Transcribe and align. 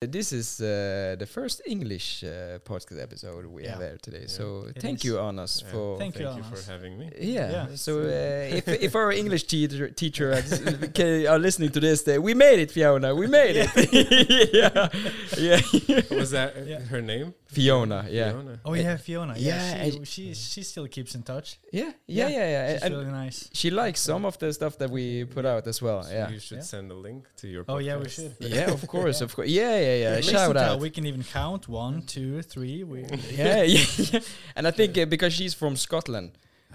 This 0.00 0.32
is 0.32 0.60
uh, 0.60 1.16
the 1.18 1.26
first 1.26 1.60
English 1.66 2.22
uh, 2.22 2.60
podcast 2.64 3.02
episode 3.02 3.46
we 3.46 3.64
Yeah. 3.64 3.70
have 3.72 3.80
here 3.80 3.98
today. 4.00 4.20
Yeah. 4.20 4.26
So 4.28 4.66
It 4.68 4.80
thank 4.80 4.98
is. 4.98 5.04
you, 5.04 5.14
Arnas, 5.18 5.60
Yeah, 5.64 5.70
for 5.72 5.98
Thank 5.98 6.14
thank 6.14 6.36
you, 6.36 6.36
you 6.36 6.56
for 6.56 6.70
having 6.70 6.98
me. 7.00 7.10
yeah. 7.18 7.50
Yeah. 7.50 7.66
So 7.74 7.98
uh, 8.02 8.56
if 8.58 8.68
if 8.68 8.94
our 8.94 9.10
English 9.10 9.44
teacher 9.48 9.90
teacher 9.90 10.30
are 11.32 11.38
listening 11.40 11.72
to 11.72 11.80
this, 11.80 12.06
uh, 12.06 12.22
we 12.22 12.32
made 12.34 12.60
it, 12.60 12.70
Fiona. 12.70 13.12
We 13.12 13.26
made 13.26 13.56
it. 13.56 13.70
yeah, 14.54 14.88
yeah. 15.36 16.16
Was 16.16 16.30
that 16.30 16.56
uh, 16.56 16.60
Yeah. 16.64 16.80
her 16.92 17.02
name? 17.02 17.34
Fiona. 17.48 18.06
Yeah. 18.08 18.30
Fiona? 18.30 18.60
Oh 18.64 18.74
yeah, 18.74 18.96
Fiona. 18.98 19.34
Yeah, 19.36 19.84
Yeah, 19.84 19.90
she, 19.90 20.04
she 20.04 20.34
she 20.34 20.62
still 20.62 20.86
keeps 20.86 21.14
in 21.16 21.22
touch. 21.24 21.58
Yeah. 21.72 21.90
Yeah. 22.06 22.28
Yeah. 22.28 22.46
Yeah. 22.54 22.72
She's 22.74 22.82
And 22.84 22.94
really 22.94 23.10
nice. 23.24 23.50
she 23.52 23.70
likes 23.70 24.00
some 24.00 24.24
of 24.28 24.36
the 24.38 24.52
stuff 24.52 24.76
that 24.78 24.90
we 24.90 25.24
put 25.24 25.44
out 25.44 25.66
as 25.66 25.82
well. 25.82 26.02
So 26.04 26.12
Yeah. 26.12 26.30
You 26.30 26.38
should 26.38 26.58
Yeah. 26.58 26.64
send 26.74 26.92
a 26.92 26.94
link 26.94 27.26
to 27.40 27.48
your. 27.48 27.64
Oh 27.68 27.78
yeah, 27.80 27.98
we 27.98 28.08
should. 28.08 28.36
Yeah, 28.38 28.70
of 28.72 28.86
course, 28.86 29.20
of 29.26 29.34
course. 29.34 29.48
Yeah, 29.50 29.87
yeah, 29.94 30.14
yeah. 30.16 30.20
Shout 30.20 30.56
out. 30.56 30.80
We 30.80 30.90
can 30.90 31.06
even 31.06 31.22
count 31.24 31.68
one, 31.68 32.02
two, 32.02 32.42
three. 32.42 32.84
We 32.84 33.00
yeah, 33.32 33.62
yeah, 33.62 33.84
yeah. 33.96 34.20
And 34.56 34.66
I 34.66 34.70
think 34.70 34.96
uh, 34.98 35.04
because 35.06 35.32
she's 35.32 35.54
from 35.54 35.76
Scotland, 35.76 36.32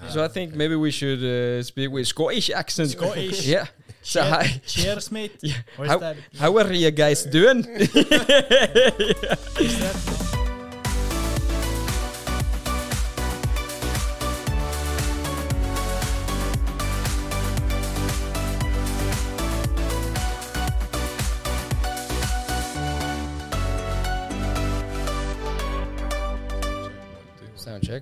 so 0.09 0.23
I 0.23 0.27
think 0.27 0.53
maybe 0.55 0.75
we 0.75 0.91
should 0.91 1.23
uh, 1.23 1.63
speak 1.63 1.91
with 1.91 2.07
Scottish 2.07 2.49
accent. 2.49 2.91
Scottish. 2.91 3.45
Yeah. 3.53 3.67
So 4.01 4.21
Cheer- 4.21 4.31
hi, 4.31 4.61
Cheers, 4.65 5.11
mate. 5.11 5.37
Yeah. 5.41 5.53
How- 5.77 5.97
that? 5.99 6.17
how 6.37 6.57
are 6.57 6.73
you 6.73 6.91
guys 6.91 7.23
doing? 7.23 7.63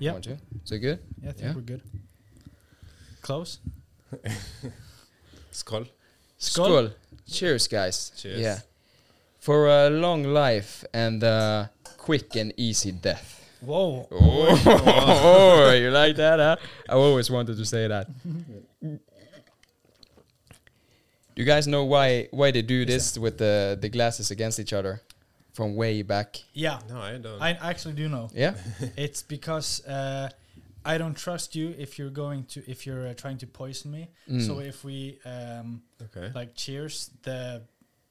Check. 0.02 0.06
Yeah. 0.06 0.12
One, 0.14 0.22
two. 0.22 0.38
So 0.64 0.78
good. 0.78 1.00
Yeah, 1.22 1.30
I 1.30 1.32
think 1.34 1.46
Yeah. 1.48 1.56
we're 1.56 1.62
good. 1.62 1.82
Close. 3.22 3.60
Skull. 5.52 5.86
Skull. 6.38 6.90
Cheers, 7.30 7.68
guys. 7.68 8.12
Cheers. 8.18 8.40
Yeah. 8.40 8.60
For 9.40 9.68
a 9.68 9.90
long 9.90 10.24
life 10.24 10.84
and 10.94 11.24
uh, 11.24 11.68
quick 11.98 12.36
and 12.36 12.54
easy 12.58 12.92
death. 12.92 13.38
Whoa. 13.62 14.08
Oh, 14.12 15.72
you 15.80 15.92
like 15.92 16.16
that, 16.16 16.40
huh? 16.40 16.56
I 16.90 16.94
always 16.94 17.30
wanted 17.30 17.58
to 17.58 17.66
say 17.66 17.88
that. 17.88 18.08
Do 18.82 19.00
you 21.36 21.46
guys 21.46 21.68
know 21.68 21.86
why 21.86 22.28
why 22.32 22.52
they 22.52 22.62
do 22.62 22.86
this 22.86 23.18
with 23.18 23.38
the 23.38 23.78
the 23.80 23.90
glasses 23.90 24.32
against 24.32 24.60
each 24.60 24.74
other 24.74 25.02
from 25.54 25.76
way 25.76 26.02
back? 26.02 26.42
Yeah, 26.54 26.80
No, 26.90 27.00
I 27.02 27.18
don't. 27.18 27.42
I 27.42 27.52
actually 27.52 27.96
do 27.96 28.08
know. 28.08 28.30
Yeah. 28.34 28.56
It's 28.98 29.22
because 29.22 29.86
uh, 29.86 30.30
I 30.86 30.98
don't 30.98 31.16
trust 31.16 31.56
you 31.56 31.76
if 31.78 32.00
you're 32.00 32.10
going 32.10 32.46
to 32.46 32.64
if 32.68 32.86
you're 32.86 33.08
uh, 33.08 33.14
trying 33.14 33.38
to 33.40 33.48
poison 33.48 33.92
me. 33.92 34.10
Mm. 34.30 34.46
So 34.48 34.60
if 34.60 34.84
we 34.84 35.20
um, 35.26 35.82
okay. 36.02 36.32
like 36.34 36.56
cheers, 36.56 37.12
the 37.24 37.64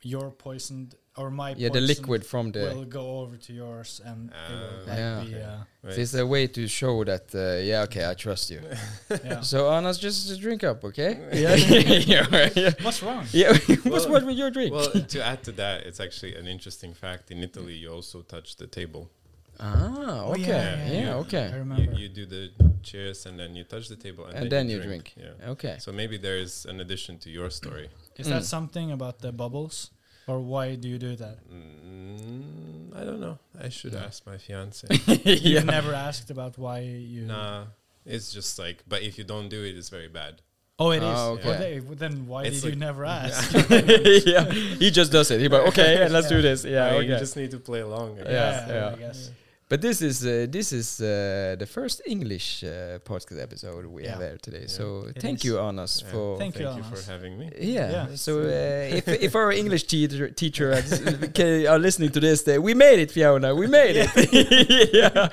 your 0.03 0.31
poisoned 0.31 0.95
or 1.17 1.31
my 1.31 1.55
yeah, 1.57 1.69
the 1.69 1.81
liquid 1.81 2.25
from 2.25 2.53
the. 2.53 2.61
will 2.75 2.85
go 2.85 3.19
over 3.21 3.37
to 3.37 3.53
yours 3.53 4.01
and 4.05 4.31
it 4.31 4.53
will 4.53 4.71
Ah, 4.87 4.89
like 4.89 4.99
Yeah. 4.99 5.25
be 5.25 5.35
uh, 5.35 5.57
Right. 5.83 5.99
It's 5.99 6.15
a 6.15 6.27
way 6.27 6.47
to 6.47 6.67
show 6.69 7.05
that, 7.05 7.35
uh, 7.35 7.61
yeah, 7.63 7.83
okay, 7.83 8.09
I 8.09 8.15
trust 8.15 8.51
you. 8.51 8.61
yeah. 9.25 9.41
So, 9.41 9.65
Arnas, 9.71 9.99
just, 9.99 10.29
just 10.29 10.41
drink 10.41 10.63
up, 10.65 10.85
okay? 10.85 11.13
Yeah. 11.33 11.55
yeah. 12.15 12.49
yeah. 12.55 12.71
What's 12.83 13.03
wrong? 13.03 13.25
Yeah, 13.33 13.53
what's 13.53 13.85
Well- 14.07 14.11
what 14.13 14.25
with 14.27 14.37
your 14.37 14.51
drink? 14.51 14.73
well, 14.73 14.91
to 14.91 15.19
add 15.25 15.43
to 15.45 15.53
that, 15.53 15.87
it's 15.87 16.01
actually 16.01 16.37
an 16.37 16.47
interesting 16.47 16.93
fact. 16.95 17.31
In 17.31 17.43
Italy, 17.43 17.75
you 17.75 17.93
also 17.93 18.23
touch 18.23 18.57
the 18.57 18.67
table. 18.67 19.11
ah, 19.59 20.25
Oh, 20.27 20.33
okay. 20.33 20.43
yeah, 20.43 20.49
yeah, 20.49 20.93
yeah, 20.93 21.01
yeah. 21.05 21.11
I 21.15 21.19
okay. 21.25 21.49
You, 21.51 21.57
remember. 21.59 21.93
you 22.01 22.09
do 22.09 22.25
the 22.27 22.51
cheers 22.83 23.27
and 23.27 23.39
then 23.39 23.55
you 23.57 23.65
touch 23.65 23.89
the 23.89 23.97
table 23.97 24.25
and, 24.27 24.35
And 24.39 24.45
then, 24.51 24.67
then 24.67 24.71
you 24.71 24.77
you 24.77 24.83
drink. 24.89 25.13
drink. 25.15 25.35
Yeah. 25.41 25.51
Okay. 25.51 25.77
So 25.81 25.93
maybe 25.93 26.17
there 26.19 26.39
is 26.39 26.65
an 26.67 26.81
addition 26.81 27.19
to 27.25 27.29
your 27.31 27.51
story. 27.51 27.89
Is 28.17 28.27
that 28.29 28.43
Mm. 28.43 28.45
something 28.57 28.91
about 28.93 29.21
the 29.21 29.33
bubbles, 29.33 29.91
or 30.27 30.41
why 30.41 30.75
do 30.75 30.89
you 30.89 30.99
do 30.99 31.17
that? 31.17 31.39
Mm, 31.49 32.95
I 32.97 33.05
don't 33.05 33.21
know. 33.21 33.39
I 33.59 33.69
should 33.69 33.93
No. 33.93 34.01
ask 34.01 34.27
my 34.27 34.39
fiance. 34.39 34.87
You've 35.25 35.65
never 35.65 35.95
asked 35.95 36.31
about 36.31 36.59
why 36.59 36.81
you. 36.81 37.23
nah, 37.27 37.67
it's 38.05 38.33
just 38.33 38.59
like. 38.59 38.83
But 38.89 39.03
if 39.03 39.17
you 39.19 39.25
don't 39.25 39.49
do 39.49 39.63
it, 39.65 39.77
it's 39.77 39.89
very 39.89 40.09
bad. 40.09 40.43
Oh, 40.79 40.91
it 40.93 40.99
is. 40.99 41.03
Oh, 41.05 41.39
Well, 41.45 41.55
okay. 41.55 41.59
they- 41.59 41.81
well, 41.81 41.95
then 41.95 42.27
why 42.27 42.45
It's 42.45 42.63
did 42.63 42.71
you 42.75 42.81
never 42.81 43.05
ask? 43.21 43.53
yeah, 44.27 44.51
he 44.51 44.91
just 44.91 45.13
does 45.13 45.31
it. 45.31 45.41
He 45.41 45.49
like, 45.49 45.69
okay, 45.69 46.09
let's 46.09 46.29
do 46.29 46.41
this. 46.41 46.65
Yeah, 46.65 46.87
I 46.87 46.91
mean, 46.93 47.01
okay. 47.03 47.09
You 47.13 47.19
just 47.19 47.37
need 47.37 47.51
to 47.53 47.59
play 47.59 47.81
along. 47.81 48.19
I 48.19 48.23
Yeah, 48.23 48.25
guess. 48.33 48.69
yeah. 48.69 48.89
I 48.89 48.97
guess. 48.97 49.31
But 49.71 49.81
this 49.83 50.03
is 50.03 50.27
uh, 50.27 50.47
this 50.51 50.73
is 50.73 51.01
uh, 51.01 51.55
the 51.57 51.67
first 51.67 52.03
English 52.05 52.65
uh, 52.65 52.99
podcast 53.11 53.41
episode 53.41 53.87
we 53.87 54.03
Yeah. 54.03 54.11
have 54.11 54.21
here 54.21 54.39
today. 54.43 54.63
Yeah. 54.63 54.77
So 54.79 54.85
It 55.15 55.23
thank 55.23 55.39
is. 55.39 55.45
you, 55.45 55.55
Arnas, 55.59 56.03
Yeah. 56.03 56.11
for 56.13 56.39
Thank 56.39 56.55
Thank 56.57 56.77
you, 56.77 56.83
you 56.83 56.97
for 56.97 57.01
having 57.13 57.39
me. 57.39 57.47
yeah. 57.77 57.91
Yeah. 57.93 58.17
So 58.17 58.33
uh, 58.41 58.97
if 58.99 59.07
if 59.29 59.35
our 59.37 59.53
English 59.53 59.85
teacher 59.85 60.29
teacher 60.43 60.73
is- 60.73 61.67
are 61.73 61.79
listening 61.79 62.11
to 62.17 62.21
this, 62.21 62.47
uh, 62.49 62.59
we 62.61 62.75
made 62.75 62.99
it, 63.05 63.11
Fiona. 63.13 63.55
We 63.55 63.67
made 63.69 63.95
it. 64.05 64.11
yeah, 64.93 65.29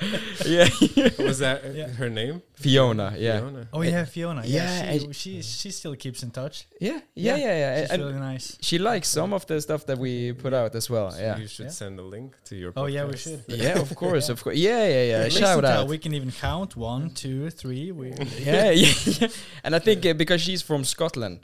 yeah. 0.46 1.26
Was 1.26 1.38
that 1.40 1.64
uh, 1.64 1.70
Yeah. 1.74 1.88
her 1.98 2.08
name? 2.08 2.40
Fiona. 2.54 3.14
Yeah. 3.18 3.40
Fiona. 3.40 3.68
Oh 3.72 3.82
yeah, 3.82 4.04
Fiona. 4.04 4.42
Yeah, 4.44 4.92
Yeah, 4.92 4.98
she, 4.98 5.12
she 5.12 5.42
she 5.42 5.70
still 5.70 5.96
keeps 5.96 6.22
in 6.22 6.30
touch. 6.30 6.66
Yeah. 6.80 7.00
Yeah. 7.14 7.36
Yeah. 7.36 7.56
Yeah. 7.62 7.80
She's 7.80 7.90
And 7.90 8.02
really 8.02 8.20
nice. 8.32 8.56
she 8.60 8.78
likes 8.78 9.08
some 9.08 9.34
of 9.34 9.44
the 9.46 9.60
stuff 9.60 9.82
that 9.86 9.98
we 9.98 10.32
put 10.32 10.52
out 10.54 10.74
as 10.74 10.88
well. 10.90 11.10
So 11.10 11.20
Yeah. 11.20 11.38
you 11.40 11.48
should 11.48 11.66
Yeah. 11.66 11.72
send 11.82 11.98
a 11.98 12.02
link 12.16 12.32
to 12.48 12.54
your. 12.54 12.72
Oh 12.76 12.86
yeah, 12.86 13.04
we 13.10 13.16
should. 13.16 13.42
Yeah, 13.48 13.80
of 13.82 13.94
course, 13.96 14.27
of 14.28 14.42
course. 14.42 14.56
Yeah, 14.56 14.86
yeah, 14.86 15.04
yeah. 15.04 15.18
Listen 15.24 15.42
Shout 15.42 15.62
to 15.62 15.68
her, 15.68 15.74
out. 15.78 15.88
We 15.88 15.98
can 15.98 16.14
even 16.14 16.30
count 16.32 16.76
one, 16.76 17.10
two, 17.10 17.50
three. 17.50 17.92
We 17.92 18.12
yeah, 18.40 18.70
yeah, 18.70 18.92
yeah. 19.20 19.28
And 19.64 19.74
I 19.74 19.78
think 19.80 20.04
uh, 20.06 20.12
because 20.14 20.40
she's 20.40 20.62
from 20.62 20.84
Scotland, 20.84 21.40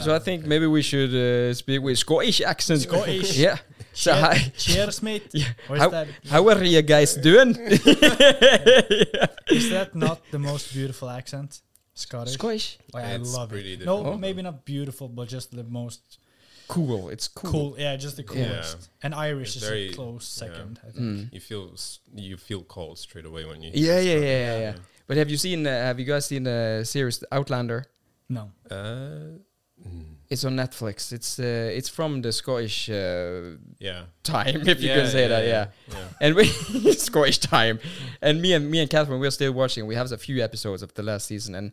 so 0.00 0.14
I 0.14 0.18
think 0.18 0.44
maybe 0.46 0.66
we 0.66 0.82
should 0.82 1.14
uh, 1.14 1.54
speak 1.54 1.80
with 1.82 1.98
Scottish 1.98 2.40
accent. 2.40 2.80
Scottish. 2.82 3.36
Yeah. 3.46 3.58
So 3.92 4.12
Cheer- 4.12 4.20
hi, 4.20 4.52
cheers, 4.58 5.02
mate. 5.02 5.28
Yeah. 5.32 5.46
How- 5.68 5.88
that 5.88 6.08
how 6.28 6.46
are 6.48 6.62
you 6.64 6.82
guys 6.82 7.14
doing? 7.16 7.56
is 9.48 9.70
that 9.70 9.90
not 9.94 10.20
the 10.30 10.38
most 10.38 10.72
beautiful 10.74 11.08
accent? 11.08 11.60
Scottish. 11.94 12.34
Scottish. 12.34 12.78
Oh, 12.92 12.98
yeah, 12.98 13.08
I 13.14 13.16
love 13.16 13.48
pretty 13.48 13.72
it. 13.72 13.76
difficult. 13.78 14.04
No, 14.04 14.12
Oh. 14.12 14.18
maybe 14.18 14.42
not 14.42 14.64
beautiful, 14.66 15.08
but 15.08 15.28
just 15.28 15.50
the 15.56 15.64
most 15.64 16.18
Cool. 16.68 17.08
It's 17.10 17.28
cool. 17.28 17.50
cool. 17.50 17.76
Yeah, 17.78 17.96
just 17.96 18.16
the 18.16 18.22
Yeah. 18.22 18.28
coolest. 18.48 18.90
And 19.02 19.14
Irish 19.14 19.54
It's 19.56 19.62
is 19.64 19.68
very- 19.68 19.88
a 19.90 19.92
close 19.94 20.38
yeah. 20.40 20.48
second. 20.48 20.80
I 20.86 20.90
think. 20.90 21.04
Mm. 21.04 21.32
You 21.32 21.40
feel 21.40 21.74
you 22.14 22.36
feel 22.36 22.62
cold 22.62 22.98
straight 22.98 23.26
away 23.26 23.44
when 23.44 23.62
you. 23.62 23.70
Yeah, 23.74 24.00
yeah, 24.00 24.10
start. 24.16 24.22
yeah, 24.22 24.38
yeah, 24.46 24.58
yeah. 24.58 24.74
But 25.06 25.16
have 25.18 25.30
you 25.30 25.36
seen? 25.36 25.66
Uh, 25.66 25.70
have 25.70 25.98
you 26.00 26.06
guys 26.06 26.26
seen 26.26 26.42
the 26.44 26.82
series 26.84 27.22
Outlander? 27.30 27.84
No. 28.28 28.50
Uh, 28.70 29.38
mm, 29.86 30.14
It's 30.28 30.44
on 30.44 30.56
Netflix. 30.56 31.12
It's 31.12 31.38
uh, 31.38 31.70
it's 31.78 31.88
from 31.88 32.22
the 32.22 32.32
Scottish 32.32 32.90
uh, 32.90 33.56
yeah. 33.78 34.06
time, 34.24 34.62
if 34.68 34.80
you 34.82 34.88
can 34.88 35.06
say 35.08 35.28
that. 35.28 35.44
Yeah. 35.46 35.66
yeah. 35.88 36.08
and 36.20 36.34
we 36.34 36.44
Scottish 37.08 37.38
time, 37.38 37.78
and 38.20 38.42
me 38.42 38.52
and 38.54 38.68
me 38.68 38.80
and 38.80 38.90
Catherine 38.90 39.20
we're 39.20 39.30
still 39.30 39.52
watching. 39.52 39.86
We 39.86 39.94
have 39.94 40.10
a 40.12 40.18
few 40.18 40.42
episodes 40.42 40.82
of 40.82 40.92
the 40.94 41.02
last 41.04 41.26
season, 41.26 41.54
and 41.54 41.70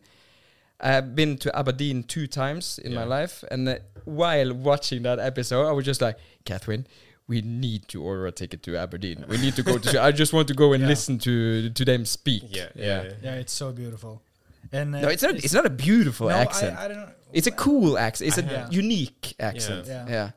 I've 0.80 1.14
been 1.14 1.38
to 1.38 1.56
Aberdeen 1.56 2.02
two 2.02 2.26
times 2.26 2.78
in 2.78 2.94
my 2.94 3.04
life. 3.04 3.44
And 3.50 3.68
uh, 3.68 3.76
while 4.04 4.52
watching 4.52 5.02
that 5.02 5.18
episode, 5.18 5.66
I 5.66 5.72
was 5.72 5.84
just 5.84 6.02
like, 6.02 6.16
Catherine, 6.44 6.86
we 7.26 7.40
need 7.40 7.88
to 7.88 8.02
order 8.02 8.26
a 8.26 8.32
ticket 8.32 8.62
to 8.64 8.76
Aberdeen. 8.76 9.24
We 9.28 9.38
need 9.38 9.54
to 9.56 9.62
go 9.62 9.78
to. 9.78 10.02
I 10.02 10.12
just 10.12 10.32
want 10.32 10.48
to 10.48 10.54
go 10.54 10.72
and 10.72 10.82
Yeah. 10.82 10.88
listen 10.88 11.18
to 11.20 11.70
to 11.70 11.84
them 11.84 12.04
speak. 12.04 12.42
Yeah, 12.48 12.68
yeah. 12.74 12.84
yeah, 12.84 13.02
yeah. 13.04 13.12
Yeah, 13.22 13.34
it's 13.36 13.52
so 13.52 13.72
beautiful. 13.72 14.20
And 14.72 14.94
uh, 14.94 15.00
No, 15.02 15.08
it's 15.08 15.22
not. 15.22 15.36
It's 15.36 15.54
not 15.54 15.64
a 15.66 15.70
beautiful 15.70 16.28
no, 16.28 16.34
accent. 16.34 16.76
I, 16.76 16.84
I 16.84 16.88
don't 16.88 16.96
know. 16.98 17.08
it's 17.32 17.46
a 17.46 17.52
cool 17.52 17.96
accent. 17.96 18.28
It's 18.28 18.38
I 18.38 18.42
a 18.42 18.58
have- 18.58 18.72
unique 18.72 19.34
accent. 19.38 19.86
Yeah. 19.86 20.06
Yeah. 20.08 20.30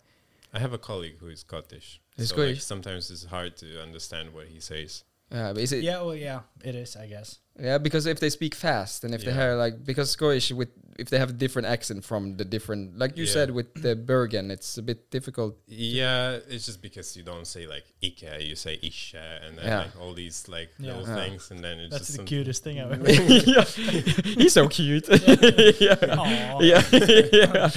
I 0.53 0.59
have 0.59 0.71
a 0.73 0.77
colleague 0.77 1.17
who 1.19 1.27
is 1.27 1.41
Scottish. 1.41 1.99
He's 2.15 2.29
so 2.29 2.35
like, 2.35 2.45
Scottish? 2.45 2.63
sometimes 2.63 3.11
it's 3.11 3.25
hard 3.25 3.57
to 3.57 3.81
understand 3.81 4.33
what 4.33 4.45
he 4.47 4.59
says. 4.61 5.03
Yeah, 5.31 5.53
but 5.53 5.61
is 5.61 5.71
it? 5.73 5.83
Yeah. 5.83 5.91
Yeah, 5.97 6.01
well, 6.03 6.15
yeah, 6.15 6.39
it 6.63 6.75
is. 6.75 6.95
I 6.95 7.07
guess. 7.07 7.39
Yeah, 7.59 7.79
because 7.79 8.05
if 8.05 8.19
they 8.19 8.29
speak 8.29 8.53
fast 8.55 9.03
and 9.03 9.13
if 9.15 9.25
they 9.25 9.31
have 9.33 9.57
like 9.57 9.83
because 9.83 10.11
Scottish 10.11 10.51
with 10.51 10.69
if 10.99 11.09
they 11.09 11.17
have 11.19 11.29
a 11.31 11.33
different 11.33 11.67
accent 11.67 12.05
from 12.05 12.37
the 12.37 12.45
different 12.45 12.97
like 12.99 13.17
you 13.17 13.25
Yeah. 13.25 13.31
said 13.33 13.51
with 13.51 13.73
the 13.81 13.95
Bergen, 13.95 14.51
it's 14.51 14.77
a 14.77 14.81
bit 14.83 15.09
difficult. 15.09 15.57
Yeah, 15.67 16.37
it's 16.47 16.65
just 16.67 16.81
because 16.83 17.17
you 17.17 17.23
don't 17.23 17.47
say 17.47 17.65
like 17.67 17.83
Ike, 18.03 18.41
you 18.41 18.55
say 18.55 18.77
Isha, 18.81 19.41
and 19.43 19.57
then 19.57 19.65
Yeah. 19.65 19.79
like 19.79 19.99
all 19.99 20.13
these 20.13 20.47
like 20.47 20.69
Yeah. 20.77 20.93
little 20.97 21.07
Yeah. 21.09 21.15
things, 21.25 21.49
and 21.51 21.63
then 21.63 21.79
it's 21.79 21.91
That's 21.91 22.05
just 22.07 22.19
the 22.19 22.23
cutest 22.25 22.63
thing 22.63 22.79
I've 22.79 22.91
ever. 22.91 23.11
yeah. 23.11 23.63
He's 24.37 24.53
so 24.53 24.67
cute. 24.69 25.07
yeah. 25.09 25.97
Yeah. 26.61 26.83
yeah. 26.91 27.31
Yeah. 27.33 27.71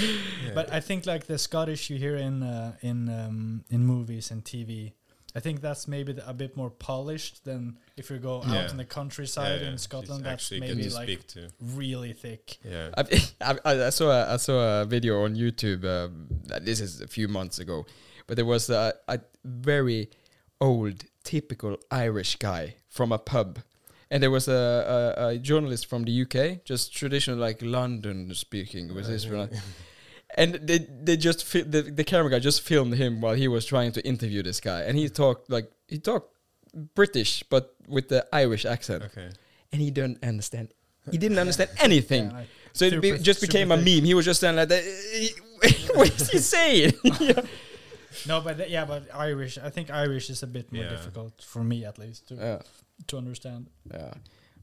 But 0.54 0.72
I 0.72 0.80
think 0.80 1.06
like 1.06 1.26
the 1.26 1.38
Scottish 1.38 1.88
you 1.90 1.96
hear 1.96 2.16
in 2.16 2.42
uh, 2.42 2.72
in 2.82 3.08
um, 3.08 3.64
in 3.70 3.84
movies 3.86 4.30
and 4.30 4.44
TV, 4.44 4.92
I 5.34 5.40
think 5.40 5.60
that's 5.60 5.86
maybe 5.86 6.12
the, 6.12 6.28
a 6.28 6.32
bit 6.32 6.56
more 6.56 6.70
polished 6.70 7.44
than 7.44 7.78
if 7.96 8.10
you 8.10 8.18
go 8.18 8.42
out 8.42 8.70
in 8.70 8.76
the 8.76 8.84
countryside 8.84 9.60
yeah, 9.60 9.68
in 9.68 9.74
she's 9.74 9.82
Scotland. 9.82 10.24
That's 10.24 10.50
maybe 10.50 10.88
like 10.90 11.08
speak 11.08 11.26
to. 11.28 11.48
really 11.60 12.12
thick. 12.12 12.58
Yeah, 12.64 12.90
I've, 12.96 13.60
I, 13.64 13.86
I 13.86 13.90
saw 13.90 14.10
a, 14.10 14.34
I 14.34 14.36
saw 14.36 14.82
a 14.82 14.84
video 14.84 15.22
on 15.24 15.36
YouTube. 15.36 15.84
Um, 15.84 16.26
this 16.62 16.80
is 16.80 17.00
a 17.00 17.06
few 17.06 17.28
months 17.28 17.58
ago, 17.58 17.86
but 18.26 18.36
there 18.36 18.46
was 18.46 18.70
a, 18.70 18.94
a 19.06 19.20
very 19.44 20.10
old, 20.60 21.04
typical 21.22 21.78
Irish 21.90 22.36
guy 22.36 22.76
from 22.88 23.12
a 23.12 23.18
pub. 23.18 23.60
And 24.12 24.20
there 24.20 24.30
was 24.30 24.48
a, 24.48 25.14
a, 25.16 25.26
a 25.28 25.38
journalist 25.38 25.86
from 25.86 26.02
the 26.02 26.22
UK, 26.22 26.64
just 26.64 26.92
traditional 26.92 27.38
like 27.38 27.62
London 27.62 28.34
speaking 28.34 28.92
with 28.92 29.06
his 29.06 29.24
and 30.34 30.54
they 30.54 30.78
they 30.78 31.16
just 31.16 31.44
fi- 31.44 31.62
the 31.62 31.82
the 31.82 32.04
camera 32.04 32.30
guy 32.30 32.38
just 32.38 32.62
filmed 32.62 32.94
him 32.94 33.20
while 33.20 33.34
he 33.34 33.48
was 33.48 33.64
trying 33.66 33.92
to 33.92 34.06
interview 34.06 34.42
this 34.42 34.60
guy, 34.60 34.82
and 34.82 34.96
he 34.96 35.06
mm. 35.06 35.14
talked 35.14 35.50
like 35.50 35.70
he 35.88 35.98
talked 35.98 36.34
British 36.94 37.42
but 37.50 37.74
with 37.88 38.08
the 38.08 38.26
Irish 38.32 38.64
accent, 38.64 39.02
Okay. 39.04 39.30
and 39.72 39.80
he 39.80 39.90
didn't 39.90 40.22
understand. 40.24 40.68
He 41.10 41.18
didn't 41.24 41.38
understand 41.38 41.70
anything. 41.78 42.26
Yeah, 42.26 42.36
like, 42.38 42.48
so 42.72 42.84
it 42.84 43.00
be, 43.00 43.10
super- 43.10 43.22
just 43.22 43.40
became 43.40 43.70
a 43.72 43.76
thick. 43.76 43.96
meme. 43.96 44.04
He 44.04 44.14
was 44.14 44.24
just 44.24 44.40
standing 44.40 44.58
like 44.58 44.68
that. 44.68 44.84
what 45.94 46.08
is 46.20 46.30
he 46.30 46.38
saying? 46.56 46.92
yeah. 47.20 47.40
No, 48.26 48.40
but 48.40 48.56
th- 48.58 48.70
yeah, 48.70 48.84
but 48.84 49.04
Irish. 49.14 49.58
I 49.58 49.70
think 49.70 49.90
Irish 49.90 50.30
is 50.30 50.42
a 50.42 50.46
bit 50.46 50.72
more 50.72 50.82
Yeah. 50.84 50.90
difficult 50.90 51.42
for 51.42 51.62
me, 51.64 51.84
at 51.84 51.98
least, 51.98 52.28
to 52.28 52.34
yeah. 52.34 52.58
to 53.08 53.16
understand. 53.18 53.68
Yeah. 53.90 54.12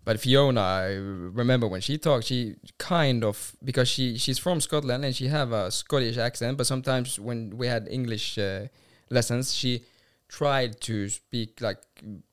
But 0.08 0.22
Fiona, 0.22 0.62
I 0.62 0.94
remember 0.94 1.68
when 1.68 1.82
she 1.82 1.98
talked, 1.98 2.28
she 2.28 2.56
kind 2.78 3.26
of 3.26 3.58
because 3.62 3.90
she 3.90 4.18
she's 4.18 4.40
from 4.40 4.62
Scotland 4.62 5.04
and 5.04 5.14
she 5.14 5.28
have 5.28 5.52
a 5.52 5.70
Scottish 5.70 6.18
accent. 6.18 6.58
But 6.58 6.66
sometimes 6.66 7.20
when 7.20 7.58
we 7.58 7.68
had 7.68 7.90
English 7.92 8.38
uh, 8.38 8.68
lessons, 9.10 9.54
she 9.54 9.84
tried 10.30 10.80
to 10.88 11.10
speak 11.10 11.60
like 11.60 11.82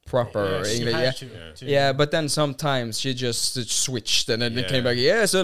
proper 0.07 0.45
Yeah, 0.45 0.65
she 0.65 0.77
English. 0.79 0.95
had 0.95 1.03
Yeah. 1.05 1.13
to- 1.13 1.65
Yeah. 1.67 1.71
Yeah, 1.71 1.93
but 1.93 2.11
then 2.11 2.29
sometimes 2.29 3.01
she 3.01 3.15
just 3.15 3.57
switched 3.71 4.29
and 4.29 4.43
then 4.43 4.57
it 4.59 4.69
came 4.69 4.85
back. 4.85 4.97
Yeah, 4.97 5.25
so 5.27 5.43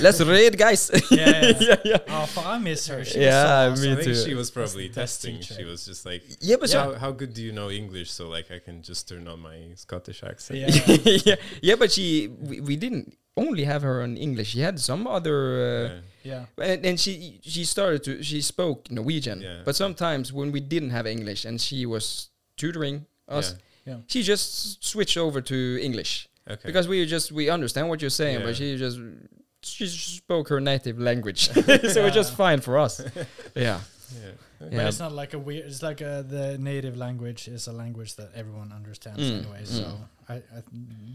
let's 0.00 0.20
read, 0.34 0.58
guys. 0.58 0.90
Yeah, 1.10 1.40
yeah. 1.40 1.52
yeah, 1.60 1.76
yeah. 1.84 1.98
Oh, 2.08 2.26
fuck, 2.26 2.46
I 2.46 2.58
miss 2.58 2.86
her. 2.88 3.04
She 3.04 3.20
Yeah, 3.20 3.68
was 3.68 3.80
so 3.80 3.86
me 3.86 3.92
I 3.92 3.94
awesome. 3.94 4.04
think 4.04 4.16
too. 4.16 4.24
she 4.24 4.34
was 4.34 4.50
probably 4.50 4.88
testing. 4.88 5.36
teacher. 5.36 5.54
She 5.54 5.64
was 5.64 5.84
just 5.86 6.04
like, 6.04 6.22
Yeah, 6.40 6.56
but 6.60 6.68
yeah, 6.68 6.72
so- 6.72 6.92
how, 6.94 6.98
how 6.98 7.10
good 7.12 7.32
do 7.34 7.42
you 7.42 7.52
know 7.52 7.70
English? 7.70 8.10
So 8.10 8.28
like 8.28 8.50
I 8.50 8.58
can 8.58 8.82
just 8.82 9.08
turn 9.08 9.28
on 9.28 9.40
my 9.40 9.58
Scottish 9.76 10.22
accent. 10.24 10.58
Yeah. 10.58 10.96
yeah, 11.24 11.36
yeah, 11.62 11.74
but 11.76 11.92
she 11.92 12.28
we, 12.28 12.60
we 12.60 12.76
didn't 12.76 13.16
only 13.36 13.64
have 13.64 13.82
her 13.82 14.02
in 14.02 14.16
English. 14.16 14.48
She 14.48 14.60
had 14.60 14.78
some 14.80 15.06
other. 15.06 15.38
Uh, 15.38 15.88
Yeah. 16.22 16.44
Yeah. 16.58 16.64
and, 16.72 16.84
and 16.84 17.00
she 17.00 17.40
she 17.42 17.64
started 17.64 18.04
to 18.04 18.22
she 18.22 18.42
spoke 18.42 18.90
Norwegian, 18.90 19.40
Yeah. 19.40 19.62
but 19.64 19.74
sometimes 19.74 20.32
when 20.34 20.52
we 20.52 20.60
didn't 20.60 20.90
have 20.90 21.06
English 21.06 21.46
and 21.48 21.58
she 21.58 21.86
was 21.86 22.28
tutoring 22.60 23.06
us, 23.30 23.54
Yeah. 23.86 23.94
Yeah. 23.94 24.00
she 24.06 24.22
just 24.22 24.84
switched 24.84 25.16
over 25.16 25.40
to 25.40 25.78
English 25.82 26.28
Okay. 26.48 26.62
because 26.66 26.88
we 26.88 27.06
just 27.06 27.32
we 27.32 27.50
understand 27.50 27.88
what 27.88 28.00
you're 28.00 28.10
saying, 28.10 28.40
Yeah. 28.40 28.46
but 28.46 28.56
she 28.56 28.76
just 28.76 28.98
she 29.62 29.86
spoke 29.88 30.48
her 30.48 30.60
native 30.60 30.98
language, 30.98 31.48
so 31.94 32.06
it's 32.06 32.14
just 32.14 32.34
fine 32.34 32.60
for 32.60 32.78
us. 32.78 33.00
yeah, 33.54 33.80
yeah. 34.22 34.30
But 34.58 34.72
yeah, 34.72 34.88
it's 34.88 34.98
not 34.98 35.12
like 35.12 35.32
a 35.34 35.38
weird. 35.38 35.66
It's 35.66 35.82
like 35.82 36.00
a, 36.00 36.24
the 36.28 36.58
native 36.58 36.96
language 36.96 37.48
is 37.48 37.66
a 37.68 37.72
language 37.72 38.14
that 38.16 38.30
everyone 38.34 38.72
understands 38.72 39.20
Mm, 39.20 39.38
anyway. 39.38 39.62
mm. 39.62 39.66
So 39.66 39.84
I, 40.28 40.34
I 40.34 40.62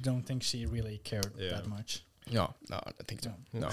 don't 0.01 0.23
think 0.25 0.43
she 0.43 0.65
really 0.65 0.99
cared 1.03 1.31
Yeah. 1.37 1.51
that 1.55 1.67
much. 1.67 2.03
no, 2.31 2.53
no, 2.69 2.77
I 2.87 3.03
think 3.07 3.21
so. 3.21 3.31
No, 3.53 3.69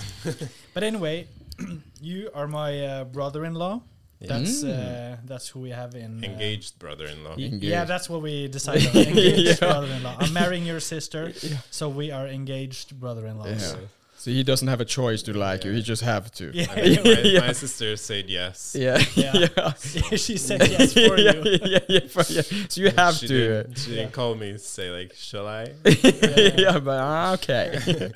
But 0.75 0.83
anyway, 0.83 1.27
you 2.03 2.31
are 2.35 2.47
my 2.47 2.85
uh, 2.85 3.05
brother-in-law. 3.05 3.81
That's 4.29 4.63
Mm. 4.63 4.71
uh, 4.71 5.17
that's 5.25 5.49
who 5.49 5.61
we 5.61 5.71
have 5.71 5.95
in 5.95 6.23
uh, 6.25 6.29
Engaged 6.29 6.79
brother-in-law. 6.79 7.37
Ye- 7.37 7.59
Yeah, 7.61 7.85
that's 7.85 8.09
what 8.11 8.23
we 8.23 8.49
decided. 8.49 8.89
on. 8.89 8.97
Engaged 9.03 9.47
Yeah. 9.63 9.69
brother-in-law. 9.69 10.17
I'm 10.21 10.33
marrying 10.33 10.65
your 10.67 10.81
sister, 10.81 11.33
Yeah. 11.43 11.57
so 11.71 11.89
we 11.89 12.11
are 12.13 12.27
engaged 12.29 12.99
brother-in-laws. 13.01 13.63
Yeah. 13.75 13.81
So 14.19 14.31
he 14.31 14.45
doesn't 14.45 14.69
have 14.69 14.81
a 14.81 14.85
choice 14.85 15.21
to 15.25 15.33
like 15.33 15.65
you; 15.65 15.73
he 15.73 15.83
just 15.83 16.03
have 16.03 16.31
to. 16.39 16.45
Yeah. 16.55 16.67
I 16.71 16.81
mean, 16.83 17.01
my, 17.05 17.21
Yeah. 17.35 17.41
my 17.47 17.53
sister 17.53 17.97
said 17.97 18.31
yes. 18.31 18.77
yeah, 18.79 19.03
Yeah. 19.17 19.49
yeah. 19.57 19.73
she 20.17 20.37
said 20.39 20.61
yes 20.71 20.93
for 20.93 21.19
yeah, 21.19 21.33
you. 21.35 21.59
yeah, 21.65 21.79
yeah, 21.89 22.07
for- 22.07 22.33
yeah. 22.33 22.43
So 22.69 22.81
you 22.83 22.91
have 22.97 23.15
she 23.17 23.27
to. 23.27 23.35
uh, 23.35 23.63
Didn't, 23.63 23.79
she 23.79 23.91
didn't 23.97 24.13
call 24.13 24.35
me 24.37 24.53
to 24.53 24.59
say 24.61 24.91
like, 24.91 25.13
shall 25.17 25.49
I? 25.49 25.75
yeah, 25.85 26.79
but 26.79 26.99
ah, 27.01 27.33
okay. 27.35 28.13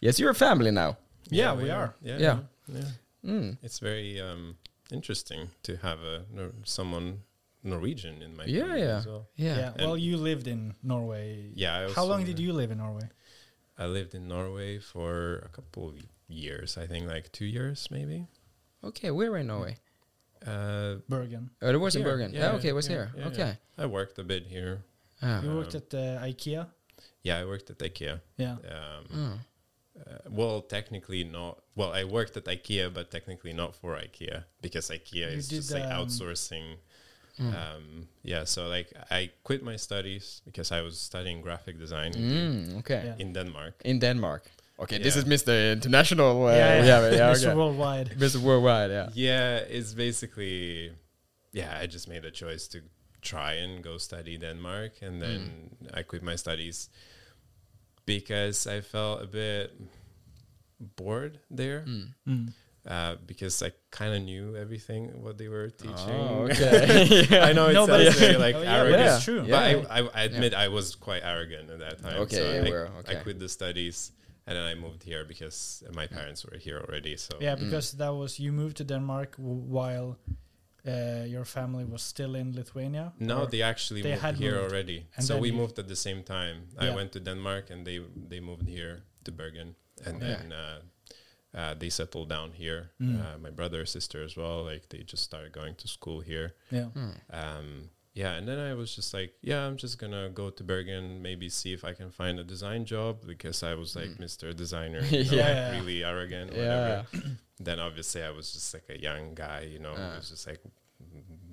yes, 0.00 0.18
you're 0.20 0.30
a 0.32 0.34
family 0.34 0.70
now. 0.70 0.98
Yeah, 1.30 1.54
we 1.54 1.70
are. 1.70 1.94
Yeah. 2.02 2.18
Yeah. 2.18 2.38
yeah. 2.68 2.84
Mm. 3.24 3.56
It's 3.62 3.78
very 3.78 4.20
um, 4.20 4.56
interesting 4.92 5.50
to 5.62 5.76
have 5.78 6.00
a 6.02 6.24
Nor- 6.32 6.52
someone 6.64 7.22
Norwegian 7.64 8.22
in 8.22 8.36
my 8.36 8.44
Yeah, 8.44 8.62
family 8.62 8.80
yeah. 8.80 8.98
as 8.98 9.06
well. 9.06 9.28
Yeah. 9.36 9.56
Yeah. 9.56 9.72
Well, 9.86 9.96
you 9.96 10.16
lived 10.16 10.46
in 10.46 10.74
Norway. 10.82 11.50
Yeah. 11.54 11.86
I 11.88 11.92
How 11.92 12.04
long 12.04 12.24
did 12.24 12.38
you 12.38 12.52
live 12.52 12.70
in 12.70 12.78
Norway? 12.78 13.08
I 13.78 13.86
lived 13.86 14.14
in 14.14 14.28
Norway 14.28 14.78
for 14.78 15.36
a 15.44 15.48
couple 15.48 15.88
of 15.88 15.94
years. 16.28 16.76
I 16.76 16.86
think 16.86 17.06
like 17.08 17.30
two 17.32 17.46
years, 17.46 17.88
maybe. 17.90 18.26
Okay, 18.84 19.10
where 19.10 19.36
in 19.36 19.46
Norway? 19.46 19.76
Uh, 20.46 20.96
Bergen. 21.08 21.50
Oh, 21.62 21.70
it 21.70 21.76
was 21.80 21.94
in 21.94 22.02
Bergen. 22.02 22.32
yeah, 22.34 22.40
Yeah, 22.50 22.56
okay, 22.58 22.68
it 22.68 22.74
was 22.74 22.88
yeah, 22.88 22.94
here. 22.96 23.12
yeah, 23.16 23.26
okay. 23.28 23.58
I 23.78 23.86
worked 23.86 24.18
a 24.18 24.24
bit 24.24 24.46
here. 24.46 24.82
Ah. 25.22 25.40
You 25.42 25.54
worked 25.54 25.74
Um, 25.76 25.82
at 25.86 25.94
uh, 25.94 26.26
IKEA. 26.26 26.66
Yeah, 27.22 27.38
I 27.38 27.44
worked 27.44 27.70
at 27.70 27.78
IKEA. 27.78 28.20
Yeah. 28.36 28.52
Um, 28.54 29.04
Mm. 29.14 29.38
Uh, 29.98 30.18
well, 30.30 30.60
technically 30.62 31.24
not. 31.24 31.62
Well, 31.74 31.92
I 31.92 32.04
worked 32.04 32.36
at 32.36 32.44
IKEA, 32.44 32.92
but 32.92 33.10
technically 33.10 33.52
not 33.52 33.74
for 33.74 33.94
IKEA 33.96 34.44
because 34.60 34.88
IKEA 34.90 35.14
You 35.14 35.38
is 35.38 35.48
did, 35.48 35.56
just 35.56 35.72
like 35.72 35.84
um, 35.84 35.90
outsourcing. 36.06 36.76
Mm. 37.40 37.54
Um, 37.54 38.08
yeah, 38.22 38.44
so 38.44 38.68
like 38.68 38.92
I 39.10 39.30
quit 39.42 39.62
my 39.62 39.76
studies 39.76 40.42
because 40.44 40.70
I 40.70 40.82
was 40.82 40.98
studying 41.00 41.40
graphic 41.42 41.78
design 41.78 42.12
in- 42.14 42.30
Mm, 42.30 42.78
okay. 42.80 43.02
Yeah. 43.06 43.14
in 43.24 43.32
Denmark. 43.32 43.74
In 43.84 43.98
Denmark. 43.98 44.50
Okay, 44.78 44.98
this 44.98 45.16
is 45.16 45.24
Mr. 45.24 45.72
International. 45.72 46.46
Uh, 46.46 46.52
yeah, 46.52 46.84
yeah, 46.84 47.10
yeah, 47.10 47.32
Mr. 47.34 47.46
okay. 47.46 47.54
Worldwide. 47.54 48.08
Mr. 48.18 48.36
Worldwide, 48.42 48.90
yeah. 48.90 49.08
Yeah, 49.14 49.56
it's 49.58 49.94
basically, 49.94 50.92
yeah, 51.52 51.78
I 51.80 51.86
just 51.86 52.08
made 52.08 52.24
a 52.24 52.30
choice 52.30 52.66
to 52.68 52.80
try 53.20 53.52
and 53.54 53.82
go 53.84 53.96
study 53.98 54.36
Denmark, 54.38 54.92
and 55.02 55.22
then 55.22 55.70
I 55.94 56.02
quit 56.02 56.22
my 56.22 56.36
studies 56.36 56.88
because 58.06 58.66
I 58.66 58.80
felt 58.80 59.22
a 59.22 59.26
bit 59.26 59.72
bored 60.96 61.38
there. 61.50 61.84
Mm. 61.86 62.08
Mm. 62.28 62.52
Uh, 62.84 63.14
because 63.26 63.62
I 63.62 63.70
kind 63.92 64.12
of 64.12 64.22
knew 64.22 64.56
everything 64.56 65.22
what 65.22 65.38
they 65.38 65.46
were 65.46 65.70
teaching. 65.70 65.94
Oh, 66.10 66.48
okay. 66.50 67.26
Yeah. 67.30 67.44
I 67.48 67.52
know 67.52 67.68
it 67.68 67.74
No, 67.74 67.86
sounds 67.86 68.00
it's- 68.02 68.18
very 68.18 68.36
like 68.36 68.56
Oh, 68.56 68.62
yeah, 68.62 68.76
arrogant, 68.78 68.98
but 69.06 69.14
it's 69.14 69.24
true. 69.24 69.40
but 69.42 69.48
Yeah. 69.48 69.84
I, 69.88 70.00
I, 70.00 70.08
I 70.14 70.22
admit 70.24 70.52
I 70.52 70.66
was 70.66 70.96
quite 70.96 71.22
arrogant 71.22 71.70
at 71.70 71.78
that 71.78 72.02
time. 72.02 72.16
Okay, 72.22 72.36
so 72.36 72.52
you 72.54 72.66
I, 72.66 72.70
were, 72.70 72.88
I 73.06 73.12
okay. 73.12 73.22
quit 73.22 73.38
the 73.38 73.48
studies 73.48 74.10
and 74.48 74.56
then 74.56 74.64
I 74.64 74.74
moved 74.74 75.04
here 75.04 75.24
because 75.24 75.84
my 75.94 76.08
parents 76.08 76.44
were 76.44 76.58
here 76.58 76.82
already. 76.88 77.16
So 77.16 77.38
Yeah, 77.40 77.54
Mm. 77.54 77.66
because 77.70 77.92
that 77.92 78.12
was 78.12 78.40
you 78.40 78.50
moved 78.52 78.78
to 78.78 78.84
Denmark 78.84 79.36
w- 79.36 79.54
while 79.76 80.18
uh, 80.86 81.24
your 81.26 81.44
family 81.44 81.84
was 81.84 82.02
still 82.02 82.34
in 82.34 82.52
Lithuania. 82.54 83.12
No, 83.18 83.46
they 83.46 83.62
actually 83.62 84.02
They 84.02 84.10
moved 84.10 84.22
had 84.22 84.36
here 84.36 84.52
moved. 84.54 84.72
already. 84.72 85.06
And 85.16 85.24
so 85.24 85.38
we 85.38 85.50
moved 85.52 85.78
at 85.78 85.86
the 85.88 85.96
same 85.96 86.22
time. 86.22 86.56
I 86.78 86.90
went 86.94 87.12
to 87.12 87.20
Denmark 87.20 87.70
and 87.70 87.86
they 87.86 88.00
they 88.28 88.40
moved 88.40 88.68
here 88.68 89.02
to 89.24 89.32
Bergen, 89.32 89.74
and 90.06 90.20
Yeah. 90.22 90.28
then 90.36 90.52
uh, 90.52 90.78
uh, 91.54 91.74
they 91.78 91.90
settled 91.90 92.28
down 92.28 92.52
here. 92.52 92.90
Mm. 92.98 93.20
Uh, 93.20 93.38
my 93.38 93.50
brother, 93.50 93.86
sister 93.86 94.24
as 94.24 94.36
well. 94.36 94.64
Like 94.72 94.88
they 94.88 95.02
just 95.12 95.22
started 95.22 95.52
going 95.52 95.74
to 95.76 95.88
school 95.88 96.20
here. 96.22 96.48
yeah. 96.70 96.88
Mm. 96.94 97.14
Um, 97.30 97.90
yeah, 98.14 98.32
and 98.34 98.46
then 98.46 98.58
I 98.58 98.74
was 98.74 98.94
just 98.94 99.14
like, 99.14 99.32
yeah, 99.42 99.66
I'm 99.66 99.76
just 99.76 99.98
gonna 99.98 100.28
go 100.30 100.50
to 100.50 100.62
Bergen, 100.64 101.22
maybe 101.22 101.48
see 101.48 101.72
if 101.72 101.84
I 101.84 101.92
can 101.94 102.10
find 102.10 102.38
a 102.38 102.44
design 102.44 102.84
job 102.84 103.24
because 103.26 103.62
I 103.62 103.74
was 103.74 103.96
like 103.96 104.10
Mm. 104.10 104.20
Mr. 104.20 104.54
Designer, 104.54 105.00
Yeah. 105.10 105.18
you 105.30 105.36
know, 105.36 105.42
like, 105.42 105.72
really 105.80 106.04
arrogant. 106.04 106.52
or 106.52 106.56
Yeah. 106.62 107.02
Whatever. 107.12 107.36
then 107.60 107.78
obviously 107.80 108.22
I 108.22 108.30
was 108.30 108.52
just 108.52 108.74
like 108.74 108.84
a 108.90 109.00
young 109.00 109.34
guy, 109.34 109.68
you 109.72 109.78
know, 109.78 109.94
who 109.94 110.16
was 110.16 110.28
just 110.30 110.46
like 110.46 110.60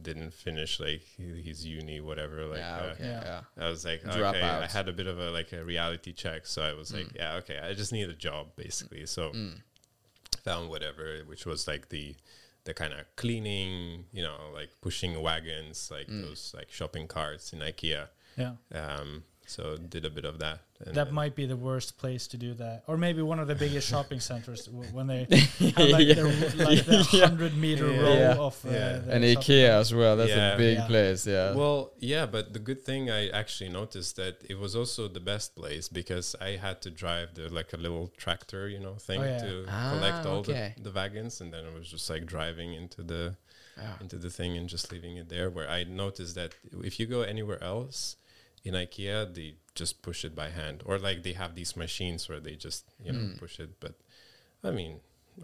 didn't 0.01 0.33
finish 0.33 0.79
like 0.79 1.01
his 1.17 1.65
uni, 1.65 1.99
whatever. 1.99 2.45
Like, 2.45 2.59
yeah, 2.59 2.77
uh, 2.77 2.83
okay. 2.93 3.03
Yeah. 3.05 3.41
Yeah. 3.57 3.65
I 3.65 3.69
was 3.69 3.83
like, 3.85 4.01
Drop 4.03 4.35
okay, 4.35 4.41
I 4.45 4.65
had 4.67 4.87
a 4.87 4.93
bit 4.93 5.07
of 5.07 5.19
a 5.19 5.29
like 5.31 5.51
a 5.53 5.63
reality 5.63 6.13
check, 6.13 6.45
so 6.45 6.61
I 6.61 6.73
was 6.73 6.93
like, 6.93 7.07
Mm. 7.07 7.15
yeah, 7.15 7.33
okay, 7.35 7.59
I 7.59 7.73
just 7.73 7.91
need 7.91 8.09
a 8.09 8.13
job 8.13 8.55
basically. 8.55 9.05
So 9.05 9.31
Mm. 9.31 9.61
found 10.43 10.69
whatever, 10.69 11.19
which 11.25 11.45
was 11.45 11.67
like 11.67 11.89
the 11.89 12.15
the 12.69 12.73
kind 12.75 12.93
of 12.93 13.01
cleaning, 13.15 14.05
you 14.13 14.21
know, 14.27 14.38
like 14.53 14.69
pushing 14.81 15.11
wagons, 15.21 15.89
like 15.91 16.07
Mm. 16.07 16.21
those 16.23 16.53
like 16.57 16.69
shopping 16.71 17.07
carts 17.07 17.51
in 17.53 17.59
IKEA. 17.59 18.07
Yeah. 18.38 18.53
Um, 18.81 19.23
so 19.45 19.75
did 19.77 20.05
a 20.05 20.09
bit 20.17 20.25
of 20.25 20.38
that. 20.39 20.59
And 20.86 20.95
that 20.95 21.12
might 21.12 21.36
be 21.36 21.45
the 21.45 21.57
worst 21.57 21.98
place 21.98 22.25
to 22.27 22.38
do 22.38 22.53
that, 22.53 22.83
or 22.88 22.95
maybe 22.95 23.21
one 23.21 23.38
of 23.39 23.48
the 23.50 23.55
biggest 23.55 23.89
shopping 23.93 24.21
centers 24.21 24.65
w- 24.65 24.89
when 24.93 25.07
they 25.07 25.19
have 25.29 25.89
like 25.98 26.07
the 26.15 26.53
like 26.57 26.86
the 26.86 27.05
Yeah. 27.12 27.25
hundred 27.27 27.53
meter 27.57 27.91
Yeah. 27.91 28.00
row 28.01 28.13
Yeah. 28.13 28.36
of 28.48 28.65
uh, 28.65 28.69
the 28.69 28.77
And 29.13 29.24
shopping 29.25 29.38
IKEA 29.38 29.69
as 29.69 29.93
well. 29.93 30.15
That's 30.15 30.31
a 30.31 30.55
big 30.57 30.77
Yeah. 30.77 30.88
place. 30.88 31.27
Yeah. 31.27 31.53
Well, 31.53 31.91
yeah, 32.00 32.25
but 32.25 32.53
the 32.53 32.59
good 32.59 32.81
thing 32.86 33.09
I 33.12 33.27
actually 33.29 33.69
noticed 33.81 34.15
that 34.15 34.36
it 34.50 34.57
was 34.57 34.74
also 34.74 35.09
the 35.09 35.19
best 35.19 35.53
place 35.55 35.89
because 35.89 36.33
I 36.39 36.51
had 36.55 36.81
to 36.83 36.89
drive 36.89 37.33
the 37.36 37.50
like 37.50 37.74
a 37.74 37.77
little 37.77 38.07
tractor, 38.15 38.69
you 38.69 38.79
know, 38.79 38.95
thing 38.95 39.19
Oh, 39.21 39.25
yeah. 39.25 39.38
to 39.39 39.65
Ah, 39.67 39.91
collect 39.93 40.25
all 40.25 40.38
okay. 40.39 40.74
the, 40.77 40.83
the 40.83 40.91
wagons, 40.91 41.41
and 41.41 41.51
then 41.53 41.65
I 41.65 41.77
was 41.77 41.89
just 41.91 42.09
like 42.09 42.25
driving 42.25 42.74
into 42.74 43.03
the 43.03 43.36
yeah. 43.77 43.95
into 44.00 44.15
the 44.17 44.29
thing 44.29 44.55
and 44.57 44.69
just 44.69 44.91
leaving 44.93 45.17
it 45.17 45.27
there. 45.27 45.50
Where 45.50 45.69
I 45.69 45.83
noticed 45.83 46.36
that 46.36 46.51
if 46.83 47.00
you 47.01 47.05
go 47.05 47.21
anywhere 47.24 47.62
else 47.62 48.15
in 48.69 48.73
IKEA, 48.85 49.17
they 49.38 49.49
just 49.81 49.93
push 50.07 50.19
it 50.27 50.33
by 50.41 50.49
hand, 50.59 50.77
or 50.88 50.95
like 51.07 51.19
they 51.27 51.33
have 51.43 51.51
these 51.55 51.73
machines 51.85 52.21
where 52.29 52.41
they 52.47 52.55
just 52.67 52.81
you 53.05 53.11
know 53.13 53.19
Mm. 53.25 53.38
push 53.43 53.55
it. 53.65 53.71
But 53.83 53.93
I 54.67 54.71
mean, 54.79 54.93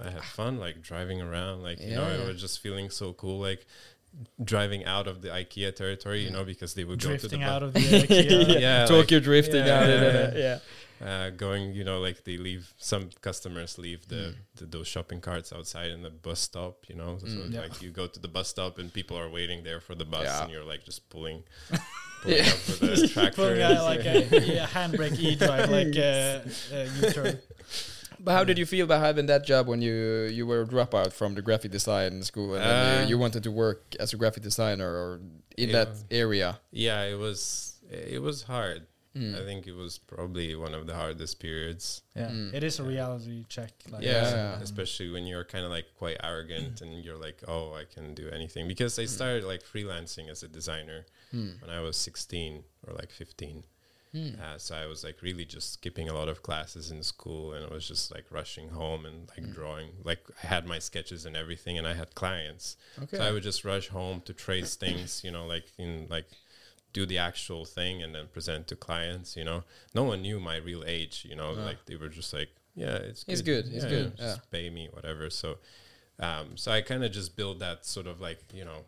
I 0.07 0.09
had 0.17 0.23
fun 0.39 0.53
like 0.65 0.77
driving 0.89 1.19
around, 1.27 1.57
like 1.69 1.79
you 1.87 1.95
know, 1.97 2.07
Yeah, 2.09 2.23
I 2.23 2.27
was 2.31 2.39
just 2.45 2.57
feeling 2.65 2.89
so 3.01 3.07
cool, 3.21 3.39
like. 3.49 3.63
driving 4.53 4.83
out 4.95 5.07
of 5.11 5.15
the 5.23 5.27
IKEA 5.41 5.71
territory, 5.81 6.19
you 6.25 6.31
know, 6.35 6.45
because 6.45 6.71
they 6.77 6.85
would 6.87 6.99
Drifting 6.99 7.31
go 7.31 7.35
to 7.35 7.37
the 7.45 7.51
out 7.55 7.63
of 7.67 7.73
the 7.73 7.79
IKEA. 7.99 8.61
Yeah, 8.61 8.79
like- 8.79 8.87
Tokyo 8.93 9.19
drifting 9.19 9.65
Yeah, 9.65 9.77
out. 9.79 9.87
yeah, 9.89 10.31
yeah. 10.45 10.59
yeah. 11.01 11.07
uh, 11.09 11.29
going, 11.45 11.63
you 11.79 11.83
know, 11.89 11.99
like 12.07 12.17
they 12.27 12.37
leave 12.49 12.63
some 12.91 13.03
customers 13.27 13.71
leave 13.77 14.01
the, 14.13 14.23
Mm. 14.31 14.35
the 14.57 14.65
those 14.75 14.87
shopping 14.93 15.19
carts 15.27 15.49
outside 15.57 15.89
in 15.95 16.01
the 16.07 16.13
bus 16.27 16.39
stop, 16.39 16.75
you 16.89 16.95
know. 17.01 17.11
So 17.19 17.27
Mm. 17.27 17.51
Yeah. 17.53 17.63
like 17.65 17.75
you 17.83 17.89
go 18.01 18.05
to 18.15 18.19
the 18.25 18.31
bus 18.37 18.47
stop 18.55 18.73
and 18.79 18.87
people 18.99 19.15
are 19.23 19.29
waiting 19.39 19.59
there 19.67 19.81
for 19.87 19.95
the 20.01 20.05
bus, 20.15 20.23
Yeah. 20.23 20.43
and 20.43 20.49
you're 20.53 20.69
like 20.73 20.83
just 20.91 21.01
pulling, 21.13 21.43
pulling 22.25 22.37
Yeah. 22.37 22.49
up 22.51 22.67
with 22.67 22.79
the 23.01 23.07
tractor. 23.13 23.35
Pulling 23.35 23.61
out 23.61 23.83
like 23.83 24.05
a, 24.05 24.17
a 24.63 24.67
handbrake 24.67 25.17
e-drive, 25.19 25.69
like 25.69 25.95
uh, 25.97 26.75
uh, 26.75 27.07
U-turn. 27.07 27.39
But 28.17 28.31
how 28.33 28.43
did 28.43 28.57
you 28.57 28.65
feel 28.65 28.85
about 28.85 29.01
having 29.01 29.27
that 29.27 29.45
job 29.45 29.67
when 29.67 29.81
you 29.83 29.93
you 30.37 30.47
were 30.47 30.61
a 30.61 30.65
dropout 30.65 31.13
from 31.13 31.35
the 31.35 31.43
graphic 31.43 31.69
design 31.71 32.23
school 32.23 32.55
and 32.55 32.63
then 32.63 32.97
Uh, 32.97 33.01
you, 33.03 33.09
you 33.09 33.17
wanted 33.19 33.43
to 33.43 33.51
work 33.51 33.81
as 33.99 34.13
a 34.13 34.17
graphic 34.17 34.41
designer 34.41 34.89
or 34.89 35.19
in 35.57 35.69
Yeah. 35.69 35.85
that 35.85 35.89
area? 36.09 36.59
yeah, 36.71 37.03
it 37.03 37.19
was 37.19 37.73
it 37.91 38.21
was 38.21 38.43
hard. 38.43 38.87
Mm. 39.15 39.41
I 39.41 39.45
think 39.45 39.65
it 39.65 39.73
was 39.75 39.97
probably 39.97 40.55
one 40.55 40.73
of 40.73 40.87
the 40.87 40.93
hardest 40.95 41.39
periods. 41.39 42.01
Yeah, 42.15 42.29
Mm. 42.29 42.53
it 42.53 42.63
is 42.63 42.79
a 42.79 42.83
reality 42.83 43.45
check. 43.47 43.71
Like 43.89 44.03
yeah, 44.03 44.29
Yeah. 44.29 44.59
especially 44.61 45.09
when 45.09 45.25
you're 45.25 45.45
kind 45.45 45.63
of 45.63 45.71
like 45.71 45.85
quite 45.97 46.17
arrogant 46.21 46.81
and 46.81 47.03
you're 47.03 47.17
like, 47.17 47.41
oh, 47.47 47.73
I 47.73 47.85
can 47.85 48.13
do 48.13 48.29
anything. 48.29 48.67
Because 48.67 48.99
I 48.99 49.05
started 49.05 49.45
like 49.45 49.63
freelancing 49.63 50.29
as 50.29 50.43
a 50.43 50.47
designer 50.49 51.05
Mm. 51.33 51.61
when 51.61 51.69
I 51.69 51.79
was 51.79 51.95
16 51.97 52.63
or 52.85 52.93
like 52.93 53.11
15. 53.11 53.63
Mm. 54.13 54.39
Uh, 54.39 54.57
so 54.57 54.75
I 54.75 54.85
was 54.85 55.03
like 55.03 55.21
really 55.21 55.43
just 55.43 55.73
skipping 55.73 56.07
a 56.07 56.13
lot 56.13 56.29
of 56.29 56.41
classes 56.41 56.89
in 56.91 57.03
school 57.03 57.53
and 57.53 57.65
I 57.65 57.73
was 57.73 57.85
just 57.87 58.11
like 58.15 58.25
rushing 58.31 58.69
home 58.69 59.05
and 59.05 59.27
like 59.29 59.43
Mm. 59.47 59.53
drawing. 59.53 59.89
Like 60.03 60.21
I 60.43 60.47
had 60.47 60.65
my 60.65 60.79
sketches 60.79 61.25
and 61.25 61.35
everything 61.35 61.77
and 61.77 61.85
I 61.87 61.93
had 61.93 62.15
clients. 62.15 62.77
Okay. 63.03 63.17
So 63.17 63.23
I 63.23 63.31
would 63.31 63.43
just 63.43 63.65
rush 63.65 63.87
home 63.89 64.21
to 64.21 64.33
trace 64.33 64.75
things, 64.75 65.21
you 65.23 65.31
know, 65.31 65.45
like 65.45 65.65
in 65.77 66.07
like 66.09 66.27
do 66.95 67.05
the 67.05 67.17
actual 67.29 67.65
thing 67.65 68.01
and 68.03 68.15
then 68.15 68.25
present 68.37 68.67
to 68.69 68.75
clients, 68.87 69.35
you 69.35 69.43
know. 69.49 69.59
No 69.93 70.03
one 70.11 70.21
knew 70.21 70.39
my 70.39 70.55
real 70.69 70.83
age, 70.97 71.25
you 71.29 71.35
know, 71.35 71.53
No. 71.53 71.61
like 71.69 71.79
they 71.87 71.97
were 71.97 72.07
just 72.19 72.31
like, 72.33 72.49
yeah, 72.73 72.95
it's 73.09 73.25
It's 73.27 73.41
good, 73.51 73.65
it's 73.75 73.85
good, 73.95 74.13
yeah, 74.17 74.25
Just 74.35 74.49
pay 74.49 74.69
me 74.69 74.83
whatever. 74.95 75.29
So 75.29 75.49
um 76.27 76.55
so 76.55 76.71
I 76.71 76.79
kind 76.91 77.03
of 77.03 77.11
just 77.11 77.35
build 77.35 77.59
that 77.59 77.85
sort 77.85 78.07
of 78.07 78.21
like, 78.27 78.39
you 78.59 78.65
know, 78.69 78.79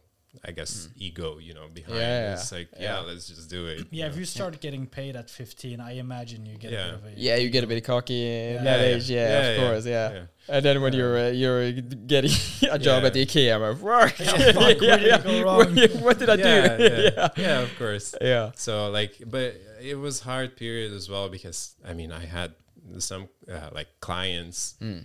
I 0.46 0.52
guess 0.52 0.90
ego, 0.98 1.38
you 1.40 1.54
know, 1.54 1.68
behind 1.74 1.98
Yeah, 1.98 2.34
It's 2.34 2.52
like, 2.52 2.70
yeah. 2.74 2.84
yeah, 2.84 3.00
let's 3.00 3.28
just 3.28 3.50
do 3.50 3.68
it. 3.68 3.88
Yeah, 3.92 4.08
if 4.08 4.14
know. 4.14 4.20
you 4.20 4.26
start 4.26 4.60
getting 4.62 4.86
paid 4.88 5.16
at 5.16 5.30
15, 5.30 5.80
I 5.80 5.94
imagine 5.94 6.46
you 6.46 6.58
get 6.58 6.72
Yeah. 6.72 6.80
a 6.80 6.86
bit 6.86 6.94
of 6.96 7.06
a 7.18 7.20
Yeah, 7.20 7.36
you 7.38 7.50
get 7.50 7.64
a 7.64 7.68
bit 7.68 7.84
cocky 7.84 8.22
in 8.26 8.56
Yeah. 8.56 8.64
that 8.64 8.80
Yeah, 8.80 8.96
age. 8.96 9.10
Yeah, 9.10 9.40
of 9.50 9.60
course. 9.60 9.86
Yeah. 9.86 10.12
yeah. 10.14 10.24
And 10.50 10.64
then 10.66 10.82
when 10.82 10.94
Yeah. 10.94 11.00
you're 11.00 11.18
uh, 11.18 11.30
you're 11.30 11.72
getting 11.72 12.32
a 12.72 12.80
job 12.80 13.02
Yeah. 13.04 13.08
at 13.08 13.14
the 13.14 13.26
IKEA, 13.26 13.56
I'm 13.56 13.62
like, 13.62 13.78
fuck. 14.18 14.20
Yeah, 14.20 14.52
fuck, 14.54 14.82
where 14.82 14.98
did 14.98 15.14
it 15.14 15.24
go 15.30 15.44
wrong? 15.44 15.76
What, 15.76 15.92
what 16.02 16.20
did 16.20 16.30
I 16.30 16.36
yeah, 16.36 16.78
do? 16.78 16.84
yeah, 16.84 17.30
yeah, 17.38 17.60
of 17.62 17.78
course. 17.78 18.16
yeah. 18.22 18.52
So 18.56 18.90
like, 18.90 19.14
but 19.26 19.56
it 19.82 19.96
was 19.96 20.22
hard 20.22 20.56
period 20.56 20.94
as 20.94 21.10
well 21.10 21.30
because 21.30 21.76
I 21.86 21.94
mean 21.94 22.12
I 22.12 22.26
had 22.26 22.54
some 23.00 23.28
uh, 23.52 23.70
like 23.74 23.88
clients 24.00 24.76
Mm. 24.82 25.04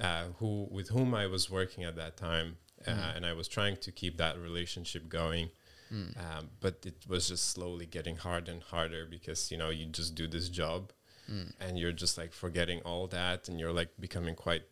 uh, 0.00 0.24
who 0.38 0.68
with 0.70 0.88
whom 0.90 1.14
I 1.14 1.26
was 1.26 1.48
working 1.50 1.84
at 1.84 1.96
that 1.96 2.16
time, 2.16 2.56
uh, 2.86 2.90
Mm. 2.90 3.16
and 3.16 3.26
I 3.26 3.32
was 3.32 3.48
trying 3.48 3.76
to 3.78 3.90
keep 3.92 4.16
that 4.18 4.38
relationship 4.38 5.08
going. 5.08 5.50
Mm. 5.92 6.16
Um, 6.24 6.50
but 6.60 6.74
it 6.86 6.96
was 7.08 7.28
just 7.28 7.44
slowly 7.50 7.86
getting 7.86 8.16
harder 8.16 8.50
and 8.52 8.62
harder 8.62 9.06
because 9.06 9.50
you 9.50 9.58
know 9.58 9.70
you 9.70 9.86
just 9.86 10.14
do 10.14 10.26
this 10.26 10.48
job 10.48 10.92
Mm. 11.30 11.52
and 11.60 11.78
you're 11.78 11.92
just 12.04 12.18
like 12.18 12.32
forgetting 12.32 12.80
all 12.82 13.06
that 13.08 13.48
and 13.48 13.58
you're 13.60 13.72
like 13.72 13.90
becoming 13.98 14.34
quite 14.34 14.64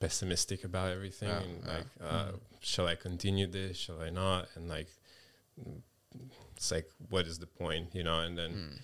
pessimistic 0.00 0.64
about 0.64 0.90
everything 0.92 1.28
Yeah, 1.28 1.40
and 1.42 1.64
yeah. 1.64 1.72
like 1.74 1.86
uh, 2.02 2.32
shall 2.60 2.86
I 2.86 2.94
continue 2.94 3.46
this 3.46 3.76
shall 3.78 4.00
I 4.02 4.10
not 4.10 4.48
and 4.54 4.68
like 4.68 4.88
mm, 5.58 5.80
it's 6.56 6.70
like 6.70 6.90
what 7.08 7.26
is 7.26 7.38
the 7.38 7.46
point 7.46 7.94
you 7.94 8.02
know 8.02 8.20
and 8.20 8.36
then 8.36 8.52
Mm. 8.52 8.78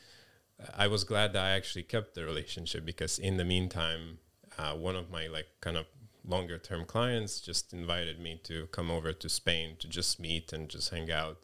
I 0.85 0.87
was 0.89 1.05
glad 1.05 1.33
that 1.33 1.43
I 1.43 1.51
actually 1.51 1.85
kept 1.85 2.15
the 2.15 2.25
relationship 2.25 2.85
because 2.85 3.19
in 3.19 3.39
the 3.39 3.47
meantime, 3.47 4.19
uh, 4.59 4.75
one 4.75 4.95
of 4.95 5.11
my 5.11 5.27
like 5.27 5.47
kind 5.63 5.77
of 5.79 5.87
longer 6.31 6.59
term 6.59 6.85
clients 6.85 7.41
just 7.41 7.73
invited 7.73 8.19
me 8.27 8.41
to 8.45 8.67
come 8.77 8.91
over 8.91 9.13
to 9.13 9.29
Spain 9.29 9.77
to 9.81 9.89
just 9.89 10.21
meet 10.21 10.53
and 10.55 10.69
just 10.69 10.91
hang 10.91 11.11
out. 11.11 11.39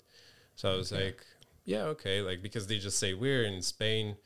So 0.55 0.73
I 0.73 0.77
was 0.77 0.93
Okay. 0.93 1.07
like, 1.07 1.21
yeah, 1.65 1.85
okay, 1.95 2.21
like 2.29 2.41
because 2.43 2.67
they 2.69 2.79
just 2.79 2.99
say 2.99 3.13
we're 3.15 3.45
in 3.45 3.63
Spain, 3.63 4.17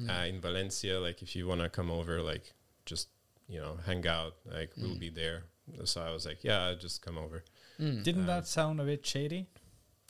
Mm. 0.00 0.10
uh, 0.10 0.26
in 0.26 0.40
Valencia, 0.40 0.98
like 0.98 1.22
if 1.22 1.36
you 1.36 1.46
want 1.46 1.60
to 1.60 1.68
come 1.68 1.90
over, 1.98 2.20
like 2.32 2.52
just 2.84 3.08
you 3.48 3.60
know 3.60 3.78
hang 3.86 4.04
out, 4.18 4.34
like 4.58 4.70
we'll 4.76 4.96
Mm. 4.96 4.98
be 5.06 5.10
there. 5.10 5.44
So 5.84 6.00
I 6.02 6.10
was 6.12 6.24
like, 6.26 6.40
yeah, 6.44 6.58
I'll 6.64 6.76
just 6.88 7.00
come 7.06 7.16
over. 7.24 7.44
Mm. 7.80 8.02
Didn't 8.02 8.24
Uh, 8.28 8.34
that 8.40 8.46
sound 8.46 8.80
a 8.80 8.84
bit 8.84 9.06
shady? 9.06 9.46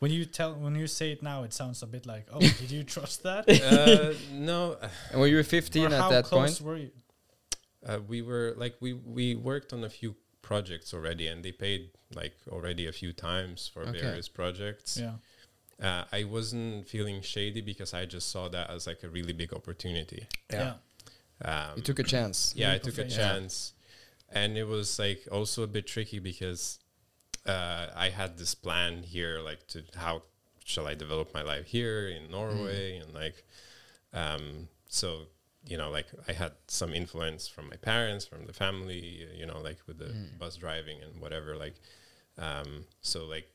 When 0.01 0.11
you 0.11 0.25
tell, 0.25 0.55
when 0.55 0.75
you 0.75 0.87
say 0.89 1.13
it 1.13 1.23
now, 1.23 1.45
it 1.45 1.53
sounds 1.53 1.83
a 1.83 1.87
bit 1.87 2.05
like, 2.07 2.27
oh, 2.33 2.41
did 2.41 2.71
you 2.71 2.83
trust 2.95 3.23
that? 3.23 3.45
uh, 3.49 4.15
no, 4.33 4.77
And 5.11 5.21
were 5.21 5.29
you 5.29 5.43
15 5.43 5.83
Or 5.83 5.87
at 5.95 6.01
how 6.03 6.09
that 6.11 6.25
close 6.25 6.59
point, 6.59 6.67
were 6.67 6.77
you? 6.77 6.91
Uh, 7.87 7.99
we 8.09 8.23
were 8.23 8.55
like 8.57 8.75
we 8.81 8.93
we 8.93 9.35
worked 9.35 9.73
on 9.73 9.85
a 9.85 9.91
few 9.91 10.15
projects 10.43 10.93
already 10.95 11.27
and 11.27 11.43
they 11.45 11.53
paid 11.53 11.91
like 12.15 12.35
already 12.49 12.87
a 12.87 12.93
few 12.93 13.13
times 13.13 13.71
for 13.73 13.83
Okay. 13.83 14.01
various 14.01 14.29
projects 14.29 14.99
Yeah. 15.01 15.15
uh, 15.83 16.05
i 16.13 16.25
wasn't 16.25 16.87
feeling 16.87 17.23
shady 17.23 17.61
because 17.63 17.95
i 17.95 18.05
just 18.05 18.31
saw 18.31 18.49
that 18.51 18.69
as 18.71 18.87
like 18.87 19.03
a 19.05 19.09
really 19.09 19.33
big 19.33 19.53
opportunity 19.55 20.27
Yeah. 20.53 20.75
um, 21.45 21.73
you 21.77 21.83
took 21.83 21.99
a 21.99 22.03
chance. 22.05 22.53
yeah 22.57 22.73
i 22.73 22.79
took 22.79 22.99
a 22.99 23.05
faith. 23.05 23.17
chance 23.17 23.73
and 24.31 24.57
it 24.59 24.65
was 24.65 24.99
like 24.99 25.27
also 25.33 25.63
a 25.63 25.67
bit 25.67 25.87
tricky 25.87 26.19
because 26.19 26.79
uh, 27.47 27.87
i 27.97 28.09
had 28.11 28.37
this 28.39 28.55
plan 28.55 29.03
here 29.03 29.41
like 29.41 29.67
to 29.69 29.83
how 29.97 30.23
shall 30.65 30.87
i 30.87 30.95
develop 30.95 31.33
my 31.35 31.43
life 31.43 31.67
here 31.67 32.09
in 32.09 32.31
norway 32.31 32.99
and 32.99 33.13
like 33.15 33.45
um, 34.13 34.69
so 34.89 35.23
you 35.67 35.77
know 35.79 35.91
like 35.91 36.07
i 36.29 36.33
had 36.33 36.53
some 36.69 36.93
influence 36.95 37.49
from 37.49 37.69
my 37.69 37.77
parents 37.77 38.25
from 38.27 38.45
the 38.47 38.53
family 38.53 39.27
you 39.35 39.47
know 39.47 39.61
like 39.61 39.79
with 39.87 39.99
the 39.99 40.07
Mm. 40.13 40.39
bus 40.39 40.57
driving 40.57 40.99
and 41.03 41.21
whatever 41.21 41.57
like 41.57 41.75
um, 42.39 42.85
so 43.01 43.25
like 43.25 43.49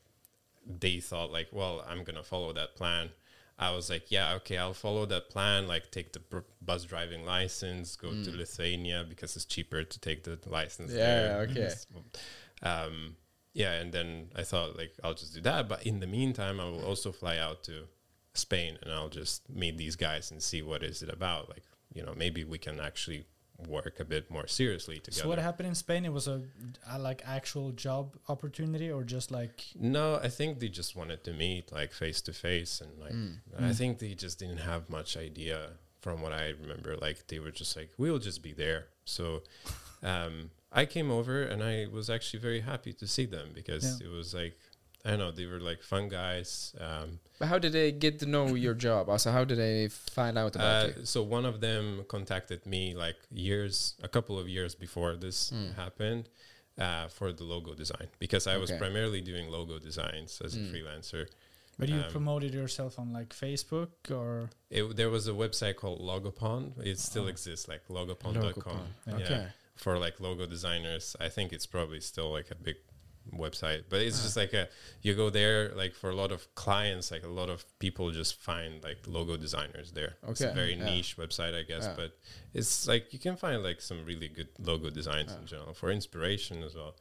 they 0.66 1.00
thought 1.00 1.30
like 1.30 1.48
well 1.52 1.84
i'm 1.88 2.02
gonna 2.04 2.22
follow 2.22 2.52
that 2.52 2.74
plan 2.76 3.10
i 3.58 3.70
was 3.70 3.88
like 3.90 4.10
yeah 4.10 4.34
okay 4.34 4.56
i'll 4.58 4.74
follow 4.74 5.06
that 5.06 5.30
plan 5.30 5.66
like 5.68 5.90
take 5.90 6.12
the 6.12 6.22
bus 6.60 6.84
driving 6.84 7.24
license 7.24 7.96
go 7.96 8.10
to 8.10 8.30
Mm. 8.30 8.38
lithuania 8.38 9.04
because 9.08 9.36
it's 9.36 9.44
cheaper 9.44 9.84
to 9.84 9.98
take 10.00 10.24
the 10.24 10.38
license 10.46 10.92
Yeah, 10.92 11.04
there 11.04 11.46
okay. 11.50 11.74
um, 12.62 13.16
yeah 13.52 13.72
and 13.80 13.92
then 13.92 14.30
i 14.36 14.42
thought 14.42 14.76
like 14.76 14.92
i'll 15.04 15.14
just 15.14 15.34
do 15.34 15.40
that 15.42 15.68
but 15.68 15.84
in 15.86 16.00
the 16.00 16.06
meantime 16.06 16.60
i 16.60 16.64
will 16.64 16.84
also 16.84 17.10
fly 17.12 17.36
out 17.38 17.62
to 17.64 17.86
spain 18.34 18.78
and 18.82 18.92
i'll 18.92 19.08
just 19.08 19.48
meet 19.50 19.76
these 19.76 19.96
guys 19.96 20.30
and 20.30 20.42
see 20.42 20.62
what 20.62 20.82
is 20.82 21.02
it 21.02 21.08
about 21.08 21.48
like 21.48 21.64
you 21.94 22.02
know 22.04 22.14
maybe 22.16 22.44
we 22.44 22.58
can 22.58 22.80
actually 22.80 23.24
work 23.68 24.00
a 24.00 24.04
bit 24.06 24.30
more 24.30 24.46
seriously 24.46 24.98
together 25.00 25.20
So 25.22 25.28
what 25.28 25.38
happened 25.38 25.68
in 25.68 25.74
Spain? 25.74 26.06
It 26.06 26.12
was 26.12 26.26
a, 26.28 26.40
a 26.88 26.98
like 26.98 27.20
actual 27.26 27.72
job 27.72 28.16
opportunity, 28.28 28.90
or 28.90 29.02
just 29.04 29.30
like 29.30 29.64
no 29.78 30.04
i 30.22 30.28
think 30.28 30.60
they 30.60 30.68
just 30.68 30.96
wanted 30.96 31.20
to 31.24 31.32
meet 31.34 31.70
like 31.72 31.92
face 31.92 32.20
to 32.22 32.32
face 32.32 32.80
and 32.80 32.92
like 33.04 33.12
Mm. 33.12 33.34
i 33.58 33.62
Mm. 33.70 33.74
think 33.80 33.98
they 33.98 34.14
just 34.14 34.38
didn't 34.38 34.62
have 34.72 34.82
much 34.88 35.10
idea 35.28 35.58
from 36.00 36.16
what 36.22 36.32
i 36.32 36.46
remember 36.62 36.96
like 37.06 37.18
they 37.30 37.38
were 37.44 37.50
just 37.62 37.76
like 37.78 37.90
we'll 37.98 38.18
just 38.30 38.42
be 38.42 38.52
there 38.64 38.82
so 39.04 39.42
um, 40.12 40.34
i 40.72 40.86
came 40.86 41.10
over 41.18 41.42
and 41.42 41.62
i 41.62 41.86
was 41.98 42.08
actually 42.08 42.40
very 42.48 42.60
happy 42.72 42.92
to 43.02 43.06
see 43.06 43.26
them 43.36 43.48
because 43.60 43.84
Yeah. 44.00 44.06
it 44.06 44.10
was 44.18 44.32
like 44.42 44.56
i 45.04 45.10
don't 45.10 45.18
know 45.18 45.30
they 45.30 45.46
were 45.46 45.60
like 45.60 45.82
fun 45.82 46.08
guys 46.08 46.74
um, 46.80 47.18
But 47.38 47.48
how 47.48 47.58
did 47.58 47.72
they 47.72 47.90
get 47.92 48.18
to 48.20 48.26
know 48.26 48.46
your 48.54 48.74
job? 48.74 49.08
Also, 49.08 49.30
how 49.32 49.44
did 49.44 49.56
they 49.58 49.88
find 49.88 50.36
out 50.36 50.54
about 50.56 50.84
Uh, 50.84 50.88
you? 50.98 51.06
so 51.06 51.22
one 51.22 51.46
of 51.46 51.60
them 51.60 52.04
contacted 52.06 52.60
me 52.66 52.94
like 52.94 53.16
years, 53.32 53.94
a 54.02 54.08
couple 54.08 54.38
of 54.38 54.46
years 54.56 54.74
before 54.74 55.16
this 55.16 55.38
Mm. 55.50 55.74
happened, 55.84 56.28
uh, 56.76 57.08
for 57.08 57.32
the 57.32 57.44
logo 57.44 57.72
design 57.74 58.08
because 58.18 58.44
I 58.54 58.56
was 58.58 58.70
primarily 58.82 59.20
doing 59.32 59.48
logo 59.58 59.78
designs 59.78 60.30
as 60.44 60.54
a 60.54 60.58
Mm. 60.60 60.70
freelancer. 60.72 61.22
But 61.78 61.88
you 61.88 62.00
Um, 62.04 62.10
promoted 62.16 62.52
yourself 62.52 62.98
on 62.98 63.08
like 63.18 63.30
Facebook 63.46 63.92
or 64.10 64.50
It, 64.78 64.82
there 65.00 65.08
was 65.16 65.26
a 65.26 65.32
website 65.44 65.76
called 65.76 66.00
Logopond. 66.12 66.66
It 66.90 66.98
still 66.98 67.24
Oh. 67.24 67.34
exists, 67.34 67.66
like 67.72 67.82
logopond.com. 67.88 68.42
Logopond. 68.52 68.88
Yeah. 69.06 69.14
Okay. 69.24 69.46
For 69.76 69.98
like 69.98 70.20
logo 70.20 70.44
designers, 70.46 71.16
I 71.26 71.28
think 71.30 71.52
it's 71.56 71.64
probably 71.76 72.00
still 72.00 72.30
like 72.38 72.50
a 72.50 72.54
big 72.68 72.76
website, 73.32 73.84
but 73.88 74.00
it's 74.00 74.18
Ah. 74.18 74.22
just 74.22 74.36
like 74.36 74.52
a 74.52 74.68
you 75.02 75.14
go 75.14 75.30
there 75.30 75.72
like 75.74 75.94
for 75.94 76.10
a 76.10 76.14
lot 76.14 76.32
of 76.32 76.52
clients, 76.54 77.10
like 77.10 77.22
a 77.24 77.28
lot 77.28 77.48
of 77.50 77.64
people 77.78 78.10
just 78.10 78.34
find 78.36 78.82
like 78.82 78.98
logo 79.06 79.36
designers 79.36 79.92
there. 79.92 80.16
It's 80.28 80.40
a 80.40 80.46
Okay, 80.48 80.54
very 80.54 80.74
yeah. 80.74 80.84
niche 80.84 81.16
website, 81.16 81.54
I 81.54 81.62
guess, 81.62 81.84
Yeah. 81.84 81.94
but 81.96 82.18
it's 82.54 82.86
like 82.88 83.12
you 83.12 83.18
can 83.18 83.36
find 83.36 83.62
like 83.62 83.80
some 83.80 84.04
really 84.04 84.28
good 84.28 84.48
logo 84.58 84.90
designs 84.90 85.30
Yeah. 85.32 85.38
in 85.40 85.46
general 85.46 85.74
for 85.74 85.90
inspiration 85.90 86.62
as 86.62 86.74
well. 86.74 86.96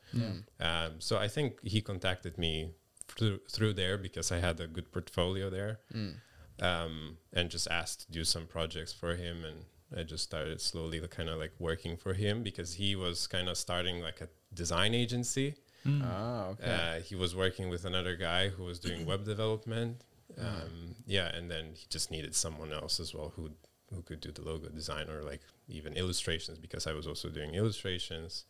Um, 0.60 1.00
so 1.00 1.18
I 1.18 1.28
think 1.28 1.66
he 1.66 1.82
contacted 1.82 2.38
me 2.38 2.74
through 3.08 3.40
through 3.52 3.74
there 3.74 3.98
because 3.98 4.32
I 4.32 4.40
had 4.40 4.60
a 4.60 4.68
good 4.68 4.92
portfolio 4.92 5.50
there, 5.50 5.80
Mm. 5.94 6.16
um, 6.62 7.18
and 7.34 7.50
just 7.50 7.68
asked 7.70 8.02
to 8.06 8.12
do 8.12 8.24
some 8.24 8.46
projects 8.46 8.94
for 8.94 9.16
him, 9.16 9.44
and 9.46 9.66
I 10.00 10.04
just 10.04 10.24
started 10.26 10.62
slowly 10.62 11.00
kind 11.08 11.30
of 11.30 11.40
like 11.40 11.54
working 11.60 11.98
for 11.98 12.14
him 12.14 12.44
because 12.44 12.76
he 12.76 12.96
was 12.96 13.26
kind 13.26 13.50
of 13.50 13.58
starting 13.58 14.00
like 14.02 14.22
a 14.22 14.30
design 14.54 14.94
agency, 14.94 15.56
Mm. 15.90 16.02
Ah, 16.06 16.48
okay. 16.50 16.98
Uh, 16.98 17.02
he 17.02 17.16
was 17.16 17.36
working 17.36 17.70
with 17.70 17.86
another 17.86 18.16
guy 18.16 18.50
who 18.50 18.64
was 18.64 18.80
doing 18.80 19.06
web 19.06 19.26
development. 19.26 20.04
Um, 20.38 20.96
yeah, 21.06 21.36
and 21.36 21.50
then 21.50 21.72
he 21.74 21.86
just 21.90 22.12
needed 22.12 22.36
someone 22.36 22.72
else 22.72 23.00
as 23.00 23.14
well 23.14 23.34
who 23.36 23.52
who 23.94 24.02
could 24.04 24.22
do 24.22 24.32
the 24.32 24.44
logo 24.44 24.70
design 24.70 25.10
or 25.10 25.24
like 25.24 25.42
even 25.68 25.94
illustrations 25.94 26.60
because 26.60 26.86
I 26.86 26.94
was 26.94 27.08
also 27.08 27.30
doing 27.30 27.56
illustrations. 27.56 28.46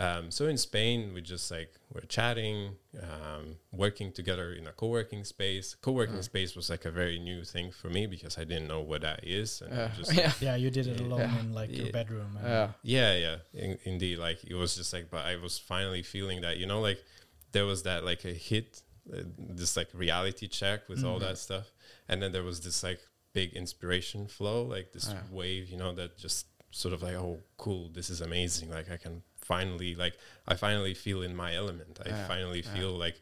Um, 0.00 0.30
so 0.30 0.46
in 0.46 0.56
Spain, 0.56 1.12
we 1.14 1.20
just 1.20 1.50
like 1.50 1.70
were 1.92 2.00
chatting, 2.02 2.76
um, 3.02 3.56
working 3.72 4.12
together 4.12 4.52
in 4.54 4.66
a 4.66 4.72
co-working 4.72 5.24
space. 5.24 5.74
Co-working 5.74 6.22
space 6.22 6.56
was 6.56 6.70
like 6.70 6.84
a 6.86 6.90
very 6.90 7.18
new 7.18 7.44
thing 7.44 7.70
for 7.70 7.90
me 7.90 8.06
because 8.06 8.38
I 8.38 8.44
didn't 8.44 8.68
know 8.68 8.80
what 8.80 9.02
that 9.02 9.20
is, 9.24 9.60
and 9.60 9.70
Yeah. 9.76 9.90
just 9.98 10.12
yeah. 10.14 10.32
Yeah, 10.40 10.56
you 10.56 10.70
did 10.70 10.86
it 10.86 11.00
alone 11.00 11.20
Yeah. 11.20 11.40
in 11.40 11.52
like 11.52 11.70
your 11.70 11.92
bedroom. 11.92 12.36
and- 12.38 12.46
Yeah. 12.46 12.72
yeah, 12.82 13.14
yeah, 13.26 13.36
in, 13.64 13.78
indeed. 13.84 14.16
Like 14.18 14.42
it 14.44 14.54
was 14.54 14.74
just 14.76 14.90
like, 14.94 15.10
but 15.10 15.24
I 15.26 15.36
was 15.36 15.58
finally 15.58 16.02
feeling 16.02 16.40
that, 16.40 16.56
you 16.56 16.66
know, 16.66 16.80
like 16.80 17.04
there 17.52 17.66
was 17.66 17.82
that 17.82 18.02
like 18.04 18.24
a 18.24 18.32
hit, 18.32 18.80
uh, 19.12 19.22
this 19.38 19.76
like 19.76 19.88
reality 19.92 20.46
check 20.48 20.88
with 20.88 21.04
all 21.04 21.18
that 21.18 21.36
stuff, 21.36 21.66
and 22.08 22.22
then 22.22 22.32
there 22.32 22.42
was 22.50 22.60
this 22.62 22.82
like 22.82 23.00
big 23.34 23.52
inspiration 23.52 24.26
flow, 24.28 24.62
like 24.64 24.92
this 24.92 25.12
wave, 25.30 25.68
you 25.68 25.76
know, 25.76 25.92
that 25.92 26.16
just 26.16 26.46
sort 26.70 26.94
of 26.94 27.02
like, 27.02 27.14
oh, 27.16 27.38
cool, 27.58 27.90
this 27.92 28.08
is 28.08 28.20
amazing. 28.22 28.70
Like 28.70 28.90
I 28.90 28.96
can 28.96 29.22
finally, 29.52 29.92
like, 30.04 30.14
I 30.52 30.54
finally 30.66 30.94
feel 31.04 31.20
in 31.28 31.34
my 31.44 31.50
element. 31.62 31.94
I 32.04 32.08
Yeah, 32.08 32.26
finally 32.34 32.62
yeah. 32.62 32.74
feel 32.74 32.92
like 33.06 33.16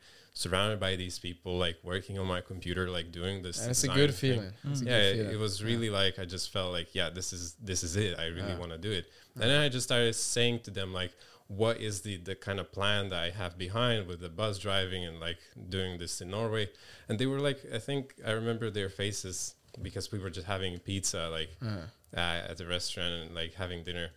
surrounded 0.44 0.78
by 0.86 0.92
these 1.02 1.18
people, 1.26 1.52
like 1.66 1.76
working 1.92 2.16
on 2.22 2.26
my 2.36 2.40
computer, 2.52 2.84
like 2.98 3.08
doing 3.20 3.36
this. 3.46 3.56
That's 3.66 3.84
a 3.84 3.88
good 4.00 4.14
thing 4.14 4.34
feeling. 4.34 4.52
A 4.64 4.68
yeah, 4.68 4.84
good 4.84 4.90
it, 5.06 5.16
feeling. 5.16 5.32
it 5.34 5.38
was 5.46 5.54
really 5.70 5.90
like 6.00 6.14
I 6.24 6.26
just 6.36 6.46
felt 6.56 6.70
like, 6.78 6.88
yeah, 6.98 7.08
this 7.18 7.28
is 7.36 7.42
this 7.70 7.80
is 7.88 7.92
it. 8.06 8.12
I 8.24 8.26
really 8.38 8.56
want 8.62 8.72
to 8.76 8.80
do 8.88 8.92
it. 9.00 9.04
And 9.40 9.46
then 9.50 9.60
I 9.66 9.68
just 9.76 9.86
started 9.90 10.14
saying 10.36 10.56
to 10.66 10.70
them 10.78 10.90
like, 11.00 11.12
what 11.62 11.76
is 11.88 11.94
the 12.06 12.14
the 12.28 12.36
kind 12.46 12.58
of 12.62 12.66
plan 12.78 13.02
that 13.12 13.20
I 13.28 13.30
have 13.42 13.52
behind 13.66 14.06
with 14.10 14.20
the 14.26 14.32
bus 14.40 14.54
driving 14.66 15.02
and 15.08 15.16
like 15.28 15.40
doing 15.76 15.92
this 16.02 16.20
in 16.22 16.28
Norway? 16.38 16.64
And 17.08 17.14
they 17.18 17.26
were 17.32 17.42
like, 17.48 17.60
I 17.78 17.80
think 17.88 18.02
I 18.28 18.32
remember 18.40 18.66
their 18.70 18.90
faces 19.02 19.36
because 19.86 20.06
we 20.12 20.18
were 20.22 20.32
just 20.38 20.46
having 20.54 20.72
pizza 20.90 21.22
like 21.38 21.50
uh, 22.22 22.50
at 22.50 22.56
the 22.60 22.66
restaurant 22.76 23.12
and 23.22 23.34
like 23.40 23.52
having 23.64 23.80
dinner. 23.90 24.08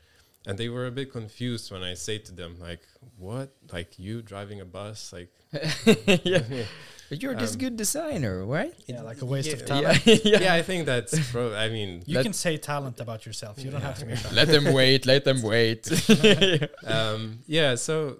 And 0.47 0.57
they 0.57 0.69
were 0.69 0.87
a 0.87 0.91
bit 0.91 1.11
confused 1.11 1.71
when 1.71 1.83
I 1.83 1.93
say 1.93 2.17
to 2.17 2.31
them 2.31 2.57
like, 2.59 2.81
"What? 3.17 3.53
Like 3.71 3.99
you 3.99 4.21
driving 4.21 4.59
a 4.59 4.65
bus? 4.65 5.13
Like 5.13 5.29
yeah. 6.25 6.65
But 7.11 7.21
you're 7.21 7.35
this 7.35 7.51
Um, 7.51 7.59
good 7.59 7.75
designer, 7.75 8.45
right? 8.45 8.73
Yeah, 8.87 9.01
like 9.01 9.21
a 9.21 9.25
waste 9.25 9.49
yeah, 9.49 9.55
of 9.55 9.65
talent. 9.65 10.05
Yeah. 10.05 10.39
yeah, 10.39 10.53
I 10.53 10.61
think 10.61 10.85
that's 10.85 11.13
pro. 11.29 11.53
I 11.53 11.67
mean, 11.67 12.03
You 12.05 12.23
can 12.23 12.31
say 12.31 12.55
talent 12.55 13.01
about 13.01 13.25
yourself. 13.25 13.59
You 13.59 13.69
don't 13.69 13.81
have 13.81 13.99
to 13.99 14.05
be 14.05 14.15
let 14.31 14.47
them 14.47 14.73
wait. 14.73 15.05
Let 15.05 15.25
them 15.25 15.41
wait. 15.41 15.91
um, 16.87 17.39
yeah, 17.47 17.75
so 17.75 18.19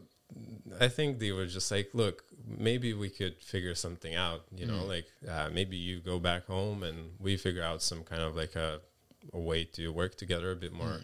I 0.80 0.90
think 0.90 1.20
they 1.20 1.32
were 1.32 1.46
just 1.46 1.72
like, 1.72 1.92
look, 1.94 2.24
maybe 2.46 2.94
we 2.94 3.10
could 3.10 3.42
figure 3.42 3.76
something 3.76 4.14
out. 4.14 4.42
You 4.54 4.66
know, 4.66 4.84
like 4.84 5.08
uh, 5.26 5.50
maybe 5.54 5.78
you 5.78 6.02
go 6.02 6.20
back 6.20 6.48
home 6.48 6.84
and 6.84 7.12
we 7.18 7.38
figure 7.38 7.64
out 7.64 7.82
some 7.82 8.04
kind 8.04 8.22
of 8.22 8.36
like 8.36 8.56
a, 8.58 8.82
a 9.34 9.40
way 9.40 9.64
to 9.76 9.88
work 9.94 10.16
together 10.16 10.52
a 10.52 10.56
bit 10.56 10.74
more 10.74 11.00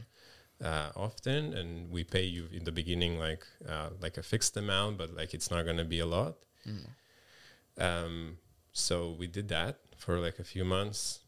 uh, 0.64 0.90
often, 0.96 1.54
and 1.54 1.92
we 1.92 2.04
pay 2.04 2.24
you 2.24 2.48
in 2.52 2.64
the 2.64 2.72
beginning 2.72 3.20
like 3.20 3.46
uh, 3.68 3.90
like 4.02 4.18
a 4.18 4.24
fixed 4.24 4.58
amount, 4.58 4.98
but 4.98 5.16
like 5.16 5.34
it's 5.34 5.52
not 5.52 5.64
going 5.66 5.78
to 5.78 5.86
be 5.86 6.00
a 6.00 6.06
lot. 6.06 6.36
Um, 7.80 8.38
so 8.74 9.16
we 9.18 9.28
did 9.28 9.48
that 9.50 9.80
for 9.98 10.20
like 10.20 10.40
a 10.40 10.44
few 10.44 10.66
months, 10.66 11.20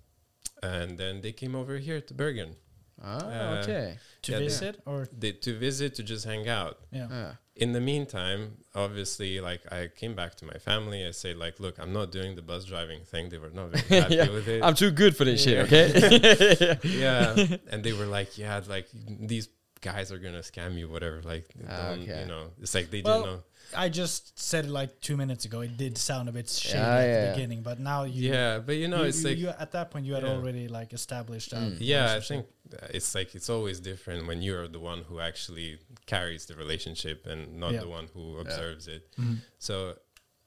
and 0.64 0.98
then 0.98 1.22
they 1.22 1.32
came 1.32 1.56
over 1.56 1.78
here 1.78 2.02
to 2.02 2.14
Bergen. 2.14 2.56
Ah, 3.04 3.18
Uh, 3.28 3.62
okay. 3.64 3.98
To 4.24 4.32
Yeah, 4.34 4.40
visit 4.40 4.82
or 4.86 5.08
They, 5.18 5.32
to 5.32 5.58
visit 5.58 5.96
to 5.96 6.04
just 6.04 6.26
hang 6.26 6.48
out 6.50 6.78
yeah. 6.92 7.08
Ah. 7.12 7.38
in 7.56 7.72
the 7.74 7.80
meantime, 7.82 8.58
obviously, 8.76 9.40
like 9.40 9.62
I 9.72 9.88
came 9.88 10.14
back 10.16 10.36
to 10.36 10.46
my 10.46 10.58
family. 10.60 11.06
I 11.06 11.12
said, 11.12 11.38
like, 11.38 11.60
look, 11.60 11.78
I'm 11.80 11.94
not 11.94 12.12
doing 12.12 12.36
the 12.36 12.42
bus 12.42 12.66
driving 12.66 13.02
thing. 13.06 13.30
They 13.30 13.38
were 13.38 13.50
not 13.52 13.70
very 13.72 14.02
happy 14.02 14.16
Yeah. 14.16 14.30
with 14.30 14.48
it. 14.48 14.62
I'm 14.64 14.76
too 14.76 14.92
good 14.92 15.16
for 15.16 15.24
this 15.26 15.46
Yeah. 15.46 15.66
shit, 15.66 15.96
okay? 15.96 16.78
yeah, 16.84 17.36
and 17.72 17.84
they 17.84 17.94
were 17.94 18.06
like, 18.06 18.38
yeah, 18.38 18.60
like 18.68 18.88
these 19.34 19.48
guys 19.82 20.12
are 20.12 20.20
gonna 20.20 20.40
scam 20.44 20.78
you, 20.78 20.90
whatever. 20.90 21.22
Like, 21.24 21.46
Ah, 21.68 21.92
okay. 21.92 22.22
you 22.22 22.28
know, 22.28 22.52
it's 22.62 22.74
like 22.76 22.92
they 22.92 23.02
Well, 23.02 23.22
didn't 23.24 23.32
know. 23.36 23.44
I 23.76 23.90
just 23.90 24.38
said 24.40 24.66
it 24.66 24.72
like 24.72 25.00
two 25.02 25.16
minutes 25.18 25.46
ago. 25.46 25.62
It 25.62 25.78
did 25.78 25.98
sound 25.98 26.30
a 26.30 26.32
bit 26.32 26.50
shady 26.50 26.78
Yeah, 26.78 26.96
at 26.98 27.06
yeah. 27.08 27.26
the 27.26 27.32
beginning, 27.36 27.62
but 27.62 27.80
now 27.80 28.04
you, 28.04 28.32
Yeah, 28.32 28.60
but 28.60 28.76
you 28.76 28.88
know, 28.88 29.02
you, 29.04 29.10
it's 29.10 29.22
you- 29.24 29.30
like, 29.30 29.38
you- 29.38 29.50
at 29.50 29.72
that 29.74 29.92
point 29.92 30.06
you 30.06 30.14
had 30.14 30.24
Yeah. 30.24 30.30
already 30.36 30.68
like 30.68 30.94
established. 30.94 31.52
Mm. 31.54 31.78
yeah, 31.80 32.14
I 32.14 32.20
think 32.20 32.46
uh, 32.74 32.88
it's 32.94 33.14
like 33.16 33.36
it's 33.36 33.50
always 33.50 33.80
different 33.80 34.28
when 34.28 34.42
you're 34.42 34.68
the 34.68 34.80
one 34.80 35.04
who 35.04 35.20
actually 35.20 35.80
carries 36.06 36.46
the 36.48 36.56
relationship 36.56 37.26
and 37.26 37.60
not 37.60 37.74
Yeah. 37.74 37.82
the 37.82 37.88
one 37.90 38.08
who 38.14 38.38
observes 38.40 38.88
it. 38.88 39.04
Mhm. 39.18 39.38
So 39.60 39.98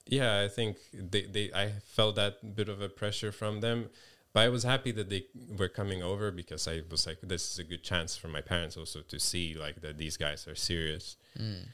yeah, 0.06 0.40
I 0.40 0.48
think 0.48 0.76
they, 0.92 1.22
they 1.26 1.52
I 1.52 1.72
felt 1.96 2.16
that 2.16 2.54
bit 2.56 2.68
of 2.68 2.80
a 2.82 2.88
pressure 2.88 3.30
from 3.32 3.60
them. 3.60 3.88
But 4.34 4.40
I 4.44 4.48
was 4.48 4.62
happy 4.62 4.92
that 4.92 5.10
they 5.10 5.26
were 5.58 5.68
coming 5.68 6.02
over 6.02 6.30
because 6.30 6.66
I 6.66 6.80
was 6.90 7.06
like, 7.06 7.18
this 7.22 7.52
is 7.52 7.58
a 7.58 7.64
good 7.64 7.82
chance 7.84 8.16
for 8.16 8.28
my 8.28 8.40
parents 8.40 8.78
also 8.78 9.02
to 9.02 9.18
see 9.20 9.54
like 9.54 9.82
that 9.82 9.98
these 9.98 10.16
guys 10.16 10.48
are 10.48 10.54
serious. 10.54 11.16
Mm. 11.38 11.66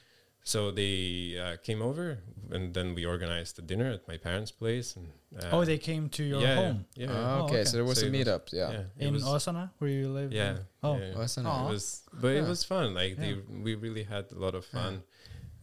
So 0.43 0.71
they 0.71 1.37
uh, 1.37 1.57
came 1.63 1.81
over, 1.81 2.19
and 2.49 2.73
then 2.73 2.95
we 2.95 3.05
organized 3.05 3.59
a 3.59 3.61
dinner 3.61 3.91
at 3.91 4.07
my 4.07 4.17
parents' 4.17 4.51
place. 4.51 4.95
And 4.95 5.07
uh, 5.37 5.49
oh, 5.51 5.63
they 5.65 5.77
came 5.77 6.09
to 6.09 6.23
your 6.23 6.41
yeah, 6.41 6.55
home 6.55 6.85
Yeah, 6.95 7.05
yeah. 7.07 7.13
Ah, 7.15 7.39
Oh, 7.39 7.43
okay, 7.45 7.53
okay. 7.55 7.65
so 7.65 7.77
there 7.77 7.85
was 7.85 7.99
So 7.99 8.05
a 8.07 8.09
it 8.09 8.17
was- 8.17 8.27
meetup, 8.27 8.53
yeah. 8.53 8.71
yeah, 8.71 9.07
in 9.07 9.13
was- 9.13 9.23
Åsane, 9.23 9.69
where 9.77 9.91
you 9.91 10.09
live. 10.09 10.31
yeah, 10.33 10.57
Oh, 10.81 10.97
yeah. 10.97 11.15
Wasn't 11.15 11.45
it? 11.45 11.49
It 11.49 11.69
was, 11.69 12.01
but 12.13 12.31
it 12.35 12.47
was 12.47 12.63
fun. 12.63 12.93
Like 12.95 13.17
they, 13.17 13.35
we 13.65 13.75
really 13.75 14.03
had 14.03 14.25
a 14.31 14.39
lot 14.39 14.55
of 14.55 14.65
fun. 14.65 15.03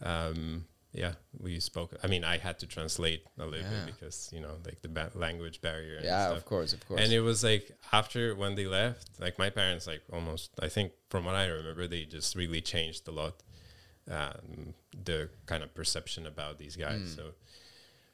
Um, 0.02 0.66
yeah, 0.92 1.12
we 1.38 1.60
spoke. 1.60 1.94
I 2.02 2.06
mean, 2.06 2.24
I 2.24 2.38
had 2.38 2.58
to 2.60 2.66
translate 2.66 3.22
a 3.38 3.44
little 3.44 3.60
Yeah. 3.60 3.84
bit 3.84 3.94
because 3.94 4.30
you 4.32 4.40
know, 4.40 4.56
like 4.64 4.80
the 4.82 4.88
ba- 4.88 5.10
language 5.14 5.60
barrier. 5.60 5.96
And 5.96 6.04
Yeah, 6.04 6.26
stuff. 6.26 6.38
of 6.38 6.44
course, 6.46 6.72
of 6.72 6.86
course. 6.86 7.00
And 7.02 7.12
it 7.12 7.20
was 7.20 7.42
like 7.44 7.70
after 7.92 8.34
when 8.34 8.54
they 8.54 8.66
left, 8.66 9.08
like 9.20 9.38
my 9.38 9.50
parents, 9.50 9.86
like 9.86 10.02
almost. 10.12 10.52
I 10.60 10.68
think 10.68 10.92
from 11.10 11.24
what 11.26 11.34
I 11.34 11.46
remember, 11.46 11.86
they 11.86 12.04
just 12.04 12.34
really 12.36 12.60
changed 12.62 13.08
a 13.08 13.10
lot. 13.10 13.42
Um, 14.10 14.74
the 15.04 15.28
kind 15.46 15.62
of 15.64 15.74
perception 15.74 16.26
about 16.26 16.58
these 16.58 16.76
guys. 16.76 17.00
Mm. 17.00 17.16
So 17.16 17.22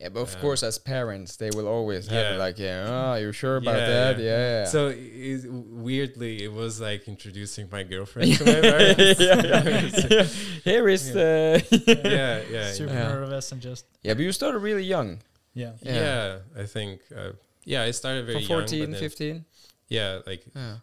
yeah, 0.01 0.09
but 0.09 0.21
of 0.21 0.35
uh, 0.35 0.41
course, 0.41 0.63
as 0.63 0.79
parents, 0.79 1.37
they 1.37 1.51
will 1.51 1.69
always 1.69 2.09
have 2.09 2.37
like, 2.39 2.59
yeah, 2.59 3.13
oh, 3.13 3.15
you 3.15 3.31
sure 3.31 3.57
about 3.59 3.79
Yeah, 3.79 3.87
that? 3.87 4.19
yeah. 4.19 4.25
Yeah. 4.61 4.65
So 4.65 4.89
it, 4.89 5.45
weirdly, 5.53 6.43
it 6.43 6.53
was 6.53 6.81
like 6.81 7.07
introducing 7.07 7.69
my 7.71 7.85
girlfriend 7.85 8.33
to 8.39 8.45
my 8.45 8.61
parents. 8.61 9.21
yeah. 9.21 10.25
Here 10.65 10.89
is 10.89 11.13
the. 11.13 11.63
yeah, 12.05 12.43
yeah, 12.51 12.73
super 12.73 12.93
Yeah. 12.95 13.09
nervous 13.13 13.53
and 13.53 13.61
just 13.61 13.85
yeah, 14.03 14.15
but 14.15 14.23
you 14.23 14.33
started 14.33 14.59
really 14.59 14.83
young. 14.85 15.19
yeah. 15.55 15.73
yeah. 15.83 15.95
Yeah. 15.95 16.63
I 16.63 16.67
think. 16.67 17.01
Uh, 17.15 17.33
yeah, 17.65 17.83
I 17.85 17.93
started 17.93 18.27
very 18.27 18.41
From 18.45 18.49
young. 18.59 18.61
14, 18.67 18.91
but 18.91 18.99
15? 18.99 19.45
Yeah, 19.89 20.19
like, 20.27 20.43
Yeah. 20.57 20.77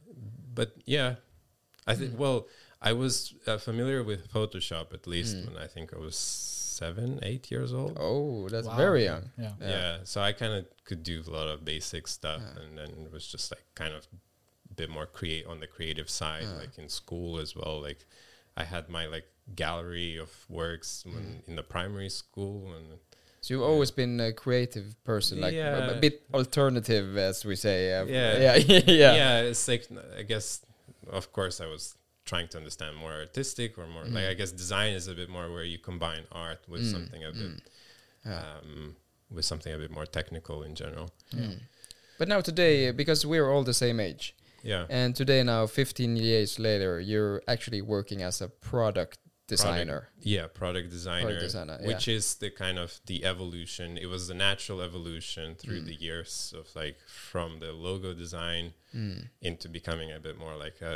but 0.55 0.71
yeah, 0.85 1.15
I 1.85 1.95
think. 1.95 2.13
Mm. 2.13 2.17
Well, 2.17 2.47
I 2.81 2.93
was 2.93 3.33
uh, 3.45 3.57
familiar 3.57 4.03
with 4.03 4.31
Photoshop 4.31 4.93
at 4.93 5.05
least 5.07 5.35
Mm. 5.35 5.47
when 5.53 5.57
I 5.63 5.67
think 5.67 5.93
I 5.93 5.97
was 5.97 6.15
seven, 6.15 7.19
eight 7.23 7.51
years 7.51 7.73
old. 7.73 7.97
Oh, 7.99 8.47
that's 8.49 8.67
Wow. 8.67 8.77
very 8.77 9.03
young. 9.03 9.31
Yeah. 9.37 9.53
Yeah. 9.61 9.69
Yeah. 9.69 9.97
so 10.05 10.21
I 10.21 10.31
kind 10.31 10.53
of 10.53 10.65
could 10.85 11.03
do 11.03 11.21
a 11.27 11.31
lot 11.31 11.47
of 11.49 11.65
basic 11.65 12.07
stuff, 12.07 12.41
Yeah. 12.41 12.61
and 12.63 12.77
then 12.77 12.89
it 13.05 13.11
was 13.11 13.27
just 13.27 13.51
like 13.51 13.65
kind 13.75 13.93
of 13.93 14.07
a 14.71 14.73
bit 14.75 14.89
more 14.89 15.05
create 15.05 15.45
on 15.45 15.59
the 15.59 15.67
creative 15.67 16.09
side, 16.09 16.43
Yeah. 16.43 16.53
like 16.63 16.77
in 16.77 16.87
school 16.89 17.39
as 17.39 17.53
well. 17.55 17.81
Like 17.81 18.05
I 18.55 18.63
had 18.63 18.87
my 18.89 19.07
like 19.07 19.27
gallery 19.55 20.15
of 20.17 20.31
works 20.47 21.03
Mm. 21.05 21.13
when 21.13 21.43
in 21.47 21.55
the 21.57 21.63
primary 21.63 22.09
school, 22.09 22.73
and 22.73 22.99
So 23.41 23.53
you've 23.53 23.63
always 23.73 23.91
been 23.91 24.19
a 24.19 24.31
creative 24.33 25.01
person, 25.03 25.39
like 25.41 25.53
a- 25.53 25.95
a, 25.97 25.99
bit 25.99 26.23
alternative, 26.33 27.17
as 27.17 27.43
we 27.45 27.55
say. 27.55 27.93
uh, 27.97 28.05
Yeah. 28.05 28.37
yeah, 28.37 28.55
yeah. 29.03 29.13
yeah. 29.21 29.41
it's 29.49 29.67
like 29.67 29.87
I 30.17 30.23
guess, 30.23 30.61
of 31.09 31.31
course, 31.33 31.59
I 31.61 31.67
was 31.67 31.95
trying 32.31 32.47
to 32.53 32.57
understand 32.61 32.93
more 33.03 33.13
artistic 33.23 33.69
or 33.79 33.85
more 33.95 34.05
like 34.15 34.25
Mm. 34.25 34.31
I 34.33 34.35
guess 34.39 34.51
design 34.65 34.91
is 34.99 35.05
a 35.13 35.15
bit 35.21 35.29
more 35.35 35.47
where 35.55 35.67
you 35.73 35.79
combine 35.91 36.23
art 36.45 36.61
with 36.71 36.81
Mm, 36.83 36.91
something 36.95 37.21
a 37.29 37.31
bit 37.39 37.51
mm. 37.51 37.59
Yeah. 38.25 38.43
um, 38.57 38.95
with 39.35 39.45
something 39.51 39.73
a 39.73 39.79
bit 39.83 39.91
more 39.97 40.07
technical 40.19 40.57
in 40.67 40.73
general. 40.83 41.07
Mm. 41.33 41.57
But 42.19 42.27
now 42.33 42.41
today, 42.51 42.91
because 43.01 43.19
we're 43.31 43.49
all 43.53 43.63
the 43.71 43.79
same 43.85 43.99
age, 44.09 44.25
Yeah, 44.71 44.85
and 44.99 45.15
today 45.21 45.41
now, 45.43 45.61
15 45.67 46.17
years 46.17 46.59
later, 46.59 46.99
you're 47.11 47.41
actually 47.53 47.81
working 47.95 48.19
as 48.29 48.41
a 48.41 48.49
product 48.71 49.17
designer. 49.53 50.01
yeah, 50.35 50.45
product 50.61 50.87
designer, 50.97 51.39
designer, 51.47 51.77
which 51.91 52.07
is 52.17 52.25
the 52.43 52.51
kind 52.63 52.77
of 52.85 52.89
the 53.11 53.19
evolution. 53.31 53.97
It 53.97 54.09
was 54.15 54.23
the 54.31 54.33
natural 54.49 54.79
evolution 54.89 55.55
through 55.55 55.81
Mm. 55.81 55.85
the 55.91 55.95
years 56.07 56.53
of 56.59 56.65
like 56.81 56.97
from 57.29 57.49
the 57.63 57.71
logo 57.87 58.13
design 58.13 58.65
Mm. 58.93 59.19
into 59.49 59.65
becoming 59.69 60.09
a 60.11 60.19
bit 60.27 60.35
more 60.43 60.55
like 60.65 60.79
a 60.81 60.95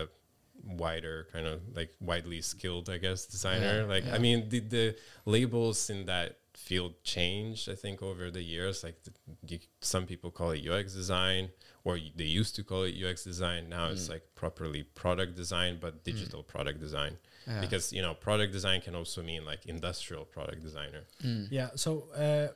wider 0.63 1.27
kind 1.33 1.45
of 1.45 1.61
like 1.75 1.91
widely 1.99 2.41
skilled 2.41 2.89
i 2.89 2.97
guess 2.97 3.25
designer 3.25 3.81
Yeah, 3.81 3.93
like 3.93 4.05
yeah. 4.05 4.15
i 4.15 4.17
mean 4.17 4.49
the, 4.49 4.59
the 4.59 4.95
labels 5.25 5.89
in 5.89 6.05
that 6.05 6.37
field 6.55 6.93
changed. 7.03 7.69
I 7.69 7.75
think 7.75 8.01
over 8.01 8.31
the 8.31 8.41
years, 8.41 8.83
like 8.83 9.03
the, 9.03 9.11
you, 9.47 9.59
some 9.81 10.05
people 10.05 10.31
call 10.31 10.51
it 10.51 10.67
UX 10.67 10.93
design, 10.93 11.49
or 11.83 11.97
they 12.15 12.23
used 12.25 12.55
to 12.55 12.63
call 12.63 12.83
it 12.83 12.95
UX 13.03 13.23
design. 13.23 13.69
Now 13.69 13.87
it's 13.89 14.09
like 14.09 14.23
properly 14.35 14.83
product 14.83 15.35
design, 15.35 15.77
but 15.79 16.03
digital 16.03 16.43
product 16.43 16.79
design. 16.79 17.17
Yeah. 17.47 17.59
Because 17.59 17.91
you 17.91 18.01
know, 18.01 18.13
product 18.13 18.53
design 18.53 18.81
can 18.81 18.95
also 18.95 19.21
mean 19.21 19.45
like 19.45 19.65
industrial 19.65 20.25
product 20.25 20.61
designer. 20.61 21.03
Mm. 21.23 21.47
Yeah. 21.51 21.69
So, 21.75 22.07
uh, 22.15 22.47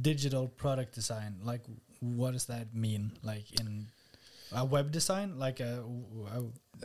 digital 0.00 0.48
product 0.48 0.94
design, 0.94 1.36
like, 1.42 1.62
what 2.00 2.32
does 2.32 2.46
that 2.46 2.74
mean? 2.74 3.12
Like 3.22 3.60
in 3.60 3.86
a 4.52 4.64
web 4.64 4.90
design, 4.92 5.38
like 5.38 5.60
a, 5.60 5.84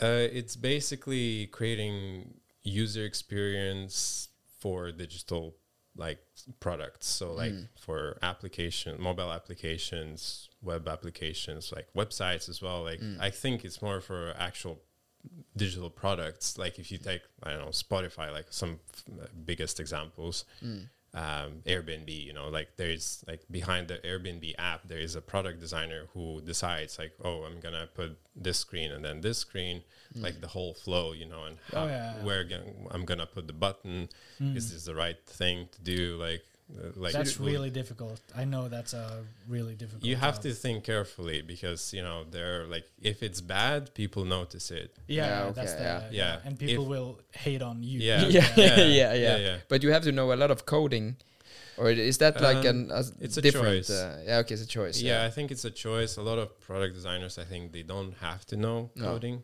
Uh, 0.01 0.27
it's 0.31 0.55
basically 0.55 1.47
creating 1.47 2.33
user 2.63 3.05
experience 3.05 4.29
for 4.59 4.91
digital 4.91 5.55
like 5.95 6.19
products. 6.59 7.05
So 7.07 7.33
like 7.33 7.53
Mm. 7.53 7.67
for 7.79 8.17
application, 8.23 8.99
mobile 8.99 9.31
applications, 9.31 10.49
web 10.61 10.87
applications, 10.87 11.71
like 11.71 11.87
websites 11.93 12.49
as 12.49 12.61
well. 12.61 12.83
Like 12.83 12.99
Mm. 13.01 13.19
I 13.19 13.29
think 13.29 13.63
it's 13.63 13.81
more 13.81 14.01
for 14.01 14.33
actual 14.37 14.81
digital 15.55 15.89
products. 15.91 16.57
Like 16.57 16.79
if 16.79 16.91
you 16.91 16.97
take 16.97 17.21
I 17.43 17.51
don't 17.51 17.59
know 17.65 17.67
Spotify, 17.71 18.31
like 18.31 18.47
some 18.51 18.79
f- 18.93 19.03
uh, 19.21 19.27
biggest 19.45 19.79
examples. 19.79 20.45
Mm. 20.63 20.89
Um, 21.15 21.61
Airbnb, 21.67 22.09
you 22.09 22.33
know, 22.33 22.49
like 22.49 22.69
there's 22.75 23.23
like 23.27 23.41
behind 23.51 23.87
the 23.87 23.99
Airbnb 23.99 24.55
app, 24.57 24.87
there 24.87 24.97
is 24.97 25.15
a 25.15 25.21
product 25.21 25.59
designer 25.59 26.07
who 26.13 26.41
decides 26.41 26.97
like, 26.97 27.13
oh, 27.23 27.43
I'm 27.43 27.59
gonna 27.59 27.87
put 27.93 28.17
this 28.35 28.57
screen 28.57 28.91
and 28.91 29.05
then 29.05 29.21
this 29.21 29.37
screen, 29.37 29.83
like 30.15 30.41
the 30.41 30.47
whole 30.47 30.73
flow, 30.73 31.11
you 31.11 31.27
know, 31.27 31.43
and 31.43 31.57
how, 31.71 31.83
Oh, 31.83 31.87
yeah, 31.87 32.13
where 32.23 32.43
I'm 32.89 33.05
gonna 33.05 33.27
put 33.27 33.45
the 33.45 33.53
button. 33.53 34.09
Mm. 34.41 34.57
Is 34.57 34.71
this 34.73 34.85
the 34.85 34.95
right 34.95 35.17
thing 35.27 35.67
to 35.73 35.81
do? 35.81 36.17
Like, 36.19 36.43
uh, 36.71 36.89
like 36.95 37.13
that's 37.13 37.37
will- 37.39 37.47
really 37.51 37.69
difficult. 37.69 38.19
I 38.35 38.45
know 38.45 38.67
that's 38.69 38.93
a 38.93 39.23
really 39.47 39.75
difficult. 39.75 40.03
You 40.05 40.15
have 40.15 40.35
job. 40.35 40.43
to 40.43 40.53
think 40.53 40.83
carefully 40.83 41.41
because 41.41 41.93
you 41.93 42.01
know 42.03 42.23
they're 42.29 42.65
like 42.65 42.85
if 43.01 43.21
it's 43.23 43.41
bad, 43.41 43.93
people 43.93 44.23
notice 44.25 44.71
it. 44.71 44.95
Yeah, 45.07 45.25
Yeah, 45.45 45.51
that's 45.51 45.73
okay, 45.73 45.83
the 45.83 46.15
yeah. 46.15 46.23
Yeah. 46.23 46.45
and 46.45 46.57
people 46.57 46.83
If- 46.85 46.89
will 46.89 47.19
hate 47.31 47.61
on 47.61 47.83
you. 47.83 47.99
Yeah. 48.09 48.25
yeah, 48.27 48.47
Yeah. 48.55 48.77
yeah, 48.77 48.85
yeah, 48.85 49.13
Yeah, 49.13 49.37
yeah. 49.37 49.57
But 49.69 49.83
you 49.83 49.91
have 49.91 50.03
to 50.03 50.11
know 50.11 50.31
a 50.33 50.37
lot 50.43 50.51
of 50.51 50.65
coding, 50.65 51.17
or 51.77 51.89
is 51.91 52.17
that 52.19 52.41
like 52.41 52.65
Um, 52.67 52.89
an 52.89 52.91
a 52.91 53.01
it's 53.25 53.37
a 53.37 53.41
choice. 53.41 53.89
Uh, 53.89 54.23
yeah, 54.27 54.37
okay, 54.41 54.53
it's 54.55 54.63
a 54.63 54.67
choice. 54.79 55.01
Yeah, 55.01 55.25
I 55.27 55.29
think 55.35 55.51
it's 55.51 55.65
a 55.65 55.71
choice. 55.71 56.17
A 56.17 56.23
lot 56.23 56.37
of 56.39 56.47
product 56.67 56.93
designers, 56.95 57.37
I 57.37 57.45
think 57.45 57.71
they 57.73 57.83
don't 57.83 58.13
have 58.27 58.45
to 58.51 58.55
know 58.55 58.89
No. 58.95 59.05
coding. 59.05 59.43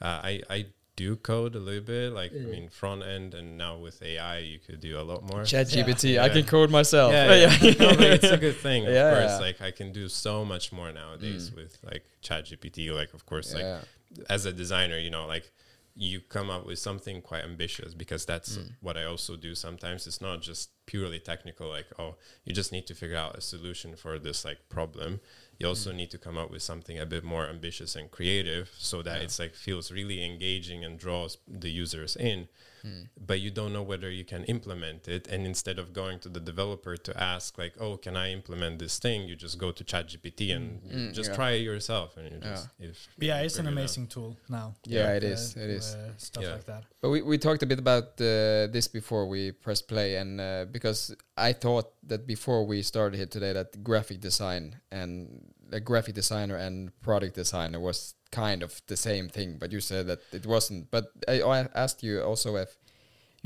Uh, 0.00 0.20
I 0.30 0.42
I 0.56 0.66
do 0.96 1.16
code 1.16 1.54
a 1.56 1.58
little 1.58 1.82
bit, 1.82 2.12
like 2.12 2.32
I 2.32 2.38
mean 2.38 2.68
front 2.68 3.02
end, 3.02 3.34
and 3.34 3.58
now 3.58 3.76
with 3.78 4.02
AI, 4.02 4.38
you 4.38 4.58
could 4.58 4.80
do 4.80 4.98
a 4.98 5.02
lot 5.02 5.22
more. 5.24 5.42
ChatGPT, 5.42 6.20
I 6.20 6.28
can 6.28 6.44
code 6.44 6.70
myself. 6.70 7.12
Yeah, 7.12 7.34
yeah. 7.34 7.48
no, 7.78 7.90
it's 8.00 8.24
a 8.24 8.36
good 8.36 8.56
thing, 8.56 8.82
of 8.86 8.92
course. 8.92 9.30
yeah. 9.32 9.38
Like 9.40 9.60
I 9.60 9.70
can 9.70 9.92
do 9.92 10.08
so 10.08 10.44
much 10.44 10.72
more 10.72 10.92
nowadays 10.92 11.50
Mm. 11.50 11.56
with 11.56 11.78
like 11.82 12.04
ChatGPT. 12.22 12.94
Like 12.94 13.12
of 13.14 13.26
course, 13.26 13.52
like 13.54 13.82
as 14.30 14.46
a 14.46 14.52
designer, 14.52 14.98
you 14.98 15.10
know, 15.10 15.26
like 15.26 15.50
you 15.96 16.20
come 16.20 16.50
up 16.50 16.66
with 16.66 16.78
something 16.78 17.22
quite 17.22 17.44
ambitious 17.44 17.94
because 17.94 18.24
that's 18.26 18.56
Mm. 18.58 18.72
what 18.80 18.96
I 18.96 19.04
also 19.04 19.36
do 19.36 19.54
sometimes. 19.54 20.06
It's 20.06 20.20
not 20.20 20.42
just 20.42 20.70
purely 20.86 21.20
technical, 21.20 21.68
like, 21.68 21.86
oh, 21.98 22.16
you 22.44 22.52
just 22.52 22.72
need 22.72 22.86
to 22.88 22.94
figure 22.94 23.16
out 23.16 23.36
a 23.36 23.40
solution 23.40 23.94
for 23.96 24.18
this 24.18 24.44
like 24.44 24.68
problem. 24.68 25.20
You 25.58 25.68
also 25.68 25.92
Mm. 25.92 25.96
need 25.96 26.10
to 26.10 26.18
come 26.18 26.36
up 26.36 26.50
with 26.50 26.62
something 26.62 26.98
a 26.98 27.06
bit 27.06 27.22
more 27.24 27.48
ambitious 27.48 27.94
and 27.96 28.10
creative 28.10 28.72
so 28.78 29.02
that 29.02 29.18
Yeah. 29.18 29.24
it's 29.24 29.38
like 29.38 29.54
feels 29.54 29.90
really 29.92 30.24
engaging 30.24 30.84
and 30.84 30.98
draws 30.98 31.38
the 31.46 31.70
users 31.70 32.16
in. 32.16 32.48
Mm. 32.84 33.08
But 33.26 33.40
you 33.40 33.50
don't 33.50 33.72
know 33.72 33.82
whether 33.82 34.10
you 34.10 34.24
can 34.24 34.44
implement 34.44 35.08
it. 35.08 35.26
And 35.28 35.46
instead 35.46 35.78
of 35.78 35.92
going 35.92 36.18
to 36.20 36.28
the 36.28 36.40
developer 36.40 36.96
to 36.96 37.12
ask, 37.32 37.56
like, 37.56 37.72
oh, 37.80 37.96
can 37.96 38.14
I 38.16 38.30
implement 38.32 38.78
this 38.78 38.98
thing? 38.98 39.26
You 39.28 39.36
just 39.36 39.56
go 39.58 39.72
to 39.72 39.82
ChatGPT 39.84 40.54
and 40.54 40.82
Mm, 40.82 41.12
just 41.14 41.30
yeah. 41.30 41.36
try 41.36 41.50
it 41.52 41.62
yourself. 41.62 42.16
And 42.18 42.26
you 42.32 42.38
Yeah. 42.42 42.66
if 42.90 43.08
yeah, 43.18 43.38
you 43.40 43.46
it's 43.46 43.54
an 43.58 43.64
figure 43.64 43.70
it 43.70 43.72
out. 43.72 43.78
amazing 43.78 44.06
tool 44.08 44.36
now. 44.48 44.74
Yeah, 44.84 45.14
with, 45.14 45.24
it 45.24 45.30
is, 45.34 45.56
it 45.56 45.70
is. 45.70 45.94
uh, 45.94 46.10
stuff 46.18 46.44
Yeah. 46.44 46.52
like 46.52 46.66
that. 46.66 46.84
But 47.00 47.08
we, 47.10 47.22
we 47.22 47.38
talked 47.38 47.62
a 47.62 47.66
bit 47.66 47.78
about 47.78 48.04
uh, 48.20 48.66
this 48.76 48.86
before 48.88 49.26
we 49.26 49.52
pressed 49.52 49.88
play, 49.88 50.16
and 50.16 50.40
uh, 50.40 50.66
because 50.70 51.14
I 51.36 51.52
thought 51.54 51.92
that 52.08 52.26
before 52.26 52.66
we 52.66 52.82
started 52.82 53.16
here 53.16 53.26
today 53.26 53.52
that 53.54 53.82
graphic 53.82 54.20
design 54.20 54.76
and 54.90 55.52
a 55.72 55.80
graphic 55.80 56.14
designer 56.14 56.56
and 56.56 56.90
product 57.00 57.34
designer 57.34 57.80
was 57.80 58.14
kind 58.42 58.62
of 58.62 58.70
the 58.86 58.96
same 58.96 59.28
thing, 59.36 59.58
but 59.60 59.68
you 59.72 59.80
said 59.80 60.06
that 60.10 60.20
it 60.32 60.44
wasn't. 60.46 60.90
But 60.90 61.04
I, 61.28 61.36
I 61.56 61.58
asked 61.84 62.02
you 62.02 62.20
also 62.30 62.56
if 62.56 62.70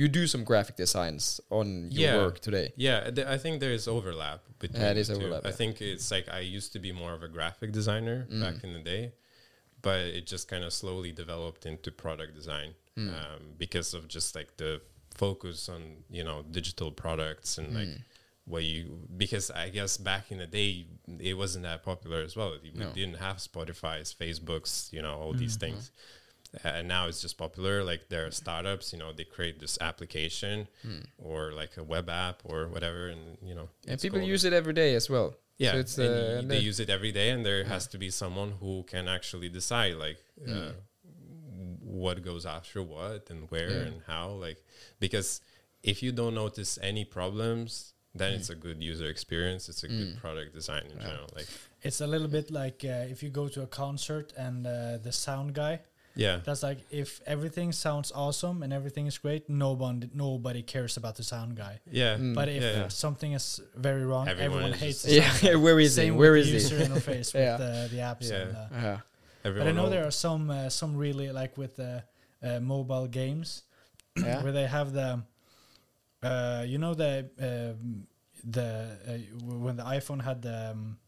you 0.00 0.08
do 0.08 0.26
some 0.26 0.44
graphic 0.44 0.76
designs 0.76 1.40
on 1.50 1.90
your 1.90 2.02
Yeah. 2.12 2.16
work 2.24 2.38
today. 2.48 2.66
Yeah, 2.76 3.10
th- 3.10 3.26
I 3.26 3.38
think 3.42 3.60
there 3.60 3.74
is 3.80 3.86
overlap 3.88 4.40
between. 4.58 4.82
Yeah, 4.82 4.92
it 4.94 4.96
is 5.04 5.10
overlap, 5.10 5.44
I 5.44 5.52
think 5.60 5.72
it's 5.80 6.10
like 6.10 6.26
I 6.38 6.40
used 6.56 6.72
to 6.72 6.78
be 6.78 6.92
more 6.92 7.12
of 7.18 7.22
a 7.22 7.28
graphic 7.36 7.70
designer 7.72 8.18
Mm. 8.30 8.40
back 8.44 8.64
in 8.66 8.72
the 8.72 8.84
day, 8.94 9.12
but 9.82 10.00
it 10.18 10.24
just 10.34 10.46
kind 10.52 10.64
of 10.64 10.72
slowly 10.72 11.12
developed 11.12 11.66
into 11.66 11.90
product 12.04 12.32
design 12.40 12.70
Mm. 12.96 13.08
um, 13.18 13.40
because 13.64 13.94
of 13.98 14.02
just 14.16 14.34
like 14.38 14.50
the 14.56 14.80
focus 15.14 15.68
on 15.68 15.82
you 16.18 16.24
know 16.28 16.38
digital 16.58 16.90
products 17.04 17.58
and 17.58 17.68
like 17.78 17.88
Mm. 17.88 18.02
What 18.48 18.64
you 18.64 19.06
because 19.16 19.50
I 19.50 19.68
guess 19.68 19.96
back 19.98 20.24
in 20.32 20.38
the 20.38 20.46
day 20.46 20.86
it 21.20 21.34
wasn't 21.42 21.64
that 21.64 21.82
popular 21.82 22.20
as 22.22 22.34
well. 22.36 22.50
We 22.62 22.70
No. 22.72 22.90
didn't 22.92 23.16
have 23.26 23.36
Spotify's, 23.38 24.14
Facebooks, 24.14 24.92
you 24.92 25.02
know, 25.02 25.14
all 25.22 25.32
these 25.34 25.56
Mhm. 25.56 25.60
things. 25.60 25.90
And 26.64 26.88
now 26.88 27.08
it's 27.08 27.20
just 27.20 27.36
popular. 27.36 27.84
Like 27.84 28.08
there 28.08 28.24
are 28.26 28.30
startups, 28.30 28.92
you 28.92 28.98
know, 28.98 29.12
they 29.12 29.24
create 29.24 29.58
this 29.60 29.76
application 29.88 30.66
Mm. 30.86 31.04
or 31.18 31.52
like 31.52 31.76
a 31.76 31.84
web 31.84 32.08
app 32.08 32.40
or 32.44 32.68
whatever, 32.68 33.08
and 33.08 33.36
you 33.48 33.54
know, 33.54 33.68
And 33.86 34.00
people 34.00 34.20
use 34.20 34.44
it 34.44 34.52
every 34.54 34.72
day 34.72 34.94
as 34.94 35.10
well. 35.10 35.28
Yeah, 35.58 35.72
so 35.72 35.78
it's, 35.78 35.98
and 35.98 36.46
uh, 36.46 36.48
they 36.48 36.60
use 36.60 36.78
it 36.80 36.88
every 36.88 37.12
day, 37.12 37.28
and 37.30 37.44
there 37.44 37.60
Yeah. 37.62 37.68
has 37.74 37.86
to 37.88 37.98
be 37.98 38.10
someone 38.10 38.52
who 38.60 38.84
can 38.84 39.08
actually 39.08 39.48
decide 39.50 39.94
like 39.96 40.20
uh, 40.46 40.50
Mm. 40.50 40.74
what 41.82 42.22
goes 42.22 42.46
after 42.46 42.82
what 42.82 43.28
and 43.30 43.50
where 43.50 43.70
Yeah. 43.70 43.86
and 43.88 44.02
how. 44.06 44.30
Like 44.30 44.64
because 45.00 45.40
if 45.82 46.02
you 46.02 46.12
don't 46.12 46.34
notice 46.34 46.78
any 46.80 47.04
problems, 47.04 47.92
then 48.18 48.32
Mm. 48.32 48.36
it's 48.40 48.50
a 48.50 48.54
good 48.54 48.82
user 48.82 49.06
experience. 49.06 49.68
It's 49.68 49.84
a 49.84 49.88
good 49.88 50.14
Mm. 50.16 50.20
product 50.20 50.54
design 50.54 50.84
in 50.92 50.96
Yeah. 50.96 51.06
general. 51.06 51.28
Like 51.36 51.48
It's 51.82 52.00
a 52.00 52.06
little 52.06 52.28
bit 52.28 52.50
like 52.50 52.84
uh, 52.84 53.12
if 53.12 53.22
you 53.22 53.30
go 53.30 53.48
to 53.48 53.62
a 53.62 53.66
concert 53.66 54.32
and 54.36 54.66
uh, 54.66 54.98
the 55.06 55.12
sound 55.12 55.54
guy. 55.54 55.80
yeah, 56.26 56.40
That's 56.44 56.62
like 56.64 56.80
if 56.90 57.20
everything 57.26 57.72
sounds 57.72 58.10
awesome 58.12 58.64
and 58.64 58.72
everything 58.72 59.06
is 59.06 59.18
great, 59.18 59.48
nobody 59.48 60.08
nobody 60.14 60.62
cares 60.62 60.96
about 60.96 61.14
the 61.16 61.22
sound 61.22 61.52
guy. 61.56 61.74
yeah, 62.00 62.16
Mm. 62.18 62.34
But 62.34 62.48
if 62.48 62.62
Yeah, 62.62 62.72
yeah. 62.80 62.88
something 62.88 63.32
is 63.34 63.60
very 63.76 64.04
wrong, 64.10 64.26
Everyone 64.28 64.58
everyone, 64.58 64.72
hates 64.78 65.02
just- 65.02 65.14
the 65.14 65.20
sound 65.22 65.42
Yeah, 65.42 65.54
where 65.64 65.78
is 65.80 65.94
Same 65.94 66.14
he? 66.14 66.18
Where 66.20 66.32
with 66.32 66.46
is 66.46 66.50
the 66.50 66.58
he? 66.58 66.62
user 66.64 66.78
interface 66.88 67.28
Yeah. 67.34 67.56
with 67.56 67.60
the, 67.66 67.96
the 67.96 68.02
apps. 68.10 68.26
Yeah. 68.30 68.42
And, 68.42 68.56
uh, 68.56 68.68
Yeah. 68.86 69.00
but. 69.44 69.68
I 69.68 69.72
know 69.72 69.84
al- 69.84 69.90
there 69.94 70.04
are 70.10 70.16
some 70.26 70.50
uh, 70.50 70.68
some 70.80 70.92
really 71.04 71.28
like 71.40 71.56
with 71.62 71.72
the 71.76 72.02
uh, 72.42 72.58
mobile 72.74 73.06
games 73.20 73.48
Yeah. 74.16 74.42
where 74.42 74.52
they 74.58 74.66
have 74.66 74.92
the 74.92 75.22
uh, 76.22 76.64
you 76.66 76.78
know 76.78 76.94
the 76.94 77.28
um, 77.40 78.06
the 78.44 78.96
uh, 79.08 79.44
when 79.44 79.76
the 79.76 79.82
iPhone 79.84 80.22
had 80.22 80.42
the 80.42 80.70
um, 80.72 80.98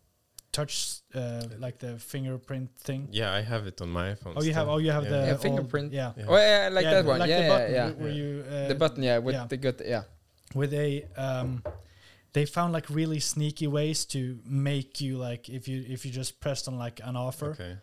touch 0.52 1.00
uh, 1.14 1.42
like 1.58 1.78
the 1.78 1.98
fingerprint 1.98 2.70
thing. 2.78 3.08
yeah, 3.12 3.32
I 3.32 3.40
have 3.42 3.66
it 3.66 3.80
on 3.80 3.88
my 3.90 4.14
phone. 4.16 4.34
Oh, 4.36 4.42
you 4.42 4.52
have 4.54 4.68
oh 4.68 4.78
you 4.78 4.90
have 4.90 5.04
Yeah. 5.04 5.10
the 5.10 5.16
Yeah, 5.26 5.32
old- 5.32 5.42
fingerprint. 5.42 5.92
yeah. 5.92 6.12
Yeah. 6.16 6.24
Oh 6.28 6.36
yeah, 6.36 6.68
like 6.72 6.84
Yeah, 6.84 6.94
that 6.94 7.04
one. 7.04 7.18
like 7.20 7.28
yeah, 7.30 7.36
the 7.38 7.42
yeah, 7.44 7.48
button 7.58 7.74
yeah. 7.74 7.90
wh- 7.90 8.00
where 8.00 8.10
you 8.12 8.44
uh, 8.48 8.68
the 8.68 8.74
button, 8.74 9.02
yeah, 9.02 9.18
with 9.18 9.34
yeah. 9.34 9.46
the 9.46 9.56
good, 9.56 9.82
yeah. 9.84 10.02
With 10.54 10.72
a. 10.74 11.04
um 11.16 11.62
they 12.32 12.46
found 12.46 12.72
like 12.72 12.88
really 12.88 13.18
sneaky 13.18 13.66
ways 13.66 14.04
to 14.04 14.38
make 14.46 15.00
you 15.00 15.18
like 15.18 15.48
if 15.48 15.66
you 15.66 15.84
if 15.88 16.06
you 16.06 16.12
just 16.12 16.38
pressed 16.38 16.68
on 16.68 16.78
like 16.78 17.00
an 17.02 17.16
offer 17.16 17.50
Okay. 17.50 17.74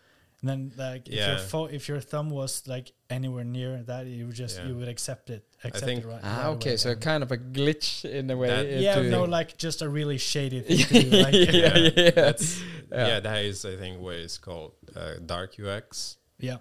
And 0.41 0.49
then 0.49 0.71
like 0.77 1.07
if 1.07 1.15
your 1.27 1.37
fo- 1.39 1.65
if 1.65 1.87
your 1.87 1.99
thumb 1.99 2.29
was 2.29 2.67
like 2.67 2.91
anywhere 3.09 3.43
near 3.43 3.81
that 3.83 4.05
you 4.05 4.27
would 4.27 4.35
just 4.35 4.57
Yeah. 4.57 4.67
you 4.67 4.75
would 4.77 4.87
accept 4.87 5.29
it 5.29 5.43
accept 5.63 5.85
think- 5.85 6.03
it 6.03 6.07
right, 6.07 6.21
Ah, 6.23 6.37
right 6.37 6.45
okay, 6.55 6.69
away, 6.71 6.77
so 6.77 6.95
kind 6.95 7.23
of 7.23 7.31
a 7.31 7.37
glitch 7.37 8.05
in 8.05 8.29
a 8.29 8.37
way. 8.37 8.47
That- 8.49 8.67
yeah 8.81 9.01
no 9.01 9.23
like 9.23 9.57
just 9.57 9.81
a 9.81 9.89
really 9.89 10.17
shady 10.17 10.61
thing 10.61 10.77
to 10.77 11.01
do 11.09 11.09
like 11.25 11.33
Yeah, 11.33 11.77
yeah. 11.95 12.11
That's, 12.11 12.61
Yeah. 12.91 13.07
yeah. 13.07 13.19
that 13.21 13.45
is 13.45 13.65
I 13.65 13.75
think 13.77 13.99
what 13.99 14.15
is 14.15 14.37
called 14.37 14.73
uh, 14.95 15.15
dark 15.25 15.55
UX. 15.59 16.17
yeah 16.39 16.57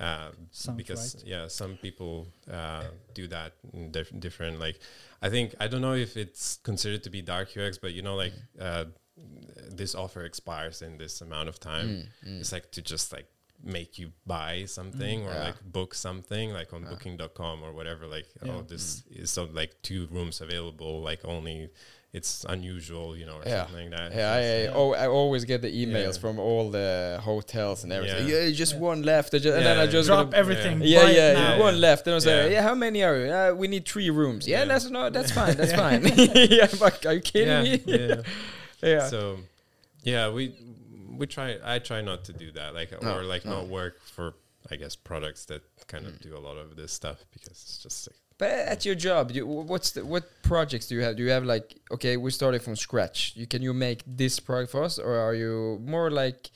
Uh, 0.00 0.30
because 0.76 1.14
right. 1.16 1.24
yeah, 1.32 1.44
some 1.48 1.76
people 1.76 2.26
uh, 2.50 2.84
do 3.12 3.28
that 3.28 3.52
in 3.74 3.90
dif- 3.92 4.18
different. 4.18 4.58
Like, 4.58 4.80
I 5.20 5.28
think 5.28 5.54
I 5.60 5.68
don't 5.68 5.82
know 5.82 5.92
if 6.06 6.16
it's 6.16 6.56
considered 6.64 7.02
to 7.04 7.10
be 7.10 7.20
dark 7.20 7.48
UX, 7.54 7.76
but 7.76 7.92
you 7.92 8.00
know, 8.00 8.16
like 8.16 8.32
uh, 8.58 8.84
this 9.70 9.94
offer 9.94 10.22
expires 10.24 10.82
in 10.82 10.98
this 10.98 11.20
amount 11.20 11.48
of 11.48 11.58
time. 11.60 11.88
Mm, 11.88 12.28
mm. 12.28 12.40
It's 12.40 12.52
like 12.52 12.70
to 12.72 12.82
just 12.82 13.12
like 13.12 13.26
make 13.62 13.98
you 13.98 14.10
buy 14.26 14.64
something 14.64 15.26
or 15.26 15.32
Yeah. 15.32 15.44
like 15.44 15.62
book 15.62 15.94
something 15.94 16.50
like 16.52 16.72
on 16.72 16.82
Yeah. 16.82 16.88
booking.com 16.90 17.62
or 17.62 17.72
whatever 17.72 18.06
like 18.06 18.26
Yeah. 18.42 18.52
oh 18.52 18.62
this 18.62 19.02
is 19.10 19.30
so 19.30 19.44
like 19.52 19.72
two 19.82 20.06
rooms 20.10 20.40
available 20.40 21.02
like 21.02 21.20
only 21.26 21.68
it's 22.14 22.46
unusual 22.48 23.14
you 23.18 23.26
know 23.26 23.36
or 23.36 23.42
Yeah. 23.44 23.66
something 23.66 23.90
like 23.90 23.98
that 23.98 24.16
Yeah, 24.16 24.32
I, 24.32 24.38
I, 24.38 24.62
Yeah. 24.64 24.72
oh, 24.74 24.94
I 24.94 25.06
always 25.08 25.44
get 25.44 25.60
the 25.60 25.68
emails 25.70 26.14
Yeah. 26.14 26.20
from 26.22 26.38
all 26.38 26.70
the 26.70 27.20
hotels 27.22 27.84
and 27.84 27.92
everything. 27.92 28.26
Yeah. 28.28 28.44
Yeah, 28.46 28.50
just 28.50 28.72
Yeah. 28.74 28.80
one 28.90 29.02
left, 29.02 29.34
I 29.34 29.38
ju- 29.38 29.52
and 29.52 29.64
then 29.66 29.78
I 29.78 29.86
just 29.86 30.06
Drop 30.08 30.32
everything. 30.32 30.80
Yeah, 30.82 31.02
right 31.02 31.14
yeah, 31.14 31.32
now. 31.34 31.40
yeah. 31.56 31.58
one 31.58 31.78
left. 31.78 32.06
And 32.06 32.14
I 32.14 32.16
was 32.16 32.24
like, 32.26 32.34
Yeah. 32.36 32.46
yeah, 32.54 32.62
how 32.62 32.74
many 32.74 33.02
are 33.02 33.16
you? 33.22 33.30
Uh, 33.30 33.52
we 33.54 33.68
need 33.68 33.86
three 33.86 34.08
rooms. 34.08 34.48
Yeah, 34.48 34.60
Yeah. 34.60 34.64
that's 34.64 34.88
no, 34.88 35.10
that's 35.10 35.32
fine, 35.38 35.54
that's 35.58 35.74
fine. 35.74 36.00
yeah, 36.58 36.66
but 36.80 37.04
are 37.04 37.12
you 37.12 37.20
kidding 37.20 37.82
yeah, 37.86 38.14
me? 38.16 38.22
yeah. 38.82 38.88
yeah. 38.90 39.06
so 39.08 39.38
yeah 40.02 40.30
we 40.30 40.54
we 41.18 41.26
try 41.26 41.56
i 41.64 41.78
try 41.78 42.00
not 42.00 42.24
to 42.24 42.32
do 42.32 42.50
that 42.52 42.74
like 42.74 42.90
No, 43.02 43.16
or 43.18 43.22
like 43.24 43.44
no. 43.44 43.50
not 43.60 43.68
work 43.68 44.00
for 44.02 44.34
i 44.70 44.76
guess 44.76 44.96
products 44.96 45.44
that 45.46 45.62
kind 45.86 46.06
of 46.06 46.20
do 46.20 46.36
a 46.36 46.42
lot 46.48 46.56
of 46.56 46.76
this 46.76 46.92
stuff 46.92 47.18
because 47.32 47.52
it's 47.64 47.78
just 47.82 48.08
like 48.08 48.16
But 48.40 48.50
at 48.74 48.86
your 48.86 48.94
job, 49.08 49.30
you, 49.36 49.44
what's 49.46 49.90
the, 49.94 50.00
what 50.12 50.24
projects 50.42 50.86
do 50.88 50.94
you 50.96 51.02
have? 51.04 51.14
Do 51.16 51.22
you 51.26 51.32
have 51.36 51.44
like 51.54 51.66
okay, 51.96 52.16
we 52.16 52.30
started 52.30 52.60
from 52.62 52.74
scratch. 52.76 53.18
You 53.40 53.46
can 53.52 53.60
you 53.66 53.74
make 53.74 54.00
this 54.06 54.40
product 54.40 54.70
for 54.72 54.82
us, 54.88 54.98
or 54.98 55.12
are 55.26 55.34
you 55.42 55.78
more 55.94 56.08
like 56.22 56.48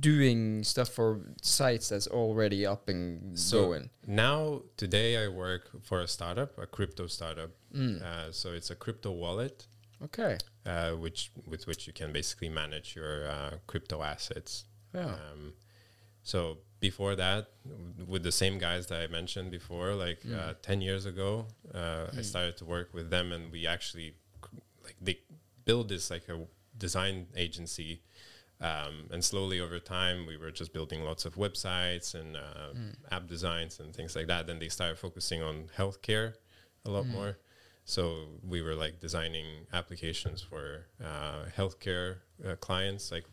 doing 0.00 0.62
stuff 0.64 0.88
for 0.88 1.20
sites 1.42 1.88
that's 1.88 2.06
already 2.08 2.66
up 2.66 2.88
and 2.88 3.36
So- 3.38 3.66
going? 3.66 3.90
now 4.06 4.62
today 4.76 5.16
i 5.24 5.28
work 5.28 5.64
for 5.82 6.00
a 6.02 6.06
startup 6.06 6.50
a 6.58 6.66
crypto 6.66 7.06
startup 7.08 7.50
Mm. 7.74 8.00
uh, 8.02 8.32
so 8.32 8.52
it's 8.58 8.70
a 8.70 8.74
crypto 8.84 9.10
wallet 9.12 9.66
Okay. 10.04 10.38
Uh, 10.70 10.90
which 11.04 11.20
with 11.52 11.62
which 11.68 11.82
you 11.88 11.92
can 12.00 12.10
basically 12.12 12.50
manage 12.62 12.88
your 12.98 13.14
uh, 13.36 13.52
crypto 13.70 13.96
assets 14.12 14.52
Yeah. 14.94 15.14
Um, 15.24 15.42
so 16.32 16.38
before 16.88 17.14
that, 17.24 17.42
w- 17.64 18.06
with 18.12 18.22
the 18.22 18.32
same 18.42 18.56
guys 18.58 18.82
that 18.90 18.98
I 19.04 19.06
mentioned 19.20 19.50
before, 19.50 19.90
like 20.06 20.20
Mm. 20.24 20.34
uh, 20.38 20.54
ten 20.68 20.78
years 20.88 21.04
ago, 21.12 21.30
uh, 21.80 22.06
I 22.20 22.22
started 22.32 22.54
to 22.60 22.64
work 22.76 22.88
with 22.98 23.08
them, 23.14 23.26
and 23.34 23.42
we 23.56 23.60
actually 23.76 24.08
like 24.86 24.96
they 25.06 25.16
build 25.68 25.86
this 25.88 26.10
like 26.14 26.26
a 26.28 26.36
design 26.86 27.26
agency. 27.36 27.92
Um, 28.60 28.94
and 29.12 29.22
slowly 29.32 29.58
over 29.66 29.78
time, 29.98 30.26
we 30.30 30.36
were 30.42 30.50
just 30.60 30.72
building 30.72 31.00
lots 31.10 31.24
of 31.28 31.32
websites 31.36 32.08
and 32.20 32.36
uh, 32.36 32.70
app 33.14 33.24
designs 33.28 33.78
and 33.80 33.94
things 33.94 34.16
like 34.16 34.26
that. 34.32 34.46
Then 34.48 34.58
they 34.58 34.68
started 34.68 34.98
focusing 34.98 35.40
on 35.42 35.54
healthcare 35.80 36.28
a 36.84 36.90
lot 36.90 37.06
more. 37.06 37.38
So 37.88 38.26
we 38.46 38.60
were 38.60 38.74
like 38.74 39.00
designing 39.00 39.46
applications 39.72 40.42
for 40.42 40.84
uh, 41.02 41.46
healthcare 41.56 42.16
uh, 42.46 42.54
clients, 42.56 43.10
like 43.10 43.24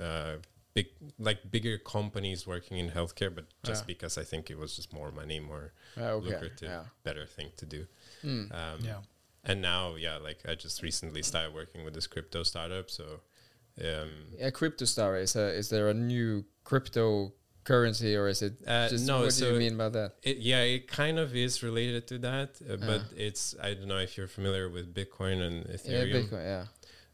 uh, 0.00 0.36
big, 0.72 0.86
like 1.18 1.50
bigger 1.50 1.76
companies 1.76 2.46
working 2.46 2.78
in 2.78 2.88
healthcare, 2.90 3.32
but 3.34 3.44
just 3.62 3.82
Yeah. 3.82 3.86
because 3.92 4.16
I 4.16 4.24
think 4.24 4.50
it 4.50 4.56
was 4.56 4.74
just 4.74 4.94
more 4.94 5.12
money, 5.12 5.38
more 5.38 5.74
Ah, 5.98 6.12
okay. 6.16 6.30
lucrative, 6.30 6.70
Yeah. 6.70 6.84
better 7.04 7.26
thing 7.26 7.50
to 7.58 7.66
do. 7.66 7.86
Mm. 8.24 8.50
Um, 8.54 8.80
Yeah. 8.82 9.02
And 9.44 9.60
now, 9.60 9.96
yeah, 9.96 10.16
like 10.16 10.48
I 10.48 10.54
just 10.54 10.82
recently 10.82 11.22
started 11.22 11.52
working 11.52 11.84
with 11.84 11.92
this 11.92 12.06
crypto 12.06 12.44
startup, 12.44 12.88
so. 12.90 13.20
Um, 13.78 14.10
Yeah, 14.38 14.50
crypto 14.50 14.86
star 14.86 15.18
is 15.18 15.36
a, 15.36 15.52
is 15.54 15.68
there 15.68 15.88
a 15.90 15.94
new 15.94 16.46
cryptocurrency 17.68 18.16
or 18.18 18.28
is 18.28 18.42
it 18.42 18.54
Uh, 18.66 18.88
just 18.88 19.06
no, 19.06 19.20
what 19.20 19.34
do 19.34 19.52
you 19.52 19.58
mean 19.58 19.76
by 19.76 19.88
that? 19.88 20.12
It, 20.22 20.38
yeah, 20.38 20.62
it 20.62 20.88
kind 20.88 21.18
of 21.18 21.34
is 21.36 21.62
related 21.62 22.06
to 22.08 22.18
that, 22.18 22.50
uh, 22.68 22.76
but 22.76 23.02
it's 23.16 23.54
I 23.62 23.74
don't 23.74 23.88
know 23.88 23.98
if 23.98 24.16
you're 24.16 24.28
familiar 24.28 24.68
with 24.68 24.94
Bitcoin 24.94 25.40
and 25.46 25.66
Yeah, 25.68 25.76
Ethereum. 25.76 26.28
Bitcoin, 26.28 26.44
yeah. 26.44 26.64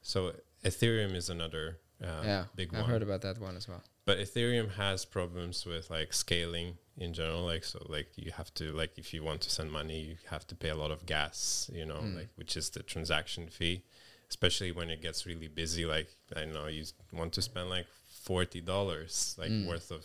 So 0.03 0.33
Ethereum 0.65 1.15
is 1.15 1.29
another 1.31 1.79
uh, 2.03 2.23
yeah. 2.25 2.45
big 2.57 2.73
one. 2.73 2.81
I've 2.81 2.85
one. 2.85 2.91
heard 2.91 3.03
about 3.03 3.23
that 3.23 3.39
one 3.41 3.57
as 3.57 3.69
well. 3.69 3.83
but 4.05 4.19
Ethereum 4.19 4.71
has 4.73 5.05
problems 5.05 5.65
with 5.67 5.91
like 5.91 6.13
scaling 6.13 6.77
in 6.97 7.13
general. 7.15 7.45
Like 7.45 7.65
so, 7.65 7.85
like 7.89 8.09
you 8.17 8.33
have 8.33 8.53
to 8.55 8.73
like 8.73 8.93
if 8.99 9.13
you 9.15 9.23
want 9.23 9.41
to 9.43 9.51
send 9.51 9.71
money, 9.73 9.99
you 10.01 10.17
have 10.31 10.47
to 10.49 10.55
pay 10.55 10.71
a 10.71 10.77
lot 10.77 10.91
of 10.91 11.07
gas. 11.07 11.71
You 11.73 11.87
know, 11.87 12.01
Mm. 12.03 12.17
like 12.17 12.29
which 12.37 12.57
is 12.57 12.71
the 12.71 12.83
transaction 12.83 13.49
fee. 13.49 13.83
Especially 14.29 14.73
when 14.73 14.89
it 14.91 15.01
gets 15.03 15.27
really 15.27 15.49
busy, 15.49 15.85
like 15.97 16.09
I 16.35 16.45
know 16.45 16.67
you 16.67 16.85
want 17.13 17.33
to 17.35 17.43
spend 17.43 17.69
like 17.71 17.87
forty 18.29 18.61
dollars 18.61 19.37
like 19.39 19.51
Mm. 19.51 19.67
worth 19.69 19.91
of 19.91 20.05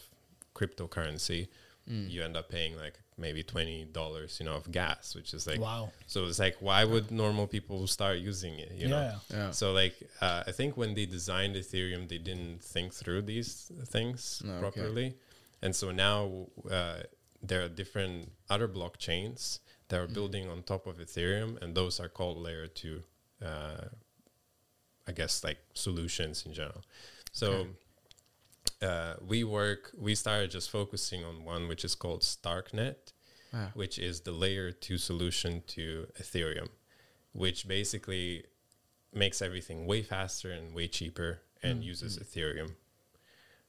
cryptocurrency, 0.59 1.47
Mm. 1.89 2.07
you 2.13 2.21
end 2.27 2.37
up 2.37 2.47
paying 2.49 2.73
like 2.85 2.95
maybe 3.17 3.41
twenty 3.53 3.79
dollars, 3.99 4.31
you 4.39 4.45
know, 4.47 4.55
of 4.61 4.65
gas, 4.71 5.15
which 5.17 5.33
is 5.33 5.47
like 5.51 5.59
wow. 5.59 5.83
so. 6.13 6.17
It's 6.29 6.37
like 6.47 6.57
why 6.67 6.81
would 6.91 7.09
normal 7.09 7.47
people 7.47 7.87
start 7.87 8.17
using 8.31 8.53
it? 8.65 8.71
You 8.81 8.89
know, 8.93 9.01
yeah. 9.09 9.37
Yeah. 9.37 9.51
so 9.59 9.65
like 9.81 9.95
uh, 10.21 10.43
I 10.49 10.51
think 10.51 10.77
when 10.81 10.91
they 10.93 11.07
designed 11.07 11.55
Ethereum, 11.55 12.03
they 12.07 12.19
didn't 12.29 12.59
think 12.73 12.93
through 12.93 13.21
these 13.33 13.71
things 13.95 14.19
No, 14.45 14.51
okay. 14.53 14.59
properly, 14.63 15.07
and 15.63 15.71
so 15.75 15.85
now 15.91 16.19
uh, 16.69 16.99
there 17.41 17.61
are 17.65 17.69
different 17.81 18.17
other 18.53 18.67
blockchains 18.67 19.59
that 19.87 19.97
are 20.01 20.07
Mm. 20.07 20.13
building 20.17 20.45
on 20.53 20.57
top 20.61 20.85
of 20.85 20.95
Ethereum, 21.05 21.51
and 21.61 21.69
those 21.79 21.99
are 22.03 22.09
called 22.19 22.37
layer 22.37 22.67
two. 22.67 22.97
Uh, 23.49 23.85
I 25.07 25.11
guess 25.19 25.43
like 25.43 25.57
solutions 25.73 26.45
in 26.45 26.53
general. 26.53 26.83
So. 27.31 27.47
Uh, 28.81 29.15
we 29.25 29.43
work. 29.43 29.91
We 29.97 30.15
started 30.15 30.51
just 30.51 30.69
focusing 30.69 31.23
on 31.25 31.43
one, 31.43 31.67
which 31.67 31.83
is 31.83 31.95
called 31.95 32.21
Starknet, 32.21 33.13
Ah. 33.53 33.71
which 33.73 33.97
is 33.99 34.21
the 34.21 34.31
layer 34.31 34.71
two 34.71 34.97
solution 34.97 35.63
to 35.67 36.07
Ethereum, 36.21 36.69
which 37.33 37.67
basically 37.67 38.43
makes 39.13 39.41
everything 39.41 39.85
way 39.87 40.01
faster 40.03 40.51
and 40.51 40.73
way 40.75 40.87
cheaper 40.87 41.39
and 41.63 41.83
uses 41.83 42.17
Ethereum 42.19 42.75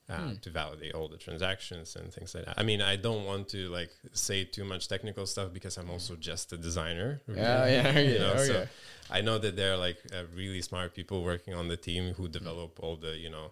uh, 0.08 0.34
to 0.42 0.50
validate 0.50 0.94
all 0.94 1.08
the 1.08 1.16
transactions 1.16 1.96
and 1.96 2.12
things 2.12 2.34
like 2.34 2.44
that. 2.44 2.54
I 2.58 2.62
mean, 2.62 2.82
I 2.82 2.96
don't 2.96 3.24
want 3.24 3.48
to 3.50 3.68
like 3.70 3.90
say 4.12 4.44
too 4.44 4.64
much 4.64 4.86
technical 4.86 5.24
stuff 5.26 5.52
because 5.52 5.76
I'm 5.78 5.90
also 5.90 6.14
just 6.14 6.52
a 6.52 6.56
designer. 6.58 7.20
Yeah, 7.28 7.66
yeah, 7.66 7.98
You 7.98 8.12
yeah, 8.12 8.18
know, 8.18 8.32
okay. 8.34 8.46
so 8.46 8.66
I 9.10 9.22
know 9.22 9.38
that 9.38 9.56
there 9.56 9.72
are 9.72 9.76
like 9.76 9.98
uh, 10.12 10.24
really 10.36 10.62
smart 10.62 10.94
people 10.94 11.22
working 11.24 11.54
on 11.54 11.68
the 11.68 11.76
team 11.76 12.14
who 12.14 12.28
develop 12.28 12.78
all 12.82 12.96
the, 12.96 13.16
you 13.16 13.30
know, 13.30 13.50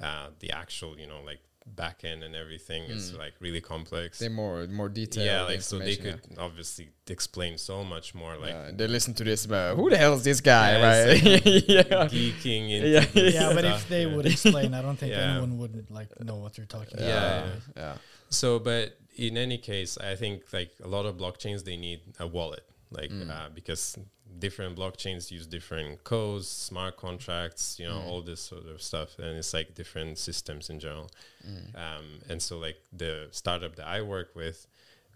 uh, 0.00 0.28
the 0.40 0.50
actual, 0.52 0.98
you 0.98 1.06
know, 1.06 1.20
like 1.24 1.40
back 1.76 2.02
end 2.02 2.22
and 2.22 2.34
everything 2.34 2.84
is 2.84 3.12
like 3.14 3.34
really 3.40 3.60
complex. 3.60 4.18
They're 4.20 4.30
more 4.30 4.66
more 4.68 4.88
detailed. 4.88 5.26
Yeah, 5.26 5.42
like 5.42 5.60
so 5.60 5.78
they 5.78 5.92
information, 5.92 6.20
could 6.30 6.38
obviously 6.38 6.88
explain 7.08 7.58
so 7.58 7.84
much 7.84 8.14
more, 8.14 8.36
like 8.38 8.50
Yeah, 8.50 8.70
they 8.74 8.86
listen 8.86 9.12
to 9.14 9.24
this. 9.24 9.44
But 9.46 9.74
who 9.76 9.90
the 9.90 9.98
hell 9.98 10.14
is 10.14 10.24
this 10.24 10.40
guy? 10.40 10.78
Yeah, 10.78 10.88
right? 10.88 11.20
it's 11.22 11.68
yeah. 11.68 11.82
geeking 12.08 12.70
into 12.70 12.88
Yeah. 12.88 13.04
this 13.12 13.34
Yeah, 13.34 13.52
but 13.54 13.64
if 13.66 13.86
they 13.88 14.06
yeah. 14.06 14.14
would 14.16 14.24
explain, 14.26 14.72
I 14.72 14.80
don't 14.80 14.96
think 14.98 15.12
Yeah. 15.12 15.30
anyone 15.32 15.58
would 15.58 15.90
like 15.90 16.08
know 16.24 16.36
what 16.36 16.56
you're 16.56 16.66
talking 16.66 16.98
Yeah, 17.00 17.04
about. 17.06 17.46
yeah. 17.76 17.82
yeah. 17.82 17.94
So, 18.30 18.58
but 18.58 18.98
in 19.16 19.36
any 19.36 19.58
case, 19.58 19.98
I 19.98 20.14
think 20.14 20.44
like 20.52 20.70
a 20.82 20.88
lot 20.88 21.04
of 21.04 21.16
blockchains 21.18 21.64
they 21.64 21.76
need 21.76 22.00
a 22.18 22.26
wallet, 22.26 22.64
like 22.90 23.10
Mm. 23.10 23.28
uh, 23.30 23.48
because 23.54 23.98
different 24.38 24.76
blockchains 24.76 25.30
use 25.30 25.46
different 25.46 26.04
codes, 26.04 26.48
smart 26.48 26.96
contracts, 26.96 27.78
you 27.80 27.86
know, 27.86 28.00
Mm. 28.00 28.06
all 28.06 28.22
this 28.22 28.40
sort 28.40 28.66
of 28.66 28.80
stuff, 28.82 29.18
and 29.18 29.36
it's 29.38 29.52
like 29.54 29.74
different 29.74 30.18
systems 30.18 30.70
in 30.70 30.78
general. 30.80 31.10
Mm. 31.46 31.74
Um, 31.84 32.06
and 32.28 32.40
so, 32.42 32.58
like 32.58 32.78
the 32.92 33.28
startup 33.32 33.76
that 33.76 33.86
I 33.86 34.02
work 34.02 34.34
with 34.34 34.66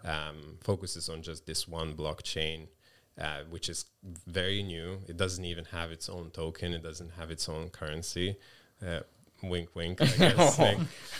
um, 0.05 0.57
focuses 0.61 1.07
on 1.09 1.21
just 1.21 1.45
this 1.45 1.67
one 1.67 1.95
blockchain. 1.95 2.67
Uh, 3.15 3.41
which 3.51 3.69
is 3.69 3.85
very 4.25 4.63
new. 4.63 4.97
It 5.07 5.17
doesn't 5.17 5.45
even 5.45 5.65
have 5.65 5.91
its 5.91 6.09
own 6.09 6.31
token. 6.31 6.73
It 6.73 6.81
doesn't 6.81 7.11
have 7.11 7.29
its 7.29 7.47
own 7.47 7.69
currency. 7.69 8.37
Uh, 8.83 9.01
wink, 9.43 9.69
wink. 9.75 10.01
I 10.01 10.05
guess. 10.07 10.57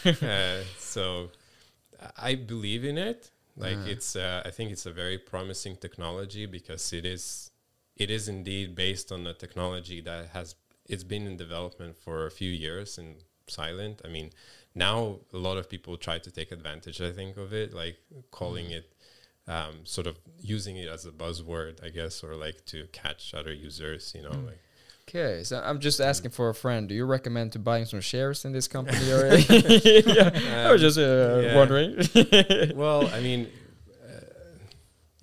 like, 0.03 0.23
uh, 0.23 0.63
so 0.79 1.29
I 2.17 2.33
believe 2.33 2.83
in 2.83 2.97
it. 2.97 3.29
Like 3.55 3.77
Ah. 3.77 3.85
it's, 3.93 4.15
uh, 4.15 4.41
I 4.43 4.49
think 4.49 4.71
it's 4.71 4.87
a 4.87 4.91
very 4.91 5.19
promising 5.19 5.75
technology 5.75 6.47
because 6.47 6.91
it 6.93 7.05
is, 7.05 7.51
it 7.97 8.09
is 8.09 8.27
indeed 8.27 8.75
based 8.75 9.11
on 9.11 9.25
a 9.27 9.33
technology 9.33 10.01
that 10.01 10.29
has 10.29 10.55
it's 10.89 11.03
been 11.03 11.25
in 11.27 11.37
development 11.37 11.95
for 11.97 12.25
a 12.25 12.31
few 12.31 12.49
years 12.51 12.97
and 12.97 13.15
silent. 13.47 14.01
I 14.03 14.09
mean, 14.09 14.31
now 14.75 15.19
a 15.31 15.37
lot 15.37 15.57
of 15.57 15.69
people 15.69 15.95
try 15.97 16.17
to 16.19 16.29
take 16.31 16.51
advantage. 16.51 16.99
I 17.01 17.11
think 17.13 17.37
of 17.37 17.53
it, 17.53 17.73
like 17.73 17.97
calling 18.31 18.67
Mm. 18.67 18.77
it, 18.79 18.93
um, 19.47 19.85
sort 19.85 20.07
of 20.07 20.17
using 20.41 20.75
it 20.77 20.89
as 20.89 21.05
a 21.05 21.11
buzzword, 21.11 21.81
I 21.83 21.89
guess, 21.89 22.23
or 22.23 22.35
like 22.35 22.65
to 22.65 22.87
catch 22.91 23.33
other 23.33 23.53
users. 23.53 24.13
You 24.15 24.23
know, 24.23 24.31
Mm. 24.31 24.45
like 24.47 24.59
Okay, 25.09 25.43
so 25.43 25.61
I'm 25.61 25.79
just 25.81 25.99
asking 25.99 26.31
for 26.31 26.47
a 26.49 26.55
friend. 26.55 26.87
Do 26.87 26.95
you 26.95 27.05
recommend 27.05 27.51
to 27.53 27.59
buying 27.59 27.83
some 27.85 27.99
shares 27.99 28.45
in 28.45 28.53
this 28.53 28.67
company? 28.69 29.11
Or 29.11 29.27
yeah, 29.35 30.65
I 30.67 30.71
was 30.71 30.81
just 30.81 30.97
uh, 30.97 31.41
yeah. 31.43 31.55
wondering. 31.57 31.97
well, 32.75 33.07
I 33.07 33.19
mean, 33.19 33.49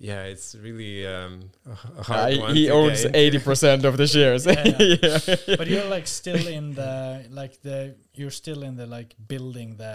yeah, 0.09 0.23
it's 0.33 0.55
really 0.55 1.05
um, 1.15 1.33
a 1.65 1.71
h- 1.71 1.77
a 1.97 1.99
Uh, 1.99 2.03
hard 2.03 2.37
one. 2.39 2.55
he 2.55 2.65
to 2.65 2.73
owns 2.79 3.05
eighty 3.21 3.39
percent 3.47 3.81
of 3.85 3.93
the 4.01 4.07
shares. 4.15 4.45
Yeah, 4.45 4.65
yeah. 5.05 5.55
But 5.59 5.67
you're 5.71 5.89
like 5.95 6.07
still 6.21 6.45
in 6.57 6.65
the 6.81 7.25
like 7.41 7.53
the 7.67 7.77
you're 8.19 8.35
still 8.43 8.61
in 8.63 8.73
the 8.81 8.87
like 8.97 9.11
building 9.33 9.69
the 9.83 9.93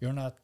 you're 0.00 0.18
not 0.24 0.34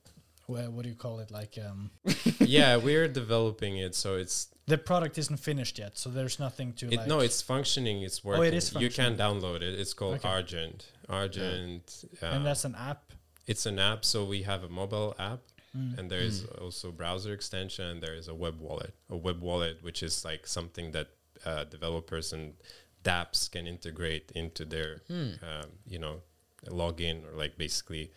wha- 0.49 0.71
what 0.75 0.83
do 0.85 0.89
you 0.95 0.99
call 1.07 1.17
it 1.25 1.31
like 1.31 1.55
um 1.67 1.91
yeah, 2.59 2.77
we're 2.87 3.09
developing 3.23 3.75
it, 3.85 3.95
so 3.95 4.09
it's 4.23 4.49
the 4.67 4.79
product 4.79 5.19
isn't 5.19 5.41
finished 5.51 5.77
yet, 5.79 5.93
so 6.03 6.07
there's 6.11 6.39
nothing 6.47 6.73
to 6.81 6.87
it, 6.87 6.97
like 6.97 7.07
no, 7.15 7.21
it's 7.21 7.41
functioning, 7.43 7.97
it's 8.07 8.25
working. 8.25 8.39
Oh, 8.39 8.41
working. 8.41 8.55
it 8.55 8.57
is 8.57 8.83
You 8.85 8.91
can 8.91 9.13
download 9.25 9.61
it. 9.69 9.75
It's 9.83 9.95
called 9.95 10.17
Okay. 10.17 10.29
Argent. 10.37 10.79
Argent. 11.09 11.87
Uh, 12.23 12.27
and 12.35 12.43
that's 12.49 12.65
an 12.65 12.75
app. 12.91 13.03
it's 13.47 13.67
an 13.67 13.79
app. 13.79 14.01
So 14.05 14.25
we 14.25 14.43
have 14.51 14.65
a 14.65 14.69
mobile 14.81 15.15
app, 15.19 15.41
Mm. 15.77 15.99
and 15.99 16.11
there 16.11 16.21
is 16.21 16.45
also 16.61 16.93
browser 16.93 17.33
extension, 17.33 18.01
there 18.01 18.15
is 18.15 18.29
a 18.29 18.35
web 18.35 18.61
wallet. 18.61 18.95
A 19.11 19.17
web 19.17 19.41
wallet, 19.41 19.83
which 19.83 20.03
is 20.03 20.25
like 20.25 20.47
something 20.47 20.93
that 20.93 21.09
uh, 21.45 21.65
developers 21.65 22.33
and 22.33 22.55
dApps 23.03 23.51
can 23.51 23.67
integrate 23.67 24.31
into 24.35 24.65
their, 24.65 25.03
Hmm. 25.09 25.33
um, 25.43 25.71
you 25.87 25.99
know, 25.99 26.23
login 26.67 27.27
or 27.27 27.37
like 27.37 27.59
basically 27.59 28.13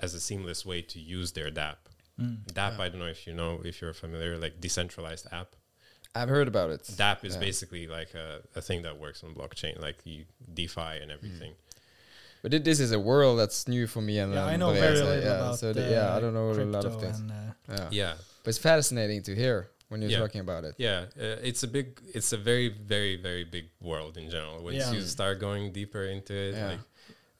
as 0.00 0.14
a 0.14 0.20
seamless 0.20 0.64
way 0.66 0.82
to 0.82 0.98
use 0.98 1.32
their 1.32 1.50
dApp. 1.50 1.76
Mm. 2.18 2.44
dApp, 2.52 2.78
I 2.80 2.88
don't 2.88 2.98
know 2.98 3.06
if 3.06 3.26
you 3.26 3.34
know 3.34 3.60
if 3.64 3.80
you're 3.80 3.92
familiar, 3.94 4.38
like 4.38 4.60
decentralized 4.60 5.26
app. 5.32 5.54
I've 6.14 6.28
heard 6.28 6.48
about 6.48 6.70
it. 6.70 6.82
dApp 6.82 7.24
is 7.24 7.34
Yeah. 7.34 7.40
basically 7.40 7.86
like 7.86 8.14
a, 8.14 8.42
a 8.56 8.60
thing 8.62 8.82
that 8.82 8.98
works 8.98 9.22
on 9.22 9.34
blockchain, 9.34 9.78
like 9.80 9.98
you 10.04 10.24
DeFi 10.52 10.98
and 11.02 11.10
everything. 11.10 11.52
But 12.42 12.52
it, 12.54 12.64
this 12.64 12.80
is 12.80 12.92
a 12.92 12.98
world 12.98 13.38
that's 13.38 13.68
new 13.68 13.86
for 13.86 14.00
me. 14.02 14.18
And 14.18 14.34
Yeah, 14.34 14.44
I 14.46 14.56
know 14.56 14.70
but 14.72 14.80
very 14.80 14.96
yeah, 14.96 15.00
so- 15.02 15.08
little 15.08 15.24
yeah, 15.24 15.36
about 15.36 15.58
so 15.58 15.72
the- 15.72 15.90
yeah, 15.90 16.16
I 16.16 16.20
don't 16.20 16.34
know 16.34 16.50
a 16.50 16.64
lot 16.64 16.84
of 16.84 17.00
things. 17.00 17.20
and, 17.20 17.30
uh, 17.30 17.34
yeah. 17.68 17.88
Yeah, 17.90 18.14
but 18.42 18.48
it's 18.50 18.58
fascinating 18.58 19.22
to 19.24 19.34
hear 19.34 19.68
when 19.88 20.02
you're 20.02 20.10
Yeah. 20.10 20.18
talking 20.18 20.40
about 20.40 20.64
it. 20.64 20.74
yeah. 20.78 21.06
Uh, 21.16 21.48
it's 21.48 21.62
a 21.62 21.68
big, 21.68 22.00
it's 22.14 22.32
a 22.32 22.36
very, 22.38 22.68
very, 22.68 23.16
very 23.16 23.44
big 23.44 23.66
world 23.80 24.16
in 24.16 24.28
general. 24.30 24.62
Once 24.62 24.76
Yeah. 24.76 24.90
you 24.92 25.00
Mm. 25.00 25.06
start 25.16 25.38
going 25.38 25.72
deeper 25.72 26.04
into 26.04 26.34
it, 26.34 26.54
Yeah. 26.54 26.66
like, 26.70 26.80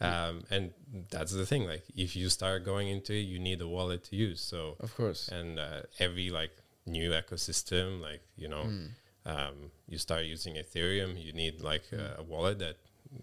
um, 0.00 0.44
and 0.50 0.72
that's 1.10 1.32
the 1.32 1.46
thing. 1.46 1.64
Like, 1.66 1.84
if 1.96 2.14
you 2.14 2.28
start 2.28 2.64
going 2.64 2.88
into 2.88 3.12
it, 3.14 3.24
you 3.32 3.38
need 3.38 3.60
a 3.60 3.68
wallet 3.68 4.04
to 4.04 4.16
use. 4.16 4.40
So, 4.40 4.76
Of 4.80 4.94
course. 4.96 5.28
and 5.28 5.58
uh, 5.58 5.82
every 5.98 6.28
like 6.30 6.52
new 6.86 7.10
ecosystem, 7.10 8.00
like 8.00 8.20
you 8.36 8.48
know, 8.48 8.64
Mm. 8.64 8.88
um, 9.26 9.70
you 9.88 9.98
start 9.98 10.24
using 10.26 10.54
Ethereum, 10.56 11.10
you 11.24 11.32
need 11.32 11.60
like 11.60 11.84
a, 11.92 12.16
a 12.18 12.22
wallet 12.22 12.58
that 12.58 12.76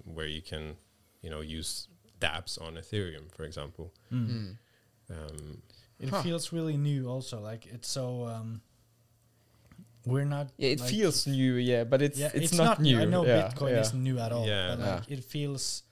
where 0.05 0.27
you 0.27 0.41
can, 0.41 0.77
you 1.21 1.29
know, 1.29 1.41
use 1.41 1.87
dApps 2.19 2.61
on 2.61 2.75
Ethereum, 2.75 3.31
for 3.35 3.43
example. 3.43 3.93
mm. 4.11 4.57
Um, 5.09 5.61
It 5.99 6.09
Huh. 6.09 6.23
feels 6.23 6.53
really 6.53 6.77
new, 6.77 7.07
also. 7.09 7.41
Like 7.41 7.65
it's 7.65 7.89
so. 7.89 8.25
Um, 8.25 8.61
we're 10.05 10.25
not. 10.25 10.47
Yeah, 10.57 10.69
it 10.69 10.79
like, 10.79 10.89
feels 10.89 11.27
new, 11.27 11.55
yeah, 11.55 11.83
but 11.83 12.01
it's 12.01 12.17
yeah, 12.17 12.31
it's, 12.33 12.53
not, 12.53 12.79
new. 12.81 12.99
I 13.01 13.05
know 13.05 13.25
yeah, 13.25 13.49
Bitcoin 13.51 13.71
yeah. 13.71 13.81
isn't 13.81 14.01
new 14.03 14.17
at 14.17 14.31
all. 14.31 14.47
Yeah. 14.47 14.75
but 14.75 14.79
like 14.79 15.11
it 15.11 15.23
feels. 15.23 15.83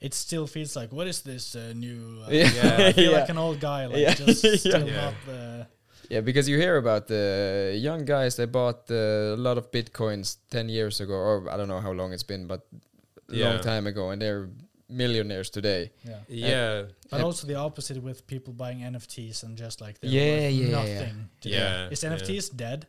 It 0.00 0.12
still 0.14 0.46
feels 0.46 0.76
like 0.76 0.92
what 0.92 1.06
is 1.06 1.22
this 1.22 1.54
uh, 1.54 1.72
new? 1.76 2.22
Uh, 2.24 2.30
Yeah. 2.30 2.76
I 2.88 2.92
feel 2.92 3.12
Yeah. 3.12 3.20
like 3.20 3.28
an 3.28 3.38
old 3.38 3.60
guy, 3.60 3.86
like 3.86 3.98
Yeah. 4.00 4.14
just 4.14 4.44
Yeah. 4.44 4.56
still 4.64 4.86
Yeah. 4.88 5.04
not 5.04 5.14
the. 5.26 5.66
Yeah, 6.10 6.20
because 6.20 6.48
you 6.48 6.58
hear 6.58 6.76
about 6.76 7.06
the 7.08 7.72
young 7.80 8.04
guys 8.04 8.36
that 8.36 8.52
bought 8.52 8.90
uh, 8.90 9.34
a 9.34 9.40
lot 9.40 9.56
of 9.58 9.70
bitcoins 9.70 10.36
ten 10.50 10.68
years 10.68 11.00
ago, 11.00 11.14
or 11.14 11.48
I 11.50 11.56
don't 11.56 11.68
know 11.68 11.80
how 11.80 11.92
long 11.92 12.12
it's 12.12 12.22
been, 12.26 12.46
but 12.46 12.60
a 12.70 12.93
Yeah. 13.28 13.48
long 13.50 13.60
time 13.62 13.86
ago, 13.86 14.10
and 14.10 14.20
they're 14.20 14.48
millionaires 14.88 15.50
today. 15.50 15.92
Yeah. 16.04 16.18
yeah, 16.28 16.82
But 17.10 17.16
Yep. 17.18 17.24
also 17.26 17.46
the 17.46 17.54
opposite 17.54 18.02
with 18.02 18.26
people 18.26 18.52
buying 18.52 18.80
NFTs 18.82 19.42
and 19.42 19.56
just 19.56 19.80
like 19.80 19.98
they're 20.00 20.10
Yeah, 20.10 20.22
worth 20.46 20.52
yeah, 20.52 20.66
yeah. 20.66 20.70
nothing. 20.98 21.28
today. 21.40 21.56
Yeah, 21.56 21.88
Is 21.90 22.02
yeah. 22.02 22.10
NFTs 22.10 22.48
dead? 22.56 22.86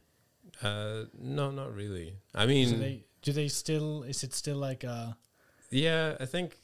uh, 0.61 1.05
no, 1.19 1.51
not 1.51 1.73
really. 1.75 2.13
I 2.33 2.45
do 2.45 2.47
mean, 2.47 2.79
they 2.79 3.05
do 3.21 3.31
they 3.33 3.47
still? 3.47 4.03
Is 4.03 4.23
it 4.23 4.33
still 4.33 4.57
like 4.57 4.83
a? 4.83 5.17
yeah, 5.71 6.15
I 6.19 6.25
think. 6.25 6.55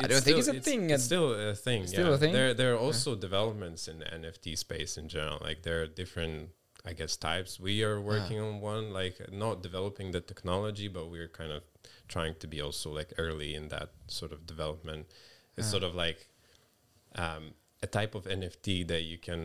I 0.00 0.06
don't 0.06 0.22
think 0.22 0.38
it's 0.38 0.48
a 0.48 0.60
thing 0.60 0.90
It's 0.90 1.04
still 1.04 1.32
a 1.34 1.54
thing. 1.56 1.86
Still 1.88 2.08
yeah. 2.08 2.14
a 2.14 2.18
thing? 2.18 2.32
There, 2.32 2.54
there 2.54 2.72
are 2.74 2.78
also 2.78 3.16
developments 3.16 3.88
in 3.88 3.98
the 3.98 4.04
NFT 4.04 4.56
space 4.56 4.96
in 4.96 5.08
general. 5.08 5.38
Like 5.40 5.62
there 5.62 5.82
are 5.82 5.86
different, 5.88 6.50
I 6.86 6.92
guess, 6.92 7.16
types. 7.16 7.58
We 7.58 7.82
are 7.82 8.00
working 8.00 8.38
on 8.38 8.60
one, 8.60 8.92
like 8.92 9.16
not 9.32 9.60
developing 9.62 10.12
the 10.12 10.20
technology, 10.20 10.86
but 10.88 11.10
we're 11.10 11.28
kind 11.28 11.50
of 11.50 11.62
trying 12.16 12.34
to 12.42 12.46
be 12.54 12.60
also 12.66 12.88
like 13.00 13.10
early 13.24 13.50
in 13.60 13.64
that 13.68 13.88
sort 14.18 14.32
of 14.32 14.40
development. 14.52 15.02
It's 15.56 15.70
sort 15.74 15.82
of 15.88 15.94
like 15.94 16.20
um, 17.24 17.44
a 17.82 17.86
type 17.98 18.14
of 18.14 18.24
NFT 18.24 18.86
that 18.88 19.02
you 19.10 19.18
can 19.28 19.42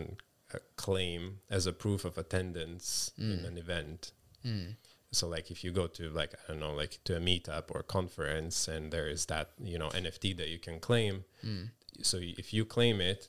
uh, 0.54 0.60
claim 0.86 1.40
as 1.50 1.66
a 1.68 1.74
proof 1.84 2.06
of 2.06 2.18
attendance 2.18 3.12
in 3.18 3.40
Mm. 3.40 3.48
an 3.50 3.58
event. 3.58 4.02
Mm. 4.46 4.76
So 5.12 5.28
like 5.36 5.48
if 5.52 5.64
you 5.64 5.72
go 5.82 5.88
to 5.98 6.04
like 6.22 6.34
I 6.34 6.44
don't 6.52 6.60
know 6.66 6.74
like 6.84 6.94
to 7.06 7.16
a 7.16 7.20
meetup 7.20 7.66
or 7.74 7.82
conference 7.84 8.58
and 8.74 8.92
there 8.94 9.10
is 9.16 9.26
that 9.28 9.48
you 9.72 9.78
know 9.82 9.90
NFT 10.04 10.28
that 10.40 10.50
you 10.54 10.60
can 10.68 10.80
claim. 10.80 11.16
Mm. 11.44 11.66
So 12.10 12.18
if 12.22 12.48
you 12.56 12.64
claim 12.66 12.98
it, 13.02 13.22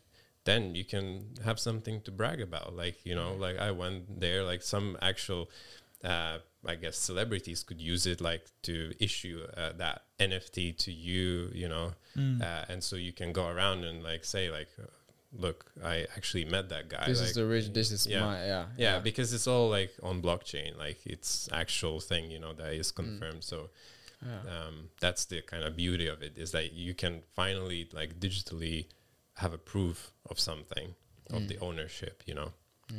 then 0.45 0.75
you 0.79 0.85
can 0.85 1.05
have 1.45 1.59
something 1.69 1.97
to 2.03 2.11
brag 2.21 2.41
about. 2.41 2.69
Like 2.83 2.97
you 3.09 3.15
know 3.19 3.31
like 3.47 3.59
I 3.69 3.71
went 3.83 4.21
there 4.25 4.41
like 4.51 4.63
some 4.75 4.97
actual. 5.11 5.43
Uh, 6.05 6.39
I 6.67 6.75
guess 6.75 6.97
celebrities 6.99 7.63
could 7.63 7.81
use 7.81 8.07
it 8.07 8.21
like 8.21 8.45
to 8.63 8.93
issue 8.99 9.47
uh, 9.57 9.73
that 9.79 10.03
NFT 10.19 10.77
to 10.79 10.93
you, 10.93 11.51
you 11.55 11.69
know, 11.69 11.93
Mm. 12.17 12.43
uh, 12.43 12.65
and 12.69 12.83
so 12.83 12.97
you 12.97 13.13
can 13.13 13.33
go 13.33 13.47
around 13.49 13.85
and 13.85 14.03
like 14.03 14.25
say 14.25 14.51
like, 14.51 14.69
uh, 14.83 14.87
look, 15.33 15.71
I 15.85 16.07
actually 16.17 16.45
met 16.47 16.69
that 16.71 16.89
guy. 16.89 17.05
This 17.07 17.21
like, 17.21 17.29
is 17.29 17.35
the 17.37 17.45
original. 17.45 17.75
This 17.75 17.93
is 17.93 18.07
yeah. 18.07 18.21
my 18.25 18.45
yeah 18.45 18.65
yeah, 18.77 18.99
because 18.99 19.33
it's 19.33 19.47
all 19.47 19.69
like 19.71 19.93
on 20.03 20.21
blockchain, 20.21 20.77
like 20.77 20.99
it's 21.07 21.49
actual 21.53 22.01
thing, 22.01 22.31
you 22.31 22.41
know, 22.41 22.53
that 22.55 22.73
is 22.73 22.91
confirmed. 22.91 23.45
So 23.45 23.71
yeah. 24.27 24.41
um, 24.67 24.89
that's 25.01 25.27
the 25.27 25.43
kind 25.43 25.63
of 25.63 25.77
beauty 25.77 26.09
of 26.09 26.23
it 26.23 26.33
is 26.37 26.51
that 26.53 26.73
you 26.73 26.93
can 26.95 27.23
finally 27.37 27.89
like 27.93 28.19
digitally 28.19 28.87
have 29.37 29.53
a 29.53 29.59
proof 29.59 30.11
of 30.29 30.41
something 30.41 30.95
of 31.31 31.43
Mm. 31.43 31.49
the 31.49 31.59
ownership, 31.59 32.23
you 32.27 32.35
know. 32.35 32.53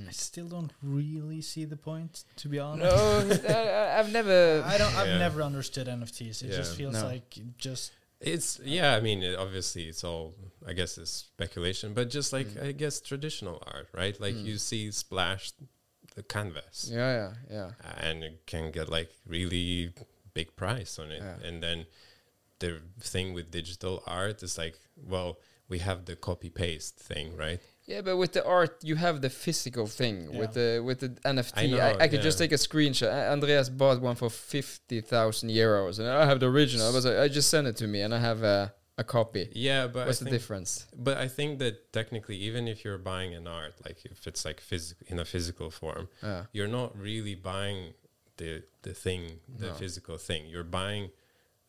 I 0.07 0.11
still 0.11 0.47
don't 0.47 0.71
really 0.83 1.41
see 1.41 1.65
the 1.65 1.75
point, 1.77 2.23
to 2.37 2.47
be 2.47 2.59
honest. 2.59 3.43
I, 3.45 3.53
I- 3.53 3.99
I've 3.99 4.11
never. 4.11 4.63
I 4.73 4.77
don't. 4.77 4.95
I've 4.95 5.07
Yeah. 5.07 5.17
never 5.17 5.41
understood 5.41 5.87
NFTs. 5.87 6.43
It 6.43 6.51
just 6.55 6.75
feels 6.75 6.93
No. 6.93 7.05
like 7.05 7.37
just 7.57 7.91
It's 8.21 8.59
yeah, 8.63 8.95
I 8.95 8.99
mean, 9.01 9.23
it, 9.23 9.35
obviously 9.37 9.83
it's 9.87 10.03
all 10.03 10.35
I 10.67 10.73
guess 10.73 10.97
it's 10.97 11.09
speculation, 11.11 11.93
but 11.93 12.09
just 12.09 12.33
like 12.33 12.47
Mm. 12.47 12.63
I 12.67 12.71
guess 12.73 12.99
traditional 13.01 13.63
art, 13.65 13.87
right? 13.93 14.19
Like 14.19 14.35
Mm. 14.35 14.45
you 14.45 14.57
see 14.57 14.91
splashed 14.91 15.55
the 16.15 16.23
canvas. 16.23 16.89
Yeah, 16.91 17.11
yeah, 17.19 17.31
yeah. 17.55 17.71
and 18.07 18.23
it 18.23 18.45
can 18.45 18.71
get 18.71 18.89
like 18.89 19.09
really 19.25 19.93
big 20.33 20.55
price 20.55 20.99
on 20.99 21.11
it 21.11 21.21
Yeah. 21.23 21.47
and 21.47 21.63
then 21.63 21.85
the 22.59 22.81
thing 22.99 23.33
with 23.33 23.49
digital 23.51 24.03
art 24.05 24.43
is 24.43 24.57
like 24.57 24.77
well 24.95 25.39
we 25.69 25.79
have 25.79 26.05
the 26.05 26.15
copy 26.15 26.49
paste 26.49 26.97
thing 26.97 27.35
right 27.37 27.61
Yeah, 27.91 28.01
but 28.07 28.15
with 28.17 28.31
the 28.37 28.43
art, 28.57 28.73
you 28.89 28.95
have 29.05 29.15
the 29.25 29.29
physical 29.43 29.85
thing. 29.99 30.15
With 30.41 30.53
the 30.59 30.69
with 30.87 30.99
the 31.03 31.09
NFT, 31.33 31.57
I, 31.57 31.61
I 31.63 31.67
know, 31.67 31.97
I, 32.03 32.07
could 32.11 32.21
just 32.29 32.37
take 32.43 32.51
a 32.59 32.61
screenshot. 32.67 33.11
Andreas 33.35 33.67
bought 33.81 33.99
one 34.09 34.15
for 34.21 34.29
fifty 34.29 34.99
thousand 35.01 35.49
euros, 35.49 35.97
and 35.99 36.07
I 36.07 36.25
have 36.31 36.39
the 36.39 36.49
original. 36.57 36.85
I 36.89 36.93
was 36.97 37.05
like, 37.05 37.17
I 37.25 37.27
just 37.39 37.49
sent 37.49 37.65
it 37.71 37.75
to 37.77 37.87
me, 37.87 37.99
and 38.05 38.13
I 38.13 38.19
have 38.29 38.41
a, 38.43 38.73
a 38.99 39.03
copy. 39.03 39.43
yeah 39.67 39.87
but 39.95 40.05
What's 40.07 40.21
I 40.21 40.25
the 40.25 40.31
difference? 40.37 40.71
but 41.07 41.15
i 41.25 41.27
think 41.37 41.59
that 41.63 41.75
technically 41.99 42.35
even 42.49 42.67
if 42.67 42.77
you're 42.83 42.97
buying 43.13 43.31
an 43.39 43.47
art 43.47 43.73
like 43.85 43.99
if 44.15 44.27
it's 44.29 44.43
like 44.49 44.59
physical 44.71 45.03
in 45.11 45.17
a 45.19 45.25
physical 45.33 45.69
form 45.79 46.05
Yeah. 46.21 46.43
you're 46.55 46.73
not 46.81 46.89
really 47.07 47.35
buying 47.53 47.79
the 48.41 48.51
the 48.87 48.93
thing 49.03 49.21
the 49.63 49.67
No. 49.67 49.73
physical 49.81 50.17
thing 50.17 50.41
you're 50.53 50.71
buying 50.81 51.05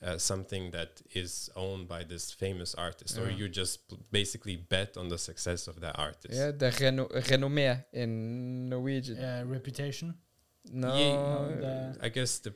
uh, 0.03 0.17
something 0.19 0.71
that 0.71 1.03
is 1.15 1.51
owned 1.57 1.87
by 1.89 2.03
this 2.05 2.33
famous 2.33 2.75
artist 2.75 3.19
or 3.19 3.31
you 3.31 3.49
just 3.49 3.81
basically 4.11 4.57
bet 4.57 4.97
on 4.97 5.09
the 5.09 5.19
success 5.19 5.69
of 5.69 5.81
that 5.81 5.99
artist 5.99 6.35
Yeah, 6.35 6.53
the 6.53 6.71
reno 6.81 7.07
renommé 7.09 7.85
in 7.93 8.69
Norwegian. 8.71 9.19
uh, 9.19 9.43
reputation. 9.47 10.15
No, 10.73 10.95
Yeah, 10.95 11.93
i 12.03 12.09
guess 12.11 12.39
the 12.41 12.53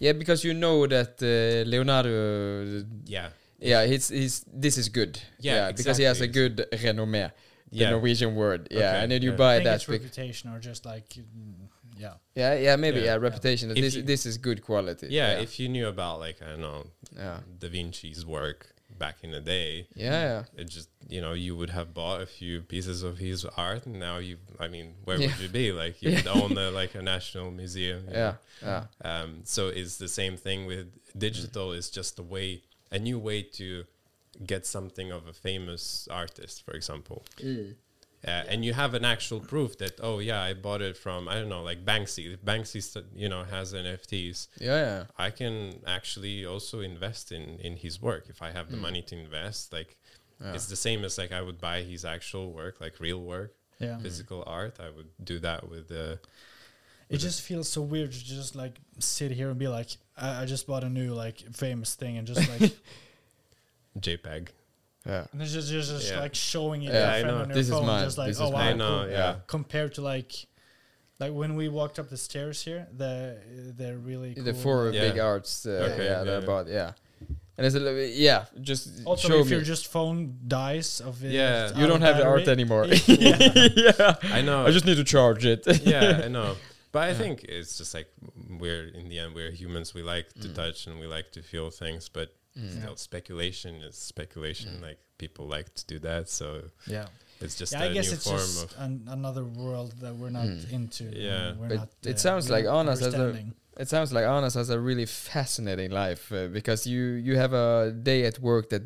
yeah, 0.00 0.12
because 0.12 0.44
you 0.44 0.54
know 0.54 0.86
that 0.86 1.20
uh, 1.22 1.68
Leonardo. 1.68 2.84
yeah 3.06 3.30
Yeah, 3.60 3.84
he's 3.86 4.08
he's. 4.08 4.44
This 4.46 4.76
is 4.78 4.88
good. 4.88 5.18
Yeah, 5.40 5.72
because 5.72 5.96
he 5.98 6.04
has 6.04 6.20
a 6.20 6.28
good 6.28 6.66
renommé. 6.72 7.32
The 7.72 7.76
Yeah. 7.84 7.90
Norwegian 7.90 8.34
word. 8.36 8.68
Yeah, 8.70 8.78
Okay, 8.78 9.02
and 9.02 9.10
then 9.12 9.22
you 9.22 9.30
yeah. 9.30 9.34
I 9.34 9.38
buy 9.38 9.54
think 9.56 9.64
that. 9.64 9.74
it's 9.74 9.88
reputation 9.88 10.50
or 10.54 10.58
just 10.60 10.86
like 10.86 11.08
mm, 11.08 11.67
yeah. 11.98 12.14
yeah, 12.34 12.54
yeah, 12.66 12.76
maybe 12.76 12.98
Yeah. 12.98 13.04
yeah, 13.04 13.14
Yeah. 13.14 13.28
reputation. 13.28 13.68
That 13.68 13.78
If 13.78 13.84
this 13.84 13.94
you- 13.96 14.02
this 14.12 14.26
is 14.26 14.38
good 14.38 14.60
quality. 14.62 15.06
yeah, 15.10 15.30
if 15.46 15.58
you 15.60 15.68
knew 15.68 15.88
about 15.88 16.20
like 16.20 16.38
I 16.42 16.48
don't 16.52 16.60
know 16.60 16.86
yeah, 17.16 17.40
Da 17.60 17.68
Vinci's 17.68 18.24
work 18.24 18.60
back 18.98 19.16
in 19.22 19.30
the 19.30 19.40
day, 19.40 19.86
yeah, 19.94 20.22
yeah. 20.28 20.60
it 20.60 20.68
just 20.76 20.88
you 21.08 21.20
know 21.24 21.32
you 21.32 21.52
would 21.58 21.70
have 21.70 21.88
bought 21.94 22.20
a 22.20 22.26
few 22.26 22.62
pieces 22.62 23.02
of 23.02 23.18
his 23.18 23.44
art, 23.44 23.86
and 23.86 23.98
now 24.08 24.16
you, 24.18 24.36
I 24.58 24.66
mean, 24.74 24.86
where 25.04 25.16
Yeah. 25.18 25.28
would 25.28 25.38
you 25.44 25.48
be? 25.48 25.66
Like 25.72 25.94
you 26.02 26.10
would 26.14 26.26
own 26.26 26.52
a, 26.58 26.70
like 26.80 26.94
a 26.94 27.02
national 27.02 27.50
museum. 27.50 28.02
Yeah, 28.10 28.34
know? 28.62 28.68
yeah. 28.68 28.84
Um, 29.10 29.30
so 29.44 29.68
it's 29.68 29.96
the 29.98 30.08
same 30.20 30.36
thing 30.36 30.66
with 30.66 30.86
digital. 31.26 31.66
Is 31.72 31.90
just 31.90 32.18
a 32.18 32.22
way, 32.34 32.62
a 32.90 32.98
new 32.98 33.18
way 33.28 33.42
to 33.60 33.84
get 34.52 34.66
something 34.66 35.10
of 35.12 35.26
a 35.26 35.32
famous 35.32 36.06
artist, 36.10 36.62
for 36.64 36.72
example. 36.74 37.18
Uh, 38.26 38.42
and 38.48 38.64
you 38.64 38.72
have 38.72 38.94
an 38.94 39.04
actual 39.04 39.38
proof 39.38 39.78
that 39.78 39.92
oh 40.02 40.18
yeah 40.18 40.42
I 40.42 40.52
bought 40.52 40.82
it 40.82 40.96
from 40.96 41.28
I 41.28 41.34
don't 41.34 41.48
know 41.48 41.62
like 41.62 41.84
Banksy 41.84 42.34
if 42.34 42.44
Banksy 42.44 42.82
st- 42.82 43.06
you 43.14 43.28
know 43.28 43.44
has 43.44 43.72
NFTs 43.72 44.48
Yeah, 44.60 44.76
yeah. 44.86 45.04
I 45.16 45.30
can 45.30 45.80
actually 45.86 46.44
also 46.44 46.80
invest 46.80 47.30
in 47.30 47.60
in 47.60 47.76
his 47.76 48.02
work 48.02 48.24
if 48.28 48.42
I 48.42 48.50
have 48.50 48.70
the 48.72 48.76
money 48.76 49.02
to 49.02 49.14
invest. 49.16 49.72
Like 49.72 49.96
Yeah. 50.40 50.54
it's 50.54 50.66
the 50.66 50.76
same 50.76 51.04
as 51.04 51.16
like 51.16 51.30
I 51.30 51.42
would 51.42 51.60
buy 51.60 51.82
his 51.82 52.04
actual 52.04 52.52
work, 52.52 52.80
like 52.80 52.98
real 52.98 53.20
work, 53.22 53.54
Yeah. 53.78 53.98
physical 53.98 54.42
art. 54.46 54.74
I 54.80 54.90
would 54.90 55.10
do 55.24 55.38
that 55.40 55.68
with 55.70 55.86
the. 55.88 56.18
It 57.08 57.18
just 57.18 57.40
feels 57.42 57.68
so 57.68 57.80
weird 57.82 58.10
to 58.12 58.24
just 58.24 58.54
like 58.56 58.74
sit 58.98 59.30
here 59.30 59.48
and 59.50 59.58
be 59.58 59.68
like, 59.68 59.90
I, 60.16 60.42
I 60.42 60.44
just 60.44 60.66
bought 60.66 60.84
a 60.84 60.88
new 60.90 61.14
like 61.14 61.38
famous 61.54 61.94
thing 61.94 62.18
and 62.18 62.26
just 62.26 62.44
like 62.60 62.72
JPEG. 64.00 64.48
Yeah. 65.08 65.26
And 65.32 65.40
it's 65.42 65.52
just 65.52 65.68
just, 65.70 65.90
just 65.90 66.10
Yeah. 66.12 66.20
like 66.20 66.34
showing 66.34 66.82
it 66.82 66.92
Yeah, 66.92 67.00
yeah, 67.10 67.12
I 67.18 67.22
know. 67.22 67.38
on 67.38 67.48
your 67.48 67.54
This 67.56 67.66
is 67.68 67.72
phone, 67.72 67.86
mine. 67.86 68.04
just 68.04 68.18
like 68.18 68.28
This 68.28 68.40
oh 68.40 68.46
is 68.48 68.52
wow. 68.52 68.60
I 68.60 68.72
know, 68.74 69.02
cool. 69.04 69.10
yeah. 69.10 69.36
Compared 69.46 69.94
to 69.94 70.02
like, 70.02 70.32
like 71.18 71.32
when 71.32 71.56
we 71.56 71.68
walked 71.68 71.98
up 71.98 72.08
the 72.10 72.16
stairs 72.16 72.62
here, 72.62 72.86
the 72.96 73.38
they're 73.78 73.96
really 73.98 74.34
cool. 74.34 74.44
The 74.44 74.54
four 74.54 74.90
Yeah. 74.90 75.08
big 75.10 75.18
arts. 75.18 75.64
Uh, 75.66 75.70
Okay, 75.70 76.04
yeah, 76.04 76.10
yeah, 76.18 76.24
they're 76.24 76.38
yeah. 76.38 76.44
about 76.44 76.68
yeah. 76.68 76.92
And 77.56 77.66
it's 77.66 77.74
a 77.74 77.80
little 77.80 77.98
bit, 77.98 78.14
yeah, 78.14 78.44
just 78.60 79.04
Also, 79.04 79.26
show 79.28 79.38
if 79.40 79.46
me. 79.46 79.52
your 79.56 79.62
just 79.62 79.88
phone 79.88 80.38
dies 80.46 81.00
of 81.00 81.24
it, 81.24 81.32
Yeah. 81.32 81.76
you 81.76 81.86
don't 81.88 82.02
of 82.02 82.08
have 82.08 82.16
the 82.18 82.24
art 82.24 82.46
anymore. 82.46 82.86
yeah. 83.06 83.36
yeah. 83.88 84.14
I 84.38 84.42
know. 84.42 84.64
I 84.64 84.70
just 84.70 84.84
need 84.86 84.96
to 84.98 85.02
charge 85.04 85.44
it. 85.44 85.66
yeah, 85.82 86.22
I 86.24 86.28
know. 86.38 86.54
But 86.92 87.00
I 87.02 87.08
Yeah. 87.08 87.14
think 87.18 87.44
it's 87.44 87.76
just 87.76 87.94
like 87.94 88.08
we're 88.62 88.86
in 89.00 89.08
the 89.08 89.18
end 89.18 89.34
we're 89.34 89.50
humans. 89.50 89.92
We 89.92 90.02
like 90.02 90.28
to 90.42 90.48
Mm. 90.48 90.54
touch 90.54 90.86
and 90.86 91.00
we 91.00 91.06
like 91.08 91.32
to 91.32 91.42
feel 91.42 91.70
things, 91.70 92.08
but 92.08 92.28
Mm. 92.58 92.80
still, 92.80 92.96
speculation 92.96 93.76
is 93.82 93.96
speculation. 93.96 94.70
Mm. 94.78 94.82
Like 94.82 94.98
people 95.18 95.46
like 95.46 95.74
to 95.74 95.86
do 95.86 95.98
that, 96.00 96.28
so 96.28 96.62
Yeah, 96.86 97.06
it's 97.40 97.56
just 97.56 97.72
yeah. 97.72 97.82
a 97.84 97.90
I 97.90 97.92
guess 97.92 98.08
new 98.08 98.14
it's 98.14 98.24
form 98.24 98.38
just 98.38 98.64
of. 98.64 98.74
an, 98.78 99.04
another 99.08 99.44
world 99.44 99.92
that 100.00 100.14
we're 100.16 100.30
not 100.30 100.46
Mm. 100.46 100.72
into. 100.72 101.04
Yeah. 101.04 101.54
we're 101.58 101.68
But 101.68 101.76
not, 101.78 101.88
it 102.04 102.14
uh, 102.16 102.18
sounds 102.18 102.50
like 102.50 102.64
not 102.64 102.86
Arnas 102.86 103.00
has 103.00 103.14
a- 103.14 103.44
It 103.80 103.88
sounds 103.88 104.12
like 104.12 104.24
Arnas 104.24 104.54
has 104.54 104.70
a 104.70 104.80
really 104.80 105.06
fascinating 105.06 105.92
life 105.92 106.32
uh, 106.32 106.48
because 106.58 106.80
you 106.92 107.02
you 107.26 107.36
have 107.36 107.52
a 107.52 107.92
day 108.10 108.20
at 108.30 108.36
work 108.40 108.64
that 108.70 108.82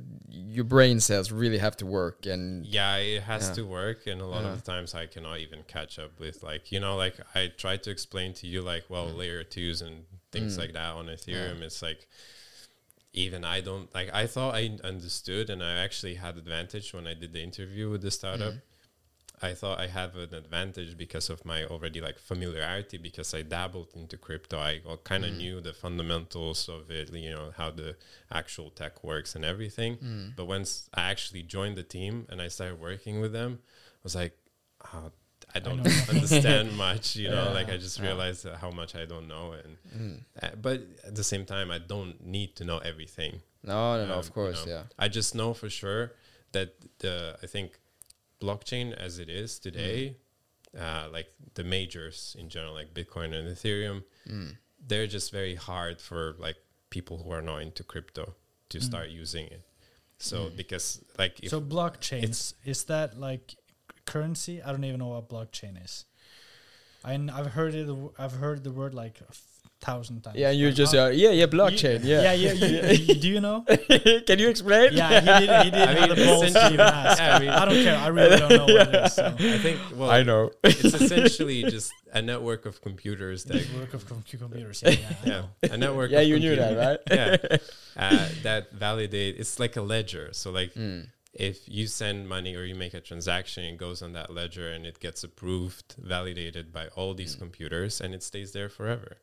your 0.56 0.64
brain 0.74 1.00
cells 1.00 1.32
really 1.32 1.58
have 1.66 1.76
to 1.82 1.86
work 1.86 2.26
and 2.26 2.66
Yeah, 2.66 2.96
it 2.96 3.22
has 3.22 3.42
Yeah. 3.48 3.54
to 3.58 3.62
work, 3.80 4.06
and 4.06 4.20
a 4.20 4.26
lot 4.26 4.42
Yeah. 4.42 4.50
of 4.52 4.54
the 4.60 4.66
times 4.72 4.94
I 4.94 5.06
cannot 5.14 5.38
even 5.46 5.60
catch 5.76 5.98
up 5.98 6.12
with 6.20 6.42
like 6.42 6.64
you 6.74 6.80
know 6.84 6.94
like 7.04 7.16
I 7.34 7.40
try 7.64 7.74
to 7.84 7.90
explain 7.90 8.34
to 8.40 8.46
you 8.52 8.60
like 8.72 8.84
well 8.92 9.08
layer 9.20 9.42
twos 9.44 9.80
and 9.86 10.04
things 10.34 10.52
Mm. 10.56 10.60
like 10.62 10.72
that 10.78 10.90
on 11.00 11.06
Ethereum. 11.16 11.62
It's 11.68 11.80
like 11.88 12.06
even 13.12 13.44
I 13.44 13.60
don't 13.60 13.92
like 13.94 14.10
I 14.12 14.26
thought 14.26 14.54
I 14.54 14.78
understood, 14.84 15.50
and 15.50 15.62
I 15.62 15.74
actually 15.84 16.14
had 16.14 16.36
advantage 16.38 16.94
when 16.94 17.06
I 17.06 17.14
did 17.14 17.32
the 17.32 17.42
interview 17.42 17.90
with 17.90 18.02
the 18.02 18.10
startup. 18.10 18.54
I 19.44 19.54
thought 19.54 19.80
I 19.80 19.88
have 19.88 20.14
an 20.14 20.32
advantage 20.34 20.96
because 20.96 21.28
of 21.28 21.44
my 21.44 21.64
already 21.64 22.00
like 22.00 22.16
familiarity 22.18 22.96
because 22.96 23.34
I 23.34 23.42
dabbled 23.42 23.88
into 23.94 24.16
crypto. 24.16 24.56
I 24.60 24.80
kind 25.02 25.24
of 25.24 25.32
Mm. 25.32 25.36
knew 25.38 25.60
the 25.60 25.72
fundamentals 25.72 26.68
of 26.68 26.92
it, 26.92 27.12
you 27.12 27.30
know, 27.30 27.52
how 27.56 27.70
the 27.72 27.96
actual 28.30 28.70
tech 28.70 29.02
works 29.02 29.34
and 29.34 29.44
everything. 29.44 29.96
Mm. 29.96 30.36
But 30.36 30.44
once 30.44 30.88
I 30.94 31.10
actually 31.10 31.42
joined 31.42 31.76
the 31.76 31.82
team 31.82 32.26
and 32.30 32.40
I 32.40 32.46
started 32.48 32.78
working 32.78 33.20
with 33.20 33.32
them, 33.32 33.58
I 33.64 34.00
was 34.04 34.14
like, 34.14 34.38
oh, 34.94 35.10
I 35.55 35.59
don't 35.61 35.76
know 35.82 35.90
understand 36.09 36.76
much, 36.76 37.16
you 37.16 37.28
know, 37.28 37.44
Yeah. 37.48 37.59
like 37.59 37.68
I 37.68 37.76
just 37.76 37.98
Yeah. 37.98 38.07
realized 38.07 38.46
how 38.62 38.70
much 38.70 38.94
I 38.94 39.05
don't 39.07 39.28
know. 39.28 39.53
And, 39.53 39.76
Mm. 39.96 40.24
uh, 40.42 40.50
but 40.66 40.78
at 41.05 41.14
the 41.14 41.24
same 41.24 41.44
time, 41.44 41.70
I 41.70 41.78
don't 41.78 42.24
need 42.36 42.57
to 42.57 42.64
know 42.64 42.78
everything. 42.78 43.42
no 43.64 43.96
no 43.98 44.07
no 44.07 44.14
Um, 44.14 44.18
of 44.18 44.32
course 44.32 44.61
you 44.66 44.72
know, 44.72 44.78
yeah 44.78 45.05
I 45.05 45.09
just 45.18 45.34
know 45.34 45.50
for 45.55 45.70
sure 45.70 46.03
that 46.55 46.68
the 46.98 47.38
I 47.44 47.46
think 47.46 47.68
blockchain 48.40 48.92
as 49.07 49.18
it 49.18 49.28
is 49.28 49.59
today, 49.59 50.16
uh, 50.84 51.09
like 51.16 51.28
the 51.55 51.64
majors 51.64 52.34
in 52.40 52.48
general, 52.48 52.74
like 52.74 52.92
Bitcoin 52.94 53.30
and 53.38 53.46
Ethereum, 53.55 53.98
Mm. 54.26 54.57
they're 54.88 55.07
just 55.07 55.30
very 55.30 55.55
hard 55.55 56.00
for 56.00 56.34
like 56.46 56.57
people 56.90 57.16
who 57.22 57.30
are 57.30 57.42
not 57.50 57.59
into 57.62 57.82
crypto 57.84 58.34
to 58.70 58.78
Mm. 58.78 58.82
start 58.90 59.09
using 59.11 59.46
it. 59.46 59.62
So 60.18 60.36
Mm. 60.46 60.57
because 60.57 60.86
like 61.18 61.34
if 61.44 61.50
so 61.50 61.61
blockchains 61.61 62.55
is 62.64 62.84
that 62.84 63.18
like 63.18 63.55
currency? 64.07 64.62
I 64.62 64.72
don't 64.72 64.84
even 64.84 64.98
know 65.00 65.09
what 65.09 65.28
blockchain 65.28 65.82
is. 65.82 66.05
I 67.05 67.14
n- 67.14 67.30
I've 67.30 67.46
heard 67.53 67.74
it. 67.74 67.88
I've 68.18 68.32
heard 68.34 68.62
the 68.64 68.70
word 68.70 68.94
like 68.94 69.20
a 69.20 69.28
f- 69.30 69.42
thousand 69.80 70.22
times. 70.22 70.36
yeah 70.38 70.50
you 70.53 70.66
Like, 70.66 70.76
just 70.76 70.94
uh, 70.94 71.11
yeah 71.12 71.30
yeah 71.30 71.46
blockchain 71.46 72.05
yeah 72.05 72.22
yeah, 72.32 72.53
yeah. 72.53 72.53
you- 72.92 73.05
you- 73.07 73.14
do 73.16 73.28
you 73.28 73.40
know? 73.40 73.62
can 74.28 74.38
you 74.38 74.48
explain 74.48 74.90
Yeah, 74.92 75.18
he 75.20 75.46
did. 75.46 75.64
He 75.64 75.70
did 75.72 75.82
I 75.88 75.92
have 75.94 76.09
mean, 76.11 76.16
the 76.16 76.24
balls 76.24 76.53
to 76.53 76.66
even 76.66 76.78
ask. 76.80 77.18
Yeah, 77.18 77.36
I 77.36 77.38
mean- 77.40 77.48
I 77.50 77.64
don't 77.64 77.82
care. 77.82 77.96
I 77.98 78.07
really 78.07 78.36
don't 78.38 78.50
know 78.50 78.66
what 78.72 78.94
it 78.94 79.05
is. 79.07 79.12
So. 79.14 79.26
I 79.26 79.59
think 79.59 79.80
well 79.96 80.11
I 80.12 80.22
know 80.22 80.53
it's 80.62 80.84
essentially 80.84 81.64
just 81.64 81.92
a 82.14 82.22
network 82.22 82.64
of 82.66 82.80
computers 82.80 83.42
that 83.50 83.57
Network 83.57 83.94
of 83.94 84.07
com- 84.09 84.22
computers. 84.30 84.84
Yeah, 84.86 84.90
yeah. 85.24 85.42
Yeah 85.62 85.72
a 85.74 85.76
network 85.76 86.12
yeah 86.12 86.20
of 86.20 86.28
you 86.28 86.38
knew 86.38 86.55
that 86.55 86.76
right 86.78 87.00
yeah 87.11 87.36
uh, 87.96 88.28
that 88.44 88.70
validate 88.72 89.34
it's 89.40 89.59
like 89.59 89.74
a 89.76 89.82
ledger 89.82 90.28
so 90.32 90.53
like 90.53 90.72
Mm. 90.74 91.09
If 91.32 91.66
you 91.66 91.86
send 91.86 92.28
money 92.28 92.54
or 92.54 92.64
you 92.64 92.74
make 92.74 92.94
a 92.94 93.00
transaction, 93.00 93.64
it 93.64 93.76
goes 93.78 94.02
on 94.02 94.12
that 94.12 94.32
ledger 94.32 94.70
and 94.70 94.84
it 94.86 95.00
gets 95.00 95.24
approved, 95.24 95.94
validated 95.98 96.72
by 96.72 96.88
all 96.88 97.14
these 97.14 97.36
mm. 97.36 97.40
computers, 97.40 98.00
and 98.00 98.14
it 98.14 98.22
stays 98.22 98.52
there 98.52 98.68
forever. 98.68 99.16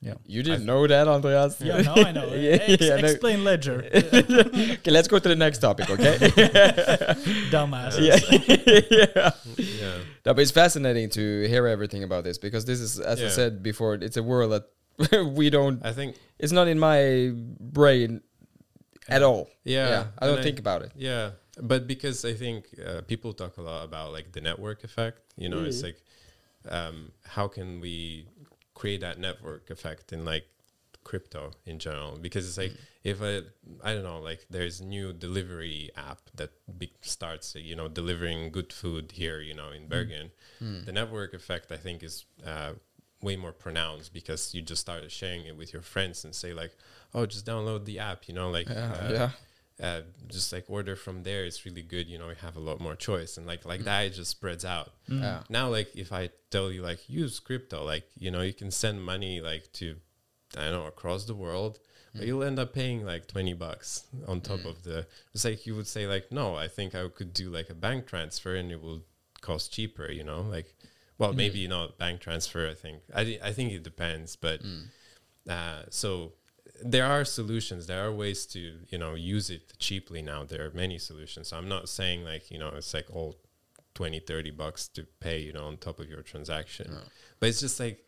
Yeah, 0.00 0.14
you 0.26 0.42
didn't 0.42 0.66
know 0.66 0.84
that 0.84 1.06
Andreas 1.06 1.60
Yeah, 1.60 1.80
now 1.82 1.94
I 1.94 2.10
know. 2.10 2.26
Yeah, 2.34 2.58
Ex- 2.60 2.82
yeah, 2.82 2.96
no. 2.96 3.06
explain 3.06 3.44
ledger, 3.44 3.88
okay 3.94 4.90
let's 4.90 5.06
go 5.06 5.20
to 5.20 5.28
the 5.28 5.36
next 5.36 5.58
topic 5.58 5.88
okay 5.88 6.16
dumbass. 7.54 8.00
yeah 8.00 8.18
yeah 8.90 9.30
Yeah. 9.56 9.98
No, 10.26 10.34
but 10.34 10.40
it's 10.42 10.50
fascinating 10.50 11.08
to 11.10 11.46
hear 11.46 11.68
everything 11.68 12.02
about 12.02 12.24
this 12.24 12.36
because 12.38 12.64
this 12.64 12.80
is, 12.80 12.98
as 12.98 13.22
I 13.22 13.28
said 13.28 13.62
before, 13.62 13.94
it's 13.94 14.16
a 14.16 14.22
world 14.24 14.50
that 14.52 15.24
we 15.36 15.50
don't. 15.50 15.84
I 15.86 15.92
think, 15.92 16.16
It's 16.38 16.52
not 16.52 16.66
in 16.68 16.78
my 16.78 17.30
brain 17.60 18.22
at 19.08 19.22
all. 19.22 19.48
yeah. 19.64 19.88
yeah. 19.88 20.04
I 20.18 20.26
don't 20.26 20.36
and 20.36 20.44
think 20.44 20.58
about 20.58 20.82
it. 20.82 20.92
Yeah. 20.96 21.30
But 21.60 21.86
because 21.86 22.24
I 22.24 22.34
think 22.34 22.66
uh, 22.84 23.02
people 23.02 23.32
talk 23.34 23.58
a 23.58 23.62
lot 23.62 23.84
about 23.84 24.12
like 24.12 24.32
the 24.32 24.40
network 24.40 24.84
effect, 24.84 25.20
you 25.36 25.48
know, 25.48 25.62
it's 25.64 25.80
Mhm. 25.80 25.84
like, 25.84 25.98
um, 26.68 27.12
how 27.24 27.48
can 27.48 27.80
we 27.80 28.26
create 28.74 29.00
that 29.00 29.18
network 29.18 29.68
effect 29.70 30.12
in 30.12 30.24
like 30.24 30.46
crypto 31.04 31.52
in 31.66 31.78
general? 31.78 32.16
Because 32.20 32.46
it's 32.48 32.56
like, 32.58 32.72
if 33.04 33.20
I, 33.20 33.40
I 33.82 33.92
don't 33.94 34.04
know, 34.04 34.20
like 34.20 34.46
there's 34.48 34.80
new 34.80 35.12
delivery 35.12 35.90
app 35.96 36.20
that 36.36 36.50
be- 36.78 36.92
starts, 37.02 37.54
you 37.56 37.74
know, 37.76 37.88
delivering 37.88 38.50
good 38.52 38.72
food 38.72 39.12
here, 39.12 39.40
you 39.40 39.54
know, 39.54 39.70
in 39.70 39.88
Bergen. 39.88 40.30
Hmm. 40.58 40.84
the 40.84 40.92
network 40.92 41.34
effect 41.34 41.72
i 41.72 41.76
think 41.76 42.04
is 42.04 42.24
uh, 42.46 42.72
way 43.22 43.36
more 43.36 43.52
pronounced 43.52 44.12
because 44.12 44.52
you 44.54 44.60
just 44.62 44.80
started 44.80 45.10
sharing 45.12 45.44
it 45.46 45.56
with 45.56 45.72
your 45.72 45.82
friends 45.82 46.24
and 46.24 46.34
say 46.34 46.52
like 46.52 46.72
oh 47.14 47.24
just 47.26 47.46
download 47.46 47.84
the 47.84 47.98
app 47.98 48.26
you 48.28 48.34
know 48.34 48.50
like 48.50 48.68
Yeah, 48.68 48.92
uh, 49.00 49.12
yeah. 49.80 49.86
uh, 49.86 50.00
just 50.28 50.52
like 50.52 50.64
order 50.68 50.96
from 50.96 51.22
there 51.22 51.44
it's 51.44 51.64
really 51.64 51.82
good 51.82 52.06
you 52.08 52.18
know 52.18 52.28
you 52.28 52.34
have 52.40 52.56
a 52.56 52.60
lot 52.60 52.80
more 52.80 52.96
choice 52.96 53.36
and 53.38 53.46
like 53.46 53.64
like 53.64 53.80
Mm. 53.82 53.84
that 53.84 54.00
it 54.06 54.10
just 54.14 54.30
spreads 54.32 54.64
out 54.64 54.90
Mm. 55.08 55.20
Yeah. 55.20 55.42
now 55.48 55.68
like 55.68 55.94
if 55.94 56.12
i 56.12 56.30
tell 56.50 56.70
you 56.72 56.82
like 56.82 57.08
use 57.08 57.38
crypto 57.40 57.84
like 57.84 58.04
you 58.18 58.30
know 58.30 58.42
you 58.42 58.52
can 58.52 58.70
send 58.70 59.02
money 59.04 59.40
like 59.40 59.72
to 59.74 59.96
i 60.56 60.62
don't 60.64 60.72
know 60.72 60.86
across 60.86 61.24
the 61.26 61.34
world 61.34 61.78
Mm. 62.14 62.18
but 62.18 62.26
you'll 62.26 62.42
end 62.42 62.58
up 62.58 62.74
paying 62.74 63.06
like 63.06 63.26
20 63.28 63.54
bucks 63.54 64.04
on 64.28 64.40
top 64.42 64.64
of 64.66 64.82
the 64.82 65.06
it's 65.32 65.44
like 65.46 65.64
you 65.66 65.74
would 65.76 65.86
say 65.86 66.06
like 66.06 66.30
no 66.30 66.54
i 66.56 66.68
think 66.68 66.94
i 66.94 67.06
could 67.08 67.32
do 67.32 67.48
like 67.48 67.70
a 67.70 67.74
bank 67.74 68.06
transfer 68.06 68.54
and 68.56 68.70
it 68.70 68.82
will 68.82 69.00
cost 69.40 69.72
cheaper 69.72 70.10
you 70.10 70.22
know 70.24 70.42
like 70.42 70.74
well 71.22 71.32
maybe 71.42 71.62
not 71.76 71.86
bank 72.02 72.16
transfer 72.26 72.62
i 72.74 72.76
think. 72.82 72.98
I, 73.20 73.22
I 73.48 73.52
think 73.56 73.68
it 73.78 73.82
depends 73.92 74.28
but 74.46 74.58
Mm. 74.62 74.84
uh, 75.56 75.82
so 76.02 76.08
there 76.96 77.06
are 77.14 77.24
solutions. 77.38 77.80
There 77.86 78.02
are 78.06 78.12
ways 78.24 78.40
to 78.54 78.60
you 78.92 78.98
know 79.02 79.14
use 79.34 79.46
it 79.56 79.64
cheaply 79.86 80.20
now. 80.32 80.40
There 80.52 80.62
are 80.66 80.72
many 80.84 80.98
solutions. 81.10 81.44
So 81.48 81.54
i'm 81.58 81.70
not 81.76 81.84
saying 81.98 82.18
like 82.32 82.44
you 82.52 82.58
know 82.62 82.70
it's 82.78 82.92
like 82.98 83.08
all 83.16 83.32
20 83.94 84.20
30 84.20 84.50
bucks 84.62 84.82
to 84.96 85.02
pay 85.26 85.38
you 85.46 85.52
know 85.56 85.64
on 85.70 85.74
top 85.76 85.96
of 86.02 86.06
your 86.12 86.22
transaction. 86.32 86.86
No. 86.90 87.02
but 87.38 87.46
it's 87.50 87.60
just 87.66 87.78
like 87.84 87.98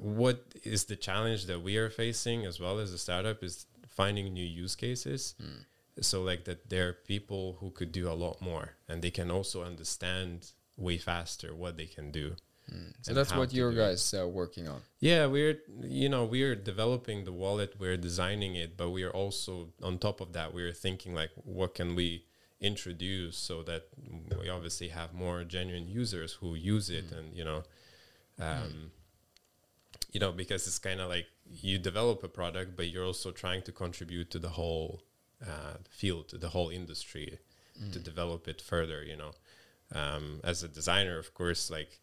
what 0.00 0.38
is 0.74 0.84
the 0.84 0.96
challenge 1.08 1.46
that 1.46 1.60
we 1.68 1.76
are 1.82 1.90
facing 1.90 2.38
as 2.50 2.56
well 2.60 2.76
as 2.84 2.92
a 2.92 2.98
startup 3.06 3.42
is 3.48 3.66
finding 3.88 4.26
new 4.32 4.44
use 4.64 4.74
cases. 4.86 5.34
Mm. 5.42 5.64
so 6.10 6.16
like 6.30 6.42
that 6.48 6.60
there 6.72 6.86
are 6.88 6.96
people 7.14 7.44
who 7.60 7.68
could 7.78 7.92
do 8.00 8.04
a 8.14 8.16
lot 8.24 8.36
more 8.50 8.66
and 8.88 8.96
they 9.02 9.10
can 9.20 9.30
also 9.30 9.58
understand 9.72 10.52
way 10.80 10.98
faster 10.98 11.54
what 11.54 11.76
they 11.76 11.86
can 11.86 12.10
do 12.10 12.34
Mm. 12.72 12.92
So 13.02 13.14
that's 13.14 13.34
what 13.34 13.52
your 13.52 13.72
guys 13.72 14.14
are 14.14 14.28
working 14.28 14.68
on. 14.68 14.80
yeah, 15.00 15.26
we're 15.26 15.58
you 15.82 16.08
know 16.08 16.24
we're 16.24 16.54
developing 16.54 17.24
the 17.24 17.32
wallet, 17.32 17.74
we're 17.78 17.96
designing 17.96 18.54
it, 18.54 18.76
but 18.76 18.90
we're 18.90 19.10
also 19.10 19.70
on 19.82 19.98
top 19.98 20.20
of 20.20 20.32
that 20.34 20.54
we're 20.54 20.72
thinking 20.72 21.14
like 21.14 21.30
what 21.44 21.74
can 21.74 21.96
we 21.96 22.24
introduce 22.60 23.36
so 23.36 23.62
that 23.62 23.88
we 24.38 24.48
obviously 24.48 24.88
have 24.88 25.14
more 25.14 25.42
genuine 25.44 25.88
users 25.88 26.34
who 26.34 26.54
use 26.54 26.90
it, 26.90 27.10
and 27.10 27.34
you 27.34 27.44
know, 27.44 27.62
um, 28.38 28.92
you 30.12 30.20
know 30.20 30.30
because 30.30 30.66
it's 30.66 30.78
kind 30.78 31.00
of 31.00 31.08
like 31.08 31.26
you 31.50 31.78
develop 31.78 32.22
a 32.22 32.28
product, 32.28 32.76
but 32.76 32.88
you're 32.88 33.06
also 33.06 33.32
trying 33.32 33.62
to 33.62 33.72
contribute 33.72 34.30
to 34.30 34.38
the 34.38 34.50
whole 34.50 35.02
uh, 35.44 35.78
field, 35.90 36.28
to 36.28 36.38
the 36.38 36.50
whole 36.50 36.68
industry, 36.68 37.38
to 37.92 37.98
develop 37.98 38.46
it 38.46 38.60
further. 38.60 39.02
You 39.02 39.16
know, 39.16 39.32
um, 39.94 40.40
as 40.44 40.62
a 40.62 40.68
designer, 40.68 41.18
of 41.18 41.34
course, 41.34 41.70
like 41.70 41.98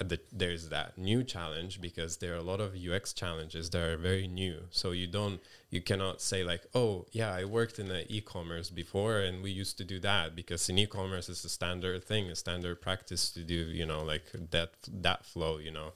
uh, 0.00 0.04
the, 0.04 0.20
there's 0.32 0.68
that 0.70 0.98
new 0.98 1.22
challenge 1.22 1.80
because 1.80 2.16
there 2.16 2.34
are 2.34 2.38
a 2.38 2.42
lot 2.42 2.60
of 2.60 2.74
UX 2.74 3.12
challenges 3.12 3.70
that 3.70 3.82
are 3.82 3.96
very 3.96 4.26
new. 4.26 4.62
So 4.70 4.90
you 4.90 5.06
don't, 5.06 5.40
you 5.70 5.80
cannot 5.80 6.20
say 6.20 6.42
like, 6.42 6.62
oh 6.74 7.06
yeah, 7.12 7.32
I 7.32 7.44
worked 7.44 7.78
in 7.78 7.88
the 7.88 8.10
e-commerce 8.12 8.70
before 8.70 9.20
and 9.20 9.42
we 9.42 9.50
used 9.50 9.78
to 9.78 9.84
do 9.84 10.00
that 10.00 10.34
because 10.34 10.68
in 10.68 10.78
e-commerce 10.78 11.28
it's 11.28 11.44
a 11.44 11.48
standard 11.48 12.02
thing, 12.04 12.28
a 12.28 12.34
standard 12.34 12.80
practice 12.80 13.30
to 13.30 13.40
do, 13.40 13.54
you 13.54 13.86
know, 13.86 14.02
like 14.02 14.24
that 14.50 14.72
that 14.88 15.24
flow, 15.24 15.58
you 15.58 15.70
know, 15.70 15.92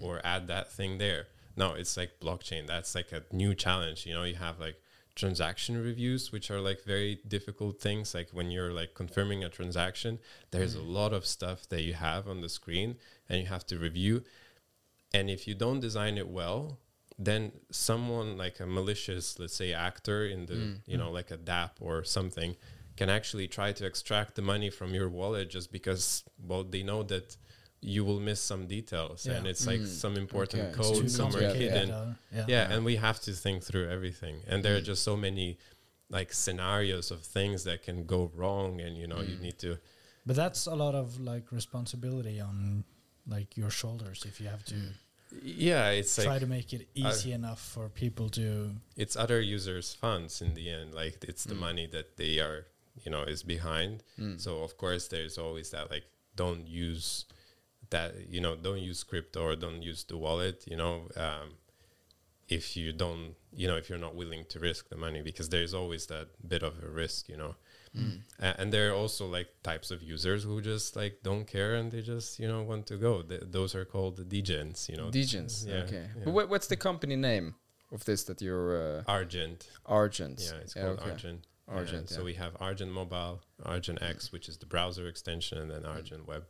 or 0.00 0.20
add 0.24 0.48
that 0.48 0.72
thing 0.72 0.98
there. 0.98 1.26
No, 1.56 1.74
it's 1.74 1.96
like 1.96 2.18
blockchain. 2.20 2.66
That's 2.66 2.94
like 2.94 3.12
a 3.12 3.22
new 3.32 3.54
challenge. 3.54 4.06
You 4.06 4.14
know, 4.14 4.24
you 4.24 4.36
have 4.36 4.58
like 4.58 4.76
transaction 5.14 5.82
reviews 5.82 6.32
which 6.32 6.50
are 6.50 6.60
like 6.60 6.82
very 6.84 7.20
difficult 7.28 7.80
things. 7.80 8.14
Like 8.14 8.30
when 8.32 8.50
you're 8.50 8.72
like 8.72 8.94
confirming 8.94 9.44
a 9.44 9.48
transaction 9.48 10.18
there's 10.50 10.74
a 10.74 10.82
lot 10.82 11.12
of 11.12 11.24
stuff 11.24 11.68
that 11.68 11.82
you 11.82 11.94
have 11.94 12.28
on 12.28 12.40
the 12.40 12.48
screen 12.48 12.96
and 13.28 13.40
you 13.40 13.46
have 13.46 13.64
to 13.66 13.78
review. 13.78 14.22
And 15.12 15.30
if 15.30 15.46
you 15.46 15.54
don't 15.54 15.80
design 15.80 16.18
it 16.18 16.28
well 16.28 16.78
then 17.16 17.52
someone 17.70 18.36
like 18.36 18.58
a 18.58 18.66
malicious 18.66 19.38
let's 19.38 19.54
say 19.54 19.72
actor 19.72 20.26
in 20.26 20.46
the 20.46 20.54
Mm. 20.54 20.80
you 20.86 20.96
know 20.96 21.10
like 21.12 21.30
a 21.30 21.38
dApp 21.38 21.70
or 21.80 22.02
something 22.02 22.56
can 22.96 23.08
actually 23.08 23.46
try 23.48 23.72
to 23.72 23.84
extract 23.86 24.34
the 24.34 24.42
money 24.42 24.70
from 24.70 24.94
your 24.94 25.08
wallet 25.08 25.48
just 25.50 25.70
because 25.70 26.24
well 26.48 26.64
they 26.64 26.82
know 26.82 27.02
that 27.04 27.36
you 27.86 28.02
will 28.08 28.20
miss 28.30 28.40
some 28.40 28.66
details 28.66 29.26
and 29.26 29.46
it's 29.46 29.66
like 29.66 29.80
Mm. 29.82 29.86
some 30.04 30.14
important 30.24 30.62
Okay. 30.62 30.70
It's 30.70 30.78
It's 30.78 30.88
too 30.90 31.00
code 31.02 31.10
somewhere 31.20 31.42
complicated. 31.50 31.72
hidden 31.72 31.90
uh, 31.90 32.14
yeah. 32.36 32.44
yeah, 32.54 32.72
and 32.72 32.80
we 32.90 32.96
have 32.96 33.18
to 33.26 33.32
think 33.44 33.62
through 33.68 33.86
everything 33.96 34.36
and 34.48 34.56
there 34.64 34.74
are 34.76 34.80
Mm. 34.80 34.90
just 34.92 35.02
so 35.10 35.16
many 35.16 35.48
like 36.18 36.30
scenarios 36.32 37.10
of 37.10 37.20
things 37.38 37.58
that 37.68 37.78
can 37.88 37.98
go 38.06 38.20
wrong 38.38 38.80
and 38.84 38.92
you 39.00 39.06
know 39.10 39.20
you 39.30 39.36
Mm. 39.36 39.40
need 39.46 39.58
to 39.66 39.70
But 40.26 40.36
that's 40.36 40.64
a 40.66 40.76
lot 40.84 40.94
of 41.02 41.06
like 41.32 41.46
responsibility 41.60 42.36
on 42.50 42.84
like 43.36 43.50
your 43.60 43.70
shoulders 43.80 44.18
if 44.30 44.34
you 44.40 44.48
have 44.54 44.64
to 44.72 44.76
yeah 45.42 45.90
it's 45.90 46.14
try 46.16 46.24
like 46.34 46.40
to 46.40 46.46
make 46.46 46.72
it 46.72 46.82
easy 46.94 47.32
enough 47.32 47.60
for 47.74 47.88
people 47.88 48.28
to 48.30 48.46
it's 48.96 49.16
other 49.16 49.40
users 49.40 49.86
funds 49.94 50.40
in 50.40 50.54
the 50.54 50.66
end 50.70 50.94
like 50.94 51.16
it's 51.30 51.44
the 51.44 51.54
Mm. 51.54 51.60
money 51.68 51.86
that 51.96 52.16
they 52.16 52.34
are 52.46 52.66
you 53.04 53.10
know 53.12 53.22
is 53.34 53.42
behind 53.42 54.02
Mm. 54.18 54.40
so 54.40 54.62
of 54.62 54.72
course 54.76 55.08
there's 55.08 55.36
always 55.38 55.70
that 55.70 55.90
like 55.90 56.04
don't 56.36 56.66
use 56.66 57.24
that 57.90 58.14
you 58.28 58.40
know 58.40 58.56
don't 58.56 58.80
use 58.80 59.02
crypto 59.04 59.42
or 59.42 59.56
don't 59.56 59.82
use 59.82 60.04
the 60.04 60.16
wallet 60.16 60.64
you 60.66 60.76
know 60.76 61.08
um, 61.16 61.50
if 62.48 62.76
you 62.76 62.92
don't 62.92 63.34
you 63.54 63.66
know 63.68 63.76
if 63.76 63.88
you're 63.88 63.98
not 63.98 64.14
willing 64.14 64.44
to 64.48 64.58
risk 64.58 64.88
the 64.88 64.96
money 64.96 65.22
because 65.22 65.48
there's 65.48 65.72
always 65.74 66.06
that 66.06 66.28
bit 66.46 66.62
of 66.62 66.74
a 66.82 66.88
risk 66.88 67.28
you 67.28 67.36
know 67.36 67.54
Mm. 67.96 68.22
A- 68.40 68.60
and 68.60 68.72
there 68.72 68.90
are 68.90 68.92
also 68.96 69.24
like 69.28 69.46
types 69.62 69.92
of 69.92 70.02
users 70.02 70.42
who 70.42 70.60
just 70.60 70.96
like 70.96 71.20
don't 71.22 71.46
care 71.46 71.76
and 71.76 71.92
they 71.92 72.02
just 72.02 72.40
you 72.40 72.48
know 72.48 72.60
want 72.64 72.88
to 72.88 72.96
go 72.96 73.22
Th- 73.22 73.42
those 73.44 73.72
are 73.76 73.84
called 73.84 74.16
the 74.16 74.24
degens 74.24 74.88
you 74.88 74.96
know 74.96 75.10
Degens. 75.12 75.64
yeah, 75.64 75.74
okay. 75.84 76.02
yeah. 76.16 76.24
But 76.24 76.32
what, 76.34 76.48
what's 76.48 76.66
the 76.66 76.74
company 76.76 77.14
name 77.14 77.54
of 77.92 78.04
this 78.04 78.24
that 78.24 78.42
you're 78.42 78.98
uh, 78.98 79.02
argent 79.06 79.68
Argent? 79.86 80.40
yeah 80.42 80.58
it's 80.60 80.74
called 80.74 80.98
okay. 80.98 81.10
argent 81.10 81.46
Argent. 81.68 82.08
so 82.10 82.18
yeah. 82.18 82.24
we 82.24 82.34
have 82.34 82.56
argent 82.58 82.90
mobile 82.90 83.42
argent 83.64 84.02
x 84.02 84.32
which 84.32 84.48
is 84.48 84.56
the 84.58 84.66
browser 84.66 85.06
extension 85.06 85.58
and 85.58 85.70
then 85.70 85.86
argent 85.86 86.26
web 86.26 86.44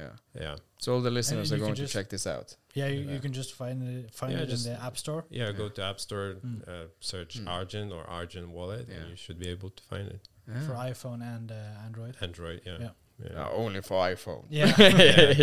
yeah. 0.00 0.10
yeah 0.44 0.56
So 0.78 0.94
all 0.94 1.00
the 1.08 1.10
listeners 1.18 1.52
are 1.52 1.56
can 1.56 1.64
going 1.66 1.74
to 1.76 1.86
check 1.86 2.08
this 2.14 2.26
out. 2.26 2.48
yeah 2.74 2.88
you, 2.94 3.00
you 3.14 3.20
can 3.24 3.32
just 3.40 3.52
find 3.60 3.76
it 3.82 4.12
find 4.20 4.32
Yeah, 4.32 4.40
it 4.44 4.48
just- 4.54 4.66
in 4.66 4.72
the 4.74 4.82
app 4.88 4.96
store 5.02 5.22
yeah, 5.30 5.52
go 5.52 5.68
to 5.76 5.80
app 5.90 5.98
store 6.06 6.28
Mm. 6.44 6.68
uh, 6.72 6.86
search 7.00 7.32
Mm. 7.38 7.48
argent 7.58 7.88
or 7.96 8.02
argent 8.20 8.46
wallet 8.56 8.86
Yeah. 8.88 8.96
and 8.96 9.10
you 9.10 9.16
should 9.24 9.38
be 9.44 9.48
able 9.56 9.70
to 9.78 9.82
find 9.90 10.06
it 10.16 10.20
for 10.66 10.74
iphone 10.90 11.20
and 11.34 11.46
uh, 11.52 11.84
android 11.86 12.14
android 12.20 12.60
yeah 12.66 12.90
Yeah. 13.22 13.30
yeah. 13.32 13.44
Uh, 13.46 13.50
only 13.62 13.80
for 13.80 13.96
iPhone. 14.14 14.44
Yeah. 14.50 14.74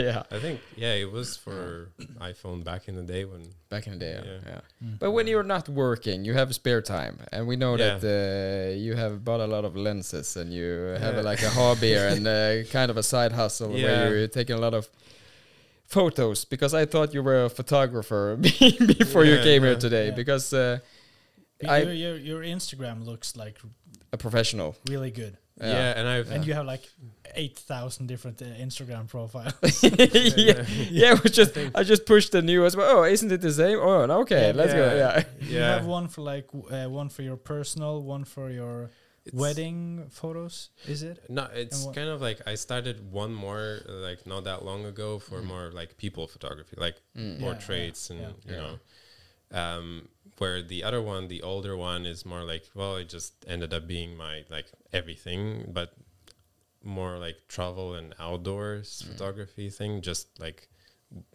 yeah. 0.05 0.23
i 0.29 0.39
think 0.39 0.59
yeah 0.75 0.93
it 1.03 1.09
was 1.17 1.37
for 1.37 1.89
iphone 2.31 2.63
back 2.63 2.87
in 2.89 2.95
the 2.95 3.03
day 3.13 3.23
when 3.25 3.41
Back 3.69 3.87
in 3.87 3.93
the 3.93 3.99
day. 3.99 4.15
Yeah. 4.19 4.31
Yeah. 4.31 4.39
yeah. 4.51 4.61
Mm. 4.87 4.99
But 4.99 5.11
when 5.11 5.25
you're 5.27 5.49
not 5.55 5.69
working, 5.69 6.25
you 6.25 6.33
have 6.33 6.53
spare 6.53 6.81
time, 6.81 7.15
and 7.31 7.47
we 7.47 7.55
know 7.55 7.73
Yeah. 7.77 7.97
that 7.97 8.03
uh, 8.03 8.75
you 8.85 8.93
have 9.03 9.13
bought 9.23 9.39
a 9.39 9.47
lot 9.55 9.63
of 9.63 9.73
lenses, 9.77 10.35
and 10.35 10.51
you 10.57 10.65
have 11.05 11.15
a, 11.21 11.23
like 11.31 11.41
a 11.41 11.49
hobby 11.49 11.93
and 12.11 12.27
uh, 12.27 12.63
kind 12.77 12.89
of 12.91 12.97
a 12.97 13.03
side 13.03 13.31
hustle 13.31 13.71
Yeah. 13.71 13.85
where 13.85 14.17
you're 14.17 14.27
taking 14.39 14.57
a 14.57 14.59
lot 14.67 14.73
of 14.73 14.89
photos. 15.85 16.45
Because 16.45 16.73
I 16.73 16.85
thought 16.85 17.13
you 17.13 17.23
were 17.23 17.45
a 17.45 17.49
photographer 17.49 18.37
before 18.99 19.25
you 19.25 19.35
Yeah, 19.35 19.43
came 19.43 19.61
here 19.63 19.75
today, 19.77 20.07
Yeah. 20.07 20.15
because 20.15 20.53
uh, 20.53 20.79
I- 21.67 21.83
your, 21.83 21.93
your 21.93 22.15
your 22.17 22.41
instagram 22.43 23.05
looks 23.05 23.35
like 23.37 23.57
a 24.11 24.17
professional. 24.17 24.75
really 24.89 25.11
good 25.11 25.37
yeah, 25.61 25.93
and 25.97 26.07
i've 26.07 26.31
and 26.31 26.45
you 26.45 26.53
have 26.53 26.65
like 26.65 26.83
8000 27.35 28.07
different 28.07 28.41
uh, 28.41 28.45
instagram 28.45 29.07
profiles 29.07 29.53
yeah, 29.83 30.65
yeah. 30.89 31.13
It 31.13 31.23
was 31.23 31.31
just 31.31 31.57
I 31.75 31.83
just 31.83 32.05
pushed 32.05 32.31
the 32.33 32.41
new 32.41 32.65
as 32.65 32.75
well. 32.75 32.97
Oh, 32.99 33.03
isn't 33.03 33.31
it 33.31 33.41
the 33.41 33.51
same? 33.53 33.77
Oh, 33.79 34.01
okay, 34.21 34.47
Yeah, 34.47 34.53
let's 34.55 34.73
go. 34.73 34.95
yeah. 34.95 35.23
Yeah, 35.39 35.47
you 35.49 35.59
have 35.59 35.85
one 35.85 36.07
for 36.09 36.21
like 36.21 36.47
uh, 36.69 36.87
one 36.89 37.09
for 37.09 37.21
your 37.21 37.37
personal 37.37 38.01
one 38.03 38.25
for 38.25 38.49
your 38.49 38.89
It's- 39.25 39.39
wedding 39.41 40.07
photos 40.09 40.71
is 40.87 41.03
it 41.03 41.17
No, 41.29 41.47
it's 41.53 41.85
kind 41.97 42.09
of 42.09 42.19
like 42.21 42.39
I 42.45 42.55
started 42.55 43.11
one 43.11 43.33
more 43.33 43.79
like 43.87 44.25
not 44.27 44.43
that 44.49 44.65
long 44.65 44.85
ago 44.85 45.19
for 45.19 45.39
Mm. 45.41 45.45
more 45.53 45.71
like 45.79 45.95
people 45.97 46.27
photography, 46.27 46.75
like 46.77 46.97
Mm. 47.17 47.35
Yeah, 47.39 47.43
portraits 47.45 48.09
and 48.09 48.19
yeah. 48.19 48.33
you 48.51 48.57
know. 48.61 48.73
Um, 49.61 50.07
where 50.41 50.61
the 50.73 50.81
other 50.87 51.01
one, 51.13 51.27
the 51.35 51.41
older 51.51 51.73
one, 51.91 52.01
is 52.13 52.25
more 52.25 52.43
like 52.53 52.65
well, 52.79 52.93
it 53.01 53.07
just 53.17 53.33
ended 53.53 53.71
up 53.77 53.83
being 53.95 54.11
my 54.25 54.35
like 54.55 54.67
everything, 54.99 55.41
but 55.77 55.89
more 56.83 57.13
like 57.25 57.37
travel 57.55 57.87
and 57.99 58.07
outdoors 58.27 58.87
Mm. 59.03 59.07
photography 59.11 59.69
thing. 59.69 60.01
Just 60.01 60.25
like 60.45 60.59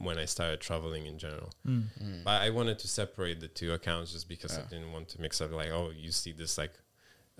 when 0.06 0.16
I 0.24 0.26
started 0.26 0.58
traveling 0.68 1.04
in 1.06 1.16
general. 1.18 1.50
Mm. 1.66 1.84
Mm. 2.02 2.24
But 2.24 2.36
I 2.46 2.48
wanted 2.58 2.78
to 2.84 2.88
separate 2.88 3.38
the 3.40 3.48
two 3.60 3.70
accounts 3.78 4.08
just 4.12 4.28
because 4.34 4.52
Yeah. 4.56 4.64
I 4.64 4.68
didn't 4.72 4.92
want 4.96 5.06
to 5.12 5.20
mix 5.20 5.40
up 5.42 5.50
like 5.62 5.70
oh 5.78 5.90
you 6.04 6.10
see 6.22 6.32
this 6.42 6.56
like 6.62 6.74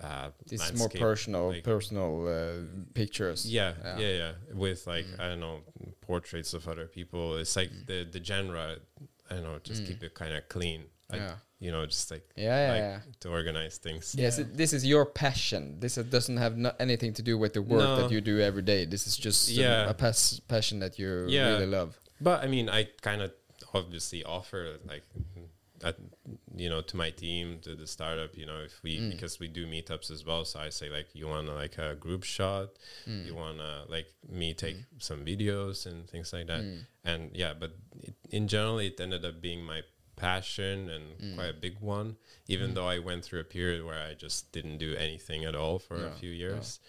uh 0.08 0.28
This 0.52 0.62
more 0.80 0.90
personal, 1.08 1.44
like- 1.52 1.64
personal 1.64 2.10
uh, 2.28 2.62
pictures. 3.00 3.40
yeah, 3.58 3.72
Yeah. 3.82 3.98
yeah, 4.02 4.14
yeah, 4.22 4.32
With 4.64 4.86
like 4.94 5.06
Mm. 5.06 5.20
I 5.22 5.24
don't 5.30 5.40
know 5.46 5.56
portraits 6.08 6.52
of 6.58 6.62
other 6.72 6.86
people. 6.98 7.24
It's 7.42 7.56
like 7.60 7.70
the 7.90 7.98
the 8.14 8.22
genre. 8.30 8.64
I 9.30 9.32
don't 9.34 9.44
know. 9.48 9.58
Just 9.70 9.80
Mm. 9.82 9.86
keep 9.88 10.00
it 10.06 10.12
kind 10.22 10.34
of 10.38 10.42
clean. 10.56 10.80
I, 11.14 11.16
yeah, 11.16 11.36
You 11.59 11.72
know, 11.72 11.86
just 11.86 12.11
like 12.11 12.28
yeah, 12.36 12.44
yeah. 12.44 12.72
like 12.72 12.80
yeah. 12.82 13.00
to 13.20 13.28
organize 13.30 13.78
things. 13.78 14.14
Yes, 14.18 14.38
Yeah. 14.38 14.44
it- 14.44 14.57
this 14.57 14.72
is 14.74 14.84
your 14.84 15.07
passion. 15.07 15.80
This 15.80 15.96
uh, 15.96 16.02
doesn't 16.02 16.36
have 16.36 16.57
no, 16.59 16.72
anything 16.78 17.14
to 17.14 17.22
do 17.22 17.38
with 17.38 17.54
the 17.54 17.62
work 17.62 17.80
No. 17.80 17.96
that 17.96 18.11
you 18.11 18.20
do 18.20 18.40
every 18.40 18.62
day. 18.62 18.84
This 18.84 19.07
is 19.07 19.16
just 19.16 19.48
Yeah. 19.48 19.88
a 19.88 19.94
pas- 19.94 20.40
passion 20.48 20.80
that 20.80 20.98
you 20.98 21.26
Yeah. 21.28 21.48
really 21.52 21.66
love. 21.66 21.98
But 22.20 22.44
I 22.44 22.46
mean, 22.46 22.68
I 22.68 22.84
kind 23.00 23.22
of 23.22 23.32
obviously 23.72 24.22
offer 24.24 24.76
like, 24.86 25.04
at, 25.82 25.96
you 26.54 26.68
know, 26.70 26.80
to 26.82 26.96
my 26.96 27.11
team, 27.11 27.59
to 27.61 27.74
the 27.74 27.86
startup, 27.86 28.36
you 28.36 28.46
know, 28.46 28.61
if 28.64 28.82
we 28.82 28.98
Mm. 28.98 29.11
because 29.11 29.38
we 29.38 29.48
do 29.48 29.66
meetups 29.66 30.11
as 30.11 30.24
well. 30.24 30.44
So 30.44 30.59
I 30.61 30.70
say 30.70 30.88
like, 30.90 31.09
you 31.14 31.26
want 31.26 31.46
to 31.48 31.54
like 31.54 31.76
a 31.78 31.94
group 31.94 32.22
shot, 32.24 32.68
Mm. 33.07 33.26
you 33.26 33.34
want 33.34 33.59
to 33.59 33.84
like 33.88 34.09
me 34.28 34.52
take 34.54 34.76
some 34.98 35.24
videos 35.24 35.86
and 35.86 36.09
things 36.09 36.32
like 36.34 36.46
that. 36.48 36.61
Mm. 36.62 36.86
and 37.04 37.30
yeah 37.36 37.54
but 37.54 37.72
it, 38.02 38.14
in 38.30 38.48
general 38.48 38.78
it 38.78 39.00
ended 39.00 39.24
up 39.24 39.40
being 39.40 39.62
my 39.64 39.80
passion 40.16 40.88
and 40.88 41.04
Mm. 41.18 41.34
quite 41.36 41.50
a 41.50 41.60
big 41.66 41.78
one 41.80 42.16
even 42.48 42.70
Mm. 42.70 42.74
though 42.74 42.88
i 42.88 42.98
went 42.98 43.24
through 43.24 43.40
a 43.40 43.44
period 43.58 43.84
where 43.84 44.02
i 44.10 44.14
just 44.14 44.50
didn't 44.52 44.78
do 44.78 44.94
anything 44.96 45.44
at 45.44 45.54
all 45.54 45.78
for 45.78 45.98
Yeah, 46.00 46.06
a 46.14 46.16
few 46.22 46.30
years 46.30 46.80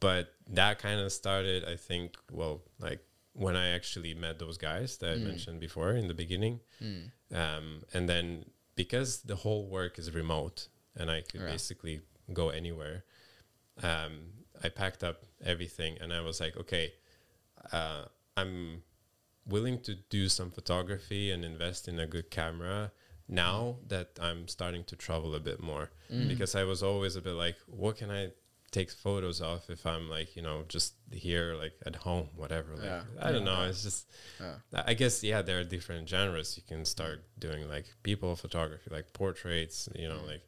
but 0.00 0.34
that 0.48 0.78
kind 0.78 0.98
of 1.00 1.12
started 1.12 1.64
i 1.64 1.76
think 1.76 2.16
well 2.30 2.62
like 2.78 3.00
when 3.34 3.56
i 3.56 3.68
actually 3.68 4.14
met 4.14 4.38
those 4.38 4.58
guys 4.58 4.96
that 4.98 5.10
i 5.12 5.16
Mm. 5.16 5.22
mentioned 5.30 5.60
before 5.60 5.92
in 5.92 6.08
the 6.08 6.14
beginning 6.24 6.60
Mm. 6.80 7.10
um, 7.42 7.66
and 7.94 8.08
then 8.08 8.26
because 8.74 9.22
the 9.22 9.36
whole 9.36 9.66
work 9.66 9.98
is 9.98 10.10
remote 10.22 10.68
and 10.98 11.10
i 11.10 11.20
could 11.20 11.40
Yeah. 11.42 11.52
basically 11.56 12.00
go 12.32 12.48
anywhere 12.50 13.04
um, 13.82 14.12
i 14.62 14.68
packed 14.68 15.02
up 15.04 15.24
everything 15.44 15.98
and 16.00 16.12
i 16.12 16.20
was 16.20 16.40
like 16.40 16.56
okay 16.56 16.92
uh, 17.72 18.04
i'm 18.36 18.82
willing 19.46 19.80
to 19.80 19.94
do 20.10 20.28
some 20.28 20.50
photography 20.50 21.30
and 21.30 21.44
invest 21.44 21.88
in 21.88 21.98
a 21.98 22.06
good 22.06 22.30
camera 22.30 22.92
now 23.28 23.76
that 23.88 24.08
i'm 24.20 24.46
starting 24.48 24.84
to 24.84 24.96
travel 24.96 25.34
a 25.34 25.40
bit 25.40 25.60
more 25.62 25.90
Mm. 26.10 26.28
because 26.28 26.54
i 26.54 26.64
was 26.64 26.82
always 26.82 27.16
a 27.16 27.20
bit 27.22 27.34
like 27.34 27.56
what 27.66 27.96
can 27.96 28.10
i 28.10 28.30
take 28.70 28.90
photos 28.90 29.40
of 29.40 29.68
if 29.68 29.84
i'm 29.86 30.08
like 30.10 30.34
you 30.36 30.42
know 30.42 30.64
just 30.68 30.94
here 31.10 31.54
like 31.54 31.72
at 31.86 31.96
home 31.96 32.28
whatever 32.36 32.74
like 32.76 32.84
Yeah. 32.84 33.02
i 33.20 33.30
don't 33.32 33.46
Yeah. 33.46 33.54
know 33.54 33.62
it's 33.68 33.82
just 33.82 34.06
Yeah. 34.40 34.56
I 34.92 34.94
guess 34.94 35.22
yeah, 35.22 35.42
there 35.42 35.58
are 35.60 35.64
different 35.64 36.08
genres. 36.08 36.56
You 36.56 36.62
can 36.66 36.84
start 36.84 37.18
doing 37.38 37.68
like 37.68 37.86
people 38.02 38.34
photography, 38.36 38.88
like 38.90 39.12
portraits, 39.12 39.88
you 39.94 40.08
know, 40.08 40.20
Mm. 40.24 40.26
like. 40.32 40.44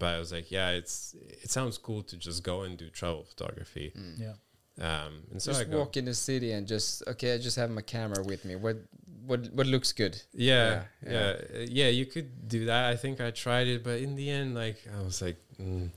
But 0.00 0.14
I 0.14 0.18
was 0.18 0.32
like, 0.32 0.50
yeah, 0.50 0.70
it's 0.80 1.14
it 1.44 1.50
sounds 1.50 1.76
cool 1.86 2.02
to 2.10 2.16
just 2.16 2.42
go 2.42 2.62
and 2.62 2.78
do 2.78 2.88
travel 2.90 3.24
photography. 3.24 3.92
Mm. 3.96 4.18
yeah 4.26 4.34
Um, 4.80 5.22
and 5.30 5.40
so 5.42 5.52
just 5.52 5.60
I 5.62 5.64
go, 5.64 5.78
walk 5.78 5.96
in 5.96 6.06
the 6.06 6.14
city 6.14 6.52
and 6.52 6.66
just 6.66 7.02
okay. 7.06 7.34
I 7.34 7.38
just 7.38 7.56
have 7.56 7.70
my 7.70 7.82
camera 7.82 8.22
with 8.24 8.44
me. 8.44 8.56
What 8.56 8.78
what 9.26 9.46
what 9.52 9.66
looks 9.66 9.92
good? 9.92 10.20
yeah, 10.32 10.84
Yeah, 11.06 11.12
yeah, 11.12 11.36
yeah, 11.52 11.66
yeah. 11.68 11.88
You 11.88 12.06
could 12.06 12.48
do 12.48 12.64
that. 12.66 12.90
I 12.90 12.96
think 12.96 13.20
I 13.20 13.30
tried 13.30 13.66
it, 13.68 13.84
but 13.84 14.00
in 14.00 14.16
the 14.16 14.30
end, 14.30 14.54
like 14.54 14.78
I 14.98 15.02
was 15.04 15.20
like, 15.22 15.36
mm, 15.60 15.90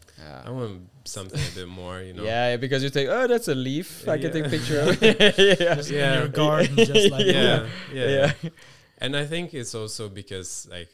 I 0.46 0.50
want 0.52 0.82
something 1.06 1.40
a 1.40 1.56
bit 1.56 1.68
more, 1.68 2.02
you 2.02 2.14
know. 2.18 2.24
Yeah, 2.24 2.58
because 2.58 2.84
you 2.84 2.90
think, 2.90 3.10
oh, 3.10 3.28
that's 3.28 3.48
a 3.48 3.56
leaf. 3.56 4.08
I 4.08 4.18
can 4.20 4.32
take 4.32 4.46
a 4.46 4.50
picture 4.50 4.80
of 4.82 5.02
it. 5.04 5.60
yeah. 5.60 5.76
just 5.76 5.90
Yeah. 5.90 6.14
in 6.14 6.20
your 6.20 6.28
garden 6.28 6.76
just 6.76 7.10
like 7.12 7.26
yeah, 7.26 7.68
yeah, 7.94 8.32
yeah. 8.44 8.50
And 9.00 9.16
I 9.16 9.26
think 9.26 9.54
it's 9.54 9.74
also 9.74 10.08
because 10.10 10.68
like 10.70 10.90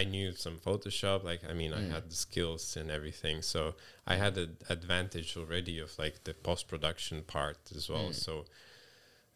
I 0.00 0.04
knew 0.04 0.32
some 0.32 0.56
Photoshop. 0.66 1.18
Like 1.30 1.42
I 1.48 1.54
mean, 1.60 1.72
I 1.72 1.80
Mm. 1.82 1.90
had 1.94 2.04
the 2.10 2.14
skills 2.26 2.76
and 2.80 2.90
everything, 2.90 3.42
so 3.42 3.60
I 4.12 4.14
had 4.24 4.34
an 4.44 4.56
advantage 4.76 5.30
already 5.40 5.76
of 5.84 5.90
like 5.98 6.16
the 6.24 6.34
post 6.48 6.68
production 6.72 7.22
part 7.36 7.58
as 7.76 7.88
well. 7.92 8.10
Mm. 8.10 8.14
So 8.26 8.32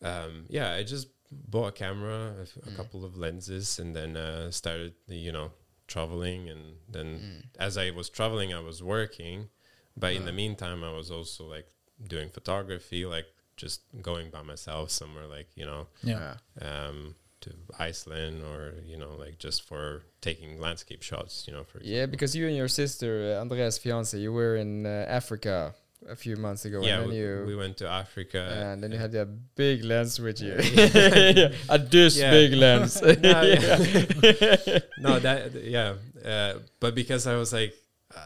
um, 0.03 0.33
yeah, 0.49 0.73
I 0.79 0.83
just 0.95 1.09
bought 1.31 1.69
a 1.69 1.73
camera, 1.73 2.35
a, 2.39 2.43
f- 2.43 2.57
a 2.67 2.71
Mm. 2.71 2.77
couple 2.77 3.05
of 3.05 3.17
lenses, 3.17 3.79
and 3.79 3.95
then 3.97 4.17
uh, 4.17 4.51
started 4.51 4.95
you 5.09 5.33
know 5.33 5.49
traveling, 5.87 6.49
and 6.49 6.63
then 6.95 7.09
Mm. 7.21 7.43
as 7.59 7.77
I 7.77 7.91
was 7.91 8.09
traveling, 8.11 8.53
I 8.55 8.61
was 8.61 8.83
working, 8.83 9.49
but 9.97 10.13
in 10.15 10.25
the 10.25 10.33
meantime, 10.33 10.85
I 10.85 10.93
was 11.01 11.11
also 11.11 11.43
like 11.57 11.69
doing 12.15 12.29
photography, 12.31 13.05
like 13.17 13.27
just 13.57 13.81
going 14.03 14.31
by 14.31 14.43
myself 14.43 14.91
somewhere, 14.91 15.27
like 15.27 15.49
you 15.57 15.67
know, 15.67 15.87
Yeah. 16.03 16.37
um, 16.61 17.15
to 17.41 17.51
Iceland 17.79 18.43
or 18.43 18.75
you 18.87 18.97
know, 18.97 19.13
like 19.19 19.39
just 19.39 19.63
for 19.69 20.03
taking 20.21 20.61
landscape 20.61 21.03
shots, 21.03 21.45
you 21.47 21.53
know, 21.53 21.65
for 21.65 21.81
Yeah, 21.83 22.07
because 22.07 22.35
you 22.37 22.47
and 22.47 22.57
your 22.57 22.69
sister, 22.69 23.35
uh, 23.37 23.41
Andreas' 23.41 23.79
fiance, 23.79 24.19
you 24.19 24.33
were 24.33 24.57
in 24.57 24.87
uh, 24.87 25.07
Africa 25.09 25.75
a 26.09 26.15
few 26.17 26.37
months 26.37 26.65
ago, 26.65 26.81
yeah, 26.83 27.01
and 27.01 27.09
we, 27.11 27.17
you 27.19 27.45
we 27.47 27.57
went 27.57 27.77
to 27.79 27.89
Africa, 27.89 28.41
and 28.73 28.83
then 28.83 28.93
you 28.93 28.99
had 28.99 29.15
a 29.15 29.27
big 29.27 29.83
lens 29.85 30.21
with 30.21 30.41
you, 30.41 30.55
yeah. 30.55 31.51
a 31.69 31.79
this 31.79 32.17
Yeah. 32.17 32.31
big 32.31 32.53
lens. 32.55 33.03
No, 33.03 33.11
no, 35.01 35.19
that 35.19 35.53
yeah, 35.65 35.95
uh, 36.25 36.55
but 36.81 36.95
because 36.95 37.27
I 37.27 37.37
was 37.37 37.53
like, 37.53 37.75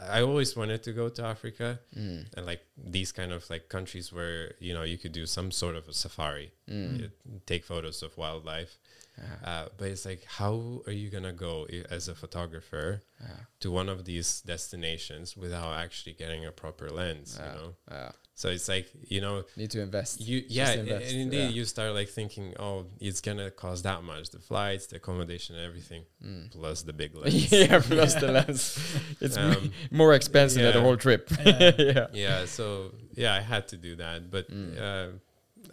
I 0.09 0.23
always 0.23 0.57
wanted 0.57 0.83
to 0.85 0.93
go 0.93 1.09
to 1.09 1.25
Africa 1.25 1.81
Mm, 1.99 2.27
and 2.37 2.47
like 2.47 2.61
these 2.77 3.11
kind 3.13 3.33
of 3.33 3.49
like 3.51 3.69
countries 3.69 4.13
where 4.13 4.55
you 4.61 4.75
know 4.75 4.83
you 4.85 4.99
could 4.99 5.13
do 5.13 5.27
some 5.27 5.51
sort 5.51 5.77
of 5.77 5.89
a 5.89 5.93
safari, 5.93 6.53
mm. 6.69 7.11
take 7.47 7.65
photos 7.65 8.03
of 8.03 8.17
wildlife. 8.17 8.79
Yeah. 9.19 9.49
Uh, 9.51 9.69
but 9.77 9.89
it's 9.89 10.05
like, 10.07 10.25
how 10.25 10.83
are 10.87 10.93
you 10.93 11.11
gonna 11.11 11.33
go 11.35 11.67
i- 11.71 11.85
as 11.91 12.09
a 12.09 12.15
photographer 12.15 13.03
Yeah. 13.21 13.37
to 13.61 13.71
one 13.71 13.89
of 13.89 14.05
these 14.05 14.41
destinations 14.41 15.37
without 15.37 15.75
actually 15.75 16.15
getting 16.15 16.47
a 16.47 16.53
proper 16.53 16.89
lens? 16.91 17.37
Yeah. 17.39 17.47
You 17.53 17.59
know, 17.59 17.75
Yeah. 17.91 18.13
so 18.35 18.49
it's 18.49 18.69
like 18.69 18.89
you 19.09 19.21
know, 19.21 19.45
Need 19.57 19.71
to 19.73 19.81
invest. 19.83 20.21
you 20.21 20.43
yeah, 20.49 20.73
invest, 20.73 21.13
and 21.13 21.21
indeed 21.21 21.53
you 21.55 21.65
start 21.67 21.93
like 21.95 22.09
thinking, 22.09 22.55
oh, 22.59 22.87
it's 23.01 23.21
gonna 23.21 23.51
cost 23.51 23.83
that 23.85 24.03
much, 24.03 24.31
the 24.31 24.39
flights, 24.41 24.87
the 24.87 24.97
accommodation, 24.97 25.57
and 25.57 25.65
everything, 25.67 26.05
Mm. 26.25 26.51
plus 26.51 26.83
the 26.83 26.93
big 26.95 27.15
lens. 27.21 27.53
yeah, 27.53 27.81
plus 27.81 28.15
the 28.15 28.33
lens. 28.39 28.79
It's 29.21 29.37
Um, 29.37 29.73
more 29.91 30.15
expensive 30.15 30.63
than 30.63 30.73
the 30.73 30.81
whole 30.81 30.97
trip. 30.97 31.31
Yeah. 31.45 31.73
yeah. 31.79 32.07
yeah 32.13 32.45
so 32.47 32.95
yeah 33.15 33.35
i 33.35 33.41
had 33.41 33.69
to 33.69 33.77
do 33.77 33.95
that 33.97 34.31
but 34.31 34.51
Mm. 34.51 34.79
uh, 34.81 35.09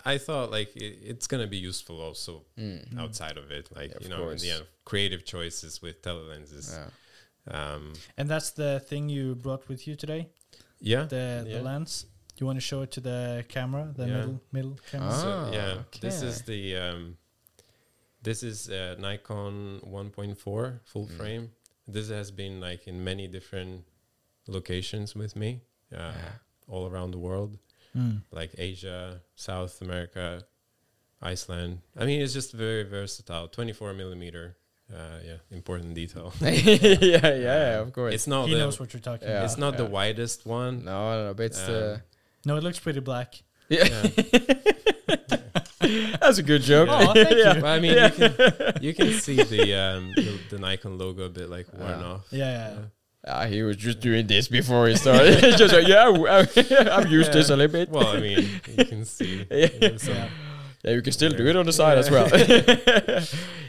i 0.06 0.18
thought 0.18 0.52
like 0.52 0.76
it, 0.76 1.00
it's 1.12 1.28
gonna 1.28 1.48
be 1.48 1.58
useful 1.58 2.00
also 2.02 2.46
Mm. 2.58 2.98
outside 3.00 3.38
of 3.38 3.52
it 3.52 3.70
like 3.76 3.92
Yeah, 3.92 3.98
you 4.04 4.10
know 4.10 4.22
in 4.24 4.28
course. 4.30 4.42
the 4.42 4.52
end 4.52 4.66
creative 4.86 5.24
choices 5.26 5.82
with 5.82 6.02
telelenses 6.02 6.68
Yeah. 6.72 6.90
um 7.58 7.94
And 8.18 8.30
that's 8.30 8.52
the 8.52 8.80
thing 8.90 9.10
you 9.10 9.36
brought 9.36 9.68
with 9.70 9.88
you 9.88 9.96
today, 9.96 10.30
yeah 10.80 11.06
the 11.08 11.44
the 11.44 11.50
Yeah. 11.60 11.62
lens. 11.70 12.06
You 12.38 12.46
want 12.48 12.58
to 12.58 12.66
show 12.72 12.82
it 12.84 12.92
to 12.92 13.02
the 13.02 13.44
camera, 13.50 13.92
the 13.96 14.06
Yeah. 14.08 14.16
middle 14.18 14.40
middle 14.52 14.78
camera. 14.92 15.10
Ah. 15.12 15.22
so 15.22 15.30
yeah 15.58 15.84
this 16.02 16.22
is 16.22 16.42
the 16.44 16.76
um 16.86 17.18
this 18.24 18.44
is 18.44 18.70
uh, 18.70 18.96
nikon 19.00 19.80
1.4 19.84 20.80
full 20.86 21.08
Mm. 21.08 21.18
frame 21.18 21.46
this 21.88 22.10
has 22.10 22.32
been 22.32 22.60
like 22.70 22.88
in 22.92 23.04
many 23.04 23.28
different 23.28 23.86
locations 24.48 25.16
with 25.16 25.36
me 25.36 25.62
uh, 25.92 25.98
Yeah. 25.98 26.32
all 26.68 26.86
around 26.92 27.12
the 27.12 27.18
world 27.20 27.58
Mm. 27.98 28.22
like 28.32 28.52
Asia, 28.58 29.22
South 29.36 29.82
America, 29.82 30.44
Iceland. 31.22 31.80
I 31.98 32.06
mean, 32.06 32.22
it's 32.22 32.34
just 32.34 32.54
very 32.54 32.84
versatile. 32.84 33.48
24 33.48 33.94
millimeter. 33.94 34.56
Uh, 34.92 35.20
yeah, 35.24 35.36
important 35.52 35.94
detail. 35.94 36.34
yeah, 36.42 37.36
yeah, 37.36 37.80
of 37.80 37.94
course. 37.94 38.14
It's 38.14 38.26
not 38.28 38.48
he 38.48 38.54
the 38.54 38.60
knows 38.60 38.80
what 38.80 38.92
you're 38.94 39.02
talking 39.02 39.28
Yeah. 39.28 39.36
about. 39.36 39.46
it's 39.46 39.58
not 39.58 39.78
the 39.78 39.84
yeah. 39.84 39.90
widest 39.90 40.46
one. 40.48 40.86
no, 40.86 41.12
no, 41.16 41.28
no, 41.28 41.34
but 41.36 41.44
it's 41.48 41.62
the 41.62 41.94
Um, 41.96 42.02
No, 42.46 42.58
it 42.58 42.64
looks 42.64 42.80
pretty 42.80 43.00
black. 43.02 43.36
yeah. 43.70 43.84
That's 46.22 46.38
a 46.38 46.44
good 46.44 46.62
joke. 46.62 46.90
Oh, 46.92 47.14
thank 47.14 47.30
you. 47.32 47.44
But 47.62 47.66
I 47.66 47.80
mean, 47.80 47.98
you 47.98 48.10
can 48.10 48.34
you 48.82 48.94
can 48.94 49.14
see 49.14 49.42
the 49.44 49.74
um 49.76 50.12
the, 50.16 50.40
the 50.50 50.60
Nikon 50.60 50.98
logo 50.98 51.24
a 51.26 51.30
bit 51.30 51.50
like 51.50 51.68
worn 51.74 52.02
off. 52.04 52.28
Yeah, 52.32 52.52
yeah. 52.52 52.78
Ah, 53.30 53.46
he 53.46 53.62
was 53.64 53.78
just 53.78 54.00
doing 54.00 54.28
this 54.28 54.48
before 54.48 54.88
he 54.88 54.96
started. 54.96 55.40
Just 55.58 55.74
like, 55.74 55.88
yeah, 55.88 56.08
I- 56.10 56.98
I've 56.98 57.12
used 57.20 57.32
this 57.34 57.50
a 57.50 57.56
little 57.56 57.72
bit. 57.72 57.90
Well, 57.90 58.08
I 58.08 58.20
mean, 58.20 58.50
you 58.78 58.86
can 58.92 59.06
see. 59.06 59.46
Yeah. 59.52 59.68
you 59.82 59.98
Yeah. 60.08 60.30
Yeah, 60.84 60.92
you 60.94 61.02
can 61.02 61.12
still 61.12 61.32
do 61.32 61.46
it 61.46 61.56
on 61.58 61.66
the 61.66 61.74
side 61.74 61.98
as 61.98 62.10
well. 62.10 62.28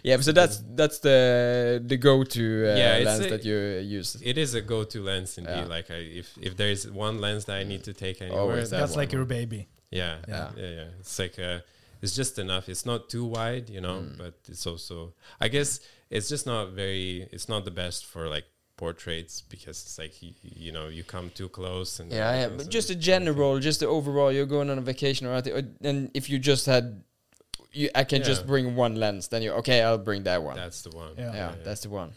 yeah, 0.03 0.17
so 0.21 0.33
that's 0.33 0.63
that's 0.75 0.99
the 1.01 1.83
the 1.85 1.97
go-to 1.97 2.71
uh, 2.73 2.77
Yeah, 2.77 2.99
lens 3.05 3.27
a- 3.27 3.31
that 3.31 3.45
you 3.45 3.57
use. 3.99 4.17
It 4.23 4.39
is 4.39 4.55
a 4.55 4.61
go-to 4.61 5.03
lens 5.03 5.37
indeed. 5.39 5.51
Yeah. 5.57 5.65
Like, 5.77 5.91
I, 5.91 5.95
if 6.21 6.39
if 6.41 6.57
there 6.57 6.71
is 6.71 6.89
one 6.91 7.21
lens 7.21 7.45
that 7.47 7.57
I 7.57 7.65
need 7.65 7.83
to 7.85 7.93
take 7.93 8.23
anywhere, 8.23 8.41
Always 8.41 8.71
that 8.71 8.79
That's 8.81 8.93
one. 8.93 8.99
like 9.03 9.13
your 9.13 9.25
baby. 9.25 9.69
Yeah, 9.91 10.19
Yeah. 10.29 10.51
yeah, 10.57 10.69
yeah, 10.79 10.85
It's 11.01 11.19
like 11.19 11.37
uh, 11.39 11.59
it's 12.03 12.15
just 12.15 12.39
enough. 12.39 12.69
It's 12.69 12.87
not 12.87 13.09
too 13.11 13.25
wide, 13.25 13.69
you 13.69 13.81
know, 13.81 13.99
Mm. 14.03 14.17
but 14.19 14.35
it's 14.49 14.67
also. 14.67 15.13
I 15.41 15.49
guess 15.49 15.81
it's 16.11 16.29
just 16.29 16.47
not 16.47 16.71
very. 16.83 17.27
It's 17.33 17.49
not 17.49 17.65
the 17.65 17.73
best 17.73 18.07
for 18.07 18.29
like 18.29 18.45
portraits 18.85 19.35
because 19.55 19.77
it's 19.85 19.97
like 20.03 20.15
you, 20.23 20.33
you 20.65 20.73
know 20.77 20.87
you 20.97 21.03
come 21.05 21.27
too 21.41 21.49
close 21.59 21.91
and 22.01 22.07
Yeah, 22.11 22.33
yeah, 22.41 22.49
but 22.57 22.69
just 22.79 22.89
a 22.91 22.93
it's- 22.95 23.05
general, 23.13 23.53
just 23.69 23.79
the 23.81 23.87
overall. 23.99 24.31
You're 24.37 24.53
going 24.57 24.69
on 24.73 24.79
a 24.79 24.87
vacation 24.93 25.23
or 25.27 25.33
anything, 25.35 25.77
and 25.91 25.99
if 26.15 26.25
you 26.31 26.39
just 26.53 26.65
had, 26.67 26.85
you, 27.79 27.87
I 27.95 28.05
can 28.05 28.21
just 28.31 28.43
bring 28.53 28.67
one 28.85 28.95
lens. 29.03 29.29
Then 29.29 29.41
you 29.45 29.51
okay? 29.61 29.79
I'll 29.87 30.05
bring 30.11 30.23
that 30.31 30.41
one. 30.43 30.57
That's 30.57 30.81
the 30.87 30.91
one. 31.03 31.13
Yeah. 31.19 31.33
yeah, 31.41 31.53
that's 31.67 31.83
the 31.87 31.91
one. 32.03 32.11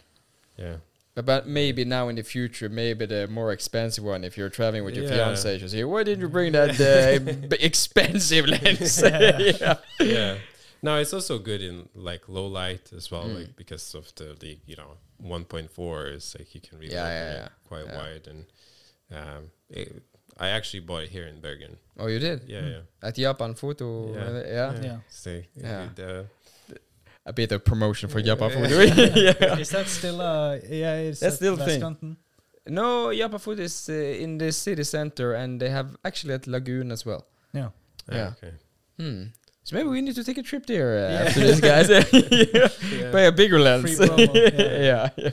yeah. 0.66 0.78
But, 1.16 1.26
but 1.32 1.42
maybe 1.48 1.82
now 1.86 2.08
in 2.10 2.16
the 2.16 2.24
future, 2.24 2.70
maybe 2.70 3.06
the 3.06 3.28
more 3.28 3.52
expensive 3.58 4.04
one. 4.14 4.24
If 4.30 4.34
you're 4.38 4.50
traveling 4.60 4.84
with 4.86 4.96
your 4.98 5.06
Yeah. 5.06 5.18
fiance, 5.26 5.60
she'll 5.60 5.70
say, 5.70 5.84
"Why 5.94 6.02
didn't 6.08 6.22
you 6.26 6.30
bring 6.38 6.54
that 6.54 6.72
uh, 6.92 7.20
b- 7.52 7.58
expensive 7.70 8.46
lens?" 8.54 8.94
yeah. 9.06 9.76
yeah. 10.00 10.34
No, 10.84 10.98
it's 11.00 11.14
also 11.14 11.40
good 11.40 11.62
in 11.62 11.88
like 11.96 12.28
low 12.28 12.48
light 12.48 12.92
as 12.96 13.10
well, 13.12 13.24
Mm. 13.24 13.36
like 13.36 13.56
because 13.56 13.96
of 13.96 14.14
the, 14.16 14.36
the 14.40 14.60
you 14.68 14.76
know 14.76 14.98
1.4 15.24 16.14
is 16.16 16.36
like 16.38 16.54
you 16.54 16.62
can 16.62 16.78
really 16.80 16.94
Yeah, 16.94 17.08
yeah, 17.08 17.34
yeah. 17.34 17.48
quite 17.68 17.86
Yeah. 17.88 17.98
wide 17.98 18.28
and 18.28 18.46
um, 19.12 19.52
it, 19.70 20.04
I 20.38 20.50
actually 20.50 20.82
bought 20.82 21.04
it 21.04 21.10
here 21.10 21.28
in 21.28 21.40
Bergen. 21.42 21.78
Oh, 21.98 22.08
you 22.08 22.20
did 22.20 22.42
Yeah, 22.48 22.62
Mm. 22.62 22.72
yeah. 22.72 23.08
at 23.08 23.16
Japan 23.16 23.54
Photo. 23.56 24.14
Yeah. 24.14 24.44
yeah. 24.46 24.82
Yeah. 24.84 25.00
See, 25.10 25.48
Yeah. 25.56 25.90
it, 25.92 26.00
uh, 26.00 26.24
a 27.26 27.32
bit 27.34 27.52
of 27.54 27.64
promotion 27.64 28.10
for 28.10 28.22
Japan 28.22 28.50
Yeah. 28.50 28.60
Photo. 28.60 28.76
yeah. 29.22 29.60
Is 29.60 29.70
that 29.70 29.88
still 29.88 30.20
uh 30.22 30.58
yeah, 30.70 31.00
is 31.00 31.20
That's 31.20 31.38
that 31.38 31.38
still 31.38 31.56
thing. 31.58 31.80
Vestkanten? 31.82 32.18
No, 32.68 33.14
Japan 33.14 33.40
Photo 33.40 33.62
is 33.62 33.90
uh, 33.90 33.94
in 34.24 34.38
the 34.38 34.52
city 34.52 34.84
center, 34.84 35.34
and 35.34 35.60
they 35.60 35.70
have 35.70 35.96
actually 36.04 36.34
at 36.34 36.48
Lagoon 36.48 36.92
as 36.92 37.06
well. 37.06 37.26
Yeah. 37.54 37.70
ah, 38.10 38.16
Yeah. 38.16 38.32
Okay. 38.38 38.54
Hmm. 39.00 39.24
So 39.64 39.76
maybe 39.78 39.90
we 39.90 40.02
need 40.02 40.16
to 40.16 40.24
take 40.24 40.38
a 40.38 40.44
trip 40.44 40.66
there 40.66 40.98
uh, 41.06 41.12
Yeah. 41.12 41.24
after 41.28 41.40
this, 41.40 41.60
guys. 41.62 41.90
yeah. 42.14 42.68
Yeah. 42.92 43.12
Buy 43.12 43.22
a 43.22 43.32
bigger 43.32 43.60
lens. 43.60 43.98
Yeah. 44.00 44.16
yeah. 44.18 45.10
yeah. 45.16 45.32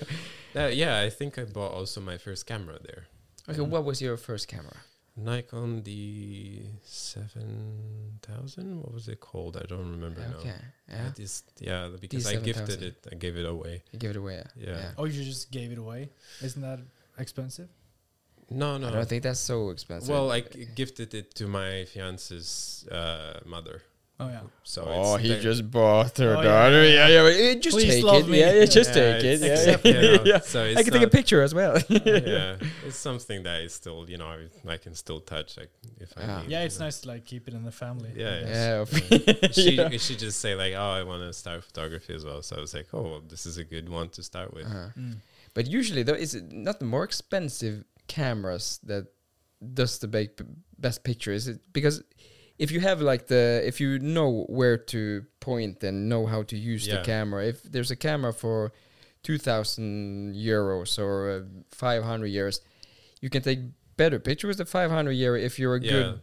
Uh, 0.64 0.66
yeah, 0.68 1.00
I 1.00 1.10
think 1.10 1.38
I 1.38 1.44
bought 1.44 1.72
also 1.72 2.00
my 2.00 2.18
first 2.18 2.46
camera 2.46 2.78
there. 2.82 3.06
Okay, 3.48 3.60
what 3.60 3.84
was 3.84 4.00
your 4.00 4.16
first 4.16 4.46
camera? 4.48 4.76
Nikon 5.16 5.80
D 5.82 6.70
seven 6.82 8.18
thousand. 8.22 8.80
What 8.80 8.92
was 8.94 9.08
it 9.08 9.20
called? 9.20 9.56
I 9.56 9.66
don't 9.68 9.90
remember 9.90 10.20
now. 10.20 10.36
Okay. 10.38 10.54
Yeah. 10.88 11.08
It 11.08 11.18
is, 11.18 11.42
yeah, 11.58 11.88
because 12.00 12.26
I 12.26 12.36
gifted 12.36 12.80
D7000. 12.80 12.82
it. 12.82 13.06
I 13.12 13.14
gave 13.16 13.36
it 13.36 13.44
away. 13.46 13.82
You 13.92 13.98
give 13.98 14.10
it 14.12 14.16
away. 14.16 14.42
Yeah. 14.56 14.92
Oh, 14.96 15.04
you 15.04 15.22
just 15.24 15.50
gave 15.50 15.72
it 15.72 15.78
away? 15.78 16.10
Isn't 16.42 16.62
that 16.62 16.78
expensive? 17.18 17.68
No, 18.48 18.78
no. 18.78 18.88
I 18.88 18.90
don't 18.92 19.08
think 19.08 19.22
that's 19.22 19.40
so 19.40 19.70
expensive. 19.70 20.08
well, 20.10 20.30
I 20.32 20.40
g- 20.40 20.66
gifted 20.74 21.14
it 21.14 21.34
to 21.36 21.46
my 21.46 21.84
fiance's 21.84 22.86
uh, 22.90 23.40
mother. 23.46 23.82
Oh 24.22 24.28
yeah. 24.28 24.40
So 24.64 24.84
oh, 24.86 25.14
it's 25.14 25.22
he 25.24 25.28
the- 25.34 25.40
just 25.40 25.70
bought 25.70 26.16
her 26.18 26.36
Oh, 26.36 26.42
daughter. 26.42 26.84
yeah. 26.84 27.08
Yeah, 27.08 27.08
yeah. 27.08 27.22
but, 27.22 27.56
uh, 27.56 27.60
just 27.60 27.76
Please 27.76 27.94
take 27.94 28.04
love 28.04 28.22
it. 28.28 28.28
me. 28.30 28.40
Yeah, 28.40 28.52
yeah, 28.52 28.64
just 28.66 28.90
Yeah, 28.90 28.94
take 28.94 29.24
it. 29.24 29.42
it's- 29.42 29.66
Yeah, 29.66 29.90
you 29.90 30.16
know, 30.18 30.24
yeah. 30.24 30.40
So 30.40 30.62
I 30.64 30.82
can 30.82 30.92
take 30.92 31.02
a 31.02 31.08
picture 31.08 31.40
as 31.42 31.54
well. 31.54 31.74
yeah, 31.88 32.56
it's 32.86 32.96
something 32.98 33.42
that 33.44 33.62
is 33.62 33.72
still, 33.72 34.04
you 34.10 34.18
know, 34.18 34.26
I, 34.26 34.72
I 34.74 34.76
can 34.76 34.94
still 34.94 35.20
touch 35.20 35.56
like, 35.56 35.70
if 35.98 36.12
I 36.16 36.20
Yeah. 36.20 36.40
need. 36.42 36.50
Yeah, 36.50 36.60
you 36.60 36.66
it's 36.66 36.78
know. 36.78 36.84
nice 36.86 37.00
to 37.00 37.08
like 37.08 37.24
keep 37.24 37.48
it 37.48 37.54
in 37.54 37.64
the 37.64 37.72
family. 37.72 38.10
Yeah, 38.14 38.40
Yeah. 38.40 38.84
she 39.50 39.70
yeah. 39.76 39.88
she 39.96 40.14
just 40.16 40.38
say 40.40 40.54
like, 40.54 40.74
oh, 40.76 40.90
I 41.00 41.02
want 41.02 41.22
to 41.22 41.32
start 41.32 41.64
photography 41.64 42.14
as 42.14 42.24
well. 42.24 42.42
So 42.42 42.56
I 42.56 42.60
was 42.60 42.74
like, 42.74 42.88
oh, 42.92 43.02
well, 43.02 43.22
this 43.26 43.46
is 43.46 43.56
a 43.56 43.64
good 43.64 43.88
one 43.88 44.10
to 44.10 44.22
start 44.22 44.52
with. 44.52 44.66
Uh-huh. 44.66 44.88
Mm. 44.98 45.16
But 45.54 45.66
usually, 45.66 46.02
though, 46.04 46.12
is 46.26 46.34
it 46.34 46.52
not 46.52 46.78
the 46.78 46.84
more 46.84 47.04
expensive 47.04 47.84
cameras 48.06 48.78
that 48.84 49.06
does 49.74 49.98
the 49.98 50.08
be- 50.08 50.28
best 50.78 51.02
picture? 51.04 51.32
Is 51.32 51.48
it 51.48 51.60
because 51.72 52.02
if 52.64 52.68
you 52.74 52.80
have 52.88 52.98
like 53.12 53.22
the 53.34 53.44
if 53.70 53.80
you 53.82 53.90
know 54.16 54.30
where 54.58 54.76
to 54.92 55.02
point 55.48 55.76
and 55.88 55.96
know 56.12 56.22
how 56.32 56.42
to 56.52 56.56
use 56.72 56.82
the 56.86 57.00
camera, 57.12 57.40
if 57.52 57.58
there's 57.72 57.90
a 57.90 57.96
camera 58.08 58.32
for 58.42 58.58
two 59.26 59.38
thousand 59.38 60.34
euros 60.52 60.98
or 61.04 61.14
uh, 61.30 61.40
five 61.84 62.02
hundred 62.10 62.30
euros, 62.40 62.60
you 63.22 63.28
can 63.34 63.42
take 63.48 63.60
better 63.96 64.18
pictures 64.28 64.48
with 64.50 64.58
the 64.58 64.70
five 64.78 64.90
hundred 64.90 65.12
euro 65.24 65.38
if 65.48 65.58
you're 65.58 65.76
a 65.76 65.82
Yeah. 65.82 65.90
good 65.92 66.20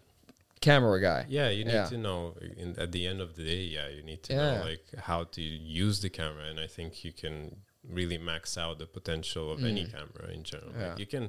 camera 0.67 0.99
guy. 1.09 1.21
Yeah, 1.29 1.49
you 1.57 1.63
need 1.65 1.73
Yeah. 1.73 1.85
to 1.93 1.97
know 2.07 2.19
in, 2.61 2.69
at 2.79 2.91
the 2.91 3.03
end 3.11 3.19
of 3.25 3.29
the 3.37 3.43
day. 3.53 3.63
Yeah, 3.77 3.87
you 3.95 4.03
need 4.11 4.21
to 4.27 4.33
Yeah. 4.33 4.39
know 4.59 4.63
like 4.71 4.85
how 5.09 5.21
to 5.35 5.41
use 5.41 5.97
the 6.05 6.09
camera, 6.19 6.45
and 6.51 6.59
I 6.59 6.67
think 6.67 6.89
you 7.05 7.13
can 7.23 7.35
really 7.99 8.17
max 8.31 8.57
out 8.63 8.75
the 8.83 8.85
potential 8.97 9.45
of 9.53 9.59
any 9.71 9.85
Mm. 9.85 9.91
camera 9.95 10.25
in 10.37 10.43
general. 10.43 10.73
Yeah. 10.77 10.89
Like 10.89 10.99
you 10.99 11.07
can, 11.13 11.25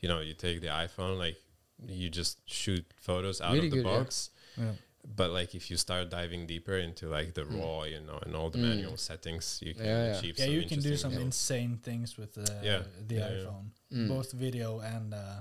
you 0.00 0.08
know, 0.10 0.20
you 0.28 0.34
take 0.34 0.60
the 0.60 0.68
iPhone, 0.86 1.16
like 1.26 1.38
you 2.00 2.08
just 2.10 2.34
shoot 2.60 2.84
photos 3.08 3.40
out 3.40 3.54
Really 3.54 3.66
of 3.68 3.72
the 3.74 3.82
good, 3.82 3.86
yeah. 3.86 3.98
Box. 4.56 4.58
Yeah. 4.68 4.72
but 5.16 5.30
like 5.32 5.52
if 5.56 5.68
you 5.70 5.76
start 5.76 6.10
diving 6.10 6.46
deeper 6.46 6.76
into 6.76 7.08
like 7.08 7.34
the 7.34 7.44
raw, 7.44 7.82
you 7.84 8.00
know, 8.00 8.18
and 8.24 8.36
all 8.36 8.50
the 8.50 8.58
Mm. 8.58 8.68
manual 8.68 8.96
settings, 8.96 9.58
you 9.66 9.74
can 9.74 9.84
Yeah, 9.84 10.04
yeah. 10.06 10.18
achieve. 10.18 10.38
yeah, 10.38 10.44
some 10.46 10.54
you 10.54 10.62
can 10.72 10.78
do 10.80 10.96
some 10.96 11.10
results. 11.10 11.24
insane 11.26 11.76
things 11.82 12.16
with 12.16 12.32
the 12.34 12.46
Yeah, 12.62 12.82
the 13.08 13.14
yeah, 13.16 13.30
yeah. 13.30 13.36
iPhone, 13.44 13.66
Mm. 13.90 14.08
both 14.08 14.30
video 14.32 14.78
and 14.80 15.12
uh, 15.14 15.40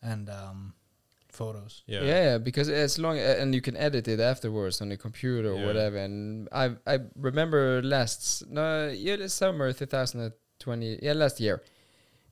and 0.00 0.28
um, 0.30 0.74
photos. 1.28 1.82
Yeah. 1.86 2.02
Yeah, 2.02 2.22
yeah, 2.24 2.38
because 2.38 2.68
as 2.68 2.98
long 2.98 3.18
uh, 3.18 3.36
and 3.40 3.54
you 3.54 3.60
can 3.60 3.76
edit 3.76 4.06
it 4.08 4.20
afterwards 4.20 4.80
on 4.80 4.88
the 4.90 4.96
computer 4.96 5.50
or 5.52 5.58
Yeah. 5.58 5.66
whatever. 5.66 5.96
And 5.96 6.48
I 6.52 6.76
I 6.86 6.98
remember 7.16 7.82
last 7.82 8.44
no 8.48 8.88
yeah 8.90 9.16
the 9.16 9.28
summer 9.28 9.72
2020 9.72 10.98
yeah 11.02 11.14
last 11.14 11.40
year 11.40 11.62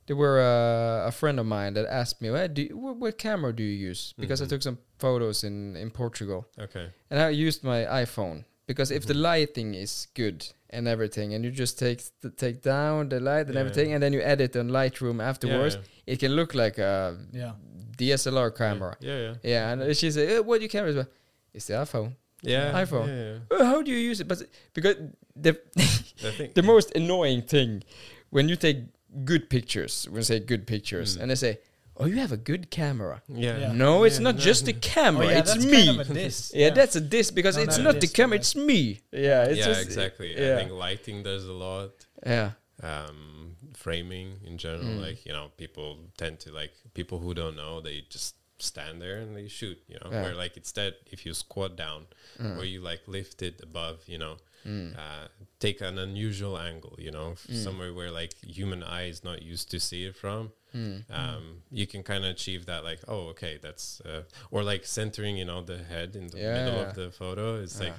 there 0.06 0.16
were 0.16 0.40
uh, 0.40 1.08
a 1.08 1.12
friend 1.12 1.38
of 1.40 1.46
mine 1.46 1.74
that 1.74 1.86
asked 1.86 2.20
me 2.22 2.30
well, 2.30 2.48
do 2.48 2.62
you, 2.62 2.76
what, 2.76 2.96
what 2.96 3.18
camera 3.18 3.52
do 3.52 3.62
you 3.62 3.88
use 3.90 4.14
because 4.18 4.40
Mhm. 4.40 4.44
I 4.46 4.48
took 4.48 4.62
some 4.62 4.78
photos 4.98 5.44
in 5.44 5.76
in 5.76 5.90
Portugal 5.90 6.46
Okay. 6.58 6.86
and 7.10 7.20
I 7.20 7.28
used 7.48 7.62
my 7.64 7.84
iPhone 8.04 8.44
because 8.66 8.90
if 8.90 9.04
the 9.06 9.14
Mhm. 9.14 9.22
lighting 9.30 9.74
is 9.74 10.08
good 10.14 10.46
and 10.70 10.86
everything 10.88 11.34
and 11.34 11.44
you 11.44 11.50
just 11.50 11.78
take 11.78 12.00
th- 12.22 12.34
take 12.36 12.62
down 12.62 13.08
the 13.08 13.20
light 13.20 13.46
and 13.46 13.54
Yeah, 13.54 13.60
everything 13.62 13.88
yeah. 13.88 13.94
and 13.96 14.02
then 14.02 14.12
you 14.12 14.22
edit 14.22 14.56
on 14.56 14.68
Lightroom 14.70 15.20
afterwards 15.22 15.74
Yeah, 15.76 16.12
it 16.14 16.18
can 16.20 16.32
look 16.36 16.54
like 16.54 16.78
a 16.78 17.16
Yeah, 17.32 17.52
DSLR 17.98 18.50
camera. 18.50 18.96
Yeah, 19.00 19.18
yeah. 19.26 19.34
Yeah, 19.42 19.72
and 19.72 19.96
she 19.96 20.10
said, 20.10 20.28
eh, 20.30 20.38
"What 20.46 20.56
do 20.58 20.62
you 20.64 20.70
camera?" 20.70 20.92
Well, 20.94 21.08
It's 21.54 21.66
the 21.66 21.74
iPhone. 21.74 22.14
Yeah. 22.42 22.82
iPhone. 22.84 23.06
Yeah, 23.08 23.22
yeah. 23.32 23.38
"Oh, 23.50 23.64
how 23.70 23.82
do 23.82 23.90
you 23.90 24.10
use 24.10 24.20
it? 24.22 24.28
But 24.28 24.38
because 24.74 24.96
the 25.44 25.52
the 26.58 26.62
most 26.62 26.88
annoying 26.96 27.42
thing 27.42 27.82
when 28.30 28.48
you 28.48 28.56
take 28.56 28.78
good 29.24 29.50
pictures, 29.50 30.06
when 30.10 30.22
say 30.22 30.38
good 30.40 30.66
pictures, 30.66 31.16
Mm. 31.16 31.20
and 31.22 31.30
they 31.30 31.34
say, 31.34 31.58
"Oh, 31.96 32.06
you 32.06 32.16
have 32.16 32.32
a 32.32 32.36
good 32.36 32.70
camera." 32.70 33.22
Yeah. 33.28 33.58
Yeah. 33.58 33.72
No, 33.72 34.04
it's 34.04 34.16
Yeah, 34.18 34.22
not 34.28 34.34
no. 34.36 34.40
just 34.40 34.64
the 34.66 34.72
camera; 34.72 35.26
oh, 35.26 35.30
yeah, 35.30 35.38
it's 35.40 35.56
me. 35.64 35.86
Kind 35.86 36.00
of 36.00 36.10
a 36.10 36.14
diss. 36.14 36.52
yeah, 36.60 36.70
that's 36.70 36.96
a 36.96 37.00
diss 37.00 37.30
because 37.30 37.56
No, 37.56 37.62
it's 37.64 37.76
not 37.78 37.84
not 37.84 37.90
a 37.96 38.00
the 38.00 38.00
diss, 38.06 38.12
camera; 38.12 38.38
but- 38.38 38.42
it's 38.42 38.56
me. 38.56 39.00
Yeah, 39.12 39.44
it's 39.44 39.58
yeah, 39.58 39.64
just, 39.66 39.82
exactly. 39.82 40.28
Yeah, 40.36 40.54
I 40.54 40.56
think 40.60 40.72
lighting 40.72 41.22
does 41.22 41.44
a 41.46 41.52
lot. 41.52 41.92
yeah, 42.24 42.52
Um, 42.82 43.56
framing 43.74 44.40
in 44.44 44.56
general, 44.58 44.84
Mm. 44.84 45.00
like 45.06 45.26
you 45.26 45.32
know, 45.32 45.50
people 45.56 45.88
tend 46.16 46.40
to 46.40 46.52
like 46.52 46.72
people 46.94 47.18
who 47.18 47.34
don't 47.34 47.56
know. 47.56 47.80
They 47.80 48.02
just 48.08 48.36
stand 48.58 49.00
there 49.00 49.18
and 49.18 49.34
they 49.36 49.48
shoot. 49.48 49.78
You 49.88 49.98
know, 50.00 50.10
Yeah. 50.10 50.22
where 50.22 50.34
like 50.34 50.56
instead, 50.56 50.94
if 51.06 51.24
you 51.26 51.32
squat 51.34 51.76
down 51.76 52.06
Mm. 52.38 52.58
or 52.58 52.64
you 52.64 52.80
like 52.80 53.02
lift 53.06 53.42
it 53.42 53.60
above, 53.62 53.96
you 54.06 54.18
know, 54.18 54.36
Mm. 54.66 54.96
uh, 54.96 55.28
take 55.58 55.80
an 55.80 55.98
unusual 55.98 56.58
angle. 56.58 56.94
You 56.98 57.10
know, 57.10 57.34
Mm. 57.48 57.64
somewhere 57.64 57.92
where 57.94 58.10
like 58.10 58.34
human 58.44 58.82
eye 58.82 59.08
is 59.08 59.22
not 59.24 59.42
used 59.42 59.70
to 59.70 59.80
see 59.80 60.04
it 60.04 60.16
from. 60.16 60.52
Mm. 60.72 61.02
um, 61.10 61.62
you 61.72 61.84
can 61.84 62.04
kind 62.04 62.24
of 62.24 62.30
achieve 62.30 62.66
that 62.66 62.84
like 62.84 63.00
oh 63.08 63.30
okay 63.30 63.58
that's 63.60 64.00
uh, 64.02 64.22
or 64.52 64.62
like 64.62 64.86
centering 64.86 65.36
you 65.36 65.44
know 65.44 65.62
the 65.62 65.78
head 65.78 66.14
in 66.14 66.28
the 66.28 66.38
Yeah, 66.38 66.54
middle 66.54 66.80
yeah. 66.80 66.88
of 66.90 66.94
the 66.94 67.10
photo 67.10 67.60
it's 67.60 67.74
Yeah. 67.80 67.86
like 67.86 67.98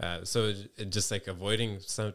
uh, 0.00 0.24
so 0.26 0.48
it- 0.48 0.70
it 0.76 0.90
just 0.90 1.10
like 1.10 1.26
avoiding 1.28 1.80
some 1.80 2.12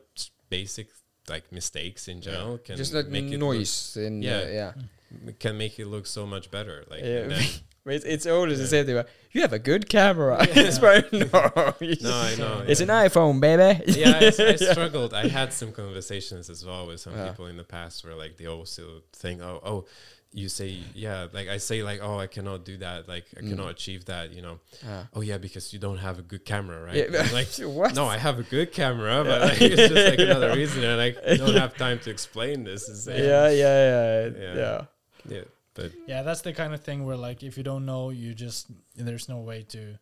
basic 0.49 0.89
like 1.27 1.51
mistakes 1.51 2.07
in 2.07 2.21
general 2.21 2.59
can 2.59 2.77
just 2.77 2.93
like 2.93 3.07
make 3.07 3.31
it 3.31 3.39
noise 3.39 3.97
in 3.97 4.21
Yeah. 4.21 4.41
yeah, 4.43 4.49
yeah. 4.59 5.31
can 5.39 5.57
make 5.57 5.79
it 5.79 5.87
look 5.87 6.05
so 6.05 6.27
much 6.27 6.51
better 6.51 6.85
like 6.87 7.01
Yeah. 7.85 7.93
it's, 7.93 8.05
it's 8.05 8.25
always 8.25 8.59
the 8.59 8.67
same 8.67 8.85
thing. 8.85 8.95
like, 8.95 9.07
You 9.31 9.41
have 9.41 9.53
a 9.53 9.59
good 9.59 9.87
camera. 9.89 10.37
Yeah. 10.47 10.53
it's 10.55 10.81
no. 10.81 10.99
no 11.11 12.15
I 12.15 12.35
know 12.35 12.63
It's 12.67 12.81
yeah. 12.81 13.01
an 13.03 13.09
iPhone, 13.09 13.39
baby. 13.39 13.83
yeah 13.99 14.19
I, 14.21 14.25
I 14.27 14.55
struggled 14.71 15.13
I 15.13 15.27
had 15.27 15.53
some 15.53 15.71
conversations 15.71 16.49
as 16.49 16.65
well 16.65 16.87
with 16.87 16.99
some 16.99 17.13
Yeah. 17.15 17.29
people 17.29 17.47
in 17.47 17.57
the 17.57 17.63
past 17.63 18.03
where 18.05 18.15
like 18.15 18.37
they 18.37 18.47
also 18.47 19.01
think 19.13 19.41
oh 19.41 19.59
oh 19.63 19.85
you 20.33 20.49
say 20.49 20.79
yeah 20.93 21.27
like 21.31 21.47
I 21.47 21.57
say 21.57 21.81
like 21.81 22.01
oh 22.03 22.19
I 22.19 22.27
cannot 22.27 22.65
do 22.65 22.75
that 22.77 23.07
like 23.07 23.25
I 23.37 23.41
Mm. 23.41 23.49
cannot 23.51 23.69
achieve 23.69 24.05
that 24.05 24.33
you 24.33 24.41
know 24.41 24.59
Ah. 24.85 25.07
oh 25.13 25.21
yeah 25.21 25.37
because 25.37 25.71
you 25.71 25.79
don't 25.79 25.97
have 25.99 26.19
a 26.19 26.21
good 26.23 26.43
camera 26.43 26.83
right 26.83 27.09
Yeah, 27.09 27.27
like 27.31 27.47
what? 27.79 27.95
no 27.95 28.05
i 28.07 28.17
have 28.17 28.37
a 28.39 28.43
good 28.43 28.73
camera 28.73 29.23
but 29.23 29.39
Yeah. 29.41 29.47
like, 29.47 29.61
it's 29.61 29.93
just 29.93 30.09
like 30.09 30.19
another 30.19 30.53
reason 30.53 30.83
and 30.83 30.99
i 31.01 31.37
don't 31.37 31.55
have 31.55 31.77
time 31.77 31.99
to 31.99 32.09
explain 32.09 32.65
this 32.65 32.89
is 32.89 33.07
yeah, 33.07 33.49
yeah, 33.49 33.49
yeah, 33.49 34.29
Yeah. 34.55 34.81
yeah. 35.29 35.41
Yeah 35.77 35.83
but 35.83 35.91
Yeah, 36.07 36.23
that's 36.23 36.41
the 36.41 36.53
kind 36.53 36.73
of 36.73 36.81
thing 36.81 37.05
where 37.05 37.17
like 37.17 37.43
if 37.43 37.57
you 37.57 37.63
don't 37.63 37.85
know, 37.85 38.09
you 38.09 38.33
just 38.33 38.67
there's 38.95 39.29
no 39.29 39.39
way 39.39 39.63
to. 39.69 39.99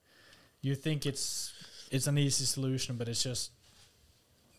You 0.62 0.76
think 0.76 1.06
it's 1.06 1.54
it's 1.92 2.08
an 2.08 2.18
easy 2.18 2.46
solution, 2.46 2.96
but 2.98 3.08
it's 3.08 3.24
just 3.24 3.52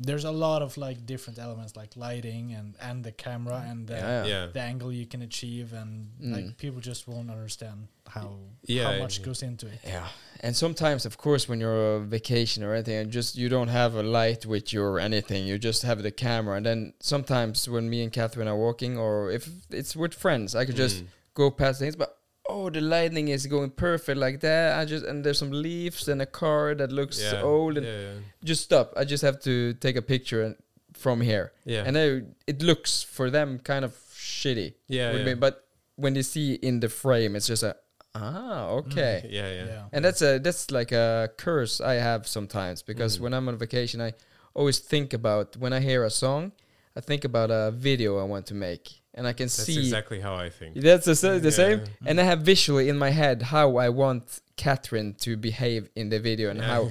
there's 0.01 0.25
a 0.25 0.31
lot 0.33 0.61
of 0.63 0.77
like 0.77 1.07
different 1.07 1.39
elements 1.39 1.77
like 1.77 1.97
lighting 1.97 2.53
and 2.53 2.75
and 2.81 3.05
the 3.05 3.13
camera 3.13 3.65
and 3.69 3.87
the, 3.87 3.95
Yeah. 3.95 4.25
yeah 4.25 4.47
the 4.53 4.61
angle 4.61 4.93
you 4.93 5.07
can 5.07 5.23
achieve 5.23 5.73
and 5.73 6.11
Mm. 6.21 6.33
like 6.33 6.57
people 6.59 6.81
just 6.81 7.07
won't 7.07 7.31
understand 7.31 7.89
how 8.09 8.39
Yeah, 8.67 8.91
how 8.93 8.99
much 8.99 9.19
yeah. 9.19 9.25
goes 9.27 9.43
into 9.43 9.67
it. 9.67 9.79
Yeah, 9.85 10.09
and 10.41 10.55
sometimes, 10.57 11.07
of 11.07 11.17
course, 11.17 11.49
when 11.49 11.61
you're 11.61 11.97
on 11.97 12.09
vacation 12.11 12.63
or 12.65 12.75
anything, 12.75 12.97
and 12.97 13.11
just 13.13 13.37
you 13.37 13.49
don't 13.49 13.69
have 13.69 13.95
a 13.95 14.03
light 14.03 14.45
with 14.47 14.73
you 14.73 14.83
or 14.83 14.99
anything, 15.01 15.47
you 15.47 15.59
just 15.59 15.83
have 15.85 16.03
the 16.03 16.11
camera. 16.11 16.57
And 16.57 16.67
then 16.67 16.93
sometimes 17.01 17.69
when 17.69 17.89
me 17.89 18.03
and 18.03 18.13
Catherine 18.13 18.49
are 18.49 18.57
walking, 18.57 18.99
or 18.99 19.31
if 19.31 19.49
it's 19.71 19.95
with 19.97 20.13
friends, 20.15 20.55
I 20.55 20.65
could 20.67 20.77
just 20.77 20.97
Mm. 21.05 21.07
go 21.35 21.51
past 21.51 21.79
things, 21.79 21.97
but 21.97 22.11
oh, 22.55 22.71
the 22.71 22.81
lighting 22.81 23.29
is 23.29 23.47
going 23.47 23.71
perfect 23.71 24.19
like 24.27 24.39
that. 24.41 24.79
I 24.79 24.85
just 24.93 25.05
and 25.11 25.25
there's 25.25 25.39
some 25.39 25.51
leaves 25.67 26.09
and 26.09 26.23
a 26.23 26.27
car 26.43 26.75
that 26.81 26.91
looks 26.93 27.19
yeah 27.21 27.43
old, 27.43 27.77
and 27.79 27.87
yeah 27.87 28.01
yeah, 28.07 28.19
just 28.51 28.63
stop. 28.69 28.87
I 28.97 29.05
just 29.05 29.23
have 29.29 29.39
to 29.49 29.75
take 29.85 29.97
a 29.97 30.03
picture 30.03 30.41
and 30.47 30.55
from 30.95 31.21
here, 31.21 31.51
yeah. 31.67 31.83
and 31.87 31.97
then 31.97 32.35
it 32.47 32.63
looks 32.63 33.03
for 33.03 33.27
them 33.31 33.59
kind 33.59 33.85
of 33.85 33.93
shitty. 34.15 34.75
yeah, 34.89 35.11
yeah. 35.13 35.25
me, 35.25 35.35
but 35.35 35.55
when 35.97 36.15
they 36.15 36.23
see 36.23 36.55
in 36.55 36.81
the 36.81 36.89
frame, 36.89 37.35
it's 37.37 37.49
just 37.49 37.63
a 37.63 37.75
ah 38.15 38.69
okay. 38.81 39.27
yeah 39.29 39.51
yeah 39.51 39.67
Yeah. 39.67 39.83
And 39.93 40.05
that's 40.05 40.23
a 40.23 40.39
that's 40.39 40.71
like 40.71 40.93
a 40.95 41.31
curse 41.37 41.81
I 41.81 41.95
have 41.95 42.27
sometimes 42.27 42.83
because 42.83 43.19
Mhm. 43.19 43.23
when 43.23 43.33
I'm 43.35 43.49
on 43.49 43.57
vacation, 43.59 44.01
I 44.01 44.13
always 44.55 44.79
think 44.79 45.13
about 45.13 45.57
when 45.57 45.73
I 45.73 45.81
hear 45.81 46.05
a 46.05 46.11
song, 46.11 46.53
I 46.97 47.01
think 47.01 47.25
about 47.25 47.51
a 47.51 47.73
video 47.75 48.19
I 48.23 48.27
want 48.35 48.47
to 48.47 48.55
make, 48.55 49.03
and 49.15 49.27
I 49.27 49.33
can 49.33 49.47
that's 49.47 49.55
see 49.55 49.79
exactly 49.79 50.21
how 50.21 50.35
i 50.35 50.51
think 50.51 50.75
that's 50.77 51.07
the, 51.07 51.39
the 51.39 51.49
Yeah. 51.49 51.51
same, 51.51 51.79
mm-hmm. 51.81 52.09
and 52.09 52.21
I 52.21 52.25
have 52.25 52.41
visually 52.43 52.89
in 52.89 52.99
my 52.99 53.11
head 53.11 53.43
how 53.43 53.77
I 53.77 53.89
want 53.89 54.41
Catherine 54.57 55.15
to 55.25 55.37
behave 55.37 55.89
in 55.97 56.09
the 56.11 56.21
video 56.21 56.51
and 56.51 56.61
Yeah. 56.61 56.73
how 56.73 56.83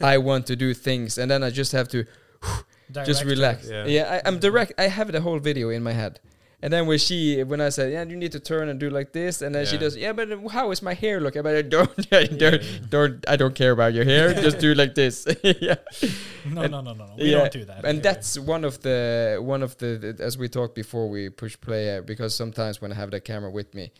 I 0.00 0.18
want 0.18 0.46
to 0.46 0.56
do 0.56 0.74
things, 0.74 1.18
and 1.18 1.30
then 1.30 1.42
I 1.42 1.50
just 1.50 1.72
have 1.72 1.88
to 1.88 2.04
just 3.10 3.24
relax. 3.24 3.68
Yeah. 3.68 3.86
Yeah, 3.86 4.04
I, 4.14 4.28
I'm 4.28 4.38
direct. 4.38 4.72
I 4.78 4.86
have 4.88 5.12
the 5.12 5.20
whole 5.20 5.38
video 5.38 5.68
in 5.70 5.82
my 5.82 5.92
head. 5.92 6.20
And 6.62 6.70
then 6.72 6.86
when 6.86 6.98
she, 6.98 7.42
when 7.42 7.60
I 7.60 7.70
said, 7.70 7.90
yeah, 7.92 8.04
you 8.04 8.16
need 8.16 8.32
to 8.32 8.40
turn 8.40 8.68
and 8.68 8.78
do 8.78 8.90
like 8.90 9.12
this, 9.12 9.40
and 9.40 9.54
then 9.54 9.64
she 9.64 9.78
does, 9.78 9.96
yeah, 9.96 10.12
but 10.12 10.28
how 10.50 10.70
is 10.72 10.82
my 10.82 10.92
hair 10.92 11.18
look? 11.18 11.34
I 11.36 11.62
don't, 11.62 12.10
don't, 12.10 12.32
yeah. 12.32 12.56
don't, 12.88 13.24
I 13.26 13.36
don't 13.36 13.54
care 13.54 13.72
about 13.72 13.94
your 13.94 14.04
hair. 14.04 14.34
Just 14.34 14.58
do 14.58 14.74
like 14.74 14.94
this. 14.94 15.26
yeah, 15.42 15.76
No, 16.44 16.62
And- 16.62 16.72
no, 16.72 16.80
no, 16.82 16.92
no, 16.92 17.06
no. 17.06 17.14
We 17.16 17.30
yeah, 17.32 17.38
don't 17.38 17.52
do 17.52 17.64
that. 17.64 17.84
and 17.86 18.02
that's 18.02 18.38
one 18.38 18.64
of 18.64 18.80
the 18.82 19.38
one 19.40 19.62
of 19.62 19.76
the, 19.78 20.14
the- 20.18 20.22
as 20.22 20.36
we 20.36 20.48
talked 20.48 20.74
before 20.74 21.08
we 21.08 21.30
push 21.30 21.58
play 21.60 21.96
uh, 21.96 22.02
because 22.02 22.34
sometimes 22.34 22.80
when 22.82 22.92
I 22.92 22.94
have 22.96 23.10
the 23.10 23.20
camera 23.20 23.50
with 23.50 23.74
me, 23.74 23.90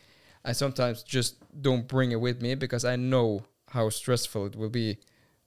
I 0.45 0.53
sometimes 0.53 1.03
just 1.03 1.37
don't 1.63 1.89
bring 1.89 2.13
it 2.13 2.21
with 2.21 2.43
me 2.43 2.55
because 2.57 2.85
I 2.85 2.97
know 2.97 3.45
how 3.71 3.89
stressful 3.89 4.47
it 4.47 4.57
will 4.57 4.69
be, 4.71 4.99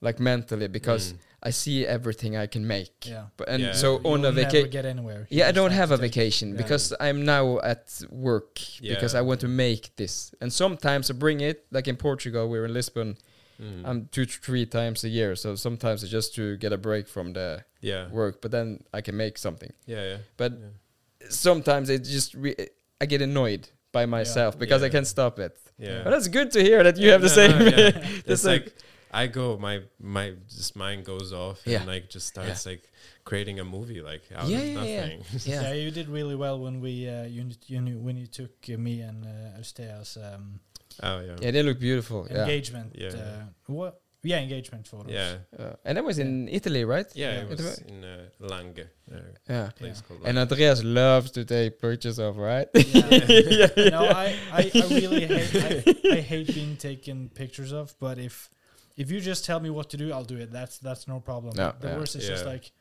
like 0.02 0.20
mentally 0.20 0.68
because 0.68 1.14
Mm. 1.14 1.18
I 1.46 1.52
see 1.52 1.86
everything 1.86 2.38
I 2.38 2.48
can 2.48 2.66
make. 2.66 2.94
yeah. 3.06 3.26
But 3.38 3.50
and 3.50 3.62
Yeah. 3.64 3.74
so 3.74 4.00
You'll 4.00 4.14
on 4.14 4.26
a 4.26 4.32
vacation. 4.32 4.70
get 4.70 4.86
anywhere. 4.86 5.28
You 5.30 5.40
Yeah, 5.40 5.50
I 5.50 5.52
don't 5.52 5.72
have 5.72 5.90
to 5.90 5.96
a 5.96 5.98
vacation 5.98 6.50
yeah. 6.52 6.58
because 6.62 6.94
I'm 7.00 7.26
now 7.26 7.60
at 7.60 8.02
work 8.10 8.60
because 8.82 9.14
I 9.14 9.22
want 9.22 9.40
to 9.42 9.48
make 9.48 9.96
this. 9.96 10.34
And 10.42 10.52
sometimes 10.54 11.10
I 11.12 11.14
bring 11.14 11.42
it, 11.42 11.66
like 11.72 11.88
in 11.90 11.98
Portugal, 11.98 12.48
we're 12.50 12.66
in 12.66 12.74
Lisbon. 12.74 13.18
Mm. 13.62 13.84
I'm 13.88 14.00
two 14.12 14.26
to 14.26 14.40
three 14.40 14.66
times 14.66 15.04
a 15.04 15.10
year, 15.10 15.36
so 15.36 15.56
sometimes 15.56 16.02
it's 16.04 16.12
just 16.12 16.34
to 16.36 16.58
get 16.58 16.72
a 16.74 16.78
break 16.78 17.08
from 17.08 17.34
the 17.34 17.64
yeah 17.82 18.10
work. 18.10 18.42
But 18.42 18.52
then 18.52 18.80
I 18.98 19.02
can 19.02 19.16
make 19.18 19.38
something. 19.38 19.72
yeah 19.86 20.04
yeah 20.12 20.18
But 20.38 20.52
yeah. 20.54 21.30
sometimes 21.30 21.90
it 21.90 22.04
just 22.04 22.34
re- 22.34 22.56
I 23.02 23.06
get 23.06 23.22
annoyed 23.22 23.70
by 23.92 24.06
myself 24.06 24.58
because 24.58 24.82
I 24.84 24.90
can't 24.90 25.08
stop 25.08 25.40
it. 25.40 25.58
yeah 25.78 26.04
But 26.04 26.12
that's 26.12 26.28
good 26.28 26.52
to 26.52 26.60
hear 26.64 26.84
that 26.84 26.98
you 26.98 27.12
have 27.12 27.22
the 27.22 27.30
same. 27.30 27.52
no, 27.60 27.66
yeah. 27.66 27.92
the 27.92 28.32
it's 28.34 28.42
same- 28.42 28.62
like 28.64 28.74
I 29.14 29.28
go, 29.28 29.58
my 29.58 29.82
my 30.00 30.34
just 30.50 30.76
mind 30.76 31.06
goes 31.06 31.32
off 31.34 31.62
Yeah. 31.66 31.78
and 31.80 31.88
like 31.88 32.10
just 32.10 32.28
starts 32.28 32.66
like 32.66 32.84
creating 33.24 33.60
a 33.60 33.64
movie 33.64 34.02
like 34.02 34.24
out 34.36 34.48
Yeah, 34.50 34.58
of 34.60 34.66
yeah, 34.66 34.84
yeah. 34.84 35.00
nothing. 35.02 35.24
yeah. 35.52 35.62
Yeah, 35.62 35.74
you 35.74 35.92
did 35.92 36.08
really 36.10 36.36
well 36.36 36.58
when 36.60 36.82
we 36.82 37.08
uh, 37.08 37.24
you, 37.36 37.44
you 37.68 37.80
knew, 37.82 37.98
when 38.00 38.18
you 38.18 38.28
took 38.28 38.52
uh, 38.70 38.78
me 38.78 39.02
and 39.02 39.26
uh, 39.26 39.60
Eustea's 39.60 40.18
um, 40.18 40.60
oh 41.04 41.20
yeah, 41.28 41.36
yeah, 41.42 41.52
they 41.52 41.64
look 41.64 41.80
beautiful. 41.80 42.26
Engagement. 42.28 42.90
Yeah. 42.96 43.10
Uh, 43.10 43.46
what? 43.68 44.00
Yeah, 44.26 44.40
engagement 44.40 44.88
photos. 44.88 45.12
yeah, 45.12 45.36
Uh, 45.60 45.74
and 45.84 45.98
that 45.98 46.06
was 46.06 46.18
in 46.18 46.48
Italy, 46.48 46.86
right? 46.86 47.06
yeah. 47.14 47.34
Yeah. 47.34 47.40
It 47.42 47.52
It 47.52 47.58
was 47.60 47.66
wa- 47.66 47.88
in 47.92 48.04
uh, 48.06 48.30
Langhe, 48.52 48.86
a 49.12 49.20
Yeah. 49.50 49.70
place 49.76 49.98
Yeah. 50.00 50.08
called. 50.08 50.22
And 50.28 50.38
Andreas 50.38 50.82
loves 50.82 51.30
to 51.32 51.44
take 51.44 51.72
pictures 51.82 52.20
of, 52.20 52.38
right? 52.38 52.68
Yeah. 52.74 53.90
no, 53.92 54.04
I, 54.08 54.28
I, 54.60 54.72
I 54.74 54.88
really 55.02 55.26
hate 55.28 55.56
I, 55.70 56.16
I 56.18 56.22
hate 56.22 56.48
being 56.56 56.78
taken 56.78 57.30
pictures 57.36 57.74
of. 57.74 57.94
But 58.00 58.18
if 58.18 58.50
if 58.96 59.10
you 59.12 59.20
just 59.20 59.46
tell 59.46 59.60
me 59.60 59.70
what 59.70 59.90
to 59.92 59.98
do, 59.98 60.12
I'll 60.14 60.24
do 60.26 60.38
it. 60.38 60.52
That's 60.52 60.78
that's 60.80 61.08
no 61.08 61.20
problem. 61.20 61.56
No, 61.56 61.74
the 61.80 61.88
yeah. 61.90 61.98
worst 61.98 62.16
is 62.16 62.28
just 62.28 62.46
like, 62.46 62.72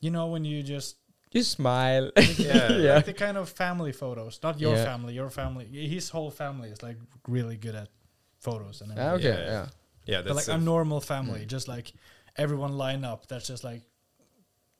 you 0.00 0.10
know, 0.10 0.26
when 0.28 0.44
you 0.44 0.62
just 0.62 0.96
You 1.32 1.42
smile. 1.42 2.10
Yeah. 2.16 2.72
yeah. 2.86 2.94
like 2.96 3.04
the 3.06 3.12
kind 3.12 3.36
of 3.36 3.48
family 3.48 3.92
photos, 3.92 4.40
not 4.42 4.58
your 4.60 4.74
Yeah. 4.76 4.84
family, 4.84 5.14
your 5.14 5.30
family. 5.30 5.66
His 5.66 6.10
whole 6.10 6.30
family 6.30 6.70
is 6.70 6.82
like 6.82 6.96
really 7.28 7.56
good 7.56 7.74
at 7.74 7.88
photos 8.40 8.80
and 8.80 8.92
Ah, 8.92 8.96
everything. 9.14 9.32
okay. 9.32 9.42
Yeah. 9.44 9.52
Yeah. 9.52 9.66
yeah, 10.06 10.22
but 10.22 10.34
like 10.36 10.48
a 10.48 10.54
a- 10.54 10.58
normal 10.72 11.00
family, 11.00 11.44
just 11.46 11.68
like 11.68 11.92
everyone 12.36 12.72
line 12.78 13.04
up. 13.04 13.26
That's 13.28 13.46
just 13.46 13.62
like 13.64 13.82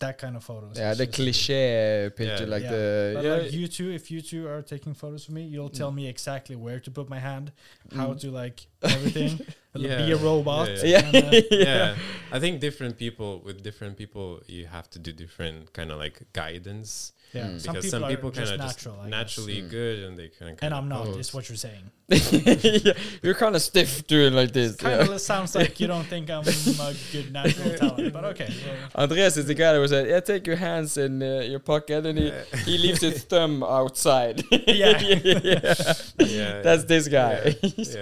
that 0.01 0.19
kind 0.19 0.35
of 0.37 0.43
photos. 0.45 0.77
Yeah, 0.79 0.91
It's 0.91 0.99
the 0.99 1.07
just- 1.07 1.17
cliche 1.17 2.11
picture, 2.17 2.45
Yeah. 2.45 2.51
like 2.55 2.63
Yeah. 2.65 2.71
the 2.71 3.13
But 3.15 3.25
yeah, 3.25 3.35
like 3.37 3.53
you 3.53 3.69
two, 3.69 3.91
if 3.93 4.11
you 4.11 4.21
two 4.21 4.49
are 4.49 4.63
taking 4.63 4.95
photos 4.95 5.29
of 5.29 5.35
me, 5.35 5.43
you'll 5.45 5.69
tell 5.71 5.93
me 5.93 6.09
exactly 6.09 6.57
where 6.57 6.81
to 6.81 6.91
put 6.91 7.09
my 7.09 7.21
hand, 7.21 7.53
how 7.95 8.09
Mm. 8.15 8.21
to 8.23 8.31
like 8.31 8.67
everything, 8.83 9.41
be 9.75 10.13
a 10.13 10.17
robot. 10.17 10.69
Yeah, 10.69 10.85
yeah, 10.85 11.11
and, 11.15 11.35
uh, 11.35 11.41
yeah. 11.51 11.97
I 12.33 12.39
think 12.41 12.61
different 12.61 12.97
people 12.99 13.41
with 13.47 13.63
different 13.63 13.97
people, 13.97 14.43
you 14.47 14.67
have 14.67 14.89
to 14.91 14.99
do 14.99 15.13
different 15.13 15.73
kind 15.73 15.91
of 15.93 15.99
like 15.99 16.17
guidance 16.33 17.13
yeah. 17.33 17.45
Mm. 17.47 17.61
Some 17.61 17.75
because 17.75 17.85
people, 17.87 18.01
some 18.01 18.09
people 18.09 18.29
are 18.29 18.33
kind 18.33 18.47
just 18.47 18.53
of 18.53 18.59
natural, 18.61 18.95
I 19.01 19.05
guess. 19.05 19.11
naturally 19.11 19.63
Mm. 19.63 19.71
good, 19.71 19.99
and 20.01 20.19
they 20.19 20.29
kind 20.29 20.53
of. 20.53 20.59
and 20.63 20.75
I'm 20.75 20.89
not. 20.89 21.07
Is 21.19 21.33
what 21.35 21.49
you're 21.49 21.57
saying. 21.57 21.91
yeah, 22.11 22.93
you're 23.23 23.35
kind 23.35 23.55
of 23.55 23.63
stiff 23.63 24.05
doing 24.09 24.35
like 24.35 24.53
this. 24.53 24.75
Kind 24.77 25.07
yeah. 25.09 25.15
of 25.15 25.21
sounds 25.21 25.55
like 25.55 25.79
you 25.79 25.87
don't 25.87 26.05
think 26.07 26.29
I'm 26.29 26.43
a 26.49 26.95
good 27.13 27.33
natural 27.33 27.75
talent, 27.77 28.13
but 28.13 28.25
okay. 28.25 28.53
well, 28.67 29.05
Andreas 29.05 29.37
is 29.37 29.47
the 29.47 29.55
guy 29.55 29.73
that 29.73 29.79
was 29.79 29.93
like, 29.93 30.07
"Yeah, 30.09 30.19
take 30.21 30.45
your 30.47 30.57
hands 30.57 30.97
in 30.97 31.23
uh, 31.23 31.41
your 31.43 31.61
pocket," 31.61 32.05
and 32.07 32.19
he, 32.19 32.33
he 32.65 32.79
leaves 32.79 33.01
his 33.01 33.23
thumb 33.25 33.63
outside. 33.63 34.43
Yeah. 34.51 34.99
yeah. 35.01 35.75
Yeah, 36.19 36.63
that's 36.63 36.85
this 36.85 37.07
guy. 37.09 37.33
Yeah, 37.45 37.53
Yeah, 37.63 37.71
yeah. 37.77 38.01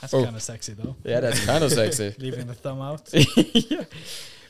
that's 0.00 0.14
Oh. 0.14 0.24
kind 0.24 0.36
of 0.36 0.42
sexy 0.42 0.72
though. 0.74 0.96
Yeah, 1.04 1.20
that's 1.20 1.44
kind 1.44 1.62
of 1.64 1.70
sexy. 1.72 2.14
Leaving 2.18 2.46
the 2.46 2.54
thumb 2.54 2.80
out. 2.80 3.08
yeah. 3.12 3.84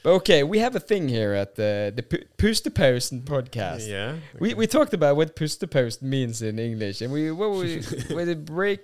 But 0.05 0.11
okay, 0.21 0.43
we 0.45 0.59
have 0.59 0.77
a 0.77 0.81
thing 0.81 1.09
here 1.09 1.33
at 1.33 1.55
the 1.57 1.91
the 1.97 2.03
Pu- 2.03 2.27
Pustepausen 2.37 3.25
podcast. 3.25 3.89
Yeah. 3.89 4.17
We 4.39 4.53
we 4.55 4.67
talked 4.67 4.93
about 4.95 5.17
what 5.17 5.35
push 5.35 5.55
to 5.57 5.67
post 5.67 6.03
means 6.03 6.43
in 6.43 6.59
English, 6.59 7.01
and 7.03 7.11
we 7.13 7.31
what 7.33 7.51
we 7.53 7.77
with 8.15 8.29
it 8.29 8.45
break 8.45 8.81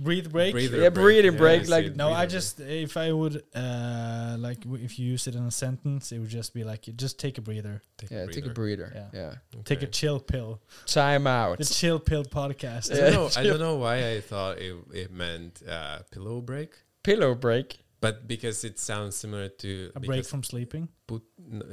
Breathe 0.00 0.30
break. 0.30 0.52
Breather 0.52 0.80
Yeah, 0.80 0.90
breathing 0.90 1.36
break, 1.36 1.62
I 1.66 1.70
like- 1.76 1.96
No, 1.96 2.08
I 2.08 2.26
breather 2.26 2.30
just 2.30 2.60
if 2.60 2.96
I 2.96 3.10
would 3.10 3.42
uh 3.54 4.36
like 4.38 4.60
w- 4.60 4.84
if 4.84 4.98
you 4.98 5.06
use 5.14 5.26
it 5.26 5.34
in 5.34 5.42
a 5.42 5.50
sentence, 5.50 6.12
it 6.12 6.18
would 6.20 6.28
just 6.40 6.54
be 6.54 6.62
like 6.64 6.86
you 6.86 6.92
just 6.92 7.18
take 7.18 7.38
a 7.38 7.40
breather, 7.40 7.82
break. 7.98 8.10
yeah 8.12 8.26
take 8.26 8.46
a 8.46 8.50
breather 8.50 8.92
yeah, 8.94 9.08
Yeah. 9.20 9.34
Okay. 9.54 9.62
take 9.64 9.82
a 9.82 9.86
chill 9.90 10.20
pill. 10.20 10.60
time 10.86 11.26
out 11.26 11.58
The 11.58 11.64
chill 11.64 11.98
pill 11.98 12.24
podcast. 12.24 12.92
I 12.92 13.10
don't 13.10 13.12
know. 13.12 13.30
I 13.40 13.42
don't 13.48 13.58
know 13.66 13.76
why 13.76 13.96
I 14.14 14.20
thought 14.20 14.58
it 14.58 14.76
it 14.92 15.10
meant 15.10 15.62
uh, 15.66 15.98
pillow 16.12 16.40
break, 16.42 16.70
pillow 17.02 17.34
break 17.34 17.78
but 18.00 18.26
because 18.28 18.64
it 18.64 18.78
sounds 18.78 19.16
similar 19.16 19.48
to 19.48 19.90
A 19.96 20.00
break 20.00 20.24
from 20.24 20.42
sleeping. 20.42 20.88
put, 21.06 21.22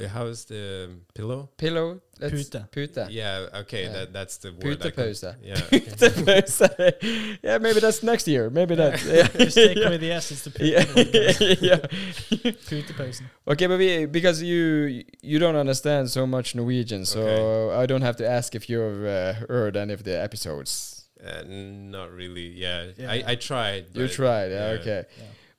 how 0.10 0.26
is 0.26 0.46
the 0.46 0.90
pillow? 1.14 1.50
pillow 1.58 2.00
that's 2.18 2.34
Puta. 2.34 2.68
puta 2.72 3.08
Yeah. 3.12 3.48
Okay. 3.62 3.84
Yeah. 3.84 3.92
That 3.94 4.14
that's 4.14 4.38
the 4.38 4.52
word. 4.52 4.62
puta 4.62 4.88
I 4.88 4.92
posa 4.92 5.36
Yeah. 5.44 5.60
okay. 5.74 5.80
Puta 5.82 6.96
yeah 7.44 7.58
maybe 7.60 7.80
that's 7.82 8.02
next 8.02 8.28
year 8.28 8.50
maybe 8.50 8.76
that 8.76 9.04
yeah 9.18 9.28
Just 9.44 9.58
take 9.58 9.78
away 9.78 9.98
the 9.98 10.12
S. 10.12 10.32
It's 10.32 10.44
the 10.46 10.52
pill. 10.52 10.68
yeah, 10.72 11.80
yeah. 12.42 12.52
Puta 12.70 12.94
person. 12.94 13.30
Okay, 13.48 13.68
but 13.68 13.78
we, 13.78 14.06
because 14.06 14.42
you 14.42 15.04
you 15.22 15.38
don't 15.40 15.58
understand 15.58 16.10
so 16.10 16.26
much 16.26 16.56
Norwegian, 16.56 17.06
so 17.06 17.22
Okay. 17.22 17.76
I 17.82 17.86
don't 17.86 18.02
have 18.02 18.16
to 18.18 18.26
ask 18.38 18.56
if 18.56 18.70
you've 18.70 19.04
uh, 19.06 19.34
heard 19.50 19.76
any 19.78 19.94
of 19.94 20.04
the 20.04 20.16
episodes. 20.28 21.06
Uh, 21.26 21.44
not 21.48 22.12
really. 22.12 22.48
Yeah. 22.48 22.92
Yeah. 22.98 23.12
I, 23.12 23.24
I 23.32 23.36
tried. 23.36 23.86
You 23.94 24.08
tried, 24.08 24.52
yeah, 24.52 24.72
yeah. 24.72 24.80
okay. 24.80 25.02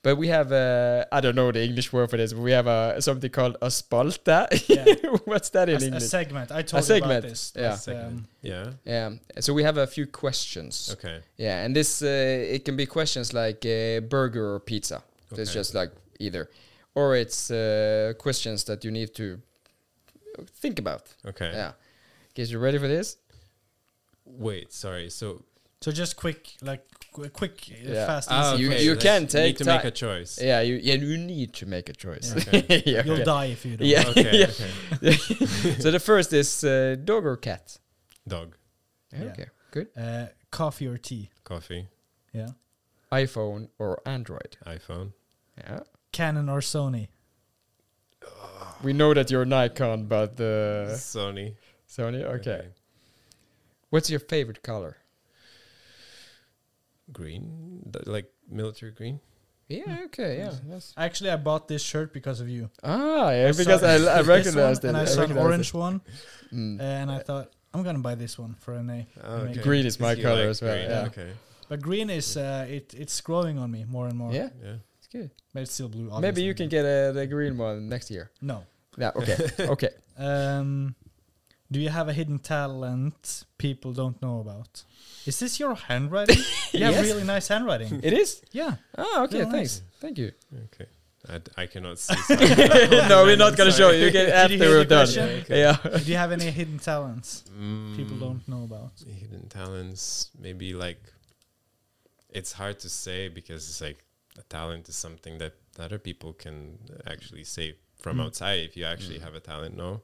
Yeah. 0.06 0.12
But 0.12 0.18
we 0.18 0.28
have 0.28 0.52
uh, 0.52 1.04
I 1.12 1.20
don't 1.20 1.34
know 1.34 1.52
the 1.52 1.62
English 1.64 1.92
word 1.92 2.10
for 2.10 2.16
this, 2.16 2.32
but 2.32 2.42
we 2.42 2.52
have 2.52 2.66
uh, 2.68 3.00
something 3.00 3.30
called 3.30 3.56
a 3.60 3.66
spalta. 3.70 4.46
Yeah. 4.68 4.84
What's 5.24 5.50
that 5.50 5.68
in 5.68 5.76
A, 5.76 5.84
a 5.84 5.86
English? 5.86 6.04
segment. 6.10 6.50
I 6.50 6.62
told 6.62 6.82
you 6.82 6.86
segment, 6.86 7.18
about 7.18 7.28
this. 7.28 7.52
yeah. 7.56 7.68
last, 7.70 7.84
Segment. 7.84 8.06
um, 8.06 8.26
Yeah. 8.42 8.70
yeah. 8.84 9.10
So 9.40 9.52
we 9.54 9.64
have 9.64 9.78
a 9.78 9.86
few 9.86 10.06
questions. 10.06 10.90
Okay. 10.92 11.20
Yeah, 11.36 11.64
and 11.64 11.74
this 11.74 12.02
uh, 12.02 12.54
it 12.56 12.64
can 12.64 12.76
be 12.76 12.86
questions 12.86 13.32
like 13.32 13.64
uh, 13.66 14.00
burger 14.08 14.54
or 14.54 14.60
pizza. 14.60 15.02
So 15.30 15.40
It's 15.42 15.52
just 15.52 15.74
like 15.74 15.90
either, 16.20 16.48
or 16.94 17.16
it's 17.16 17.50
uh, 17.50 18.12
questions 18.18 18.64
that 18.64 18.84
you 18.84 18.90
need 18.92 19.14
to 19.14 19.38
think 20.60 20.78
about. 20.78 21.02
Okay. 21.24 21.50
Yeah. 21.52 21.72
Guess 22.34 22.50
you're 22.50 22.62
ready 22.62 22.78
for 22.78 22.88
this? 22.88 23.16
Wait. 24.24 24.72
Sorry. 24.72 25.10
So. 25.10 25.42
So 25.80 25.92
just 25.92 26.16
quick, 26.16 26.52
like 26.62 26.84
qu- 27.12 27.28
quick, 27.30 27.60
uh, 27.70 27.74
Yeah. 27.92 28.06
fast. 28.06 28.28
Ah, 28.30 28.54
easy. 28.54 28.62
You- 28.62 28.70
okay, 28.72 28.84
you 28.84 28.90
like, 28.92 29.00
can 29.00 29.22
need 29.22 29.30
take 29.30 29.56
to 29.58 29.64
ti- 29.64 29.70
make 29.70 29.84
a 29.84 29.90
choice. 29.90 30.38
Yeah, 30.42 30.60
you 30.62 30.74
yeah 30.82 30.94
you 30.94 31.16
need 31.18 31.52
to 31.54 31.66
make 31.66 31.88
a 31.88 31.92
choice. 31.92 32.32
Okay. 32.36 32.82
yeah, 32.86 33.02
You'll 33.04 33.14
okay. 33.14 33.24
die 33.24 33.46
if 33.46 33.64
you 33.66 33.76
don't. 33.76 33.88
Yeah. 33.88 34.08
Okay. 34.08 34.38
Yeah. 34.40 34.50
Okay. 34.96 35.16
so 35.82 35.90
the 35.90 36.00
first 36.00 36.32
is 36.32 36.64
uh, 36.64 36.96
dog 37.04 37.24
or 37.26 37.36
cat. 37.36 37.78
Dog. 38.26 38.56
Yeah, 39.12 39.22
Yeah. 39.24 39.30
Okay, 39.32 39.46
good. 39.70 39.88
Uh, 39.96 40.26
coffee 40.50 40.86
or 40.88 40.98
tea. 40.98 41.30
Coffee. 41.44 41.88
Yeah. 42.32 42.48
iPhone 43.12 43.68
or 43.78 44.00
Android. 44.04 44.56
iPhone. 44.66 45.12
Yeah. 45.58 45.80
Canon 46.12 46.48
or 46.48 46.60
Sony. 46.60 47.08
We 48.82 48.92
know 48.92 49.14
that 49.14 49.30
you're 49.30 49.44
Nikon, 49.46 50.06
but 50.06 50.32
uh, 50.40 50.96
Sony. 50.96 51.54
Sony. 51.88 52.22
Okay. 52.24 52.68
What's 53.90 54.10
your 54.10 54.20
favorite 54.20 54.62
color? 54.62 54.96
Green. 57.12 57.82
Th- 57.92 58.06
Like 58.06 58.30
military 58.50 58.92
green. 58.92 59.20
Yeah. 59.68 60.04
Okay. 60.06 60.38
Yeah. 60.38 60.52
That's 60.68 60.94
Actually, 60.96 61.30
I 61.30 61.36
bought 61.36 61.66
this 61.68 61.82
shirt 61.82 62.12
because 62.12 62.40
of 62.40 62.48
you. 62.48 62.70
ah 62.84 63.30
yeah 63.30 63.48
I 63.48 63.50
saw 63.50 63.58
because 63.58 63.82
I, 63.82 63.94
I 64.18 64.18
this 64.22 64.26
recognized 64.28 64.82
one, 64.84 64.86
it. 64.86 64.88
and 64.88 64.96
I, 64.96 65.04
saw 65.06 65.22
an 65.22 65.30
recognized 65.34 65.46
orange 65.46 65.68
it. 65.68 65.74
one, 65.74 66.00
Mm. 66.52 66.80
and 66.80 67.10
I 67.10 67.18
thought 67.18 67.50
I'm 67.74 67.82
gonna 67.82 67.98
buy 67.98 68.14
this 68.14 68.38
one 68.38 68.54
for 68.60 68.74
an 68.74 68.88
A. 68.90 69.06
Oh, 69.24 69.34
okay. 69.50 69.60
Green 69.62 69.84
is 69.84 69.98
my 69.98 70.12
You 70.12 70.22
color 70.22 70.42
like 70.46 70.50
as 70.50 70.62
well, 70.62 70.74
green, 70.76 70.90
yeah. 70.90 71.06
Okay. 71.10 71.30
But 71.68 71.80
green 71.82 72.08
is 72.10 72.36
uh, 72.36 72.66
it 72.70 72.94
it's 72.94 73.20
growing 73.20 73.58
on 73.58 73.70
me 73.72 73.84
more 73.84 74.06
and 74.06 74.16
more. 74.16 74.32
Yeah, 74.32 74.50
Yeah. 74.62 74.76
it's 74.98 75.08
good. 75.08 75.30
but 75.52 75.62
it's 75.62 75.72
still 75.74 75.88
blue. 75.88 76.04
Maybe 76.04 76.14
obviously. 76.14 76.42
you 76.44 76.54
can 76.54 76.68
get 76.68 76.84
uh, 76.86 77.10
the 77.12 77.26
green 77.26 77.58
one 77.58 77.88
next 77.88 78.10
year. 78.10 78.30
No. 78.40 78.62
Yeah. 78.96 79.10
Okay. 79.16 79.36
okay. 79.74 79.90
Um, 80.16 80.94
do 81.70 81.80
you 81.80 81.88
have 81.88 82.08
a 82.08 82.12
hidden 82.12 82.38
talent 82.38 83.44
people 83.58 83.92
don't 83.92 84.20
know 84.22 84.40
about? 84.40 84.84
Is 85.26 85.38
this 85.40 85.58
your 85.58 85.74
handwriting? 85.74 86.38
you 86.72 86.84
have 86.84 86.94
Yes. 86.94 87.04
really 87.06 87.24
nice 87.24 87.48
handwriting. 87.48 88.00
It 88.02 88.12
is. 88.12 88.42
yeah. 88.52 88.76
Oh, 88.96 89.24
okay. 89.24 89.40
Real 89.40 89.50
thanks. 89.50 89.82
Thank 90.00 90.18
you. 90.18 90.30
Okay. 90.66 90.86
I, 91.28 91.38
d- 91.38 91.50
I 91.56 91.66
cannot 91.66 91.98
see. 91.98 92.14
no, 93.08 93.24
we're 93.24 93.36
not 93.36 93.56
gonna 93.56 93.72
show 93.72 93.90
you. 93.90 94.04
You 94.04 94.10
get 94.12 94.28
after 94.28 94.54
you 94.54 94.60
we're 94.60 94.78
the 94.78 94.84
done. 94.84 95.06
question? 95.06 95.26
Yeah, 95.28 95.42
okay. 95.42 95.60
Yeah. 95.92 95.98
do 95.98 96.10
you 96.12 96.16
have 96.16 96.30
any 96.30 96.50
hidden 96.52 96.78
talents 96.78 97.42
people 97.96 98.16
Mm, 98.16 98.20
don't 98.20 98.48
know 98.48 98.62
about? 98.62 98.92
hidden 99.04 99.48
talents. 99.48 100.30
Maybe 100.38 100.72
like 100.72 101.02
it's 102.30 102.52
hard 102.52 102.78
to 102.80 102.88
say 102.88 103.28
because 103.28 103.68
it's 103.68 103.80
like 103.80 104.04
a 104.38 104.42
talent 104.42 104.88
is 104.88 104.94
something 104.96 105.38
that 105.38 105.54
other 105.80 105.98
people 105.98 106.32
can 106.32 106.78
actually 107.06 107.42
say 107.44 107.74
from 107.98 108.18
Mm. 108.18 108.24
outside. 108.26 108.60
If 108.60 108.76
you 108.76 108.84
actually 108.84 109.18
have 109.18 109.34
a 109.34 109.40
talent, 109.40 109.76
no. 109.76 110.02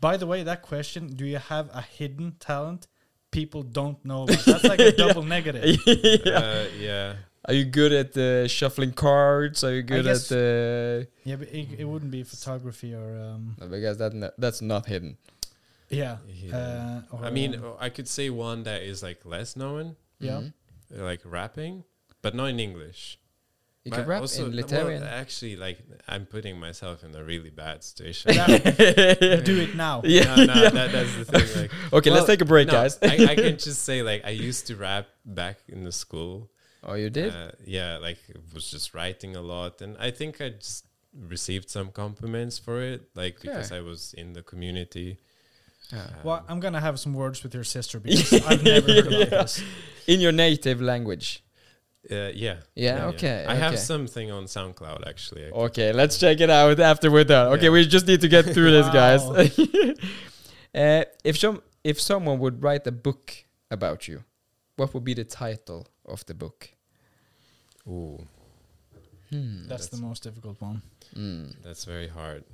By 0.00 0.16
the 0.16 0.26
way, 0.26 0.42
that 0.44 0.62
question, 0.62 1.08
do 1.14 1.24
you 1.26 1.38
have 1.38 1.68
a 1.72 1.82
hidden 1.82 2.36
talent 2.40 2.86
people 3.30 3.62
don't 3.62 4.02
know 4.04 4.22
about? 4.24 4.44
That's 4.44 4.64
like 4.64 4.80
a 4.80 4.92
double 5.04 5.22
negative. 5.22 5.76
yeah. 5.86 6.32
Uh, 6.38 6.64
yeah. 6.78 7.14
Are 7.46 7.54
you 7.54 7.64
good 7.64 7.92
at 7.92 8.16
uh, 8.16 8.46
shuffling 8.48 8.92
cards? 8.92 9.62
Are 9.64 9.74
you 9.74 9.82
good 9.82 10.04
guess- 10.04 10.30
at 10.32 10.36
uh, 10.38 11.06
Yeah, 11.24 11.36
but 11.36 11.48
it, 11.48 11.80
it 11.80 11.84
wouldn't 11.84 12.10
be 12.10 12.22
photography 12.22 12.92
or 12.94 13.18
um 13.20 13.56
no, 13.60 13.66
because 13.68 13.96
that 13.98 14.12
n- 14.12 14.30
that's 14.38 14.60
not 14.60 14.86
hidden. 14.86 15.16
yeah. 15.88 16.16
Hidden. 16.28 16.54
Uh, 16.54 17.02
I 17.22 17.30
mean, 17.30 17.60
I 17.80 17.88
could 17.88 18.08
say 18.08 18.28
one 18.30 18.64
that 18.64 18.82
is 18.82 19.02
like 19.02 19.20
less 19.24 19.56
known, 19.56 19.96
yeah. 20.20 20.40
Mhm. 20.40 20.52
uh, 20.98 21.04
like 21.04 21.20
rapping, 21.24 21.84
but 22.22 22.34
not 22.34 22.46
in 22.46 22.60
English. 22.60 23.18
You 23.84 23.90
But 23.92 23.96
can 24.00 24.06
rap 24.08 24.20
also- 24.22 24.46
in 24.50 24.56
well, 24.56 25.04
actually, 25.04 25.56
like 25.56 25.78
I'm 26.06 26.26
putting 26.26 26.58
myself 26.60 27.04
in 27.04 27.14
a 27.14 27.22
really 27.24 27.50
bad 27.50 27.82
situation. 27.84 28.32
Do 29.44 29.60
it 29.60 29.74
now. 29.76 30.02
yeah. 30.04 30.34
no, 30.34 30.44
no, 30.44 30.68
that, 30.70 30.92
that's 30.92 31.16
the 31.16 31.24
thing. 31.24 31.62
Like, 31.62 31.70
Okay, 31.92 32.10
let's 32.10 32.26
take 32.26 32.40
a 32.40 32.44
break, 32.44 32.66
no, 32.66 32.72
guys. 32.72 32.98
I, 33.02 33.26
I 33.30 33.34
can 33.34 33.56
just 33.68 33.84
say 33.84 34.02
like 34.02 34.24
I 34.26 34.30
used 34.30 34.66
to 34.66 34.76
rap 34.76 35.06
back 35.24 35.58
in 35.68 35.84
the 35.84 35.92
school. 35.92 36.50
oh, 36.84 36.94
you 36.94 37.08
did? 37.08 37.32
Uh, 37.34 37.52
yeah, 37.64 37.98
like 37.98 38.18
was 38.52 38.70
just 38.70 38.94
writing 38.94 39.36
a 39.36 39.40
lot, 39.42 39.80
and 39.80 39.96
I 39.98 40.10
think 40.10 40.40
I 40.40 40.50
just 40.50 40.84
received 41.16 41.70
some 41.70 41.90
compliments 41.90 42.58
for 42.58 42.82
it, 42.82 43.08
like 43.14 43.40
because 43.40 43.72
I 43.72 43.80
was 43.80 44.12
in 44.14 44.32
the 44.34 44.42
community. 44.42 45.18
Yeah. 45.92 46.02
Um, 46.02 46.14
Well, 46.24 46.44
I'm 46.48 46.60
gonna 46.60 46.80
have 46.80 46.98
some 47.00 47.14
words 47.14 47.42
with 47.42 47.54
your 47.54 47.64
sister 47.64 47.98
because 48.00 48.32
I've 48.44 48.62
never 48.62 48.92
heard 48.92 49.06
about 49.06 49.20
Yeah. 49.32 49.42
this. 49.42 49.62
In 50.06 50.20
your 50.20 50.32
native 50.32 50.82
language. 50.82 51.42
Uh, 52.10 52.30
yeah, 52.34 52.56
Yeah, 52.74 53.06
okay, 53.06 53.44
I 53.48 53.54
have 53.54 53.78
something 53.78 54.30
on 54.30 54.44
SoundCloud 54.44 55.06
actually. 55.06 55.50
Okay, 55.50 55.92
let's 55.92 56.18
check 56.18 56.40
it 56.40 56.50
out 56.50 56.78
after 56.80 57.10
we're 57.10 57.24
done. 57.24 57.52
Okay, 57.54 57.64
Yeah. 57.64 57.70
we 57.70 57.86
just 57.86 58.06
need 58.06 58.20
to 58.20 58.28
get 58.28 58.44
through 58.46 58.70
this, 58.72 58.88
guys. 58.88 59.22
Uh, 60.74 61.02
if 61.24 61.38
some 61.38 61.62
if 61.82 61.98
someone 61.98 62.38
would 62.38 62.62
write 62.62 62.86
a 62.86 62.92
book 62.92 63.32
about 63.70 64.06
you, 64.06 64.22
what 64.76 64.92
would 64.92 65.02
be 65.02 65.14
the 65.14 65.24
title 65.24 65.86
of 66.04 66.24
the 66.26 66.34
book? 66.34 66.68
Ooh, 67.88 68.18
Hmm. 69.30 69.66
That's, 69.66 69.88
the 69.88 69.96
most 69.96 70.22
difficult 70.22 70.60
one. 70.60 70.82
Mm. 71.16 71.54
that's 71.64 71.84
very 71.84 72.06
hard. 72.08 72.44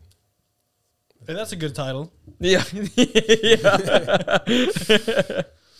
But 1.26 1.34
that's 1.36 1.53
a 1.53 1.57
good 1.57 1.74
title. 1.74 2.12
Yeah. 2.40 2.62
yeah. 2.97 3.76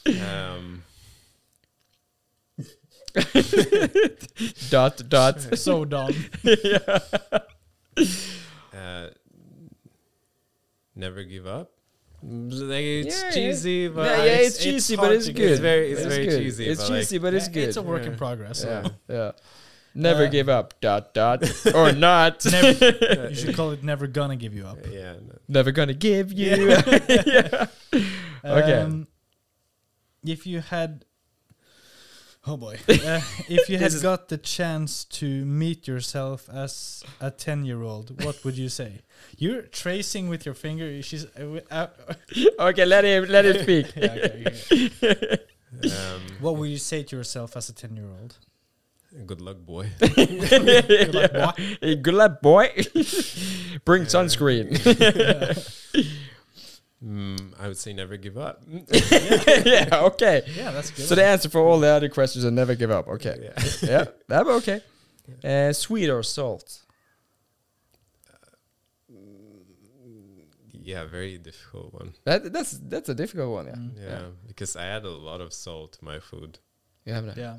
um, 0.07 0.83
dot 4.71 5.03
dot. 5.09 5.41
so 5.59 5.85
dumb. 5.85 6.13
yeah. 6.43 6.99
Uh, 8.73 9.09
never 10.97 11.23
give 11.25 11.47
up. 11.47 11.71
Like 12.23 12.83
it's 12.85 13.23
Yeah, 13.23 13.31
cheesy, 13.31 13.89
but 13.89 14.07
yeah, 14.19 14.25
yeah, 14.25 14.33
it's 14.37 14.55
it's 14.57 14.65
cheesy, 14.65 14.97
hard 14.97 15.09
but 15.09 15.17
it's 15.17 15.29
good. 15.29 15.51
It's 15.53 15.61
very- 15.61 15.93
it's 15.93 16.05
very 16.07 16.27
good. 16.27 16.39
cheesy, 16.41 16.67
It's 16.69 16.81
but 16.81 16.91
like- 16.91 17.01
cheesy, 17.03 17.19
but 17.19 17.35
it's 17.35 17.47
Yeah, 17.49 17.53
good. 17.53 17.69
It's 17.69 17.77
a 17.77 17.83
work 17.83 18.03
in 18.05 18.17
progress. 18.17 18.65
yeah, 18.65 18.83
So. 18.83 18.91
yeah. 19.09 19.33
Never 19.97 20.25
Uh, 20.25 20.31
give 20.31 20.49
up. 20.49 20.81
Dot 20.81 21.15
dot 21.15 21.45
or 21.75 21.93
not. 21.93 22.45
Never, 22.47 23.29
you 23.29 23.35
should 23.37 23.55
call 23.55 23.71
it 23.71 23.85
"Never 23.85 24.09
Gonna 24.09 24.35
Give 24.37 24.53
You 24.55 24.67
Up." 24.67 24.79
yeah. 24.91 25.13
no. 25.23 25.39
Never 25.47 25.71
gonna 25.71 25.95
give 25.95 26.33
you. 26.33 26.71
yeah. 26.71 27.67
Okay. 28.45 28.81
Um, 28.81 29.07
if 30.25 30.47
you 30.49 30.61
had, 30.61 31.05
oh 32.47 32.57
boy, 32.57 32.75
uh, 32.89 33.21
if 33.49 33.69
you 33.69 33.79
had 33.79 33.93
got 34.03 34.29
the 34.29 34.39
chance 34.39 35.05
to 35.05 35.45
meet 35.45 35.87
yourself 35.89 36.49
as 36.53 37.03
a 37.21 37.31
ten-year-old, 37.31 38.25
what 38.25 38.45
would 38.45 38.57
you 38.57 38.69
say? 38.69 39.03
You're 39.37 39.63
tracing 39.63 40.29
with 40.29 40.45
your 40.47 40.55
finger. 40.55 41.03
She's. 41.03 41.27
Uh, 41.37 41.61
uh, 41.71 41.87
Okay, 42.59 42.85
let 42.85 43.05
him 43.05 43.27
let 43.29 43.45
him 43.45 43.63
speak. 43.63 43.93
yeah, 43.97 44.17
okay, 44.17 44.91
okay. 45.03 45.39
Um, 45.85 46.23
What 46.41 46.57
would 46.57 46.71
you 46.71 46.79
say 46.79 47.03
to 47.03 47.17
yourself 47.17 47.57
as 47.57 47.69
a 47.69 47.73
ten-year-old? 47.73 48.39
good 49.27 49.41
luck, 49.41 49.59
boy. 49.59 49.91
like, 50.01 51.33
what? 51.33 51.57
Hey, 51.81 51.95
good 51.95 52.15
luck, 52.15 52.43
boy. 52.43 52.67
Bring 53.85 54.05
sunscreen. 54.07 54.75
Mm, 57.05 57.53
I 57.61 57.69
would 57.69 57.77
say 57.77 57.93
never 57.93 58.17
give 58.17 58.39
up. 58.39 58.63
yeah, 58.67 59.89
okay. 60.11 60.43
Yeah, 60.57 60.71
that's 60.73 60.91
good. 60.91 61.07
So 61.07 61.15
the 61.15 61.25
answer 61.25 61.51
for 61.51 61.61
all 61.61 61.79
the 61.81 61.89
other 61.89 62.09
questions 62.09 62.45
are 62.45 62.51
never 62.51 62.75
give 62.75 62.91
up. 62.91 63.09
Okay. 63.09 63.37
Yeah. 63.43 63.65
yeah, 63.83 64.05
that 64.29 64.47
okay. 64.47 64.81
Uh, 65.45 65.73
sweet 65.73 66.09
or 66.09 66.23
salt? 66.23 66.81
yeah, 70.83 71.05
very 71.05 71.39
difficult 71.39 71.95
one. 71.95 72.13
That 72.25 72.53
that's 72.53 72.73
that's 72.89 73.09
a 73.09 73.15
difficult 73.15 73.51
one. 73.53 73.67
Yeah. 73.67 73.75
Mm. 73.75 73.91
Yeah, 74.11 74.23
because 74.47 74.77
I 74.77 74.87
add 74.87 75.05
a 75.05 75.11
lot 75.11 75.41
of 75.41 75.53
salt 75.53 75.93
to 75.95 76.05
my 76.05 76.19
food, 76.21 76.59
You 77.07 77.15
have 77.15 77.27
that. 77.27 77.37
Yeah. 77.37 77.57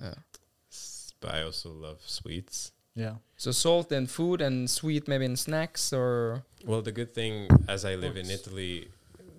s- 0.71 1.13
but 1.19 1.33
I 1.33 1.41
also 1.43 1.69
love 1.71 2.01
sweets. 2.05 2.71
yeah. 2.95 3.15
So 3.37 3.51
salt 3.51 3.91
in 3.91 4.07
food 4.07 4.41
and 4.41 4.69
sweet 4.69 5.07
maybe 5.07 5.25
in 5.25 5.35
snacks 5.35 5.91
or 5.93 6.43
Well, 6.65 6.81
the 6.81 6.91
good 6.91 7.13
thing, 7.13 7.47
as 7.67 7.83
I 7.83 7.95
live 7.95 8.15
in. 8.17 8.29
Italy, 8.29 8.89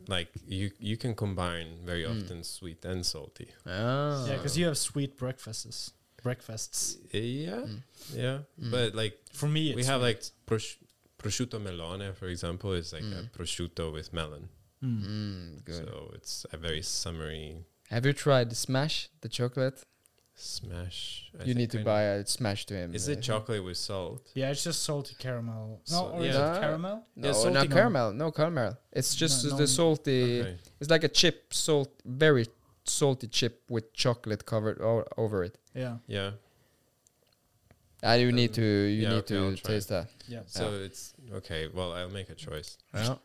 like 0.08 0.28
you 0.46 0.70
you 0.78 0.96
can 0.96 1.14
combine 1.14 1.68
very 1.84 2.04
Mm. 2.04 2.10
often 2.22 2.44
sweet 2.44 2.84
and 2.84 3.04
salty. 3.04 3.48
oh. 3.66 4.26
Yeah, 4.26 4.36
because 4.36 4.56
you 4.58 4.66
have 4.66 4.78
sweet 4.78 5.16
breakfasts. 5.16 5.92
Breakfasts. 6.22 6.96
Uh, 7.14 7.18
Yeah, 7.18 7.64
Mm. 7.66 7.82
yeah, 8.14 8.38
Mm. 8.60 8.70
but 8.70 8.94
like 8.94 9.14
For 9.32 9.48
me, 9.48 9.74
we 9.74 9.84
have 9.84 10.00
sweet. 10.00 10.08
like 10.08 10.22
prosci- 10.46 10.78
prosciutto 11.18 11.58
melone, 11.60 12.14
for 12.14 12.26
example, 12.28 12.72
is 12.72 12.92
like 12.92 13.02
a 13.04 13.22
Mm. 13.22 13.30
prosciutto 13.32 13.92
with 13.92 14.12
melon. 14.12 14.48
Mm. 14.82 15.02
Mm, 15.06 15.64
good. 15.64 15.74
So 15.86 16.10
it's 16.14 16.46
a 16.52 16.56
very 16.56 16.82
summery 16.82 17.64
Have 17.90 18.04
you 18.04 18.12
tried 18.12 18.56
Smash 18.56 19.08
the 19.20 19.28
chocolate? 19.28 19.84
Smash. 20.36 21.30
I 21.40 21.44
you 21.44 21.54
need 21.54 21.70
to 21.72 21.80
I 21.80 21.82
buy 21.82 22.02
a 22.02 22.26
Smash 22.26 22.66
to 22.66 22.74
him. 22.74 22.94
Is 22.94 23.08
uh, 23.08 23.12
it 23.12 23.22
chocolate 23.22 23.64
with 23.64 23.76
salt? 23.76 24.30
Yeah, 24.34 24.50
it's 24.50 24.62
just 24.62 24.82
salty 24.82 25.14
caramel. 25.18 25.80
No, 25.90 25.96
So- 25.96 26.08
or 26.10 26.24
is 26.24 26.34
yeah. 26.34 26.56
it 26.56 26.60
caramel? 26.60 27.04
No, 27.16 27.28
Yeah, 27.44 27.50
not 27.50 27.70
caramel. 27.70 28.12
No 28.12 28.30
caramel. 28.30 28.76
It's 28.92 29.14
just 29.14 29.44
No, 29.44 29.50
the 29.56 29.60
no. 29.60 29.66
salty. 29.66 30.40
Okay. 30.42 30.58
It's 30.80 30.90
like 30.90 31.04
a 31.04 31.08
chip, 31.08 31.52
salt, 31.54 31.90
very 32.04 32.46
salty 32.84 33.26
chip 33.28 33.62
with 33.68 33.92
chocolate 33.92 34.44
covered 34.46 34.80
o- 34.80 35.06
over 35.16 35.42
it. 35.42 35.58
Yeah, 35.74 35.96
Yeah. 36.06 36.30
And 38.02 38.20
you 38.22 38.30
need 38.30 38.52
to 38.54 38.62
you 38.62 39.02
yeah, 39.02 39.08
need 39.08 39.16
okay, 39.24 39.36
I'll 39.38 39.50
to 39.56 39.62
try. 39.62 39.70
taste 39.74 39.88
that. 39.88 40.08
yeah. 40.28 40.40
So 40.46 40.74
it's 40.74 41.14
okay. 41.32 41.66
Well, 41.72 41.92
I'll 41.92 42.10
make 42.10 42.28
a 42.28 42.34
choice. 42.34 42.76
Yeah. 42.94 43.16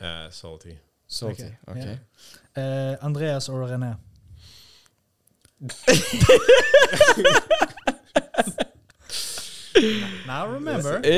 Uh, 0.00 0.30
salty. 0.30 0.78
Salty. 1.08 1.42
Okay, 1.42 1.56
Okay. 1.68 1.98
yeah. 2.56 2.62
Uh, 3.00 3.04
Andreas 3.04 3.48
or 3.48 3.60
René? 3.60 3.98
now 10.26 10.48
remember, 10.48 11.00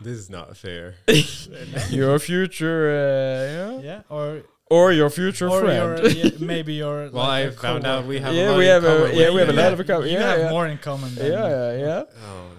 This 0.00 0.16
is 0.16 0.30
not 0.30 0.56
fair. 0.56 0.94
your 1.90 2.18
future, 2.20 2.88
uh, 2.88 3.82
yeah. 3.82 3.82
yeah, 3.82 4.02
or 4.08 4.42
or 4.70 4.92
your 4.92 5.10
future 5.10 5.48
or 5.48 5.60
friend. 5.60 5.98
your, 5.98 6.08
yeah, 6.10 6.30
maybe 6.38 6.74
your. 6.74 7.10
Well, 7.10 7.26
like 7.26 7.46
I 7.46 7.48
a 7.48 7.52
found 7.52 7.84
out 7.84 8.06
we 8.06 8.20
have. 8.20 8.32
Yeah, 8.32 8.50
a 8.50 8.52
lot 8.52 8.58
we 8.58 8.64
in 8.66 8.70
have 8.70 8.84
a- 8.84 9.10
yeah, 9.14 9.30
we 9.30 9.40
have 9.40 9.48
a 9.48 9.52
You 9.52 9.58
lot 9.58 9.72
of 9.80 9.86
co- 9.86 10.04
You 10.04 10.12
yeah, 10.12 10.22
have 10.28 10.38
yeah. 10.38 10.50
more 10.50 10.68
in 10.68 10.78
common. 10.78 11.12
Than 11.16 11.32
yeah, 11.32 11.48
yeah, 11.48 11.78
yeah. 11.78 12.02
Oh. 12.24 12.50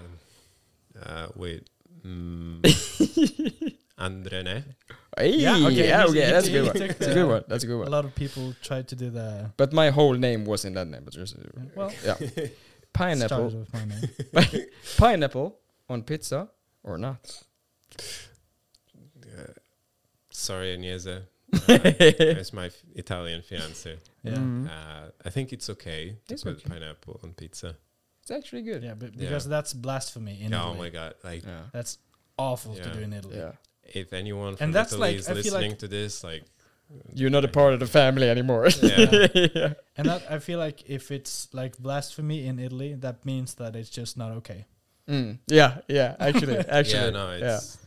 Uh, 1.01 1.27
wait. 1.35 1.63
Mm. 2.05 2.59
Andrene. 3.97 4.63
Hey, 5.17 5.35
Yeah, 5.37 5.57
yeah, 5.57 5.67
okay, 5.67 5.71
okay, 5.71 5.85
he's- 5.85 6.13
he- 6.13 6.19
that's 6.19 6.47
a 6.47 6.51
good 6.51 6.65
one. 6.67 6.77
That's 6.87 7.07
a 7.07 7.13
good 7.13 7.27
one. 7.27 7.43
That's 7.47 7.63
a 7.63 7.67
good 7.67 7.77
one. 7.79 7.87
A 7.87 7.91
lot 7.91 8.05
of 8.05 8.13
people 8.15 8.53
try 8.61 8.81
to 8.83 8.95
do 8.95 9.09
that. 9.11 9.57
But 9.57 9.73
my 9.73 9.89
whole 9.89 10.13
name 10.13 10.45
was 10.45 10.65
in 10.65 10.73
that 10.75 10.87
name. 10.87 11.01
But 11.03 11.13
just, 11.13 11.35
Well, 11.75 11.91
yeah, 12.05 12.15
pineapple, 12.93 13.49
with 13.49 13.73
my 13.73 13.85
name. 13.85 14.65
pineapple 14.97 15.57
on 15.89 16.03
pizza 16.03 16.49
or 16.83 16.97
not? 16.97 17.43
Uh, 19.23 19.53
sorry, 20.31 20.77
Agnese. 20.77 21.07
Uh, 21.07 21.21
it's 21.67 22.53
my 22.53 22.67
f- 22.67 22.83
Italian 22.95 23.41
fiance. 23.41 23.97
Yeah, 24.23 24.33
Mm. 24.35 24.67
Uh, 24.69 25.09
I 25.25 25.29
think 25.31 25.51
it's 25.53 25.69
okay 25.71 26.17
to 26.27 26.33
It's 26.33 26.43
put 26.43 26.57
okay. 26.57 26.69
pineapple 26.69 27.19
on 27.23 27.33
pizza. 27.33 27.75
It's 28.21 28.31
actually 28.31 28.61
good. 28.61 28.83
yeah, 28.83 28.93
but 28.93 29.13
Yeah. 29.15 29.21
because 29.21 29.47
that's 29.49 29.73
blasphemy 29.73 30.41
in 30.41 30.53
oh 30.53 30.57
Italy. 30.59 30.75
Oh 30.75 30.77
my 30.77 30.89
god! 30.89 31.15
Like, 31.23 31.43
Yeah, 31.43 31.61
That's 31.73 31.97
awful 32.37 32.75
to 32.75 32.93
do 32.93 32.99
in 32.99 33.13
Italy. 33.13 33.37
yeah. 33.37 33.53
If 33.95 34.13
anyone 34.13 34.55
from 34.55 34.65
And 34.65 34.73
that's 34.73 34.93
Italy 34.93 35.09
like- 35.11 35.19
is 35.19 35.29
I 35.29 35.33
listening 35.33 35.71
like- 35.71 35.79
to 35.79 35.87
this, 35.87 36.23
like, 36.23 36.43
You're 37.13 37.29
not 37.29 37.45
a 37.45 37.47
part 37.47 37.73
of 37.75 37.79
the 37.79 37.85
family 37.87 38.27
anymore. 38.29 38.67
Yeah. 38.81 39.27
yeah. 39.55 39.73
And 39.97 40.07
that 40.09 40.23
I 40.29 40.39
feel 40.39 40.57
like 40.59 40.89
if 40.89 41.11
it's 41.11 41.47
like 41.53 41.77
blasphemy 41.77 42.47
in 42.47 42.57
Italy, 42.57 42.95
that 42.95 43.25
means 43.25 43.53
that 43.55 43.75
it's 43.75 43.91
just 43.91 44.17
not 44.17 44.31
okay. 44.41 44.65
Mm. 45.07 45.37
yeah, 45.47 45.81
yeah. 45.87 46.15
Actually, 46.19 46.57
actually, 46.79 47.11
yeah, 47.13 47.19
no, 47.19 47.29
it's 47.31 47.77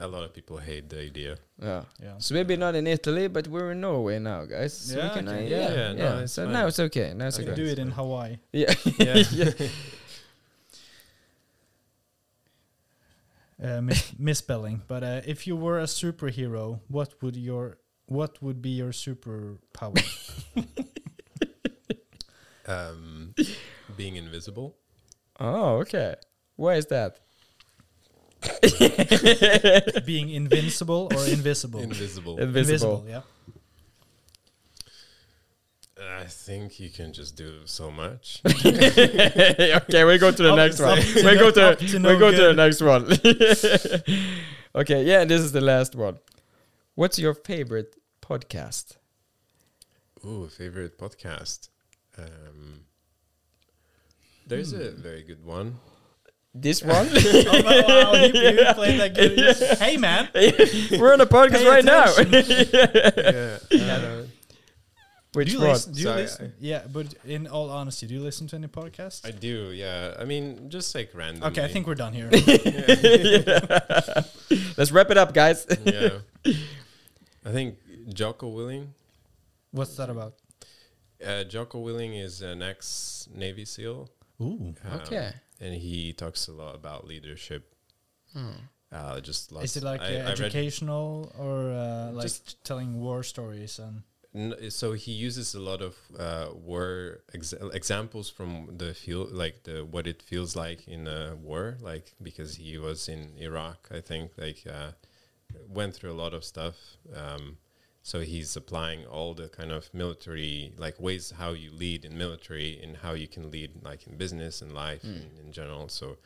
a 0.00 0.06
lot 0.06 0.22
of 0.24 0.32
people 0.32 0.58
hate 0.58 0.88
the 0.88 1.00
idea. 1.00 1.36
yeah. 1.62 1.82
Yeah. 2.02 2.14
So 2.18 2.34
maybe 2.34 2.56
not 2.56 2.74
in 2.74 2.86
Italy, 2.86 3.26
but 3.28 3.46
we're 3.48 3.72
in 3.72 3.80
Norway 3.80 4.18
now, 4.18 4.44
guys. 4.44 4.72
So 4.74 4.98
Yeah, 4.98 5.08
we 5.08 5.14
can, 5.16 5.28
okay. 5.28 5.46
uh, 5.46 5.48
Yeah, 5.48 5.58
yeah, 5.58 5.74
yeah, 5.74 5.92
yeah. 5.92 6.10
no, 6.14 6.18
it's 6.22 6.32
so 6.32 6.44
fine. 6.44 6.52
now 6.52 6.66
it's 6.66 6.80
okay. 6.80 7.12
Now 7.14 7.26
it's 7.26 7.38
You 7.38 7.44
okay. 7.44 7.54
can 7.54 7.64
do 7.64 7.70
it 7.72 7.78
in 7.78 7.90
Fine. 7.90 7.96
Hawaii. 7.98 8.36
Yeah. 8.52 8.74
Yeah. 8.98 9.22
Uh, 13.62 13.80
mis- 13.80 14.12
misspelling. 14.18 14.82
But 14.88 15.02
uh, 15.04 15.20
if 15.26 15.46
you 15.46 15.56
were 15.56 15.78
a 15.78 15.84
superhero, 15.84 16.80
what 16.88 17.14
would 17.22 17.36
your 17.36 17.78
what 18.06 18.42
would 18.42 18.60
be 18.60 18.70
your 18.70 18.90
superpower? 18.90 20.02
Um, 22.66 23.34
being 23.94 24.16
invisible. 24.16 24.74
Oh, 25.38 25.78
okay. 25.80 26.14
Why 26.56 26.76
is 26.76 26.86
that? 26.86 27.20
Being 30.06 30.30
invincible 30.30 31.08
or 31.14 31.26
invisible? 31.26 31.80
Invisible. 31.80 32.38
Invisible. 32.38 33.04
yeah. 33.06 33.20
I 36.20 36.24
think 36.24 36.78
you 36.80 36.90
can 36.90 37.12
just 37.12 37.36
do 37.36 37.60
so 37.66 37.90
much. 37.90 38.40
okay, 38.46 40.04
we 40.04 40.18
go 40.18 40.30
to 40.30 40.42
the 40.42 40.50
Up- 40.52 40.56
next 40.56 40.80
one. 40.80 40.98
We 41.14 41.22
go 41.38 41.50
to, 41.50 41.70
up 41.72 41.78
to 41.78 41.92
we 41.92 41.98
no 41.98 42.18
go 42.18 42.30
to 42.30 42.42
the 42.42 42.54
next 42.54 42.80
one. 42.80 43.04
okay, 44.82 45.04
yeah, 45.04 45.24
this 45.24 45.40
is 45.40 45.52
the 45.52 45.60
last 45.60 45.94
one. 45.94 46.18
What's 46.94 47.18
your 47.18 47.34
favorite 47.34 47.96
podcast? 48.22 48.96
Ooh, 50.24 50.48
favorite 50.48 50.98
podcast. 50.98 51.68
Um, 52.18 52.80
there's 54.46 54.72
a 54.72 54.90
Hmm. 54.90 55.02
very 55.02 55.22
good 55.22 55.44
one. 55.44 55.76
This 56.56 56.82
one? 56.84 57.08
oh, 57.12 57.62
wow, 57.64 58.12
wow, 58.12 58.12
you, 58.14 58.26
you 58.40 58.74
played 58.74 59.00
that 59.00 59.12
good. 59.14 59.56
Hey 59.78 59.96
man, 59.96 60.28
We're 61.00 61.12
on 61.12 61.20
a 61.20 61.26
podcast 61.26 61.64
Pay 61.64 61.68
right 61.68 61.84
now. 61.84 62.14
yeah. 63.70 63.96
uh, 63.96 64.22
Which 65.34 65.48
do 65.48 65.54
you 65.54 65.60
one? 65.60 65.68
listen? 65.70 65.92
Do 65.92 66.00
you 66.00 66.06
Sorry, 66.06 66.22
listen? 66.22 66.52
Yeah, 66.60 66.82
but 66.92 67.14
in 67.24 67.46
all 67.46 67.70
honesty, 67.70 68.06
do 68.06 68.14
you 68.14 68.20
listen 68.20 68.46
to 68.48 68.56
any 68.56 68.68
podcasts? 68.68 69.26
I 69.26 69.30
do. 69.32 69.70
Yeah. 69.72 70.14
I 70.18 70.24
mean, 70.24 70.70
just 70.70 70.94
like 70.94 71.10
random. 71.14 71.42
okay, 71.44 71.64
I 71.64 71.68
think 71.68 71.86
we're 71.86 71.94
done 71.96 72.12
here. 72.12 72.30
Let's 74.76 74.92
wrap 74.92 75.10
it 75.10 75.18
up, 75.18 75.34
guys. 75.34 75.66
yeah. 75.84 76.18
I 77.44 77.50
think 77.52 77.78
Jocko 78.12 78.52
Willink. 78.54 78.86
What's 79.72 79.96
that 79.96 80.10
about? 80.10 80.34
Uh, 81.24 81.44
Jocko 81.44 81.84
Willink 81.84 82.22
is 82.22 82.42
an 82.42 82.62
ex 82.62 83.28
Navy 83.34 83.64
SEAL. 83.64 84.08
Ooh, 84.40 84.74
um, 84.84 85.00
Okay. 85.00 85.32
And 85.60 85.74
he 85.74 86.12
talks 86.12 86.48
a 86.48 86.52
lot 86.52 86.74
about 86.74 87.06
leadership. 87.06 87.74
Uh, 88.92 89.20
just 89.20 89.52
is 89.52 89.76
it 89.76 89.82
like 89.84 90.00
I- 90.00 90.16
uh, 90.20 90.28
I 90.28 90.32
educational 90.32 91.32
or 91.38 91.70
uh, 91.70 92.10
like 92.12 92.22
Just- 92.22 92.62
telling 92.64 93.00
war 93.00 93.22
stories 93.22 93.78
and? 93.78 94.02
N- 94.34 94.70
so 94.70 94.92
he 94.92 95.12
uses 95.12 95.54
a 95.54 95.60
lot 95.60 95.80
of 95.82 95.96
uh, 96.18 96.48
war 96.54 97.20
ex- 97.34 97.52
examples 97.72 98.28
from 98.30 98.76
the 98.76 98.94
feel 98.94 99.26
like 99.30 99.62
the 99.64 99.84
what 99.84 100.06
it 100.06 100.22
feels 100.22 100.56
like 100.56 100.86
in 100.88 101.06
a 101.06 101.36
war, 101.36 101.76
like 101.80 102.14
because 102.22 102.56
he 102.56 102.78
was 102.78 103.08
in 103.08 103.32
Iraq, 103.38 103.88
I 103.90 104.00
think, 104.00 104.32
like 104.36 104.64
uh, 104.66 104.92
went 105.68 105.94
through 105.94 106.12
a 106.12 106.20
lot 106.24 106.34
of 106.34 106.44
stuff. 106.44 106.76
Um, 107.14 107.58
so 108.02 108.20
he's 108.20 108.54
applying 108.54 109.06
all 109.06 109.32
the 109.32 109.48
kind 109.48 109.72
of 109.72 109.88
military 109.94 110.74
like 110.76 111.00
ways 111.00 111.32
how 111.38 111.52
you 111.52 111.70
lead 111.72 112.04
in 112.04 112.18
military 112.18 112.78
and 112.82 112.98
how 112.98 113.12
you 113.12 113.26
can 113.26 113.50
lead 113.50 113.70
like 113.82 114.06
in 114.06 114.16
business 114.18 114.60
and 114.60 114.72
life 114.72 115.00
Hmm. 115.02 115.08
in, 115.38 115.46
in 115.46 115.52
general. 115.52 115.88
So 115.88 116.18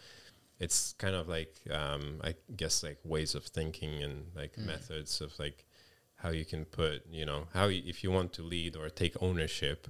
it's 0.59 0.94
kind 0.98 1.14
of 1.14 1.28
like 1.28 1.54
um, 1.70 2.20
I 2.24 2.34
guess 2.56 2.82
like 2.82 2.98
ways 3.04 3.36
of 3.36 3.44
thinking 3.44 4.02
and 4.02 4.24
like 4.34 4.54
Hmm. 4.56 4.66
methods 4.66 5.20
of 5.20 5.38
like 5.38 5.64
how 6.22 6.30
you 6.30 6.44
can 6.44 6.64
put 6.64 6.96
you 7.10 7.24
know 7.30 7.40
how 7.54 7.66
y- 7.66 7.82
if 7.92 8.02
you 8.04 8.10
want 8.18 8.32
to 8.34 8.42
lead 8.42 8.76
or 8.76 8.88
take 8.90 9.14
ownership 9.28 9.80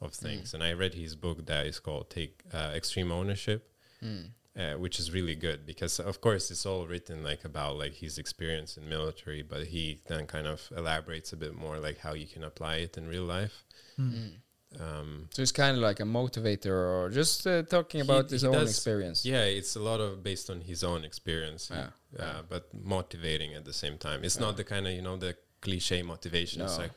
of 0.00 0.10
Hmm. 0.14 0.26
things. 0.26 0.54
And 0.54 0.62
I 0.62 0.72
read 0.82 0.94
his 0.94 1.14
book 1.16 1.38
that 1.46 1.66
is 1.66 1.78
called 1.80 2.08
Take 2.10 2.34
uh, 2.52 2.72
Extreme 2.80 3.10
Ownership 3.20 3.60
Mm. 4.02 4.30
uh, 4.60 4.74
which 4.82 4.96
is 5.00 5.06
really 5.18 5.34
good 5.46 5.66
because 5.66 5.98
of 6.10 6.20
course 6.20 6.44
it's 6.52 6.64
all 6.70 6.86
written 6.86 7.24
like 7.30 7.42
about 7.44 7.72
like 7.82 7.94
his 8.04 8.16
experience 8.18 8.76
in 8.78 8.88
military 8.88 9.42
but 9.42 9.60
he 9.74 9.84
then 10.10 10.24
kind 10.26 10.46
of 10.46 10.58
elaborates 10.76 11.32
a 11.32 11.36
bit 11.36 11.54
more 11.64 11.76
like 11.86 11.98
how 12.06 12.12
you 12.14 12.26
can 12.34 12.44
apply 12.44 12.74
it 12.86 12.96
in 12.98 13.04
real 13.08 13.24
life 13.24 13.64
Mm. 13.98 14.30
um, 14.78 15.28
So 15.34 15.42
it's 15.42 15.50
kind 15.52 15.76
of 15.76 15.82
like 15.82 15.98
a 15.98 16.04
motivator, 16.04 16.76
or 16.96 17.10
just 17.10 17.44
uh, 17.46 17.62
talking 17.62 18.00
about 18.00 18.26
He- 18.26 18.34
his 18.36 18.42
he 18.42 18.48
own 18.48 18.54
does- 18.54 18.70
experience. 18.70 19.24
yeah 19.24 19.42
it's 19.58 19.74
a 19.74 19.80
lot 19.90 20.00
of 20.00 20.22
based 20.22 20.48
on 20.50 20.60
his 20.60 20.84
own 20.84 21.04
experience 21.04 21.62
Yeah, 21.70 21.78
uh, 21.78 21.90
yeah. 22.18 22.42
but 22.48 22.62
motivating 22.72 23.54
at 23.54 23.64
the 23.64 23.72
same 23.72 23.96
time 23.98 24.22
it's 24.24 24.36
Yeah. 24.36 24.46
not 24.46 24.56
the 24.56 24.64
kind 24.64 24.86
of 24.86 24.92
you 24.92 25.02
know 25.02 25.16
the 25.16 25.34
cliche 25.60 26.02
motivation 26.02 26.62
it's 26.62 26.78
like 26.78 26.92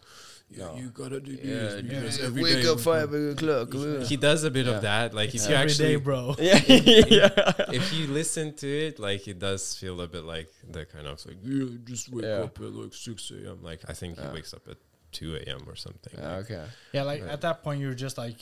yeah, 0.54 0.66
No. 0.66 0.76
you 0.76 0.90
gotta 0.90 1.22
do 1.22 1.32
Yeah, 1.32 1.54
this 1.56 1.82
because 1.82 2.20
yeah. 2.20 2.26
every 2.26 2.44
Wake 2.44 2.62
day 2.64 2.68
up 2.70 2.80
five 2.82 3.14
o'clock. 3.14 3.74
he 4.04 4.18
does 4.18 4.44
a 4.44 4.52
bit 4.52 4.66
Yeah. 4.66 4.74
of 4.74 4.82
that 4.82 5.14
like 5.14 5.34
It's 5.34 5.46
if 5.46 5.50
you 5.50 5.56
every 5.56 5.72
actually 5.72 5.88
day, 5.88 5.96
bro. 5.96 6.36
yeah, 6.40 6.62
yeah. 6.68 7.54
if 7.80 7.94
you 7.94 8.08
listen 8.08 8.54
to 8.58 8.68
it, 8.68 9.00
like 9.00 9.28
it 9.30 9.40
does 9.40 9.76
feel 9.78 10.02
a 10.02 10.08
bit 10.08 10.26
like 10.26 10.50
the 10.70 10.86
kind 10.86 11.08
of 11.08 11.26
like 11.26 11.38
you 11.42 11.78
just 11.86 12.12
wake 12.12 12.26
Yeah. 12.26 12.44
up 12.44 12.60
at 12.60 12.74
like 12.74 12.94
six 12.94 13.32
a.m. 13.32 13.60
Like 13.64 13.82
I 13.88 13.94
think 13.94 14.18
Yeah. 14.18 14.28
he 14.28 14.34
wakes 14.36 14.54
up 14.54 14.68
at 14.68 14.78
two 15.14 15.36
a.m. 15.38 15.62
or 15.68 15.76
something. 15.78 16.14
Yeah, 16.18 16.36
okay. 16.44 16.66
Yeah, 16.92 17.04
like 17.04 17.22
Right. 17.22 17.32
at 17.32 17.42
that 17.42 17.64
point 17.64 17.80
you're 17.80 17.94
just 17.96 18.18
like, 18.18 18.40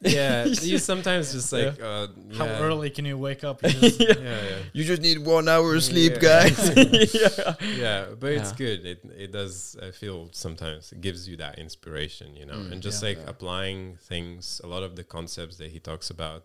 yeah, 0.00 0.44
you 0.62 0.78
sometimes 0.78 1.32
just 1.32 1.52
like 1.52 1.80
uh, 1.82 2.08
how 2.36 2.46
early 2.46 2.90
can 2.90 3.04
you 3.04 3.18
wake 3.18 3.44
up? 3.44 3.62
You 3.64 3.70
just- 3.70 4.00
Yeah, 4.00 4.14
yeah, 4.20 4.58
You 4.72 4.84
just 4.84 5.02
need 5.02 5.18
one 5.24 5.48
hour 5.48 5.74
of 5.74 5.82
sleep, 5.82 6.14
Yeah. 6.14 6.28
guys. 6.48 6.58
yeah. 7.14 7.54
yeah. 7.84 8.04
But 8.18 8.32
it's 8.32 8.52
good. 8.52 8.84
It 8.86 9.00
it 9.24 9.30
does. 9.32 9.76
I 9.82 9.90
feel 9.90 10.28
sometimes 10.32 10.92
it 10.92 11.00
gives 11.00 11.28
you 11.28 11.36
that 11.38 11.58
inspiration, 11.58 12.34
you 12.36 12.46
know, 12.46 12.58
Mm, 12.60 12.72
and 12.72 12.82
just 12.82 13.02
yeah. 13.02 13.08
like 13.08 13.18
Yeah. 13.18 13.30
applying 13.30 13.96
things. 14.10 14.60
A 14.64 14.66
lot 14.66 14.82
of 14.82 14.92
the 14.96 15.04
concepts 15.04 15.56
that 15.58 15.70
he 15.70 15.80
talks 15.80 16.10
about, 16.10 16.42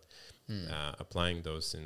Mm. 0.49 0.69
uh, 0.71 0.93
applying 0.99 1.41
those 1.43 1.73
in 1.73 1.85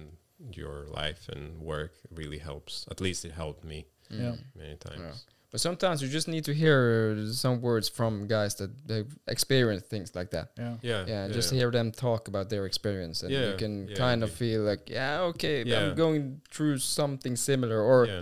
your 0.60 0.86
life 1.02 1.30
and 1.34 1.60
work 1.62 1.94
really 2.20 2.40
helps. 2.40 2.86
At 2.92 3.00
least 3.02 3.24
it 3.26 3.32
helped 3.32 3.64
me 3.64 3.86
Yeah. 4.10 4.36
many 4.56 4.76
times. 4.76 5.26
But 5.52 5.60
sometimes 5.60 6.02
you 6.04 6.08
just 6.10 6.28
need 6.28 6.46
to 6.46 6.54
hear 6.54 7.18
some 7.32 7.60
words 7.62 7.90
from 7.90 8.28
guys 8.28 8.54
that 8.56 8.70
they've 8.88 9.12
experienced 9.28 9.88
things 9.88 10.14
like 10.16 10.30
that. 10.32 10.52
yeah. 10.58 10.76
Yeah, 10.84 11.06
Yeah, 11.08 11.28
just 11.30 11.50
hear 11.52 11.72
them 11.72 11.92
talk 11.92 12.28
about 12.28 12.50
their 12.50 12.66
experience, 12.68 13.24
and 13.24 13.32
you 13.32 13.56
can 13.58 13.88
yeah, 13.88 13.96
kind 13.96 14.24
of 14.24 14.32
feel 14.32 14.62
like, 14.62 14.90
yeah, 14.90 15.22
okay, 15.34 15.64
Yeah. 15.64 15.80
I'm 15.90 15.96
going 15.96 16.42
through 16.52 16.78
something 16.78 17.36
similar, 17.36 17.82
or 17.82 18.06
yeah. 18.06 18.22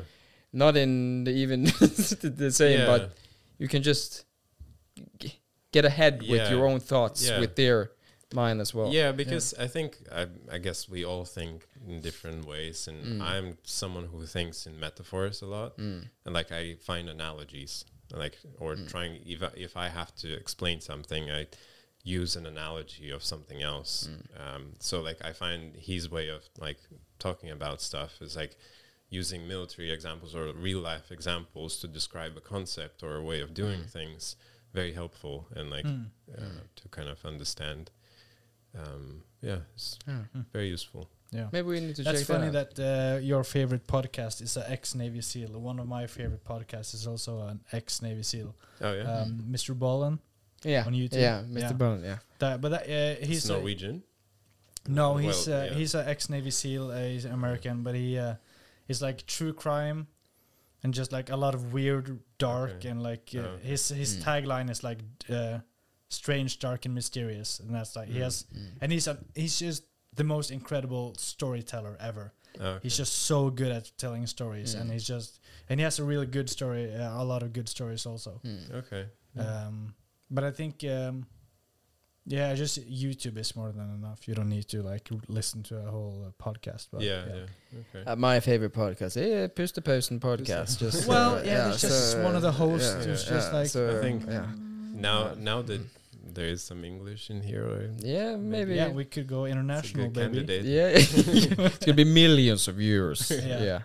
not 0.53 0.77
in 0.77 1.25
the 1.25 1.31
even 1.31 1.63
the 2.39 2.49
same, 2.53 2.79
yeah. 2.79 2.85
but 2.85 3.11
you 3.57 3.67
can 3.67 3.83
just 3.83 4.23
g- 5.19 5.37
get 5.73 5.83
ahead 5.83 6.21
with 6.21 6.49
your 6.49 6.65
own 6.65 6.79
thoughts 6.79 7.27
Yeah. 7.27 7.41
with 7.41 7.55
their 7.57 7.91
mind 8.33 8.59
as 8.61 8.73
well. 8.73 8.91
yeah, 8.93 9.11
because 9.11 9.53
I 9.53 9.67
think 9.67 9.97
I, 10.11 10.27
I 10.51 10.57
guess 10.57 10.89
we 10.89 11.05
all 11.05 11.25
think 11.25 11.65
in 11.87 12.01
different 12.01 12.45
ways, 12.45 12.87
and 12.87 13.05
Mm. 13.05 13.21
I'm 13.21 13.57
someone 13.63 14.05
who 14.07 14.25
thinks 14.25 14.65
in 14.67 14.79
metaphors 14.79 15.41
a 15.41 15.45
lot, 15.45 15.77
Mm. 15.77 16.09
and 16.25 16.33
like 16.33 16.51
I 16.51 16.75
find 16.75 17.09
analogies, 17.09 17.85
like 18.11 18.37
or 18.59 18.75
Mm. 18.75 18.87
trying 18.89 19.21
if 19.25 19.41
I, 19.43 19.51
if 19.55 19.77
I 19.77 19.89
have 19.89 20.13
to 20.17 20.33
explain 20.33 20.81
something, 20.81 21.31
I 21.31 21.47
use 22.03 22.35
an 22.37 22.45
analogy 22.45 23.09
of 23.11 23.23
something 23.23 23.61
else. 23.61 24.07
Mm. 24.09 24.41
Um, 24.41 24.75
so 24.79 25.01
like 25.01 25.19
I 25.25 25.33
find 25.33 25.75
his 25.75 26.09
way 26.09 26.29
of 26.29 26.41
like 26.57 26.79
talking 27.19 27.49
about 27.49 27.81
stuff 27.81 28.21
is 28.21 28.35
like 28.35 28.55
using 29.09 29.47
military 29.47 29.89
examples 29.91 30.35
or 30.35 30.51
real 30.53 30.79
life 30.79 31.11
examples 31.11 31.77
to 31.79 31.87
describe 31.87 32.35
a 32.37 32.41
concept 32.41 33.03
or 33.03 33.15
a 33.15 33.23
way 33.23 33.39
of 33.41 33.53
doing 33.53 33.81
Mm. 33.83 33.89
things 33.89 34.35
very 34.73 34.93
helpful 34.93 35.47
and 35.55 35.69
like 35.69 35.85
Mm. 35.85 36.09
uh, 36.37 36.41
Mm. 36.41 36.61
to 36.75 36.87
kind 36.89 37.09
of 37.09 37.25
understand. 37.25 37.89
Um, 38.77 39.23
yeah, 39.41 39.59
it's 39.75 39.97
Yeah. 40.07 40.23
very 40.53 40.69
useful. 40.69 41.09
Yeah. 41.31 41.49
Maybe 41.51 41.67
we 41.67 41.79
need 41.81 41.95
to 41.97 42.03
That's 42.03 42.19
check 42.19 42.27
funny 42.27 42.49
that. 42.51 42.69
out. 42.69 42.75
that 42.75 43.15
uh, 43.17 43.19
your 43.19 43.43
favorite 43.43 43.85
podcast 43.85 44.41
is 44.41 44.55
an 44.57 44.63
ex 44.67 44.95
Navy 44.95 45.21
SEAL. 45.21 45.59
One 45.59 45.77
of 45.79 45.87
my 45.87 46.07
favorite 46.07 46.43
podcasts 46.45 46.93
is 46.93 47.05
also 47.05 47.41
an 47.41 47.59
ex 47.73 48.01
Navy 48.01 48.23
SEAL, 48.23 48.55
Oh 48.81 48.93
yeah, 48.93 49.03
um, 49.21 49.43
Mr. 49.51 49.75
Ballen. 49.77 50.19
yeah, 50.63 50.85
on 50.85 50.93
YouTube. 50.93 51.19
yeah, 51.21 51.43
Mr. 51.43 51.59
Yeah. 51.61 51.73
Bone, 51.73 52.03
yeah. 52.03 52.17
That, 52.39 52.61
but 52.61 52.69
that, 52.69 52.83
uh, 52.83 53.19
he's 53.19 53.27
he's 53.43 53.49
a- 53.49 53.53
Norwegian. 53.53 54.03
no, 54.87 55.09
Well, 55.09 55.17
he's 55.17 55.47
uh, 55.49 55.67
yeah. 55.69 55.77
he's 55.77 55.95
an 55.95 56.07
ex 56.07 56.29
Navy 56.29 56.51
SEAL. 56.51 56.91
Uh, 56.91 57.01
he's 57.03 57.25
American, 57.25 57.83
but 57.83 57.93
he 57.95 58.17
uh, 58.17 58.35
is 58.87 59.01
like 59.01 59.25
true 59.25 59.53
crime 59.53 60.07
and 60.83 60.93
just 60.93 61.11
like 61.11 61.29
a 61.29 61.35
lot 61.35 61.53
of 61.55 61.73
weird, 61.73 62.19
dark, 62.37 62.71
Okay. 62.77 62.89
and 62.89 63.03
like 63.03 63.31
uh, 63.35 63.39
Oh. 63.39 63.57
his 63.61 63.89
his 63.89 64.15
Mm. 64.17 64.23
tagline 64.23 64.69
is 64.69 64.81
like 64.83 64.99
uh, 65.29 65.59
strange, 66.09 66.59
dark, 66.59 66.85
and 66.85 66.93
mysterious, 66.95 67.59
and 67.59 67.73
that's 67.75 67.95
like 67.95 68.07
he 68.07 68.19
Mm. 68.19 68.23
has 68.23 68.45
Mm. 68.53 68.69
and 68.81 68.91
he's 68.91 69.07
a 69.07 69.17
he's 69.35 69.59
just 69.59 69.83
the 70.15 70.23
most 70.23 70.51
incredible 70.51 71.13
storyteller 71.17 71.95
ever. 71.99 72.33
Oh, 72.59 72.79
He's 72.81 72.97
just 72.97 73.13
so 73.13 73.51
good 73.51 73.71
at 73.71 73.91
telling 73.97 74.25
stories, 74.25 74.73
and 74.73 74.89
Mm. 74.89 74.93
he's 74.93 75.05
just 75.07 75.39
and 75.69 75.79
he 75.79 75.83
has 75.83 75.99
a 75.99 76.03
really 76.03 76.25
good 76.25 76.49
story, 76.49 76.93
uh, 76.95 77.21
a 77.21 77.25
lot 77.25 77.43
of 77.43 77.53
good 77.53 77.69
stories 77.69 78.05
also. 78.05 78.39
Mm. 78.43 78.71
okay. 78.73 79.05
Um, 79.37 79.93
but 80.31 80.43
I 80.43 80.51
think, 80.51 80.83
um, 80.83 81.27
yeah, 82.25 82.53
just 82.55 82.79
YouTube 82.89 83.37
is 83.37 83.55
more 83.55 83.71
than 83.71 83.89
enough. 83.93 84.27
You 84.27 84.33
don't 84.33 84.49
need 84.49 84.67
to 84.69 84.81
like 84.81 85.07
listen 85.27 85.63
to 85.63 85.77
a 85.77 85.91
whole 85.91 86.25
uh, 86.27 86.31
podcast. 86.43 86.87
But 86.91 87.01
yeah, 87.01 87.25
yeah, 87.27 87.79
okay. 87.95 88.09
Uh, 88.09 88.15
my 88.15 88.39
favorite 88.39 88.73
podcast, 88.73 89.15
yeah, 89.15 89.47
Pustepausen 89.47 90.19
podcast. 90.19 90.79
Just 90.79 91.07
Well, 91.07 91.35
uh, 91.35 91.43
yeah, 91.43 91.69
it's 91.69 91.81
just 91.81 92.11
so, 92.13 92.23
one 92.23 92.35
of 92.35 92.41
the 92.41 92.51
hosts 92.51 92.89
yeah, 92.95 93.03
who's 93.03 93.23
yeah, 93.25 93.29
just 93.29 93.53
like- 93.53 93.67
so, 93.69 93.97
I 93.97 94.01
think- 94.01 94.25
yeah, 94.27 94.47
Now, 94.93 95.35
now 95.35 95.61
that 95.61 95.81
there 96.37 96.49
is 96.55 96.61
some 96.69 96.85
English 96.91 97.23
in 97.33 97.39
here, 97.49 97.65
or 97.73 97.79
yeah, 98.15 98.37
maybe, 98.37 98.75
yeah, 98.75 98.89
we 98.99 99.05
could 99.13 99.27
go 99.27 99.39
it's 99.45 99.55
a 99.55 99.57
international, 99.57 100.05
good 100.09 100.13
baby. 100.13 100.35
candidate. 100.37 100.65
yeah, 100.77 100.89
it's 101.67 101.85
gonna 101.85 101.95
be 102.03 102.07
millions 102.21 102.67
of 102.69 102.75
viewers. 102.75 103.21
Yeah. 103.31 103.47
yeah, 103.53 103.63
yeah. 103.69 103.81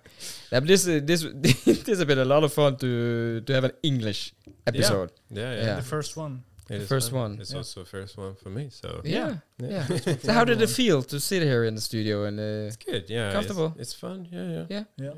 But 0.50 0.66
this 0.70 0.82
uh, 0.86 1.00
this 1.11 1.20
this 1.86 1.98
has 1.98 2.05
been 2.05 2.18
a 2.18 2.24
lot 2.34 2.42
of 2.44 2.53
fun 2.53 2.76
to 2.82 3.40
to 3.46 3.50
have 3.57 3.64
an 3.70 3.74
English 3.82 4.20
episode. 4.66 5.11
Yeah, 5.30 5.55
yeah. 5.57 5.64
Yeah. 5.66 5.76
The 5.82 5.88
first 5.96 6.16
one. 6.16 6.34
It 6.70 6.78
The 6.78 6.86
first 6.94 7.11
fun. 7.11 7.20
one. 7.20 7.40
It's 7.40 7.50
Yeah. 7.53 7.59
also 7.62 7.84
first 7.84 8.16
one 8.18 8.34
for 8.42 8.50
me, 8.50 8.64
so 8.70 8.88
Yeah, 9.05 9.36
Yeah. 9.59 9.86
yeah. 10.07 10.16
so 10.24 10.30
how 10.32 10.44
did 10.44 10.61
it 10.62 10.70
feel 10.70 11.03
to 11.12 11.18
sit 11.18 11.42
here 11.42 11.64
in 11.68 11.74
the 11.74 11.80
studio 11.90 12.24
and? 12.28 12.38
Uh, 12.38 12.68
it's 12.68 12.76
good. 12.90 13.05
Yeah, 13.11 13.28
it's- 13.28 13.34
Comfortable. 13.34 13.70
It's, 13.82 13.94
fun. 13.94 14.18
Yeah, 14.32 14.46
yeah. 14.57 14.64
Yeah. 14.74 14.84
Yeah, 15.05 15.14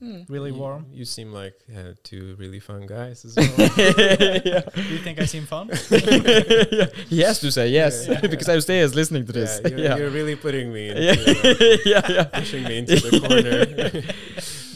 hmm. 0.00 0.22
really 0.28 0.50
You- 0.50 0.58
warm. 0.58 0.86
You 0.92 1.04
seem 1.04 1.32
like 1.32 1.54
uh, 1.76 1.92
two 2.02 2.34
really 2.38 2.58
fun 2.60 2.86
guys 2.86 3.24
as 3.24 3.36
well. 3.36 3.48
yeah. 4.44 4.62
Do 4.74 4.82
you 4.94 4.98
think 5.04 5.20
I 5.20 5.26
seem 5.26 5.44
fun? 5.46 5.68
yeah. 5.90 6.86
He 7.08 7.20
has 7.20 7.38
to 7.40 7.50
say 7.52 7.68
yes 7.68 8.06
Yeah. 8.08 8.20
because 8.26 8.48
I 8.48 8.58
stay 8.60 8.80
as 8.80 8.94
listening 8.94 9.24
to 9.26 9.32
this. 9.32 9.60
Yeah, 9.62 9.68
you're, 9.70 9.78
yeah. 9.78 9.96
you're 9.98 10.10
really 10.10 10.36
putting 10.36 10.72
me 10.72 10.88
into, 10.90 11.02
yeah. 11.02 11.12
uh, 11.50 11.76
yeah, 11.84 12.12
yeah. 12.16 12.24
pushing 12.24 12.64
me 12.64 12.78
into 12.78 12.96
the 12.96 13.20
corner. 13.20 14.02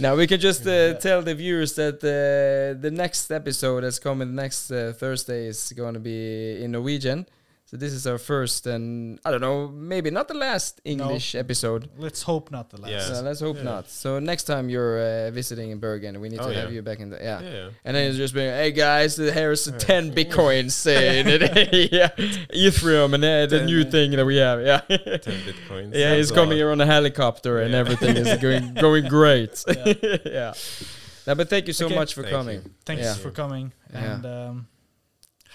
Now 0.00 0.16
we 0.16 0.26
can 0.26 0.40
just 0.40 0.66
uh, 0.66 0.70
Yeah. 0.70 0.92
tell 0.94 1.22
the 1.22 1.34
viewers 1.34 1.72
that 1.74 1.98
uh, 2.04 2.80
the 2.80 2.90
next 2.90 3.30
episode 3.30 3.82
that's 3.84 3.98
coming 3.98 4.34
next 4.34 4.70
uh, 4.70 4.92
Thursday 4.96 5.46
is 5.46 5.72
going 5.76 5.94
to 5.94 6.00
be 6.00 6.62
in 6.62 6.72
Norwegian. 6.72 7.26
So 7.74 7.78
this 7.78 7.92
is 7.92 8.06
our 8.06 8.18
first 8.18 8.68
and 8.68 9.18
I 9.24 9.32
don't 9.32 9.40
know, 9.40 9.66
maybe 9.66 10.08
not 10.08 10.28
the 10.28 10.34
last 10.34 10.80
English 10.84 11.34
episode. 11.34 11.90
Let's 11.98 12.22
hope 12.22 12.52
not 12.52 12.70
the 12.70 12.80
last. 12.80 12.92
Yeah. 12.92 13.00
So 13.00 13.22
let's 13.22 13.40
hope 13.40 13.56
Yeah. 13.56 13.62
not. 13.64 13.90
So 13.90 14.20
next 14.20 14.44
time 14.44 14.68
you're 14.68 14.96
uh, 15.00 15.30
visiting 15.32 15.72
in 15.72 15.80
Bergen, 15.80 16.20
we 16.20 16.28
need 16.28 16.38
Oh, 16.38 16.50
to 16.50 16.54
have 16.54 16.72
you 16.72 16.82
back 16.82 17.00
in 17.00 17.10
the 17.10 17.16
yeah. 17.16 17.40
yeah, 17.42 17.50
yeah. 17.52 17.68
And 17.84 17.96
then 17.96 18.06
it's 18.10 18.16
just 18.16 18.32
being, 18.32 18.48
hey 18.48 18.70
guys, 18.70 19.16
here's 19.16 19.66
Yeah. 19.66 19.76
10 19.76 20.14
bitcoins 20.14 20.86
uh, 20.86 20.90
in 21.18 21.26
it. 21.26 21.42
yeah, 21.92 22.10
Ethereum 22.54 23.12
and 23.16 23.24
uh, 23.24 23.46
the 23.46 23.58
Ten, 23.58 23.66
new 23.66 23.80
uh, 23.82 23.90
thing 23.90 24.12
that 24.12 24.24
we 24.24 24.36
have. 24.36 24.60
Yeah. 24.62 24.78
Ten 25.18 25.40
bitcoins. 25.42 25.94
Yeah, 26.02 26.14
he's 26.14 26.30
coming 26.30 26.56
here 26.56 26.70
on 26.70 26.80
a 26.80 26.86
helicopter 26.86 27.58
and 27.58 27.74
everything 27.74 28.16
is 28.16 28.38
going 28.46 28.74
going 28.74 29.08
great. 29.08 29.64
Yeah. 29.66 29.94
yeah. 30.24 30.52
No, 31.26 31.34
but 31.34 31.50
thank 31.50 31.66
you 31.66 31.72
so 31.72 31.86
Okay. 31.86 31.96
much 31.96 32.14
for 32.14 32.22
Thank 32.22 32.36
coming. 32.36 32.56
you. 32.62 32.70
Thanks 32.86 33.02
Yeah. 33.02 33.14
for 33.14 33.32
coming, 33.32 33.72
Yeah. 33.92 34.14
and 34.14 34.26
um, 34.26 34.66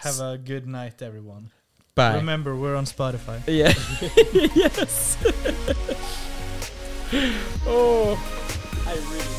have 0.04 0.20
a 0.20 0.38
good 0.38 0.68
night, 0.68 1.02
everyone. 1.02 1.52
Bye. 1.96 2.16
Remember, 2.16 2.56
we're 2.56 2.76
on 2.76 2.86
Spotify. 2.86 3.42
Yeah. 3.48 3.74
yes. 4.56 5.18
oh, 7.68 8.18
I 8.88 8.94
really. 8.96 9.39